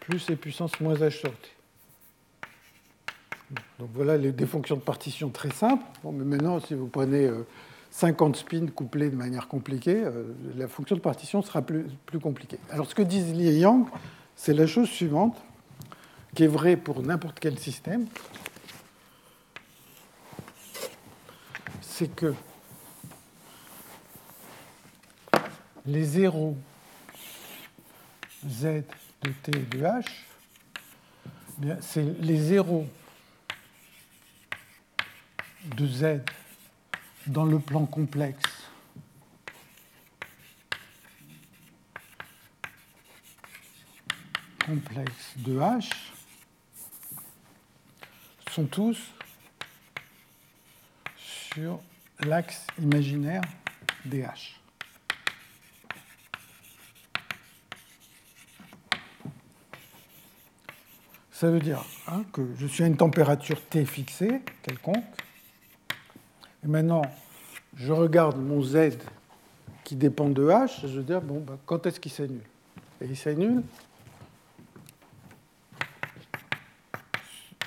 plus 0.00 0.30
e 0.30 0.36
puissance 0.36 0.80
moins 0.80 0.94
h 0.94 1.10
sur 1.10 1.32
t. 1.32 1.48
Donc 3.78 3.90
voilà 3.92 4.16
des 4.16 4.46
fonctions 4.46 4.76
de 4.76 4.80
partition 4.80 5.28
très 5.28 5.50
simples. 5.50 5.84
Mais 6.02 6.24
maintenant, 6.24 6.60
si 6.60 6.72
vous 6.72 6.86
prenez 6.86 7.30
50 7.94 8.34
euh, 8.34 8.38
spins 8.38 8.66
couplés 8.66 9.08
de 9.08 9.14
manière 9.14 9.46
compliquée, 9.46 10.02
euh, 10.04 10.34
la 10.56 10.66
fonction 10.66 10.96
de 10.96 11.00
partition 11.00 11.42
sera 11.42 11.62
plus, 11.62 11.86
plus 12.06 12.18
compliquée. 12.18 12.58
Alors 12.70 12.90
ce 12.90 12.94
que 12.94 13.02
disent 13.02 13.32
Li 13.32 13.46
et 13.46 13.58
Yang, 13.58 13.86
c'est 14.34 14.52
la 14.52 14.66
chose 14.66 14.88
suivante, 14.88 15.40
qui 16.34 16.42
est 16.42 16.48
vraie 16.48 16.76
pour 16.76 17.02
n'importe 17.02 17.38
quel 17.38 17.56
système, 17.56 18.06
c'est 21.80 22.12
que 22.12 22.34
les 25.86 26.04
zéros 26.04 26.56
z 28.48 28.82
de 29.22 29.30
t 29.42 29.52
et 29.52 29.76
de 29.76 29.78
h, 29.84 30.04
eh 31.62 31.66
c'est 31.80 32.02
les 32.20 32.38
zéros 32.38 32.86
de 35.76 35.86
Z 35.86 36.20
dans 37.26 37.44
le 37.44 37.58
plan 37.58 37.86
complexe 37.86 38.64
complexe 44.66 45.34
de 45.38 45.58
H 45.58 45.90
sont 48.50 48.66
tous 48.66 48.98
sur 51.16 51.80
l'axe 52.20 52.66
imaginaire 52.80 53.42
DH. 54.06 54.60
Ça 61.30 61.50
veut 61.50 61.60
dire 61.60 61.84
hein, 62.06 62.24
que 62.32 62.54
je 62.56 62.66
suis 62.66 62.84
à 62.84 62.86
une 62.86 62.96
température 62.96 63.60
T 63.66 63.84
fixée, 63.84 64.40
quelconque, 64.62 65.04
et 66.64 66.68
maintenant, 66.68 67.02
je 67.76 67.92
regarde 67.92 68.38
mon 68.38 68.62
Z 68.62 68.98
qui 69.84 69.96
dépend 69.96 70.30
de 70.30 70.48
H, 70.48 70.80
je 70.82 70.86
veux 70.98 71.02
dire, 71.02 71.20
bon, 71.20 71.40
bah, 71.40 71.58
quand 71.66 71.86
est-ce 71.86 72.00
qu'il 72.00 72.12
s'annule? 72.12 72.40
Et 73.00 73.06
il 73.06 73.16
s'annule. 73.16 73.62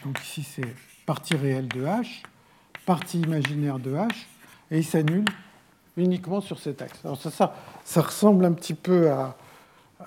Donc 0.04 0.20
ici, 0.24 0.42
c'est 0.42 0.74
partie 1.06 1.36
réelle 1.36 1.68
de 1.68 1.84
H, 1.86 2.24
partie 2.86 3.20
imaginaire 3.20 3.78
de 3.78 3.94
H, 3.94 4.10
et 4.72 4.80
il 4.80 4.86
s'annule 4.86 5.26
uniquement 5.96 6.42
sur 6.42 6.58
cet 6.60 6.82
axe. 6.82 7.00
Alors 7.04 7.22
ça, 7.22 7.54
ça, 7.84 8.02
ressemble 8.02 8.46
un 8.46 8.54
petit 8.54 8.74
peu 8.74 9.12
à, 9.12 9.36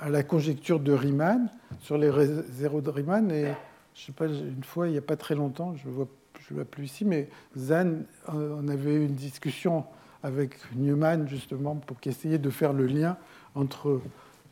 la 0.08 0.22
conjecture 0.22 0.80
de 0.80 0.92
Riemann 0.92 1.48
sur 1.80 1.98
les 1.98 2.10
zéros 2.50 2.80
de 2.80 2.90
Riemann. 2.90 3.30
Et 3.30 3.52
je 3.94 4.06
sais 4.06 4.12
pas, 4.12 4.26
une 4.26 4.64
fois, 4.64 4.88
il 4.88 4.92
n'y 4.92 4.98
a 4.98 5.02
pas 5.02 5.16
très 5.16 5.34
longtemps, 5.34 5.74
je 5.76 5.88
vois 5.88 6.08
je 6.50 6.54
ne 6.54 6.62
vois 6.62 6.68
plus 6.68 6.86
ici, 6.86 7.04
mais 7.04 7.28
Zahn, 7.56 8.04
on 8.26 8.66
avait 8.66 8.94
eu 8.94 9.06
une 9.06 9.14
discussion 9.14 9.84
avec 10.24 10.56
Newman 10.74 11.28
justement 11.28 11.76
pour 11.76 11.96
essayer 12.04 12.38
de 12.38 12.50
faire 12.50 12.72
le 12.72 12.86
lien 12.86 13.16
entre 13.54 14.00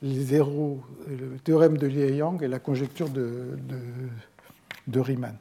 les 0.01 0.23
zéros, 0.23 0.81
le 1.09 1.39
théorème 1.41 1.77
de 1.77 1.89
Lie 1.89 2.03
et 2.03 2.17
Yang 2.17 2.45
et 2.45 2.49
la 2.49 2.61
conjecture 2.61 3.09
de, 3.09 3.59
Riemann. 4.95 5.37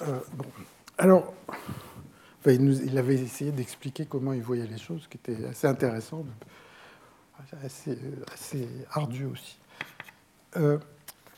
Euh, 0.00 0.20
Alors, 0.96 1.34
il, 2.46 2.64
nous, 2.64 2.80
il, 2.80 2.96
avait 2.96 3.16
essayé 3.16 3.52
d'expliquer 3.52 4.06
comment 4.06 4.32
il 4.32 4.40
voyait 4.40 4.66
les 4.66 4.78
choses, 4.78 5.02
ce 5.02 5.08
qui 5.08 5.18
était 5.18 5.44
assez 5.44 5.66
intéressant, 5.66 6.24
assez, 7.62 7.98
assez 8.32 8.66
ardu 8.90 9.26
aussi. 9.26 9.58
Euh, 10.56 10.78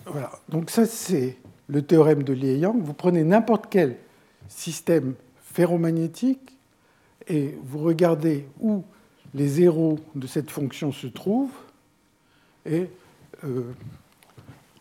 voilà. 0.07 0.31
Donc 0.49 0.71
ça, 0.71 0.87
c'est 0.87 1.37
le 1.73 1.81
théorème 1.81 2.23
de 2.23 2.35
Lie-Yang. 2.35 2.83
Vous 2.83 2.93
prenez 2.93 3.25
n'importe 3.25 3.67
quel 3.71 3.97
système 4.49 5.15
ferromagnétique 5.43 6.59
et 7.29 7.57
vous 7.65 7.79
regardez 7.79 8.47
où 8.61 8.85
les 9.35 9.49
zéros 9.49 9.99
de 10.15 10.27
cette 10.27 10.51
fonction 10.51 10.93
se 10.93 11.07
trouvent. 11.07 11.55
Et 12.67 12.89
euh, 13.45 13.73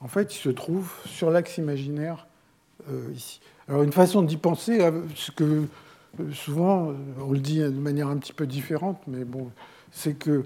en 0.02 0.08
fait, 0.08 0.36
ils 0.36 0.40
se 0.40 0.50
trouvent 0.50 0.92
sur 1.06 1.32
l'axe 1.32 1.58
imaginaire 1.58 2.28
euh, 2.90 3.10
ici. 3.16 3.40
Alors 3.70 3.84
une 3.84 3.94
façon 3.94 4.22
d'y 4.22 4.38
penser, 4.38 4.84
hein, 4.84 4.94
ce 5.16 5.32
que 5.32 5.68
euh, 6.20 6.32
souvent 6.34 6.94
on 7.22 7.32
le 7.32 7.40
dit 7.40 7.60
de 7.60 7.70
manière 7.70 8.10
un 8.10 8.18
petit 8.18 8.34
peu 8.34 8.46
différente, 8.46 9.02
mais 9.08 9.24
bon, 9.24 9.50
c'est 9.92 10.16
que 10.16 10.44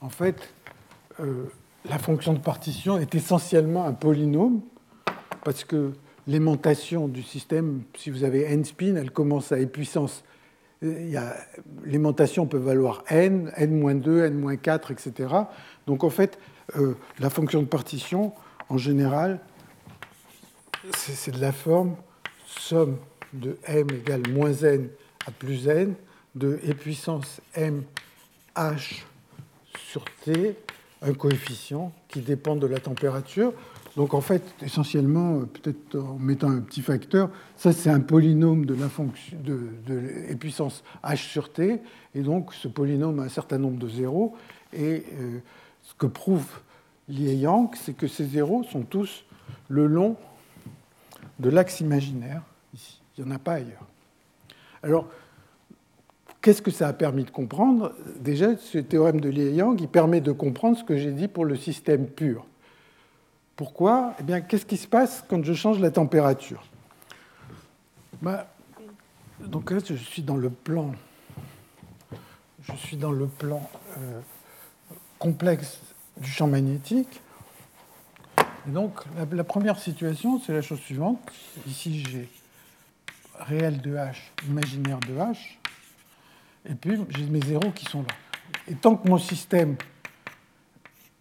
en 0.00 0.08
fait, 0.08 0.52
la 1.88 1.98
fonction 1.98 2.32
de 2.32 2.38
partition 2.38 2.98
est 2.98 3.14
essentiellement 3.14 3.84
un 3.84 3.92
polynôme, 3.92 4.62
parce 5.44 5.64
que 5.64 5.92
l'aimantation 6.26 7.08
du 7.08 7.22
système, 7.22 7.82
si 7.96 8.10
vous 8.10 8.24
avez 8.24 8.42
n 8.44 8.64
spin, 8.64 8.96
elle 8.96 9.10
commence 9.10 9.52
à 9.52 9.56
puissance. 9.66 10.24
L'aimantation 11.84 12.46
peut 12.46 12.58
valoir 12.58 13.04
n, 13.08 13.52
n-2, 13.56 14.26
n-4, 14.26 14.92
etc. 14.92 15.34
Donc 15.86 16.04
en 16.04 16.10
fait, 16.10 16.38
euh, 16.76 16.94
la 17.18 17.30
fonction 17.30 17.60
de 17.60 17.66
partition, 17.66 18.32
en 18.68 18.78
général, 18.78 19.40
c'est 20.96 21.32
de 21.32 21.40
la 21.40 21.52
forme 21.52 21.96
somme 22.46 22.98
de 23.32 23.58
m 23.64 23.86
égale 23.90 24.22
moins 24.30 24.52
n 24.52 24.88
à 25.26 25.30
plus 25.30 25.68
n 25.68 25.94
de 26.34 26.58
e 26.68 26.72
puissance 26.72 27.40
m 27.54 27.84
h 28.54 29.02
sur 29.78 30.04
t 30.24 30.56
un 31.04 31.12
coefficient 31.12 31.92
qui 32.08 32.20
dépend 32.20 32.56
de 32.56 32.66
la 32.66 32.80
température. 32.80 33.52
Donc 33.96 34.14
en 34.14 34.20
fait, 34.20 34.42
essentiellement, 34.60 35.40
euh, 35.40 35.44
peut-être 35.44 35.96
en 35.96 36.18
mettant 36.18 36.50
un 36.50 36.60
petit 36.60 36.82
facteur, 36.82 37.30
ça 37.56 37.72
c'est 37.72 37.90
un 37.90 38.00
polynôme 38.00 38.66
de 38.66 38.74
la 38.74 38.88
fonction 38.88 39.36
de, 39.40 39.68
de 39.86 40.34
puissance 40.34 40.82
h 41.04 41.16
sur 41.16 41.52
t, 41.52 41.80
et 42.14 42.22
donc 42.22 42.52
ce 42.54 42.66
polynôme 42.66 43.20
a 43.20 43.24
un 43.24 43.28
certain 43.28 43.58
nombre 43.58 43.78
de 43.78 43.88
zéros. 43.88 44.34
Et 44.72 45.04
euh, 45.20 45.38
ce 45.82 45.94
que 45.94 46.06
prouve 46.06 46.46
Lie 47.08 47.36
Yang, 47.36 47.76
c'est 47.76 47.96
que 47.96 48.08
ces 48.08 48.24
zéros 48.24 48.64
sont 48.64 48.82
tous 48.82 49.24
le 49.68 49.86
long 49.86 50.16
de 51.38 51.50
l'axe 51.50 51.80
imaginaire 51.80 52.42
ici. 52.72 53.00
Il 53.16 53.24
n'y 53.24 53.30
en 53.30 53.34
a 53.34 53.38
pas 53.38 53.54
ailleurs. 53.54 53.86
Alors, 54.82 55.08
Qu'est-ce 56.44 56.60
que 56.60 56.70
ça 56.70 56.88
a 56.88 56.92
permis 56.92 57.24
de 57.24 57.30
comprendre 57.30 57.94
Déjà, 58.20 58.54
ce 58.58 58.76
théorème 58.76 59.18
de 59.18 59.30
Lie-Yang, 59.30 59.80
il 59.80 59.88
permet 59.88 60.20
de 60.20 60.30
comprendre 60.30 60.76
ce 60.76 60.84
que 60.84 60.98
j'ai 60.98 61.12
dit 61.12 61.26
pour 61.26 61.46
le 61.46 61.56
système 61.56 62.06
pur. 62.06 62.44
Pourquoi? 63.56 64.14
Eh 64.20 64.24
bien, 64.24 64.42
qu'est-ce 64.42 64.66
qui 64.66 64.76
se 64.76 64.86
passe 64.86 65.24
quand 65.26 65.42
je 65.42 65.54
change 65.54 65.80
la 65.80 65.90
température? 65.90 66.62
Bah, 68.20 68.46
Donc 69.40 69.70
là, 69.70 69.78
je 69.82 69.94
suis 69.94 70.20
dans 70.20 70.36
le 70.36 70.50
plan, 70.50 70.92
je 72.68 72.74
suis 72.74 72.98
dans 72.98 73.12
le 73.12 73.26
plan 73.26 73.66
euh, 73.96 74.20
complexe 75.18 75.80
du 76.18 76.28
champ 76.28 76.46
magnétique. 76.46 77.22
Et 78.68 78.70
donc, 78.70 79.00
la, 79.16 79.24
la 79.34 79.44
première 79.44 79.78
situation, 79.78 80.38
c'est 80.40 80.52
la 80.52 80.60
chose 80.60 80.80
suivante. 80.80 81.20
Ici, 81.66 82.04
j'ai 82.06 82.28
réel 83.38 83.80
de 83.80 83.96
H, 83.96 84.16
imaginaire 84.46 85.00
de 85.00 85.14
H. 85.14 85.56
Et 86.68 86.74
puis, 86.74 86.98
j'ai 87.10 87.26
mes 87.26 87.40
zéros 87.40 87.70
qui 87.74 87.84
sont 87.84 88.02
là. 88.02 88.14
Et 88.68 88.74
tant 88.74 88.96
que 88.96 89.08
mon 89.08 89.18
système 89.18 89.76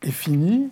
est 0.02 0.12
fini, 0.12 0.70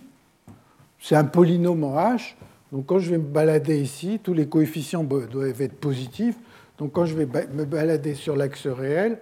c'est 0.98 1.16
un 1.16 1.24
polynôme 1.24 1.84
en 1.84 1.96
H. 1.96 2.34
Donc, 2.70 2.86
quand 2.86 2.98
je 2.98 3.10
vais 3.10 3.18
me 3.18 3.28
balader 3.28 3.80
ici, 3.80 4.20
tous 4.22 4.32
les 4.32 4.48
coefficients 4.48 5.04
doivent 5.04 5.60
être 5.60 5.78
positifs. 5.78 6.36
Donc, 6.78 6.92
quand 6.92 7.04
je 7.04 7.14
vais 7.14 7.26
me 7.26 7.64
balader 7.64 8.14
sur 8.14 8.34
l'axe 8.34 8.66
réel, 8.66 9.18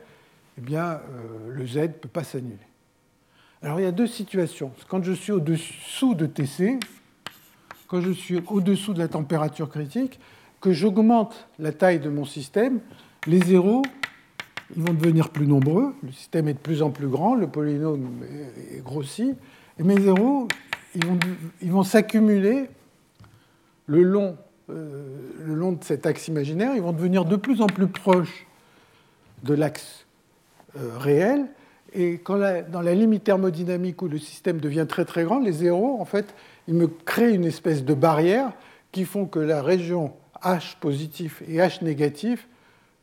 eh 0.56 0.60
bien, 0.60 0.85
euh, 0.85 1.48
le 1.48 1.66
Z 1.66 1.77
ne 1.77 1.86
peut 1.89 2.09
pas 2.09 2.22
s'annuler. 2.22 2.56
Alors, 3.62 3.81
il 3.81 3.82
y 3.82 3.86
a 3.86 3.93
deux 3.93 4.06
situations. 4.06 4.72
Quand 4.89 5.02
je 5.02 5.12
suis 5.12 5.32
au-dessous 5.32 6.14
de 6.14 6.27
TC, 6.27 6.78
quand 7.89 8.01
je 8.01 8.12
suis 8.12 8.40
au-dessous 8.47 8.94
de 8.94 9.01
la 9.01 9.09
température 9.09 9.68
critique, 9.68 10.20
que 10.60 10.72
j'augmente 10.72 11.48
la 11.59 11.72
taille 11.72 11.98
de 11.98 12.09
mon 12.09 12.24
système, 12.24 12.81
les 13.27 13.40
zéros 13.40 13.82
ils 14.77 14.83
vont 14.83 14.95
devenir 14.95 15.31
plus 15.31 15.47
nombreux, 15.47 15.95
le 16.03 16.13
système 16.13 16.49
est 16.49 16.55
de 16.55 16.59
plus 16.59 16.83
en 16.83 16.91
plus 16.91 17.09
grand, 17.09 17.35
le 17.35 17.47
polynôme 17.47 18.23
est 18.73 18.83
grossi, 18.83 19.35
et 19.79 19.83
mes 19.83 20.01
zéros, 20.01 20.49
ils 20.95 21.71
vont, 21.71 21.83
s'accumuler 21.83 22.69
le 23.87 24.03
long, 24.03 24.37
euh, 24.71 25.17
le 25.45 25.55
long 25.55 25.73
de 25.73 25.83
cet 25.83 26.07
axe 26.07 26.29
imaginaire, 26.29 26.73
ils 26.75 26.83
vont 26.83 26.93
devenir 26.93 27.25
de 27.25 27.37
plus 27.37 27.61
en 27.63 27.67
plus 27.67 27.87
proches 27.87 28.47
de 29.43 29.55
l'axe 29.55 30.07
euh, 30.77 30.99
réel, 30.99 31.47
et 31.93 32.21
dans 32.25 32.83
la 32.83 32.95
limite 32.95 33.25
thermodynamique 33.25 34.01
où 34.03 34.09
le 34.09 34.19
système 34.19 34.61
devient 34.61 34.87
très 34.89 35.05
très 35.05 35.25
grand, 35.25 35.41
les 35.41 35.53
zéros, 35.53 36.01
en 36.01 36.05
fait, 36.05 36.35
ils 36.69 36.75
me 36.75 36.87
créent 36.87 37.35
une 37.35 37.45
espèce 37.45 37.85
de 37.85 37.95
barrière 37.95 38.53
qui 38.93 39.05
font 39.05 39.27
que 39.27 39.41
la 39.41 39.61
région 39.61 40.13
H 40.43 40.79
positif 40.79 41.43
et 41.49 41.57
H 41.57 41.83
négatif 41.85 42.47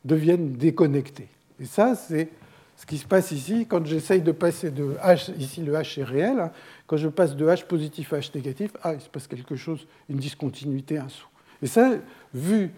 deviennent 0.04 0.52
déconnectées. 0.52 1.28
Et 1.60 1.64
ça, 1.64 1.94
c'est 1.94 2.28
ce 2.76 2.86
qui 2.86 2.98
se 2.98 3.06
passe 3.06 3.32
ici 3.32 3.66
quand 3.68 3.84
j'essaye 3.84 4.22
de 4.22 4.32
passer 4.32 4.70
de 4.70 4.94
H, 5.02 5.34
ici 5.38 5.62
le 5.62 5.72
H 5.72 6.00
est 6.00 6.04
réel, 6.04 6.38
hein. 6.38 6.52
quand 6.86 6.96
je 6.96 7.08
passe 7.08 7.34
de 7.34 7.44
H 7.44 7.66
positif 7.66 8.12
à 8.12 8.18
H 8.18 8.30
négatif, 8.34 8.70
ah, 8.82 8.94
il 8.94 9.00
se 9.00 9.08
passe 9.08 9.26
quelque 9.26 9.56
chose, 9.56 9.86
une 10.08 10.18
discontinuité, 10.18 10.98
un 10.98 11.08
saut. 11.08 11.26
Et 11.60 11.66
ça, 11.66 11.90
vu 12.34 12.70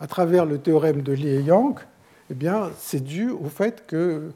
à 0.00 0.06
travers 0.06 0.46
le 0.46 0.58
théorème 0.58 1.02
de 1.02 1.12
Lie 1.12 1.28
et 1.28 1.42
Yang, 1.42 1.78
eh 2.30 2.34
bien, 2.34 2.70
c'est 2.76 3.04
dû 3.04 3.30
au 3.30 3.44
fait 3.44 3.86
que 3.86 4.30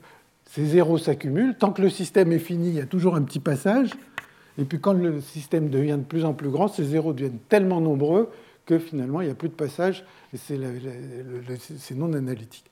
ces 0.45 0.65
zéros 0.65 0.99
s'accumulent. 0.99 1.57
Tant 1.59 1.73
que 1.73 1.83
le 1.83 1.91
système 1.91 2.33
est 2.33 2.39
fini, 2.39 2.69
il 2.69 2.75
y 2.75 2.81
a 2.81 2.87
toujours 2.87 3.17
un 3.17 3.23
petit 3.23 3.41
passage. 3.41 3.91
Et 4.59 4.65
puis 4.65 4.81
quand 4.81 4.93
le 4.93 5.21
système 5.21 5.71
devient 5.71 5.97
de 5.99 6.05
plus 6.05 6.25
en 6.25 6.35
plus 6.35 6.51
grand, 6.51 6.69
ces 6.69 6.85
zéros 6.85 7.13
deviennent 7.13 7.39
tellement 7.49 7.81
nombreux 7.81 8.31
que 8.67 8.79
finalement, 8.79 9.21
il 9.21 9.25
n'y 9.25 9.31
a 9.31 9.35
plus 9.35 9.49
de 9.49 9.55
passage 9.55 10.05
et 10.33 10.37
c'est 10.37 11.95
non 11.95 12.13
analytique. 12.13 12.71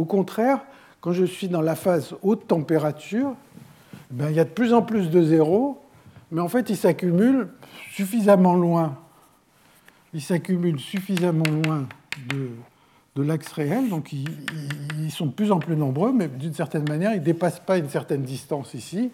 Au 0.00 0.06
contraire, 0.06 0.60
quand 1.02 1.12
je 1.12 1.26
suis 1.26 1.48
dans 1.48 1.60
la 1.60 1.76
phase 1.76 2.16
haute 2.22 2.46
température, 2.46 3.34
ben, 4.10 4.30
il 4.30 4.36
y 4.36 4.40
a 4.40 4.44
de 4.44 4.48
plus 4.48 4.72
en 4.72 4.80
plus 4.80 5.10
de 5.10 5.22
zéros, 5.22 5.78
mais 6.30 6.40
en 6.40 6.48
fait, 6.48 6.70
ils 6.70 6.76
s'accumulent 6.78 7.48
suffisamment 7.90 8.54
loin. 8.54 8.96
Ils 10.14 10.22
s'accumulent 10.22 10.80
suffisamment 10.80 11.44
loin 11.44 11.86
de, 12.30 12.48
de 13.14 13.22
l'axe 13.22 13.52
réel, 13.52 13.90
donc 13.90 14.14
ils, 14.14 15.10
sont 15.10 15.26
de 15.26 15.32
plus 15.32 15.52
en 15.52 15.58
plus 15.58 15.76
nombreux, 15.76 16.14
mais 16.14 16.28
d'une 16.28 16.54
certaine 16.54 16.88
manière, 16.88 17.12
ils 17.12 17.20
ne 17.20 17.24
dépassent 17.24 17.60
pas 17.60 17.76
une 17.76 17.90
certaine 17.90 18.22
distance 18.22 18.72
ici, 18.72 19.10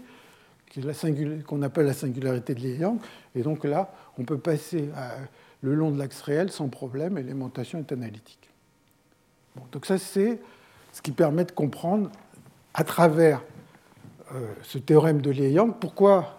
qu'on 1.49 1.63
appelle 1.63 1.87
la 1.87 1.95
singularité 1.95 2.55
de 2.55 2.61
Lie-Yang. 2.61 3.01
Et 3.35 3.43
donc 3.43 3.65
là, 3.65 3.93
on 4.19 4.23
peut 4.23 4.39
passer 4.39 4.89
le 5.63 5.75
long 5.75 5.91
de 5.91 5.99
l'axe 5.99 6.21
réel 6.21 6.53
sans 6.53 6.69
problème, 6.69 7.19
et 7.19 7.25
l'aimantation 7.25 7.81
est 7.81 7.91
analytique. 7.91 8.51
Bon, 9.57 9.65
donc 9.73 9.85
ça, 9.85 9.99
c'est 9.99 10.39
ce 10.97 11.02
qui 11.02 11.12
permet 11.12 11.44
de 11.44 11.52
comprendre 11.52 12.10
à 12.73 12.82
travers 12.82 13.43
euh, 14.35 14.47
ce 14.62 14.78
théorème 14.78 15.20
de 15.20 15.31
Lie-Yang 15.31 15.74
pourquoi 15.78 16.39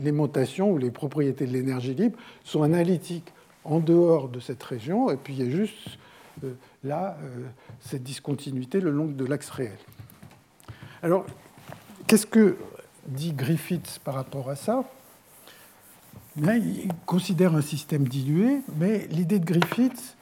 l'aimantation 0.00 0.72
ou 0.72 0.78
les 0.78 0.90
propriétés 0.90 1.46
de 1.46 1.52
l'énergie 1.52 1.94
libre 1.94 2.18
sont 2.42 2.64
analytiques 2.64 3.32
en 3.62 3.78
dehors 3.78 4.28
de 4.28 4.40
cette 4.40 4.60
région, 4.64 5.12
et 5.12 5.16
puis 5.16 5.34
il 5.34 5.44
y 5.44 5.46
a 5.46 5.50
juste 5.50 5.96
euh, 6.42 6.54
là 6.82 7.16
euh, 7.22 7.46
cette 7.78 8.02
discontinuité 8.02 8.80
le 8.80 8.90
long 8.90 9.06
de 9.06 9.24
l'axe 9.24 9.48
réel. 9.50 9.78
Alors, 11.04 11.24
qu'est-ce 12.08 12.26
que 12.26 12.56
dit 13.06 13.32
Griffiths 13.32 14.00
par 14.02 14.14
rapport 14.14 14.50
à 14.50 14.56
ça? 14.56 14.82
Il 16.36 16.88
considère 17.06 17.54
un 17.54 17.62
système 17.62 18.08
dilué, 18.08 18.62
mais 18.76 19.06
l'idée 19.12 19.38
de 19.38 19.44
Griffiths, 19.44 20.16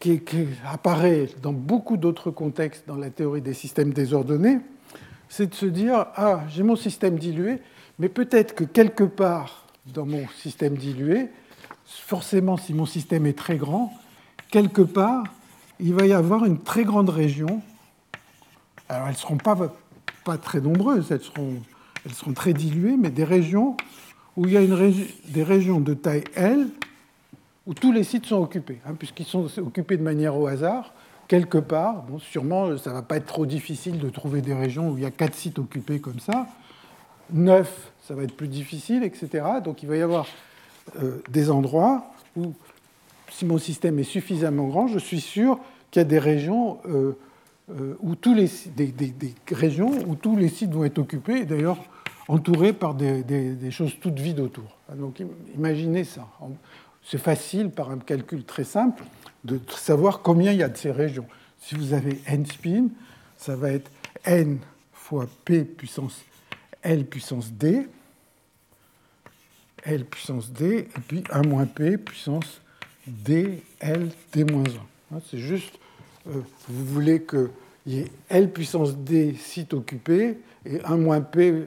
qui, 0.00 0.20
apparaît 0.64 1.28
dans 1.42 1.52
beaucoup 1.52 1.96
d'autres 1.96 2.30
contextes 2.30 2.84
dans 2.86 2.96
la 2.96 3.10
théorie 3.10 3.40
des 3.40 3.54
systèmes 3.54 3.92
désordonnés, 3.92 4.58
c'est 5.28 5.50
de 5.50 5.54
se 5.54 5.66
dire 5.66 6.06
Ah, 6.16 6.42
j'ai 6.48 6.62
mon 6.62 6.76
système 6.76 7.18
dilué, 7.18 7.58
mais 7.98 8.08
peut-être 8.08 8.54
que 8.54 8.64
quelque 8.64 9.04
part 9.04 9.66
dans 9.86 10.06
mon 10.06 10.26
système 10.42 10.76
dilué, 10.76 11.28
forcément, 11.84 12.56
si 12.56 12.74
mon 12.74 12.86
système 12.86 13.26
est 13.26 13.38
très 13.38 13.56
grand, 13.56 13.92
quelque 14.50 14.82
part, 14.82 15.24
il 15.78 15.94
va 15.94 16.06
y 16.06 16.12
avoir 16.12 16.44
une 16.44 16.58
très 16.58 16.84
grande 16.84 17.10
région. 17.10 17.62
Alors, 18.88 19.06
elles 19.06 19.14
ne 19.14 19.18
seront 19.18 19.36
pas, 19.36 19.56
pas 20.24 20.38
très 20.38 20.60
nombreuses, 20.60 21.12
elles 21.12 21.20
seront, 21.20 21.54
elles 22.04 22.14
seront 22.14 22.32
très 22.32 22.52
diluées, 22.52 22.96
mais 22.98 23.10
des 23.10 23.24
régions 23.24 23.76
où 24.36 24.46
il 24.46 24.52
y 24.52 24.56
a 24.56 24.62
une, 24.62 24.94
des 25.28 25.42
régions 25.42 25.80
de 25.80 25.94
taille 25.94 26.24
L 26.34 26.68
où 27.66 27.74
tous 27.74 27.92
les 27.92 28.04
sites 28.04 28.26
sont 28.26 28.42
occupés, 28.42 28.78
hein, 28.86 28.94
puisqu'ils 28.98 29.26
sont 29.26 29.46
occupés 29.58 29.96
de 29.96 30.02
manière 30.02 30.36
au 30.36 30.46
hasard, 30.46 30.92
quelque 31.28 31.58
part. 31.58 32.02
Bon, 32.02 32.18
sûrement, 32.18 32.76
ça 32.78 32.90
ne 32.90 32.94
va 32.94 33.02
pas 33.02 33.16
être 33.16 33.26
trop 33.26 33.46
difficile 33.46 33.98
de 33.98 34.08
trouver 34.08 34.40
des 34.40 34.54
régions 34.54 34.90
où 34.90 34.96
il 34.96 35.02
y 35.02 35.06
a 35.06 35.10
quatre 35.10 35.34
sites 35.34 35.58
occupés 35.58 35.98
comme 35.98 36.20
ça. 36.20 36.46
Neuf, 37.32 37.92
ça 38.06 38.14
va 38.14 38.22
être 38.22 38.36
plus 38.36 38.48
difficile, 38.48 39.02
etc. 39.02 39.44
Donc 39.64 39.82
il 39.82 39.88
va 39.88 39.96
y 39.96 40.02
avoir 40.02 40.26
euh, 41.02 41.18
des 41.28 41.50
endroits 41.50 42.06
où, 42.36 42.52
si 43.30 43.44
mon 43.44 43.58
système 43.58 43.98
est 43.98 44.04
suffisamment 44.04 44.68
grand, 44.68 44.86
je 44.86 44.98
suis 44.98 45.20
sûr 45.20 45.58
qu'il 45.90 46.00
y 46.00 46.04
a 46.04 46.08
des 46.08 46.20
régions, 46.20 46.78
euh, 46.88 47.16
où 48.00 48.14
tous 48.14 48.32
les, 48.32 48.48
des, 48.76 49.34
régions 49.50 49.90
où 50.06 50.14
tous 50.14 50.36
les 50.36 50.48
sites 50.48 50.70
vont 50.70 50.84
être 50.84 50.98
occupés, 50.98 51.44
d'ailleurs 51.44 51.78
entourés 52.28 52.72
par 52.72 52.94
des, 52.94 53.24
des, 53.24 53.70
choses 53.72 53.96
toutes 54.00 54.18
vides 54.20 54.40
autour. 54.40 54.78
Donc 54.94 55.20
imaginez 55.54 56.04
ça. 56.04 56.26
C'est 57.08 57.18
facile, 57.18 57.70
par 57.70 57.90
un 57.90 57.98
calcul 57.98 58.44
très 58.44 58.64
simple, 58.64 59.04
de 59.44 59.60
savoir 59.68 60.22
combien 60.22 60.52
il 60.52 60.58
y 60.58 60.62
a 60.62 60.68
de 60.68 60.76
ces 60.76 60.90
régions. 60.90 61.26
Si 61.60 61.76
vous 61.76 61.92
avez 61.92 62.20
n 62.26 62.44
spin, 62.44 62.88
ça 63.36 63.54
va 63.54 63.70
être 63.70 63.90
n 64.24 64.58
fois 64.92 65.28
p 65.44 65.64
puissance 65.64 66.24
L 66.82 67.04
puissance 67.04 67.52
D, 67.52 67.88
L 69.84 70.04
puissance 70.04 70.52
D, 70.52 70.88
et 70.96 71.00
puis 71.06 71.24
1 71.30 71.42
moins 71.42 71.66
P 71.66 71.96
puissance 71.96 72.60
D, 73.06 73.62
L, 73.80 74.10
D 74.32 74.44
moins 74.44 74.64
1. 74.64 75.16
Hein, 75.16 75.20
c'est 75.30 75.38
juste, 75.38 75.78
euh, 76.28 76.40
vous 76.68 76.84
voulez 76.84 77.22
qu'il 77.22 77.48
y 77.86 77.98
ait 77.98 78.10
L 78.28 78.52
puissance 78.52 78.96
D 78.96 79.34
site 79.34 79.74
occupé, 79.74 80.38
et 80.64 80.80
1 80.84 80.96
moins 80.96 81.20
P 81.20 81.66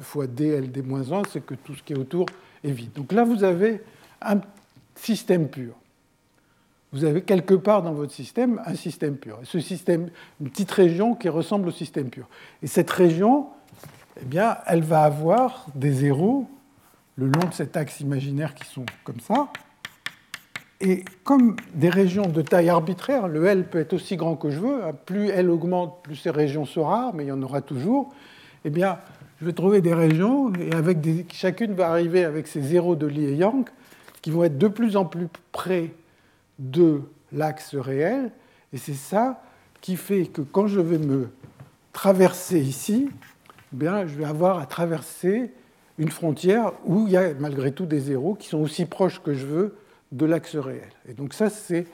fois 0.00 0.26
D, 0.26 0.48
L, 0.48 0.72
D 0.72 0.82
moins 0.82 1.12
1, 1.12 1.22
c'est 1.32 1.44
que 1.44 1.54
tout 1.54 1.74
ce 1.74 1.82
qui 1.82 1.92
est 1.92 1.98
autour 1.98 2.26
est 2.62 2.70
vide. 2.70 2.92
Donc 2.92 3.12
là, 3.12 3.24
vous 3.24 3.44
avez 3.44 3.80
un 4.22 4.40
système 4.94 5.48
pur. 5.48 5.74
Vous 6.92 7.04
avez 7.04 7.22
quelque 7.22 7.54
part 7.54 7.82
dans 7.82 7.92
votre 7.92 8.12
système 8.12 8.60
un 8.66 8.74
système 8.74 9.16
pur. 9.16 9.40
Ce 9.42 9.58
système, 9.58 10.10
une 10.40 10.48
petite 10.48 10.70
région 10.70 11.14
qui 11.14 11.28
ressemble 11.28 11.68
au 11.68 11.72
système 11.72 12.08
pur. 12.08 12.28
Et 12.62 12.68
cette 12.68 12.90
région, 12.90 13.48
eh 14.20 14.24
bien, 14.24 14.58
elle 14.66 14.82
va 14.82 15.02
avoir 15.02 15.66
des 15.74 15.92
zéros 15.92 16.46
le 17.16 17.26
long 17.26 17.48
de 17.48 17.52
cet 17.52 17.76
axe 17.76 18.00
imaginaire 18.00 18.54
qui 18.54 18.64
sont 18.66 18.86
comme 19.02 19.20
ça. 19.20 19.48
Et 20.80 21.04
comme 21.22 21.56
des 21.74 21.88
régions 21.88 22.26
de 22.26 22.42
taille 22.42 22.68
arbitraire, 22.68 23.26
le 23.28 23.44
L 23.46 23.68
peut 23.68 23.78
être 23.78 23.94
aussi 23.94 24.16
grand 24.16 24.36
que 24.36 24.50
je 24.50 24.60
veux, 24.60 24.84
hein, 24.84 24.92
plus 25.06 25.28
L 25.30 25.50
augmente, 25.50 26.02
plus 26.02 26.16
ces 26.16 26.30
régions 26.30 26.64
sont 26.64 26.84
rares, 26.84 27.14
mais 27.14 27.24
il 27.24 27.28
y 27.28 27.32
en 27.32 27.42
aura 27.42 27.62
toujours, 27.62 28.12
eh 28.64 28.70
bien, 28.70 28.98
je 29.40 29.46
vais 29.46 29.52
trouver 29.52 29.80
des 29.80 29.94
régions, 29.94 30.52
et 30.54 30.72
avec 30.74 30.98
chacune 31.32 31.74
va 31.74 31.88
arriver 31.88 32.24
avec 32.24 32.46
ses 32.46 32.60
zéros 32.60 32.96
de 32.96 33.06
Lie 33.06 33.24
et 33.24 33.34
Yang, 33.34 33.68
qui 34.24 34.30
vont 34.30 34.42
être 34.44 34.56
de 34.56 34.68
plus 34.68 34.96
en 34.96 35.04
plus 35.04 35.28
près 35.52 35.92
de 36.58 37.02
l'axe 37.30 37.74
réel, 37.74 38.32
et 38.72 38.78
c'est 38.78 38.94
ça 38.94 39.42
qui 39.82 39.96
fait 39.96 40.24
que 40.24 40.40
quand 40.40 40.66
je 40.66 40.80
vais 40.80 40.96
me 40.96 41.28
traverser 41.92 42.58
ici, 42.58 43.10
eh 43.10 43.76
bien, 43.76 44.06
je 44.06 44.14
vais 44.14 44.24
avoir 44.24 44.60
à 44.60 44.64
traverser 44.64 45.52
une 45.98 46.10
frontière 46.10 46.72
où 46.86 47.06
il 47.06 47.12
y 47.12 47.18
a 47.18 47.34
malgré 47.34 47.70
tout 47.70 47.84
des 47.84 48.00
zéros 48.00 48.34
qui 48.34 48.48
sont 48.48 48.60
aussi 48.62 48.86
proches 48.86 49.20
que 49.22 49.34
je 49.34 49.44
veux 49.44 49.76
de 50.10 50.24
l'axe 50.24 50.56
réel. 50.56 50.88
Et 51.06 51.12
donc 51.12 51.34
ça, 51.34 51.50
c'est 51.50 51.86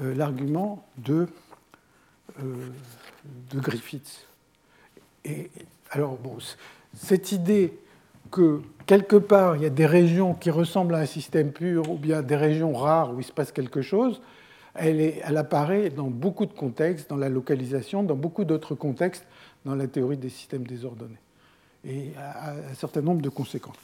euh, 0.00 0.14
l'argument 0.14 0.86
de, 0.96 1.28
euh, 2.42 2.66
de 3.52 3.60
Griffiths. 3.60 4.26
Et 5.26 5.50
alors, 5.90 6.16
bon, 6.16 6.38
cette 6.94 7.30
idée 7.30 7.78
que 8.34 8.62
quelque 8.86 9.14
part, 9.14 9.54
il 9.54 9.62
y 9.62 9.66
a 9.66 9.70
des 9.70 9.86
régions 9.86 10.34
qui 10.34 10.50
ressemblent 10.50 10.96
à 10.96 10.98
un 10.98 11.06
système 11.06 11.52
pur 11.52 11.88
ou 11.88 11.96
bien 11.96 12.20
des 12.20 12.34
régions 12.34 12.72
rares 12.72 13.14
où 13.14 13.20
il 13.20 13.24
se 13.24 13.30
passe 13.30 13.52
quelque 13.52 13.80
chose, 13.80 14.20
elle, 14.74 15.36
apparaît 15.36 15.90
dans 15.90 16.08
beaucoup 16.08 16.44
de 16.44 16.52
contextes, 16.52 17.08
dans 17.08 17.16
la 17.16 17.28
localisation, 17.28 18.02
dans 18.02 18.16
beaucoup 18.16 18.44
d'autres 18.44 18.74
contextes, 18.74 19.24
dans 19.64 19.76
la 19.76 19.86
théorie 19.86 20.16
des 20.16 20.30
systèmes 20.30 20.66
désordonnés 20.66 21.20
et 21.84 22.10
a 22.18 22.54
un 22.72 22.74
certain 22.74 23.02
nombre 23.02 23.22
de 23.22 23.28
conséquences. 23.28 23.76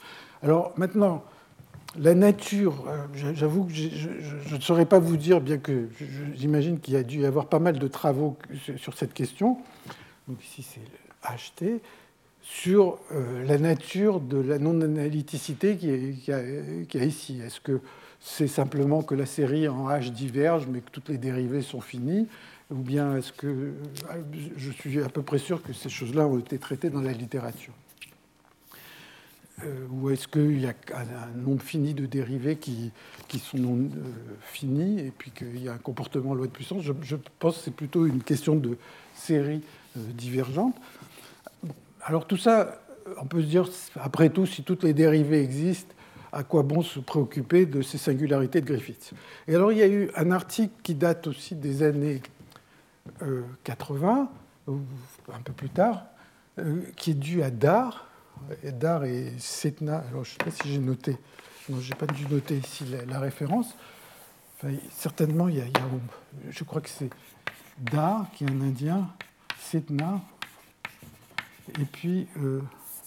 Alors 0.42 0.72
maintenant, 0.76 1.22
la 1.96 2.14
nature, 2.14 2.84
euh, 2.88 3.34
j'avoue 3.34 3.66
que 3.66 3.72
je 3.72 4.54
ne 4.56 4.60
saurais 4.60 4.86
pas 4.86 4.98
vous 4.98 5.16
dire, 5.16 5.40
bien 5.40 5.58
que 5.58 5.88
j'imagine 6.34 6.80
qu'il 6.80 6.94
y 6.94 6.96
a 6.96 7.04
dû 7.04 7.20
y 7.20 7.26
avoir 7.26 7.46
pas 7.46 7.60
mal 7.60 7.78
de 7.78 7.86
travaux 7.86 8.36
sur 8.76 8.94
cette 8.94 9.14
question, 9.14 9.58
donc 10.26 10.42
ici 10.44 10.64
c'est 10.64 10.80
le 10.80 11.76
HT, 11.76 11.80
sur 12.42 12.98
euh, 13.12 13.44
la 13.44 13.58
nature 13.58 14.20
de 14.20 14.38
la 14.38 14.58
non-analyticité 14.58 15.76
qui 15.76 15.90
est, 15.90 17.06
ici. 17.06 17.40
Est-ce 17.44 17.60
que 17.60 17.80
c'est 18.20 18.48
simplement 18.48 19.02
que 19.02 19.14
la 19.14 19.26
série 19.26 19.68
en 19.68 19.88
H 19.88 20.10
diverge, 20.10 20.66
mais 20.70 20.80
que 20.80 20.90
toutes 20.90 21.08
les 21.08 21.18
dérivées 21.18 21.62
sont 21.62 21.80
finies 21.80 22.28
Ou 22.70 22.76
bien 22.76 23.16
est-ce 23.16 23.32
que 23.32 23.46
euh, 23.46 23.72
je 24.56 24.70
suis 24.70 25.00
à 25.02 25.08
peu 25.08 25.22
près 25.22 25.38
sûr 25.38 25.62
que 25.62 25.72
ces 25.72 25.88
choses-là 25.88 26.26
ont 26.26 26.38
été 26.38 26.58
traitées 26.58 26.90
dans 26.90 27.02
la 27.02 27.12
littérature 27.12 27.74
euh, 29.64 29.86
ou 29.90 30.10
est-ce 30.10 30.26
qu'il 30.26 30.60
y 30.60 30.66
a 30.66 30.74
un 30.94 31.38
nombre 31.38 31.62
fini 31.62 31.92
de 31.92 32.06
dérivés 32.06 32.56
qui, 32.56 32.92
sont 33.38 33.58
non 33.58 33.76
euh, 33.76 33.88
finis 34.40 35.00
et 35.00 35.12
puis 35.16 35.30
qu'il 35.30 35.62
y 35.62 35.68
a 35.68 35.72
un 35.72 35.78
comportement 35.78 36.34
loi 36.34 36.46
de 36.46 36.52
puissance? 36.52 36.82
Je, 36.82 37.16
pense 37.38 37.58
que 37.58 37.64
c'est 37.64 37.74
plutôt 37.74 38.06
une 38.06 38.22
question 38.22 38.56
de 38.56 38.78
séries 39.14 39.62
euh, 39.96 40.00
divergentes. 40.14 40.76
Alors 42.02 42.26
tout 42.26 42.36
ça, 42.36 42.80
on 43.18 43.26
peut 43.26 43.42
se 43.42 43.46
dire, 43.46 43.68
après 44.00 44.30
tout, 44.30 44.46
si 44.46 44.62
toutes 44.62 44.84
les 44.84 44.94
dérivées 44.94 45.42
existent, 45.42 45.94
à 46.32 46.44
quoi 46.44 46.62
bon 46.62 46.82
se 46.82 47.00
préoccuper 47.00 47.66
de 47.66 47.82
ces 47.82 47.98
singularités 47.98 48.60
de 48.60 48.66
Griffith 48.66 49.12
Et 49.48 49.54
alors 49.54 49.72
il 49.72 49.78
y 49.78 49.82
a 49.82 49.88
eu 49.88 50.10
un 50.14 50.30
article 50.30 50.72
qui 50.82 50.94
date 50.94 51.26
aussi 51.26 51.56
des 51.56 51.82
années 51.82 52.22
80, 53.64 54.30
un 54.68 55.40
peu 55.44 55.52
plus 55.52 55.70
tard, 55.70 56.06
qui 56.96 57.12
est 57.12 57.14
dû 57.14 57.42
à 57.42 57.50
Dar, 57.50 58.06
Dar 58.64 59.04
et 59.04 59.32
Setna. 59.38 60.04
Alors, 60.10 60.24
je 60.24 60.30
ne 60.30 60.38
sais 60.38 60.44
pas 60.44 60.50
si 60.50 60.72
j'ai 60.72 60.78
noté. 60.78 61.16
Non, 61.68 61.80
je 61.80 61.90
n'ai 61.90 61.96
pas 61.96 62.06
dû 62.06 62.26
noter 62.26 62.56
ici 62.56 62.84
la, 63.08 63.18
référence. 63.18 63.76
certainement, 64.90 65.48
il 65.48 65.56
y, 65.56 65.60
a, 65.60 65.64
je 66.50 66.64
crois 66.64 66.80
que 66.80 66.88
c'est 66.88 67.10
Dar, 67.78 68.26
qui 68.34 68.44
est 68.44 68.50
un 68.50 68.60
Indien, 68.60 69.08
Setna, 69.58 70.20
et 71.80 71.84
puis 71.84 72.28
euh, 72.38 72.60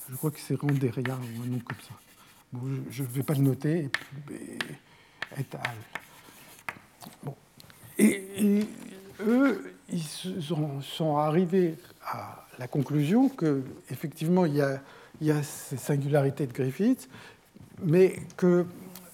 je 0.09 0.15
crois 0.15 0.31
que 0.31 0.39
c'est 0.39 0.55
Randeria, 0.55 1.15
ou 1.15 1.43
un 1.43 1.47
nom 1.47 1.59
comme 1.59 1.77
ça. 1.81 1.93
Bon, 2.51 2.61
je 2.89 3.03
ne 3.03 3.07
vais 3.07 3.23
pas 3.23 3.33
le 3.33 3.41
noter. 3.41 3.89
Et, 4.31 5.39
et, 5.39 5.45
bon. 7.23 7.35
et, 7.97 8.67
eux, 9.25 9.73
ils 9.89 10.03
sont, 10.03 10.81
sont 10.81 11.17
arrivés 11.17 11.75
à 12.05 12.45
la 12.59 12.67
conclusion 12.67 13.29
qu'effectivement, 13.29 14.45
il 14.45 14.55
y 14.55 14.61
a 14.61 14.81
il 15.21 15.27
y 15.27 15.31
a 15.31 15.41
ces 15.43 15.77
singularités 15.77 16.47
de 16.47 16.53
Griffith, 16.53 17.09
mais 17.81 18.19
que 18.35 18.65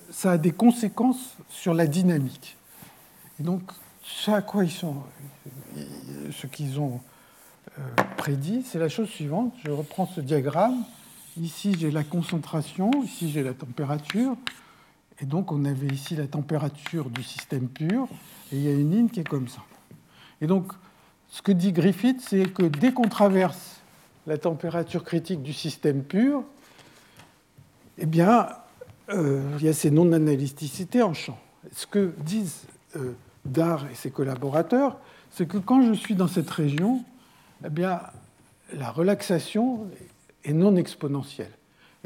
ça 0.09 0.31
a 0.31 0.37
des 0.37 0.51
conséquences 0.51 1.37
sur 1.49 1.73
la 1.73 1.87
dynamique. 1.87 2.57
Et 3.39 3.43
donc, 3.43 3.61
ce 4.01 4.31
à 4.31 4.41
quoi 4.41 4.63
ils 4.65 4.71
sont, 4.71 5.03
ce 6.31 6.47
qu'ils 6.47 6.79
ont 6.79 6.99
prédit, 8.17 8.63
c'est 8.65 8.79
la 8.79 8.89
chose 8.89 9.09
suivante. 9.09 9.53
Je 9.63 9.71
reprends 9.71 10.05
ce 10.07 10.21
diagramme. 10.21 10.83
Ici, 11.39 11.75
j'ai 11.79 11.91
la 11.91 12.03
concentration, 12.03 12.91
ici, 13.03 13.31
j'ai 13.31 13.43
la 13.43 13.53
température. 13.53 14.35
Et 15.21 15.25
donc, 15.25 15.51
on 15.51 15.65
avait 15.65 15.87
ici 15.87 16.15
la 16.15 16.27
température 16.27 17.09
du 17.09 17.23
système 17.23 17.67
pur, 17.67 18.07
et 18.51 18.57
il 18.57 18.61
y 18.61 18.67
a 18.67 18.71
une 18.71 18.91
ligne 18.91 19.09
qui 19.09 19.19
est 19.19 19.27
comme 19.27 19.47
ça. 19.47 19.61
Et 20.41 20.47
donc, 20.47 20.71
ce 21.29 21.41
que 21.41 21.51
dit 21.51 21.71
Griffith, 21.71 22.21
c'est 22.21 22.45
que 22.45 22.63
dès 22.63 22.93
qu'on 22.93 23.07
traverse 23.07 23.81
la 24.27 24.37
température 24.37 25.03
critique 25.03 25.43
du 25.43 25.53
système 25.53 26.03
pur, 26.03 26.43
eh 27.97 28.05
bien, 28.05 28.47
euh, 29.09 29.41
il 29.59 29.65
y 29.65 29.69
a 29.69 29.73
ces 29.73 29.91
non-analysticités 29.91 31.03
en 31.03 31.13
champ. 31.13 31.37
Ce 31.73 31.85
que 31.85 32.13
disent 32.19 32.63
euh, 32.95 33.13
et 33.91 33.95
ses 33.95 34.11
collaborateurs, 34.11 34.97
c'est 35.31 35.47
que 35.47 35.57
quand 35.57 35.81
je 35.81 35.93
suis 35.93 36.15
dans 36.15 36.27
cette 36.27 36.49
région, 36.49 37.03
eh 37.65 37.69
bien, 37.69 38.01
la 38.73 38.91
relaxation 38.91 39.87
est 40.43 40.53
non 40.53 40.75
exponentielle. 40.75 41.51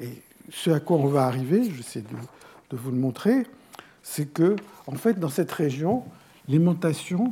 Et 0.01 0.21
ce 0.49 0.71
à 0.71 0.79
quoi 0.79 0.97
on 0.97 1.07
va 1.07 1.25
arriver, 1.25 1.69
j'essaie 1.71 2.01
de, 2.01 2.15
de 2.69 2.77
vous 2.77 2.91
le 2.91 2.97
montrer, 2.97 3.45
c'est 4.01 4.25
que, 4.25 4.55
en 4.87 4.95
fait, 4.95 5.19
dans 5.19 5.29
cette 5.29 5.51
région, 5.51 6.03
l'aimantation, 6.47 7.31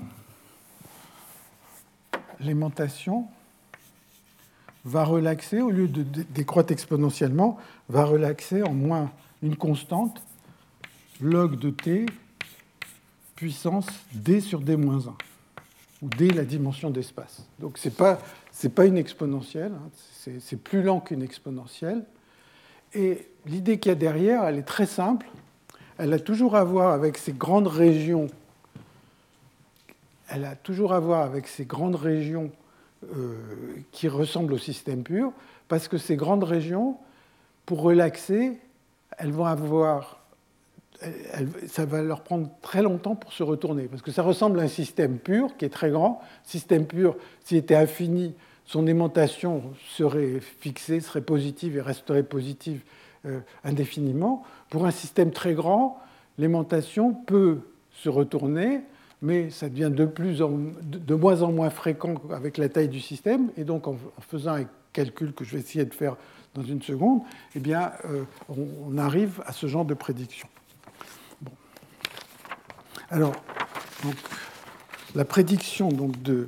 va 4.84 5.03
relaxer, 5.03 5.61
au 5.61 5.69
lieu 5.69 5.88
de 5.88 6.03
décroître 6.23 6.72
exponentiellement, 6.72 7.57
va 7.89 8.06
relaxer 8.06 8.64
en 8.64 8.73
moins 8.73 9.11
une 9.43 9.56
constante, 9.56 10.22
log 11.19 11.57
de 11.60 11.69
t 11.69 12.06
puissance 13.35 13.88
d 14.14 14.39
sur 14.39 14.61
d 14.61 14.76
moins 14.76 15.07
1 15.07 15.15
ou 16.02 16.07
dès 16.10 16.30
la 16.30 16.44
dimension 16.44 16.90
d'espace. 16.90 17.45
Donc 17.60 17.78
ce 17.78 17.88
n'est 17.88 17.95
pas, 17.95 18.19
pas, 18.76 18.86
une 18.86 18.98
exponentielle, 18.98 19.73
hein. 19.73 20.32
c'est 20.40 20.61
plus 20.61 20.82
lent 20.82 20.99
qu'une 20.99 21.22
exponentielle. 21.22 22.03
Et 22.94 23.28
l'idée 23.45 23.80
qu'il 23.80 23.90
y 23.90 23.94
a 23.94 23.95
derrière, 23.95 24.44
elle 24.44 24.57
est 24.57 24.64
très 24.64 24.86
simple. 24.86 25.28
Elle 25.98 26.14
a 26.14 26.19
toujours 26.19 26.56
à 26.56 26.64
voir 26.64 26.91
avec 26.91 27.18
ces 27.18 27.34
grandes 27.34 27.68
régions. 27.68 28.28
Elle 30.30 30.45
a 30.45 30.56
toujours 30.56 30.94
à 30.94 30.99
voir 30.99 31.22
avec 31.22 31.48
ces 31.48 31.65
grandes 31.65 31.95
régions 31.95 32.52
euh, 33.15 33.36
qui 33.91 34.07
ressemblent 34.07 34.53
au 34.53 34.57
système 34.57 35.03
pur, 35.03 35.32
parce 35.68 35.88
que 35.88 35.98
ces 35.98 36.15
grandes 36.15 36.44
régions, 36.44 36.98
pour 37.65 37.82
relaxer, 37.82 38.60
elles 39.18 39.32
vont 39.32 39.45
avoir 39.45 40.20
ça 41.68 41.86
va 41.86 42.02
leur 42.02 42.22
prendre 42.22 42.49
très 42.61 42.82
longtemps 42.82 43.15
pour 43.15 43.34
se 43.34 43.44
retourner, 43.44 43.84
parce 43.84 44.02
que 44.02 44.11
ça 44.11 44.22
ressemble 44.22 44.60
à 44.60 44.64
un 44.64 44.68
système 44.68 45.18
pur 45.18 45.56
qui 45.57 45.65
est 45.65 45.69
très 45.69 45.90
grand. 45.90 46.22
Système 46.44 46.86
pur, 46.86 47.15
s'il 47.44 47.57
était 47.57 47.76
infini, 47.76 48.34
son 48.65 48.88
aimantation 48.88 49.64
serait 49.90 50.40
fixée, 50.40 50.99
serait 50.99 51.22
positive 51.22 51.78
et 51.78 51.82
resterait 51.82 52.23
positive 52.23 52.82
euh, 53.26 53.40
indéfiniment. 53.64 54.44
Pour 54.69 54.86
un 54.86 54.91
système 54.91 55.32
très 55.32 55.53
grand, 55.53 55.99
l'aimantation 56.38 57.14
peut 57.14 57.60
se 57.91 58.10
retourner, 58.10 58.82
mais 59.22 59.49
ça 59.49 59.69
devient 59.69 59.91
de, 59.91 61.15
moins 61.15 61.41
en 61.41 61.52
moins 61.52 61.69
fréquent 61.69 62.15
avec 62.32 62.57
la 62.57 62.69
taille 62.69 62.90
du 62.90 63.02
système, 63.02 63.52
et 63.57 63.64
donc 63.64 63.88
en 63.88 63.98
faisant 64.22 64.56
un 64.56 64.65
calcul 64.94 65.34
que 65.34 65.44
je 65.44 65.53
vais 65.53 65.60
essayer 65.60 65.86
de 65.86 65.94
faire 65.94 66.15
dans 66.53 66.64
une 66.64 66.82
seconde, 66.82 67.22
eh 67.56 67.60
bien, 67.60 67.91
euh, 68.06 68.23
on, 68.49 68.98
arrive 68.98 69.41
à 69.45 69.53
ce 69.53 69.68
genre 69.68 69.86
de 69.86 69.94
prédiction. 69.94 70.48
Alors, 73.12 73.36
la 75.16 75.26
prédiction 75.26 75.90
donc, 75.90 76.22
de 76.22 76.48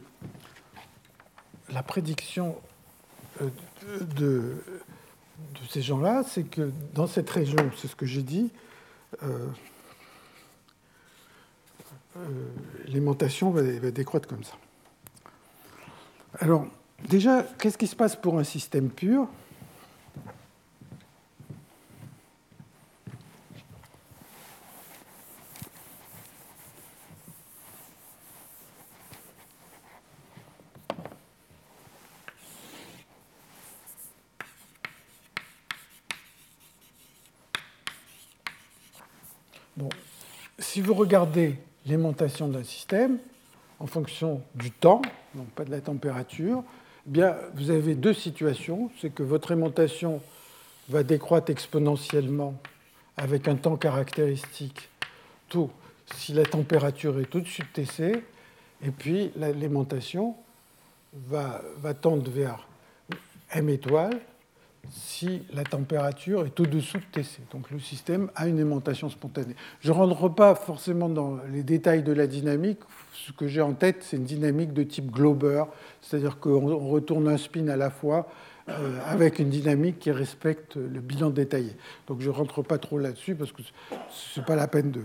la 1.73 1.83
prédiction 1.83 2.55
euh, 3.41 3.49
de, 4.15 4.63
ces 5.69 5.81
gens-là, 5.81 6.23
c'est 6.23 6.43
que 6.43 6.71
dans 6.93 7.05
cette 7.05 7.29
région, 7.29 7.57
c'est 7.75 7.89
ce 7.89 7.97
que 7.97 8.05
j'ai 8.05 8.23
dit, 8.23 8.49
euh, 9.23 9.49
l'aimantation 12.87 13.51
va, 13.51 13.61
va 13.61 13.91
décroître 13.91 14.29
comme 14.29 14.45
ça. 14.45 14.55
Alors, 16.39 16.65
déjà, 17.09 17.43
qu'est-ce 17.59 17.77
qui 17.77 17.87
se 17.87 17.95
passe 17.97 18.15
pour 18.15 18.39
un 18.39 18.45
système 18.45 18.89
pur? 18.89 19.27
Si 40.73 40.81
vous 40.81 40.95
regardez 40.95 41.55
l'aimantation 41.85 42.47
d'un 42.47 42.63
système 42.63 43.19
en 43.79 43.85
fonction 43.85 44.41
du 44.55 44.71
temps, 44.71 45.03
donc 45.35 45.45
pas 45.49 45.65
de 45.65 45.69
la 45.69 45.81
température, 45.81 46.63
eh 47.05 47.11
bien, 47.11 47.35
vous 47.53 47.69
avez 47.69 47.93
deux 47.93 48.15
situations. 48.15 48.89
C'est 48.99 49.13
que 49.13 49.21
votre 49.21 49.51
aimantation 49.51 50.19
va 50.89 51.03
décroître 51.03 51.51
exponentiellement 51.51 52.55
avec 53.17 53.47
un 53.47 53.55
temps 53.55 53.77
caractéristique 53.77 54.89
tout 55.47 55.69
si 56.15 56.33
la 56.33 56.43
température 56.43 57.19
est 57.19 57.35
au-dessus 57.35 57.61
de 57.61 57.83
Tc, 57.83 58.23
et 58.83 58.89
puis 58.89 59.31
l'aimantation 59.35 60.35
va, 61.13 61.61
va 61.77 61.93
tendre 61.93 62.31
vers 62.31 62.67
m 63.51 63.69
étoile 63.69 64.19
si 64.91 65.43
la 65.53 65.63
température 65.63 66.45
est 66.45 66.59
au-dessous 66.59 66.97
de 66.97 67.21
Tc. 67.21 67.41
Donc 67.51 67.71
le 67.71 67.79
système 67.79 68.29
a 68.35 68.47
une 68.47 68.59
aimantation 68.59 69.09
spontanée. 69.09 69.55
Je 69.79 69.91
ne 69.91 69.97
rentre 69.97 70.29
pas 70.29 70.55
forcément 70.55 71.09
dans 71.09 71.39
les 71.51 71.63
détails 71.63 72.03
de 72.03 72.11
la 72.11 72.27
dynamique. 72.27 72.79
Ce 73.13 73.31
que 73.31 73.47
j'ai 73.47 73.61
en 73.61 73.73
tête, 73.73 73.97
c'est 74.01 74.17
une 74.17 74.25
dynamique 74.25 74.73
de 74.73 74.83
type 74.83 75.11
Glauber, 75.11 75.63
c'est-à-dire 76.01 76.39
qu'on 76.39 76.89
retourne 76.89 77.27
un 77.27 77.37
spin 77.37 77.67
à 77.69 77.77
la 77.77 77.89
fois 77.89 78.27
euh, 78.69 78.99
avec 79.07 79.39
une 79.39 79.49
dynamique 79.49 79.99
qui 79.99 80.11
respecte 80.11 80.75
le 80.75 80.99
bilan 80.99 81.29
détaillé. 81.29 81.75
Donc 82.07 82.19
je 82.21 82.29
ne 82.29 82.35
rentre 82.35 82.61
pas 82.61 82.77
trop 82.77 82.97
là-dessus 82.97 83.35
parce 83.35 83.51
que 83.51 83.61
ce 84.09 84.39
n'est 84.39 84.45
pas 84.45 84.55
la 84.55 84.67
peine 84.67 84.91
de, 84.91 85.01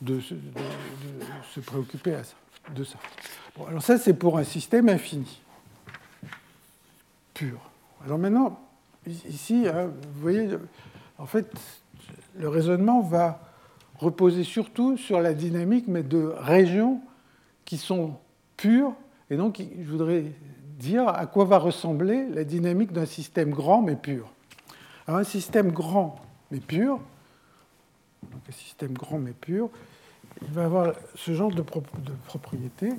de, 0.00 0.20
se 0.20 1.60
préoccuper 1.60 2.16
de 2.74 2.84
ça. 2.84 2.98
alors 3.68 3.82
ça, 3.82 3.98
c'est 3.98 4.14
pour 4.14 4.38
un 4.38 4.44
système 4.44 4.88
infini, 4.88 5.40
pur. 7.32 7.58
Alors 8.04 8.18
maintenant, 8.18 8.63
ici, 9.06 9.66
hein, 9.68 9.86
vous 9.86 10.20
voyez, 10.20 10.48
en 11.18 11.26
fait, 11.26 11.46
le 12.38 12.48
raisonnement 12.48 13.00
va 13.00 13.40
reposer 13.98 14.44
surtout 14.44 14.96
sur 14.96 15.20
la 15.20 15.34
dynamique, 15.34 15.86
mais 15.88 16.02
de 16.02 16.32
régions 16.36 17.00
qui 17.64 17.76
sont 17.76 18.16
pures. 18.56 18.94
Et 19.30 19.36
donc, 19.36 19.62
je 19.78 19.90
voudrais 19.90 20.24
dire 20.78 21.08
à 21.08 21.26
quoi 21.26 21.44
va 21.44 21.58
ressembler 21.58 22.26
la 22.28 22.44
dynamique 22.44 22.92
d'un 22.92 23.06
système 23.06 23.50
grand 23.50 23.82
mais 23.82 23.96
pur. 23.96 24.30
Alors, 25.06 25.20
un 25.20 25.24
système 25.24 25.70
grand 25.70 26.16
mais 26.50 26.60
pur, 26.60 27.00
un 28.24 28.52
système 28.52 28.92
grand 28.92 29.18
mais 29.18 29.32
pur, 29.32 29.70
il 30.42 30.52
va 30.52 30.64
avoir 30.64 30.92
ce 31.14 31.32
genre 31.34 31.50
de, 31.50 31.62
de 31.62 32.12
propriétés. 32.26 32.92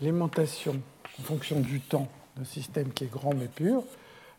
L'aimantation 0.00 0.80
en 1.18 1.22
fonction 1.22 1.60
du 1.60 1.80
temps 1.80 2.08
d'un 2.36 2.44
système 2.44 2.92
qui 2.92 3.04
est 3.04 3.10
grand 3.10 3.34
mais 3.34 3.48
pur, 3.48 3.82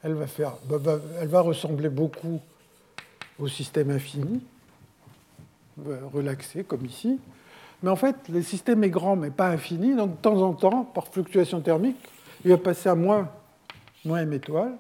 elle 0.03 0.13
va, 0.13 1.41
ressembler 1.41 1.89
beaucoup 1.89 2.39
au 3.39 3.47
système 3.47 3.91
infini, 3.91 4.41
relaxé 6.13 6.63
comme 6.63 6.85
ici. 6.85 7.19
Mais 7.83 7.89
en 7.89 7.95
fait, 7.95 8.15
le 8.29 8.41
système 8.41 8.83
est 8.83 8.89
grand 8.89 9.15
mais 9.15 9.29
pas 9.29 9.49
infini, 9.49 9.95
donc 9.95 10.11
de 10.11 10.21
temps 10.21 10.41
en 10.41 10.53
temps, 10.53 10.83
par 10.83 11.07
fluctuation 11.07 11.61
thermique, 11.61 11.97
il 12.43 12.51
va 12.51 12.57
passer 12.57 12.89
à 12.89 12.95
moins, 12.95 13.29
moins 14.05 14.21
m 14.21 14.33
étoile. 14.33 14.73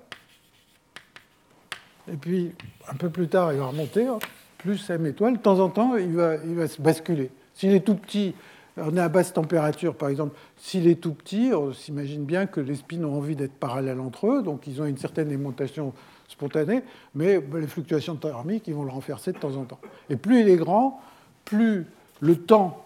Et 2.11 2.17
puis, 2.17 2.51
un 2.89 2.95
peu 2.95 3.09
plus 3.09 3.27
tard, 3.27 3.53
il 3.53 3.59
va 3.59 3.67
remonter, 3.67 4.07
hein, 4.07 4.17
plus 4.57 4.89
m 4.89 5.05
étoile. 5.05 5.33
De 5.33 5.41
temps 5.41 5.59
en 5.59 5.69
temps, 5.69 5.95
il 5.97 6.15
va 6.15 6.67
se 6.67 6.81
basculer. 6.81 7.29
S'il 7.53 7.73
est 7.73 7.81
tout 7.81 7.95
petit, 7.95 8.33
on 8.77 8.95
est 8.95 9.01
à 9.01 9.09
basse 9.09 9.33
température, 9.33 9.95
par 9.95 10.09
exemple, 10.09 10.35
s'il 10.57 10.87
est 10.87 11.01
tout 11.01 11.13
petit, 11.13 11.51
on 11.53 11.73
s'imagine 11.73 12.23
bien 12.23 12.45
que 12.45 12.61
les 12.61 12.75
spins 12.75 13.03
ont 13.03 13.17
envie 13.17 13.35
d'être 13.35 13.53
parallèles 13.53 13.99
entre 13.99 14.27
eux, 14.27 14.43
donc 14.43 14.65
ils 14.67 14.81
ont 14.81 14.85
une 14.85 14.97
certaine 14.97 15.31
aimantation 15.31 15.93
spontanée, 16.27 16.81
mais 17.13 17.41
les 17.55 17.67
fluctuations 17.67 18.15
thermiques, 18.15 18.67
ils 18.67 18.73
vont 18.73 18.83
le 18.83 18.91
renverser 18.91 19.33
de 19.33 19.37
temps 19.37 19.55
en 19.55 19.65
temps. 19.65 19.79
Et 20.09 20.15
plus 20.15 20.41
il 20.41 20.49
est 20.49 20.55
grand, 20.55 21.01
plus 21.43 21.85
le 22.21 22.37
temps 22.37 22.85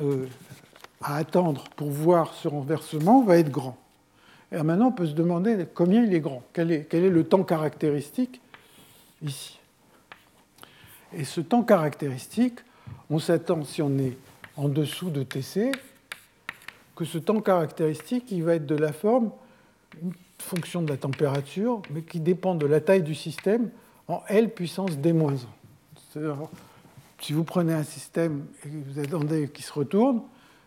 euh, 0.00 0.26
à 1.02 1.16
attendre 1.16 1.64
pour 1.76 1.90
voir 1.90 2.32
ce 2.32 2.48
renversement 2.48 3.22
va 3.22 3.36
être 3.36 3.50
grand. 3.50 3.76
Et 4.50 4.62
maintenant, 4.62 4.88
on 4.88 4.92
peut 4.92 5.06
se 5.06 5.14
demander 5.14 5.66
combien 5.74 6.02
il 6.02 6.14
est 6.14 6.20
grand, 6.20 6.42
quel 6.52 6.72
est, 6.72 6.84
quel 6.88 7.04
est 7.04 7.10
le 7.10 7.24
temps 7.24 7.42
caractéristique 7.42 8.40
ici? 9.22 9.58
Et 11.12 11.24
ce 11.24 11.40
temps 11.40 11.62
caractéristique, 11.62 12.60
on 13.10 13.18
s'attend, 13.18 13.64
si 13.64 13.82
on 13.82 13.98
est 13.98 14.16
en 14.56 14.68
dessous 14.68 15.10
de 15.10 15.22
Tc, 15.22 15.72
que 16.96 17.04
ce 17.04 17.18
temps 17.18 17.40
caractéristique 17.40 18.30
il 18.30 18.44
va 18.44 18.54
être 18.54 18.66
de 18.66 18.76
la 18.76 18.92
forme 18.92 19.30
une 20.02 20.12
fonction 20.38 20.82
de 20.82 20.90
la 20.90 20.96
température, 20.96 21.82
mais 21.90 22.02
qui 22.02 22.20
dépend 22.20 22.54
de 22.54 22.66
la 22.66 22.80
taille 22.80 23.02
du 23.02 23.14
système 23.14 23.70
en 24.08 24.22
L 24.28 24.50
puissance 24.50 24.98
d-1. 24.98 25.36
Si 27.20 27.32
vous 27.32 27.44
prenez 27.44 27.72
un 27.72 27.84
système 27.84 28.44
et 28.64 28.68
que 28.68 28.74
vous 28.90 28.98
attendez 28.98 29.48
qu'il 29.48 29.64
se 29.64 29.72
retourne, 29.72 30.22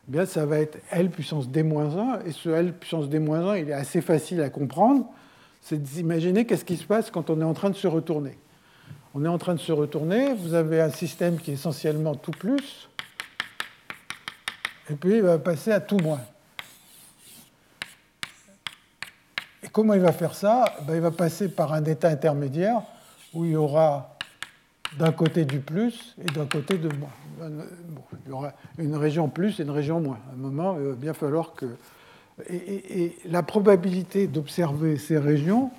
eh 0.07 0.11
bien 0.11 0.26
ça 0.26 0.45
va 0.45 0.59
être 0.59 0.80
L 0.91 1.09
puissance 1.09 1.49
d-1, 1.49 2.26
et 2.26 2.31
ce 2.31 2.49
L 2.49 2.73
puissance 2.73 3.09
d-1, 3.09 3.61
il 3.61 3.69
est 3.69 3.73
assez 3.73 4.01
facile 4.01 4.41
à 4.41 4.49
comprendre. 4.49 5.05
C'est 5.61 5.81
d'imaginer 5.81 6.45
qu'est-ce 6.45 6.65
qui 6.65 6.77
se 6.77 6.85
passe 6.85 7.11
quand 7.11 7.30
on 7.30 7.41
est 7.41 7.45
en 7.45 7.53
train 7.53 7.69
de 7.69 7.76
se 7.76 7.88
retourner. 7.88 8.38
On 9.14 9.26
est 9.26 9.30
en 9.30 9.38
train 9.38 9.55
de 9.55 9.59
se 9.59 9.72
retourner, 9.72 10.34
vous 10.34 10.53
avez 10.53 10.81
un 10.81 10.89
système 10.89 11.38
qui 11.38 11.51
est 11.51 11.55
essentiellement 11.55 12.15
tout 12.15 12.31
plus, 12.31 12.86
et 14.89 14.95
puis 14.95 15.18
il 15.18 15.22
va 15.22 15.38
passer 15.38 15.72
à 15.72 15.80
tout 15.80 15.97
moins. 15.97 16.22
Et 19.64 19.68
comment 19.72 19.93
il 19.93 20.01
va 20.01 20.11
faire 20.11 20.34
ça? 20.34 20.65
Ben, 20.88 20.95
Il 20.95 21.01
va 21.01 21.11
passer 21.11 21.49
par 21.49 21.73
un 21.73 21.84
état 21.85 22.09
intermédiaire 22.09 22.81
où 23.34 23.45
il 23.45 23.51
y 23.51 23.55
aura 23.55 24.18
d'un 24.97 25.11
côté 25.11 25.45
du 25.45 25.59
plus 25.59 26.15
et 26.22 26.31
d'un 26.31 26.45
côté 26.45 26.77
de 26.77 26.89
moins. 26.95 27.09
il 28.26 28.30
y 28.30 28.31
aura 28.31 28.53
une 28.77 28.95
région 28.95 29.30
plus 29.30 29.59
et 29.59 29.64
une 29.64 29.72
région 29.72 29.99
moins. 29.99 30.19
À 30.30 30.34
un 30.34 30.38
moment, 30.38 30.77
il 30.80 30.88
va 30.88 30.95
bien 30.95 31.14
falloir 31.14 31.53
que. 31.53 31.65
Et, 32.49 33.18
la 33.26 33.43
probabilité 33.43 34.27
d'observer 34.27 34.97
ces 34.97 35.18
régions, 35.18 35.72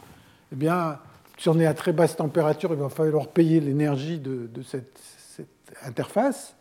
eh 0.53 0.57
bien, 0.57 0.99
si 1.39 1.49
on 1.49 1.59
est 1.59 1.67
à 1.67 1.75
très 1.75 1.93
basse 1.93 2.17
température, 2.17 2.71
il 2.73 2.81
va 2.81 2.89
falloir 2.89 3.29
payer 3.29 3.61
l'énergie 3.61 4.19
de, 4.19 4.63
cette, 4.63 5.01
interface. 5.85 6.55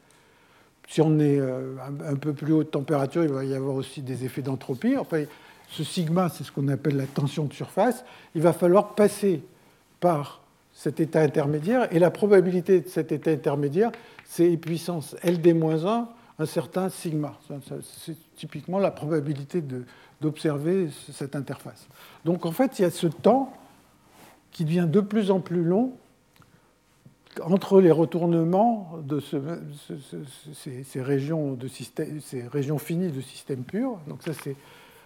Si 0.88 1.02
on 1.02 1.20
est 1.20 1.40
euh, 1.40 1.76
un 2.06 2.16
peu 2.16 2.34
plus 2.34 2.54
haute 2.54 2.72
température, 2.72 3.24
il 3.24 3.32
va 3.32 3.44
y 3.44 3.54
avoir 3.54 3.76
aussi 3.76 4.02
des 4.02 4.24
effets 4.24 4.42
d'entropie. 4.42 4.96
Enfin, 4.98 5.24
ce 5.70 5.84
sigma, 5.84 6.30
c'est 6.30 6.44
ce 6.44 6.52
qu'on 6.52 6.70
appelle 6.70 6.96
la 6.96 7.06
tension 7.06 7.46
de 7.46 7.54
surface. 7.54 8.06
Il 8.36 8.42
va 8.42 8.54
falloir 8.54 8.96
passer 8.96 9.42
par 10.00 10.42
cet 10.72 11.00
état 11.00 11.22
intermédiaire, 11.22 11.92
et 11.92 11.98
la 11.98 12.12
probabilité 12.12 12.82
de 12.82 12.88
cet 12.88 13.12
état 13.12 13.32
intermédiaire, 13.32 13.92
c'est 14.26 14.56
puissance 14.58 15.16
LD-1, 15.24 16.06
un 16.38 16.46
certain 16.46 16.90
sigma. 16.90 17.38
C'est 18.06 18.16
typiquement 18.36 18.78
la 18.78 18.92
probabilité 18.92 19.64
d'observer 20.22 20.90
cette 21.12 21.36
interface. 21.36 21.88
Donc 22.26 22.46
en 22.46 22.52
fait, 22.52 22.78
il 22.78 22.84
y 22.84 22.86
a 22.86 22.92
ce 22.92 23.08
temps 23.08 23.54
qui 24.52 24.66
devient 24.66 24.88
de 24.88 25.02
plus 25.02 25.32
en 25.32 25.40
plus 25.40 25.64
long 25.64 25.94
entre 27.44 27.82
les 27.82 27.92
retournements 27.92 28.92
de 29.04 29.20
ces, 29.20 31.02
régions 31.02 31.58
finies 32.78 33.12
de 33.12 33.22
système 33.22 33.64
pur. 33.64 33.98
Donc 34.08 34.24
ça, 34.24 34.32
c'est 34.34 34.56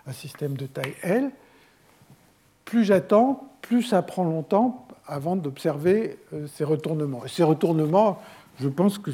un 0.08 0.12
système 0.12 0.56
de 0.56 0.66
taille 0.66 0.96
L. 1.04 1.32
Plus 2.66 2.84
j'attends, 2.84 3.50
plus 3.62 3.84
ça 3.84 4.02
prend 4.02 4.24
longtemps 4.24 4.88
avant 5.08 5.36
d'observer 5.36 6.18
euh, 6.34 6.48
ces 6.48 6.64
retournements. 6.64 7.26
Et 7.26 7.28
ces 7.28 7.44
retournements, 7.44 8.22
je 8.60 8.70
pense 8.70 8.98
que, 8.98 9.12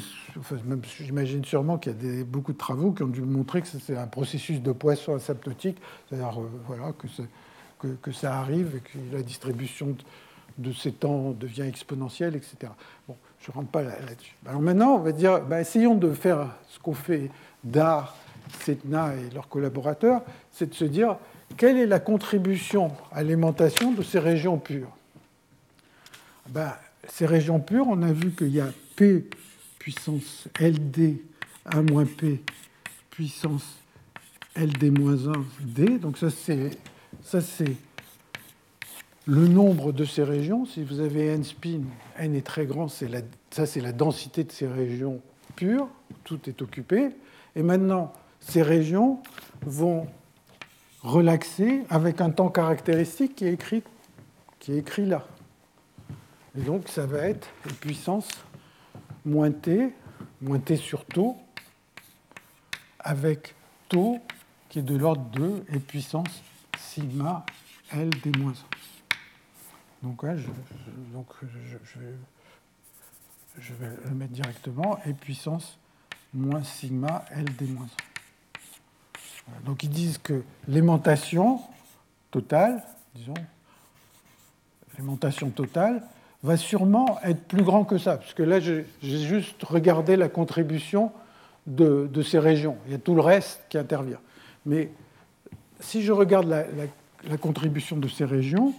j'imagine 1.00 1.44
sûrement 1.44 1.78
qu'il 1.78 1.92
y 1.92 2.20
a 2.20 2.24
beaucoup 2.24 2.52
de 2.52 2.58
travaux 2.58 2.92
qui 2.92 3.02
ont 3.02 3.08
dû 3.08 3.22
montrer 3.22 3.62
que 3.62 3.68
c'est 3.68 3.96
un 3.96 4.06
processus 4.06 4.60
de 4.62 4.72
Poisson 4.72 5.16
asymptotique, 5.16 5.78
c'est-à-dire 6.08 6.40
euh, 6.40 6.92
que, 8.02 8.12
ça 8.12 8.38
arrive 8.38 8.76
et 8.76 8.80
que 8.80 9.16
la 9.16 9.22
distribution 9.22 9.96
de, 10.58 10.72
ces 10.72 10.92
temps 10.92 11.30
devient 11.30 11.62
exponentielle, 11.62 12.36
etc. 12.36 12.72
Bon, 13.06 13.16
je 13.40 13.50
ne 13.50 13.54
rentre 13.56 13.68
pas 13.68 13.82
là-dessus. 13.82 14.34
Alors 14.46 14.60
maintenant, 14.60 14.94
on 14.94 14.98
va 14.98 15.12
dire, 15.12 15.40
bah, 15.40 15.60
essayons 15.60 15.94
de 15.94 16.12
faire 16.12 16.48
ce 16.68 16.78
qu'on 16.78 16.94
fait 16.94 17.30
d'art, 17.64 18.16
Setna 18.60 19.14
et 19.14 19.34
leurs 19.34 19.48
collaborateurs, 19.48 20.22
c'est 20.52 20.70
de 20.70 20.74
se 20.74 20.84
dire 20.84 21.16
quelle 21.56 21.76
est 21.76 21.86
la 21.86 22.00
contribution 22.00 22.92
à 23.12 23.22
l'aimantation 23.22 23.92
de 23.92 24.02
ces 24.02 24.18
régions 24.18 24.58
pures? 24.58 24.94
Ben, 26.48 26.72
ces 27.08 27.26
régions 27.26 27.60
pures, 27.60 27.86
on 27.88 28.02
a 28.02 28.12
vu 28.12 28.32
qu'il 28.32 28.54
y 28.54 28.60
a 28.60 28.68
P 28.96 29.28
puissance 29.78 30.48
LD 30.60 31.18
1 31.66 31.82
moins 31.82 32.04
P 32.04 32.42
puissance 33.10 33.64
LD 34.56 34.98
moins 34.98 35.28
1 35.28 35.32
D. 35.60 35.98
Donc 35.98 36.18
ça 36.18 36.28
c'est 36.30 37.76
le 39.28 39.46
nombre 39.46 39.92
de 39.92 40.06
ces 40.06 40.24
régions. 40.24 40.64
Si 40.64 40.82
vous 40.82 41.00
avez 41.00 41.26
n 41.26 41.44
spin, 41.44 41.82
n 42.16 42.34
est 42.34 42.46
très 42.46 42.64
grand, 42.64 42.88
ça 42.88 43.66
c'est 43.66 43.80
la 43.80 43.92
densité 43.92 44.42
de 44.42 44.50
ces 44.50 44.66
régions 44.66 45.20
pures, 45.54 45.88
tout 46.24 46.40
est 46.48 46.62
occupé. 46.62 47.10
Et 47.54 47.62
maintenant, 47.62 48.12
ces 48.40 48.62
régions 48.62 49.20
vont 49.60 50.06
relaxer 51.02 51.84
avec 51.90 52.22
un 52.22 52.30
temps 52.30 52.48
caractéristique 52.48 53.36
qui 53.36 53.44
est 53.44 53.52
écrit, 53.52 55.06
là. 55.06 55.26
Et 56.56 56.62
donc 56.62 56.88
ça 56.88 57.04
va 57.04 57.18
être 57.18 57.48
puissance 57.80 58.28
moins 59.26 59.52
t, 59.52 59.92
moins 60.40 60.58
t 60.58 60.76
sur 60.76 61.04
taux, 61.04 61.36
avec 62.98 63.54
taux 63.90 64.18
qui 64.70 64.78
est 64.78 64.82
de 64.82 64.96
l'ordre 64.96 65.28
de 65.32 65.62
et 65.72 65.78
puissance 65.78 66.42
sigma 66.78 67.44
L 67.92 68.08
d 68.08 68.32
moins 68.38 68.52
1. 68.52 68.77
Donc, 70.02 70.24
je, 70.24 70.46
donc 71.12 71.26
je, 73.58 73.72
vais 73.74 73.90
le 74.04 74.14
mettre 74.14 74.32
directement, 74.32 74.98
et 75.04 75.12
puissance 75.12 75.78
moins 76.32 76.62
sigma 76.62 77.24
L 77.30 77.46
d 77.56 77.66
moins 77.66 77.88
1. 79.62 79.64
Donc 79.64 79.82
ils 79.82 79.90
disent 79.90 80.18
que 80.18 80.44
l'aimantation 80.68 81.60
totale, 82.30 82.82
disons, 83.14 83.34
l'aimantation 84.96 85.50
totale, 85.50 86.02
va 86.44 86.56
sûrement 86.56 87.18
être 87.24 87.42
plus 87.44 87.64
grand 87.64 87.84
que 87.84 87.98
ça, 87.98 88.18
puisque 88.18 88.38
là, 88.38 88.60
j'ai 88.60 88.86
juste 89.02 89.62
regardé 89.64 90.14
la 90.16 90.28
contribution 90.28 91.10
de, 91.66 92.22
ces 92.22 92.38
régions. 92.38 92.76
Il 92.86 92.92
y 92.92 92.94
a 92.94 92.98
tout 92.98 93.14
le 93.14 93.20
reste 93.20 93.62
qui 93.68 93.78
intervient. 93.78 94.20
Mais 94.64 94.92
si 95.80 96.02
je 96.02 96.12
regarde 96.12 96.46
la, 96.46 96.64
la 97.24 97.36
contribution 97.36 97.96
de 97.96 98.06
ces 98.06 98.24
régions, 98.24 98.74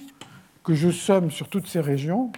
que 0.69 0.75
je 0.75 0.91
somme 0.91 1.31
sur 1.31 1.47
toutes 1.47 1.65
ces 1.65 1.79
régions, 1.79 2.31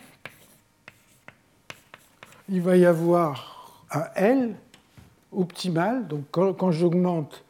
il 2.47 2.61
va 2.61 2.77
y 2.77 2.85
avoir 2.85 3.83
un 3.91 4.05
L 4.15 4.55
optimal. 5.33 6.07
Donc 6.07 6.23
quand, 6.31 6.71
j'augmente 6.71 7.43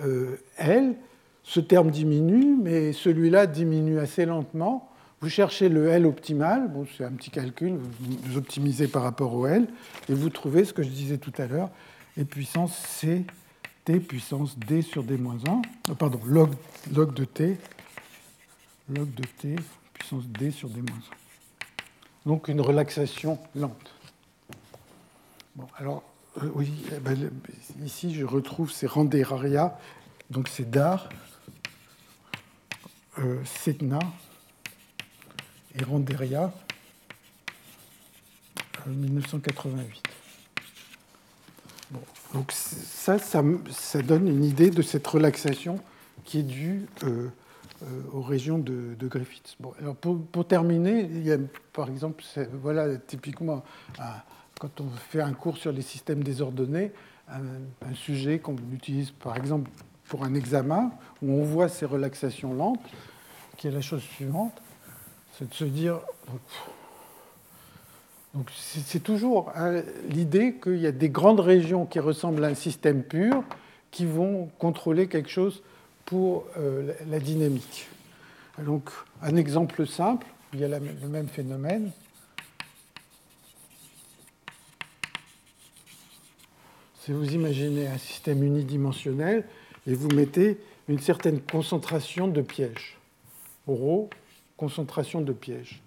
euh, 0.00 0.36
L, 0.56 0.94
ce 1.42 1.58
terme 1.58 1.90
diminue, 1.90 2.56
mais 2.62 2.92
celui-là 2.92 3.48
diminue 3.48 3.98
assez 3.98 4.24
lentement. 4.24 4.88
Vous 5.20 5.28
cherchez 5.28 5.68
le 5.68 5.88
L 5.88 6.06
optimal, 6.06 6.68
bon, 6.68 6.86
c'est 6.96 7.02
un 7.04 7.10
petit 7.10 7.30
calcul, 7.30 7.76
vous 7.98 8.36
optimisez 8.36 8.86
par 8.86 9.02
rapport 9.02 9.34
au 9.34 9.48
L, 9.48 9.66
et 10.08 10.14
vous 10.14 10.30
trouvez 10.30 10.64
ce 10.64 10.72
que 10.72 10.84
je 10.84 10.90
disais 10.90 11.18
tout 11.18 11.32
à 11.38 11.46
l'heure, 11.46 11.70
et 12.16 12.24
puissance 12.24 12.76
C, 12.76 13.24
T 13.84 13.98
puissance 13.98 14.56
D 14.56 14.82
sur 14.82 15.02
D 15.02 15.16
moins 15.16 15.38
1, 15.44 15.90
euh, 15.90 15.94
pardon, 15.94 16.20
log, 16.24 16.50
log 16.94 17.14
de 17.14 17.24
T, 17.24 17.58
log 18.94 19.12
de 19.12 19.24
T 19.24 19.56
D 20.12 20.50
sur 20.50 20.68
D 20.68 20.80
moins 20.82 20.98
1. 22.26 22.28
Donc 22.28 22.48
une 22.48 22.60
relaxation 22.60 23.38
lente. 23.54 23.94
Bon, 25.56 25.66
alors, 25.76 26.02
euh, 26.42 26.50
oui, 26.54 26.72
eh 26.94 27.00
ben, 27.00 27.30
ici 27.84 28.14
je 28.14 28.24
retrouve 28.24 28.70
ces 28.70 28.86
Randeraria, 28.86 29.78
donc 30.30 30.48
c'est 30.48 30.70
DAR, 30.70 31.08
euh, 33.18 33.42
Setna, 33.44 33.98
et 35.78 35.84
Randeria 35.84 36.52
en 38.86 38.90
1988. 38.90 40.02
donc 42.34 42.52
ça, 42.52 43.18
ça, 43.18 44.02
donne 44.02 44.28
une 44.28 44.44
idée 44.44 44.70
de 44.70 44.82
cette 44.82 45.06
relaxation 45.06 45.80
qui 46.24 46.38
est 46.38 46.44
due 46.44 46.86
euh, 47.02 47.08
euh, 47.08 47.28
aux 48.12 48.22
régions 48.22 48.58
de, 48.58 48.94
Griffith. 49.00 49.56
Bon, 49.60 49.72
alors 49.80 49.96
pour, 49.96 50.46
terminer, 50.46 51.00
il 51.00 51.26
y 51.26 51.32
a 51.32 51.38
par 51.72 51.88
exemple, 51.88 52.22
voilà 52.60 52.96
typiquement 52.96 53.64
quand 54.58 54.80
on 54.80 54.88
fait 55.08 55.22
un 55.22 55.32
cours 55.32 55.56
sur 55.56 55.72
les 55.72 55.82
systèmes 55.82 56.22
désordonnés, 56.22 56.92
un, 57.28 57.40
un 57.88 57.94
sujet 57.94 58.38
qu'on 58.38 58.56
utilise 58.72 59.10
par 59.10 59.36
exemple 59.36 59.70
pour 60.04 60.24
un 60.24 60.34
examen 60.34 60.90
où 61.22 61.32
on 61.32 61.44
voit 61.44 61.68
ces 61.68 61.86
relaxations 61.86 62.52
lentes, 62.52 62.84
qui 63.56 63.68
est 63.68 63.70
la 63.70 63.80
chose 63.80 64.02
suivante 64.02 64.60
c'est 65.40 65.48
de 65.48 65.54
se 65.54 65.64
dire. 65.64 66.00
Donc 68.34 68.48
c'est 68.54 69.02
toujours 69.02 69.50
hein, 69.56 69.82
l'idée 70.08 70.54
qu'il 70.62 70.76
y 70.76 70.86
a 70.86 70.92
des 70.92 71.08
grandes 71.08 71.40
régions 71.40 71.86
qui 71.86 71.98
ressemblent 71.98 72.44
à 72.44 72.48
un 72.48 72.54
système 72.54 73.02
pur 73.02 73.42
qui 73.90 74.06
vont 74.06 74.50
contrôler 74.58 75.08
quelque 75.08 75.30
chose 75.30 75.62
pour 76.10 76.44
euh, 76.58 76.92
la 77.08 77.20
dynamique. 77.20 77.86
Donc 78.58 78.90
un 79.22 79.36
exemple 79.36 79.86
simple, 79.86 80.26
il 80.52 80.58
y 80.58 80.64
a 80.64 80.68
le 80.68 81.08
même 81.08 81.28
phénomène. 81.28 81.92
Si 87.00 87.12
vous 87.12 87.32
imaginez 87.32 87.86
un 87.86 87.96
système 87.96 88.42
unidimensionnel 88.42 89.44
et 89.86 89.94
vous 89.94 90.08
mettez 90.08 90.58
une 90.88 90.98
certaine 90.98 91.40
concentration 91.40 92.26
de 92.26 92.42
pièges, 92.42 92.98
ρ 93.68 94.08
concentration 94.56 95.20
de 95.20 95.32
pièges. 95.32 95.80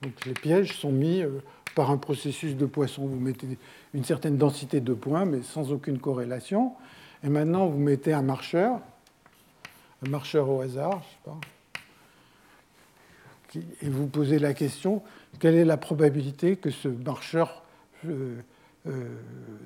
Donc 0.00 0.24
les 0.24 0.32
pièges 0.32 0.72
sont 0.78 0.90
mis 0.90 1.20
euh, 1.20 1.42
par 1.74 1.90
un 1.90 1.98
processus 1.98 2.56
de 2.56 2.64
poisson. 2.64 3.06
Vous 3.06 3.20
mettez 3.20 3.58
une 3.92 4.04
certaine 4.04 4.38
densité 4.38 4.80
de 4.80 4.94
points, 4.94 5.26
mais 5.26 5.42
sans 5.42 5.70
aucune 5.70 5.98
corrélation. 5.98 6.72
Et 7.22 7.28
maintenant, 7.28 7.66
vous 7.66 7.78
mettez 7.78 8.14
un 8.14 8.22
marcheur, 8.22 8.80
un 10.04 10.08
marcheur 10.08 10.48
au 10.48 10.60
hasard, 10.60 11.02
je 11.02 11.08
sais 11.08 11.20
pas, 11.24 11.40
et 13.82 13.88
vous 13.88 14.06
posez 14.06 14.38
la 14.38 14.54
question 14.54 15.02
quelle 15.38 15.54
est 15.54 15.64
la 15.64 15.76
probabilité 15.76 16.56
que 16.56 16.70
ce 16.70 16.88
marcheur 16.88 17.62
euh, 18.06 18.36
euh, 18.86 19.08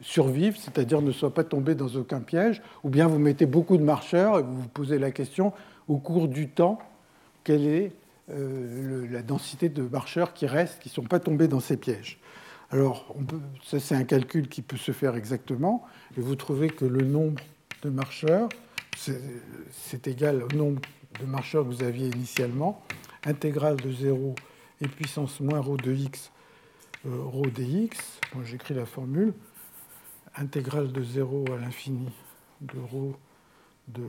survive, 0.02 0.56
c'est-à-dire 0.56 1.02
ne 1.02 1.12
soit 1.12 1.32
pas 1.32 1.44
tombé 1.44 1.74
dans 1.74 1.88
aucun 1.88 2.20
piège, 2.20 2.62
ou 2.82 2.88
bien 2.88 3.06
vous 3.06 3.18
mettez 3.18 3.46
beaucoup 3.46 3.76
de 3.76 3.82
marcheurs 3.82 4.38
et 4.38 4.42
vous 4.42 4.62
vous 4.62 4.68
posez 4.68 4.98
la 4.98 5.10
question 5.10 5.52
au 5.88 5.98
cours 5.98 6.28
du 6.28 6.48
temps, 6.48 6.78
quelle 7.44 7.66
est 7.66 7.92
euh, 8.30 9.06
la 9.10 9.22
densité 9.22 9.68
de 9.68 9.82
marcheurs 9.82 10.32
qui 10.32 10.46
restent, 10.46 10.80
qui 10.80 10.88
ne 10.88 10.94
sont 10.94 11.02
pas 11.02 11.20
tombés 11.20 11.48
dans 11.48 11.60
ces 11.60 11.76
pièges? 11.76 12.18
Alors, 12.70 13.14
ça 13.62 13.78
c'est 13.78 13.94
un 13.94 14.04
calcul 14.04 14.48
qui 14.48 14.62
peut 14.62 14.76
se 14.76 14.92
faire 14.92 15.14
exactement, 15.14 15.86
et 16.16 16.20
vous 16.20 16.34
trouvez 16.34 16.68
que 16.68 16.84
le 16.84 17.04
nombre 17.04 17.42
de 17.82 17.90
marcheurs, 17.90 18.48
c'est 18.95 20.07
égal 20.07 20.43
au 20.43 20.55
nombre 20.55 20.81
de 21.19 21.25
marcheurs 21.25 21.63
que 21.63 21.69
vous 21.69 21.83
aviez 21.83 22.07
initialement, 22.07 22.83
intégrale 23.25 23.77
de 23.77 23.91
0 23.91 24.35
et 24.81 24.87
puissance 24.87 25.39
moins 25.39 25.59
ρ 25.59 25.77
de 25.77 25.93
x, 25.93 26.31
euh, 27.05 27.23
ρ 27.25 27.47
dx, 27.47 28.19
j'écris 28.43 28.73
la 28.73 28.85
formule, 28.85 29.33
intégrale 30.35 30.91
de 30.91 31.03
0 31.03 31.45
à 31.53 31.57
l'infini 31.57 32.09
de 32.61 32.79
ρ 32.79 33.15
de 33.87 34.03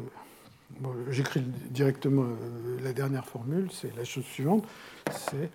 J'écris 1.10 1.40
directement 1.70 2.22
euh, 2.22 2.78
la 2.82 2.92
dernière 2.92 3.26
formule, 3.26 3.68
c'est 3.72 3.94
la 3.96 4.04
chose 4.04 4.24
suivante, 4.24 4.64
c'est 5.10 5.50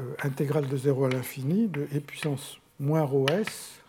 euh, 0.00 0.14
intégrale 0.22 0.68
de 0.68 0.76
0 0.76 1.04
à 1.04 1.08
l'infini 1.08 1.68
de 1.68 1.82
e 1.94 2.00
puissance 2.00 2.58
moins 2.78 3.02
rho 3.02 3.26
s, 3.28 3.80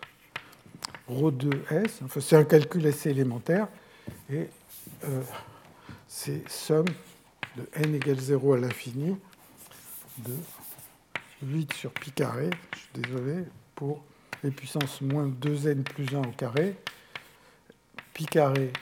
rho 1.08 1.32
2 1.32 1.50
s, 1.72 2.02
enfin, 2.04 2.20
c'est 2.20 2.36
un 2.36 2.44
calcul 2.44 2.86
assez 2.86 3.10
élémentaire, 3.10 3.68
et 4.32 4.50
euh, 5.05 5.23
c'est 6.09 6.49
somme 6.51 6.87
de 7.57 7.69
n 7.75 7.95
égale 7.95 8.19
0 8.19 8.55
à 8.55 8.59
l'infini 8.59 9.17
de 10.19 10.33
8 11.43 11.73
sur 11.73 11.93
pi 11.93 12.11
carré, 12.11 12.51
je 12.73 12.79
suis 12.79 12.89
désolé, 12.95 13.45
pour 13.75 14.03
les 14.43 14.51
puissances 14.51 15.01
moins 15.01 15.29
2n 15.29 15.83
plus 15.83 16.15
1 16.15 16.21
au 16.21 16.33
carré, 16.33 16.77
pi 18.15 18.27
carré 18.27 18.73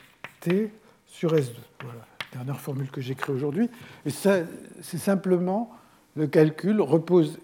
t 0.40 0.72
sur 1.06 1.34
S2. 1.34 1.54
Voilà, 1.82 2.06
dernière 2.32 2.60
formule 2.60 2.90
que 2.90 3.00
j'écris 3.00 3.32
aujourd'hui. 3.32 3.68
Et 4.06 4.10
ça, 4.10 4.38
c'est 4.82 4.98
simplement, 4.98 5.70
le 6.16 6.26
calcul 6.26 6.80
repose 6.80 7.38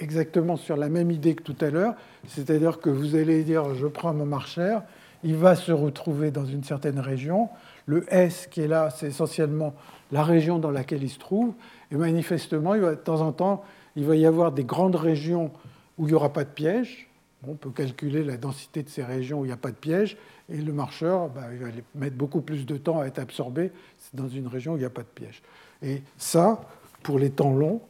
exactement 0.00 0.56
sur 0.56 0.76
la 0.76 0.88
même 0.88 1.10
idée 1.10 1.34
que 1.34 1.42
tout 1.42 1.56
à 1.60 1.70
l'heure, 1.70 1.94
c'est-à-dire 2.26 2.80
que 2.80 2.90
vous 2.90 3.14
allez 3.14 3.42
dire, 3.42 3.74
je 3.74 3.86
prends 3.86 4.14
mon 4.14 4.26
marcheur, 4.26 4.82
il 5.24 5.36
va 5.36 5.56
se 5.56 5.72
retrouver 5.72 6.30
dans 6.30 6.44
une 6.44 6.62
certaine 6.62 7.00
région, 7.00 7.48
le 7.88 8.04
S 8.12 8.46
qui 8.50 8.60
est 8.60 8.68
là, 8.68 8.90
c'est 8.90 9.08
essentiellement 9.08 9.74
la 10.12 10.22
région 10.22 10.58
dans 10.58 10.70
laquelle 10.70 11.02
il 11.02 11.10
se 11.10 11.18
trouve, 11.18 11.54
et 11.90 11.96
manifestement, 11.96 12.74
il 12.74 12.82
va, 12.82 12.90
de 12.90 12.96
temps 12.96 13.22
en 13.22 13.32
temps, 13.32 13.64
il 13.96 14.04
va 14.04 14.14
y 14.14 14.26
avoir 14.26 14.52
des 14.52 14.64
grandes 14.64 14.94
régions 14.94 15.50
où 15.96 16.04
il 16.04 16.08
n'y 16.08 16.14
aura 16.14 16.32
pas 16.32 16.44
de 16.44 16.50
piège, 16.50 17.08
on 17.46 17.54
peut 17.54 17.70
calculer 17.70 18.24
la 18.24 18.36
densité 18.36 18.82
de 18.82 18.88
ces 18.88 19.02
régions 19.02 19.40
où 19.40 19.44
il 19.44 19.48
n'y 19.48 19.54
a 19.54 19.56
pas 19.56 19.70
de 19.70 19.76
piège, 19.76 20.18
et 20.50 20.58
le 20.58 20.72
marcheur 20.72 21.28
bah, 21.30 21.46
il 21.52 21.58
va 21.58 21.68
mettre 21.94 22.16
beaucoup 22.16 22.42
plus 22.42 22.66
de 22.66 22.76
temps 22.76 23.00
à 23.00 23.06
être 23.06 23.18
absorbé 23.18 23.72
dans 24.12 24.28
une 24.28 24.46
région 24.46 24.74
où 24.74 24.76
il 24.76 24.80
n'y 24.80 24.86
a 24.86 24.90
pas 24.90 25.02
de 25.02 25.06
piège. 25.06 25.42
Et 25.82 26.02
ça, 26.18 26.60
pour 27.02 27.18
les 27.18 27.30
temps 27.30 27.52
longs, 27.52 27.80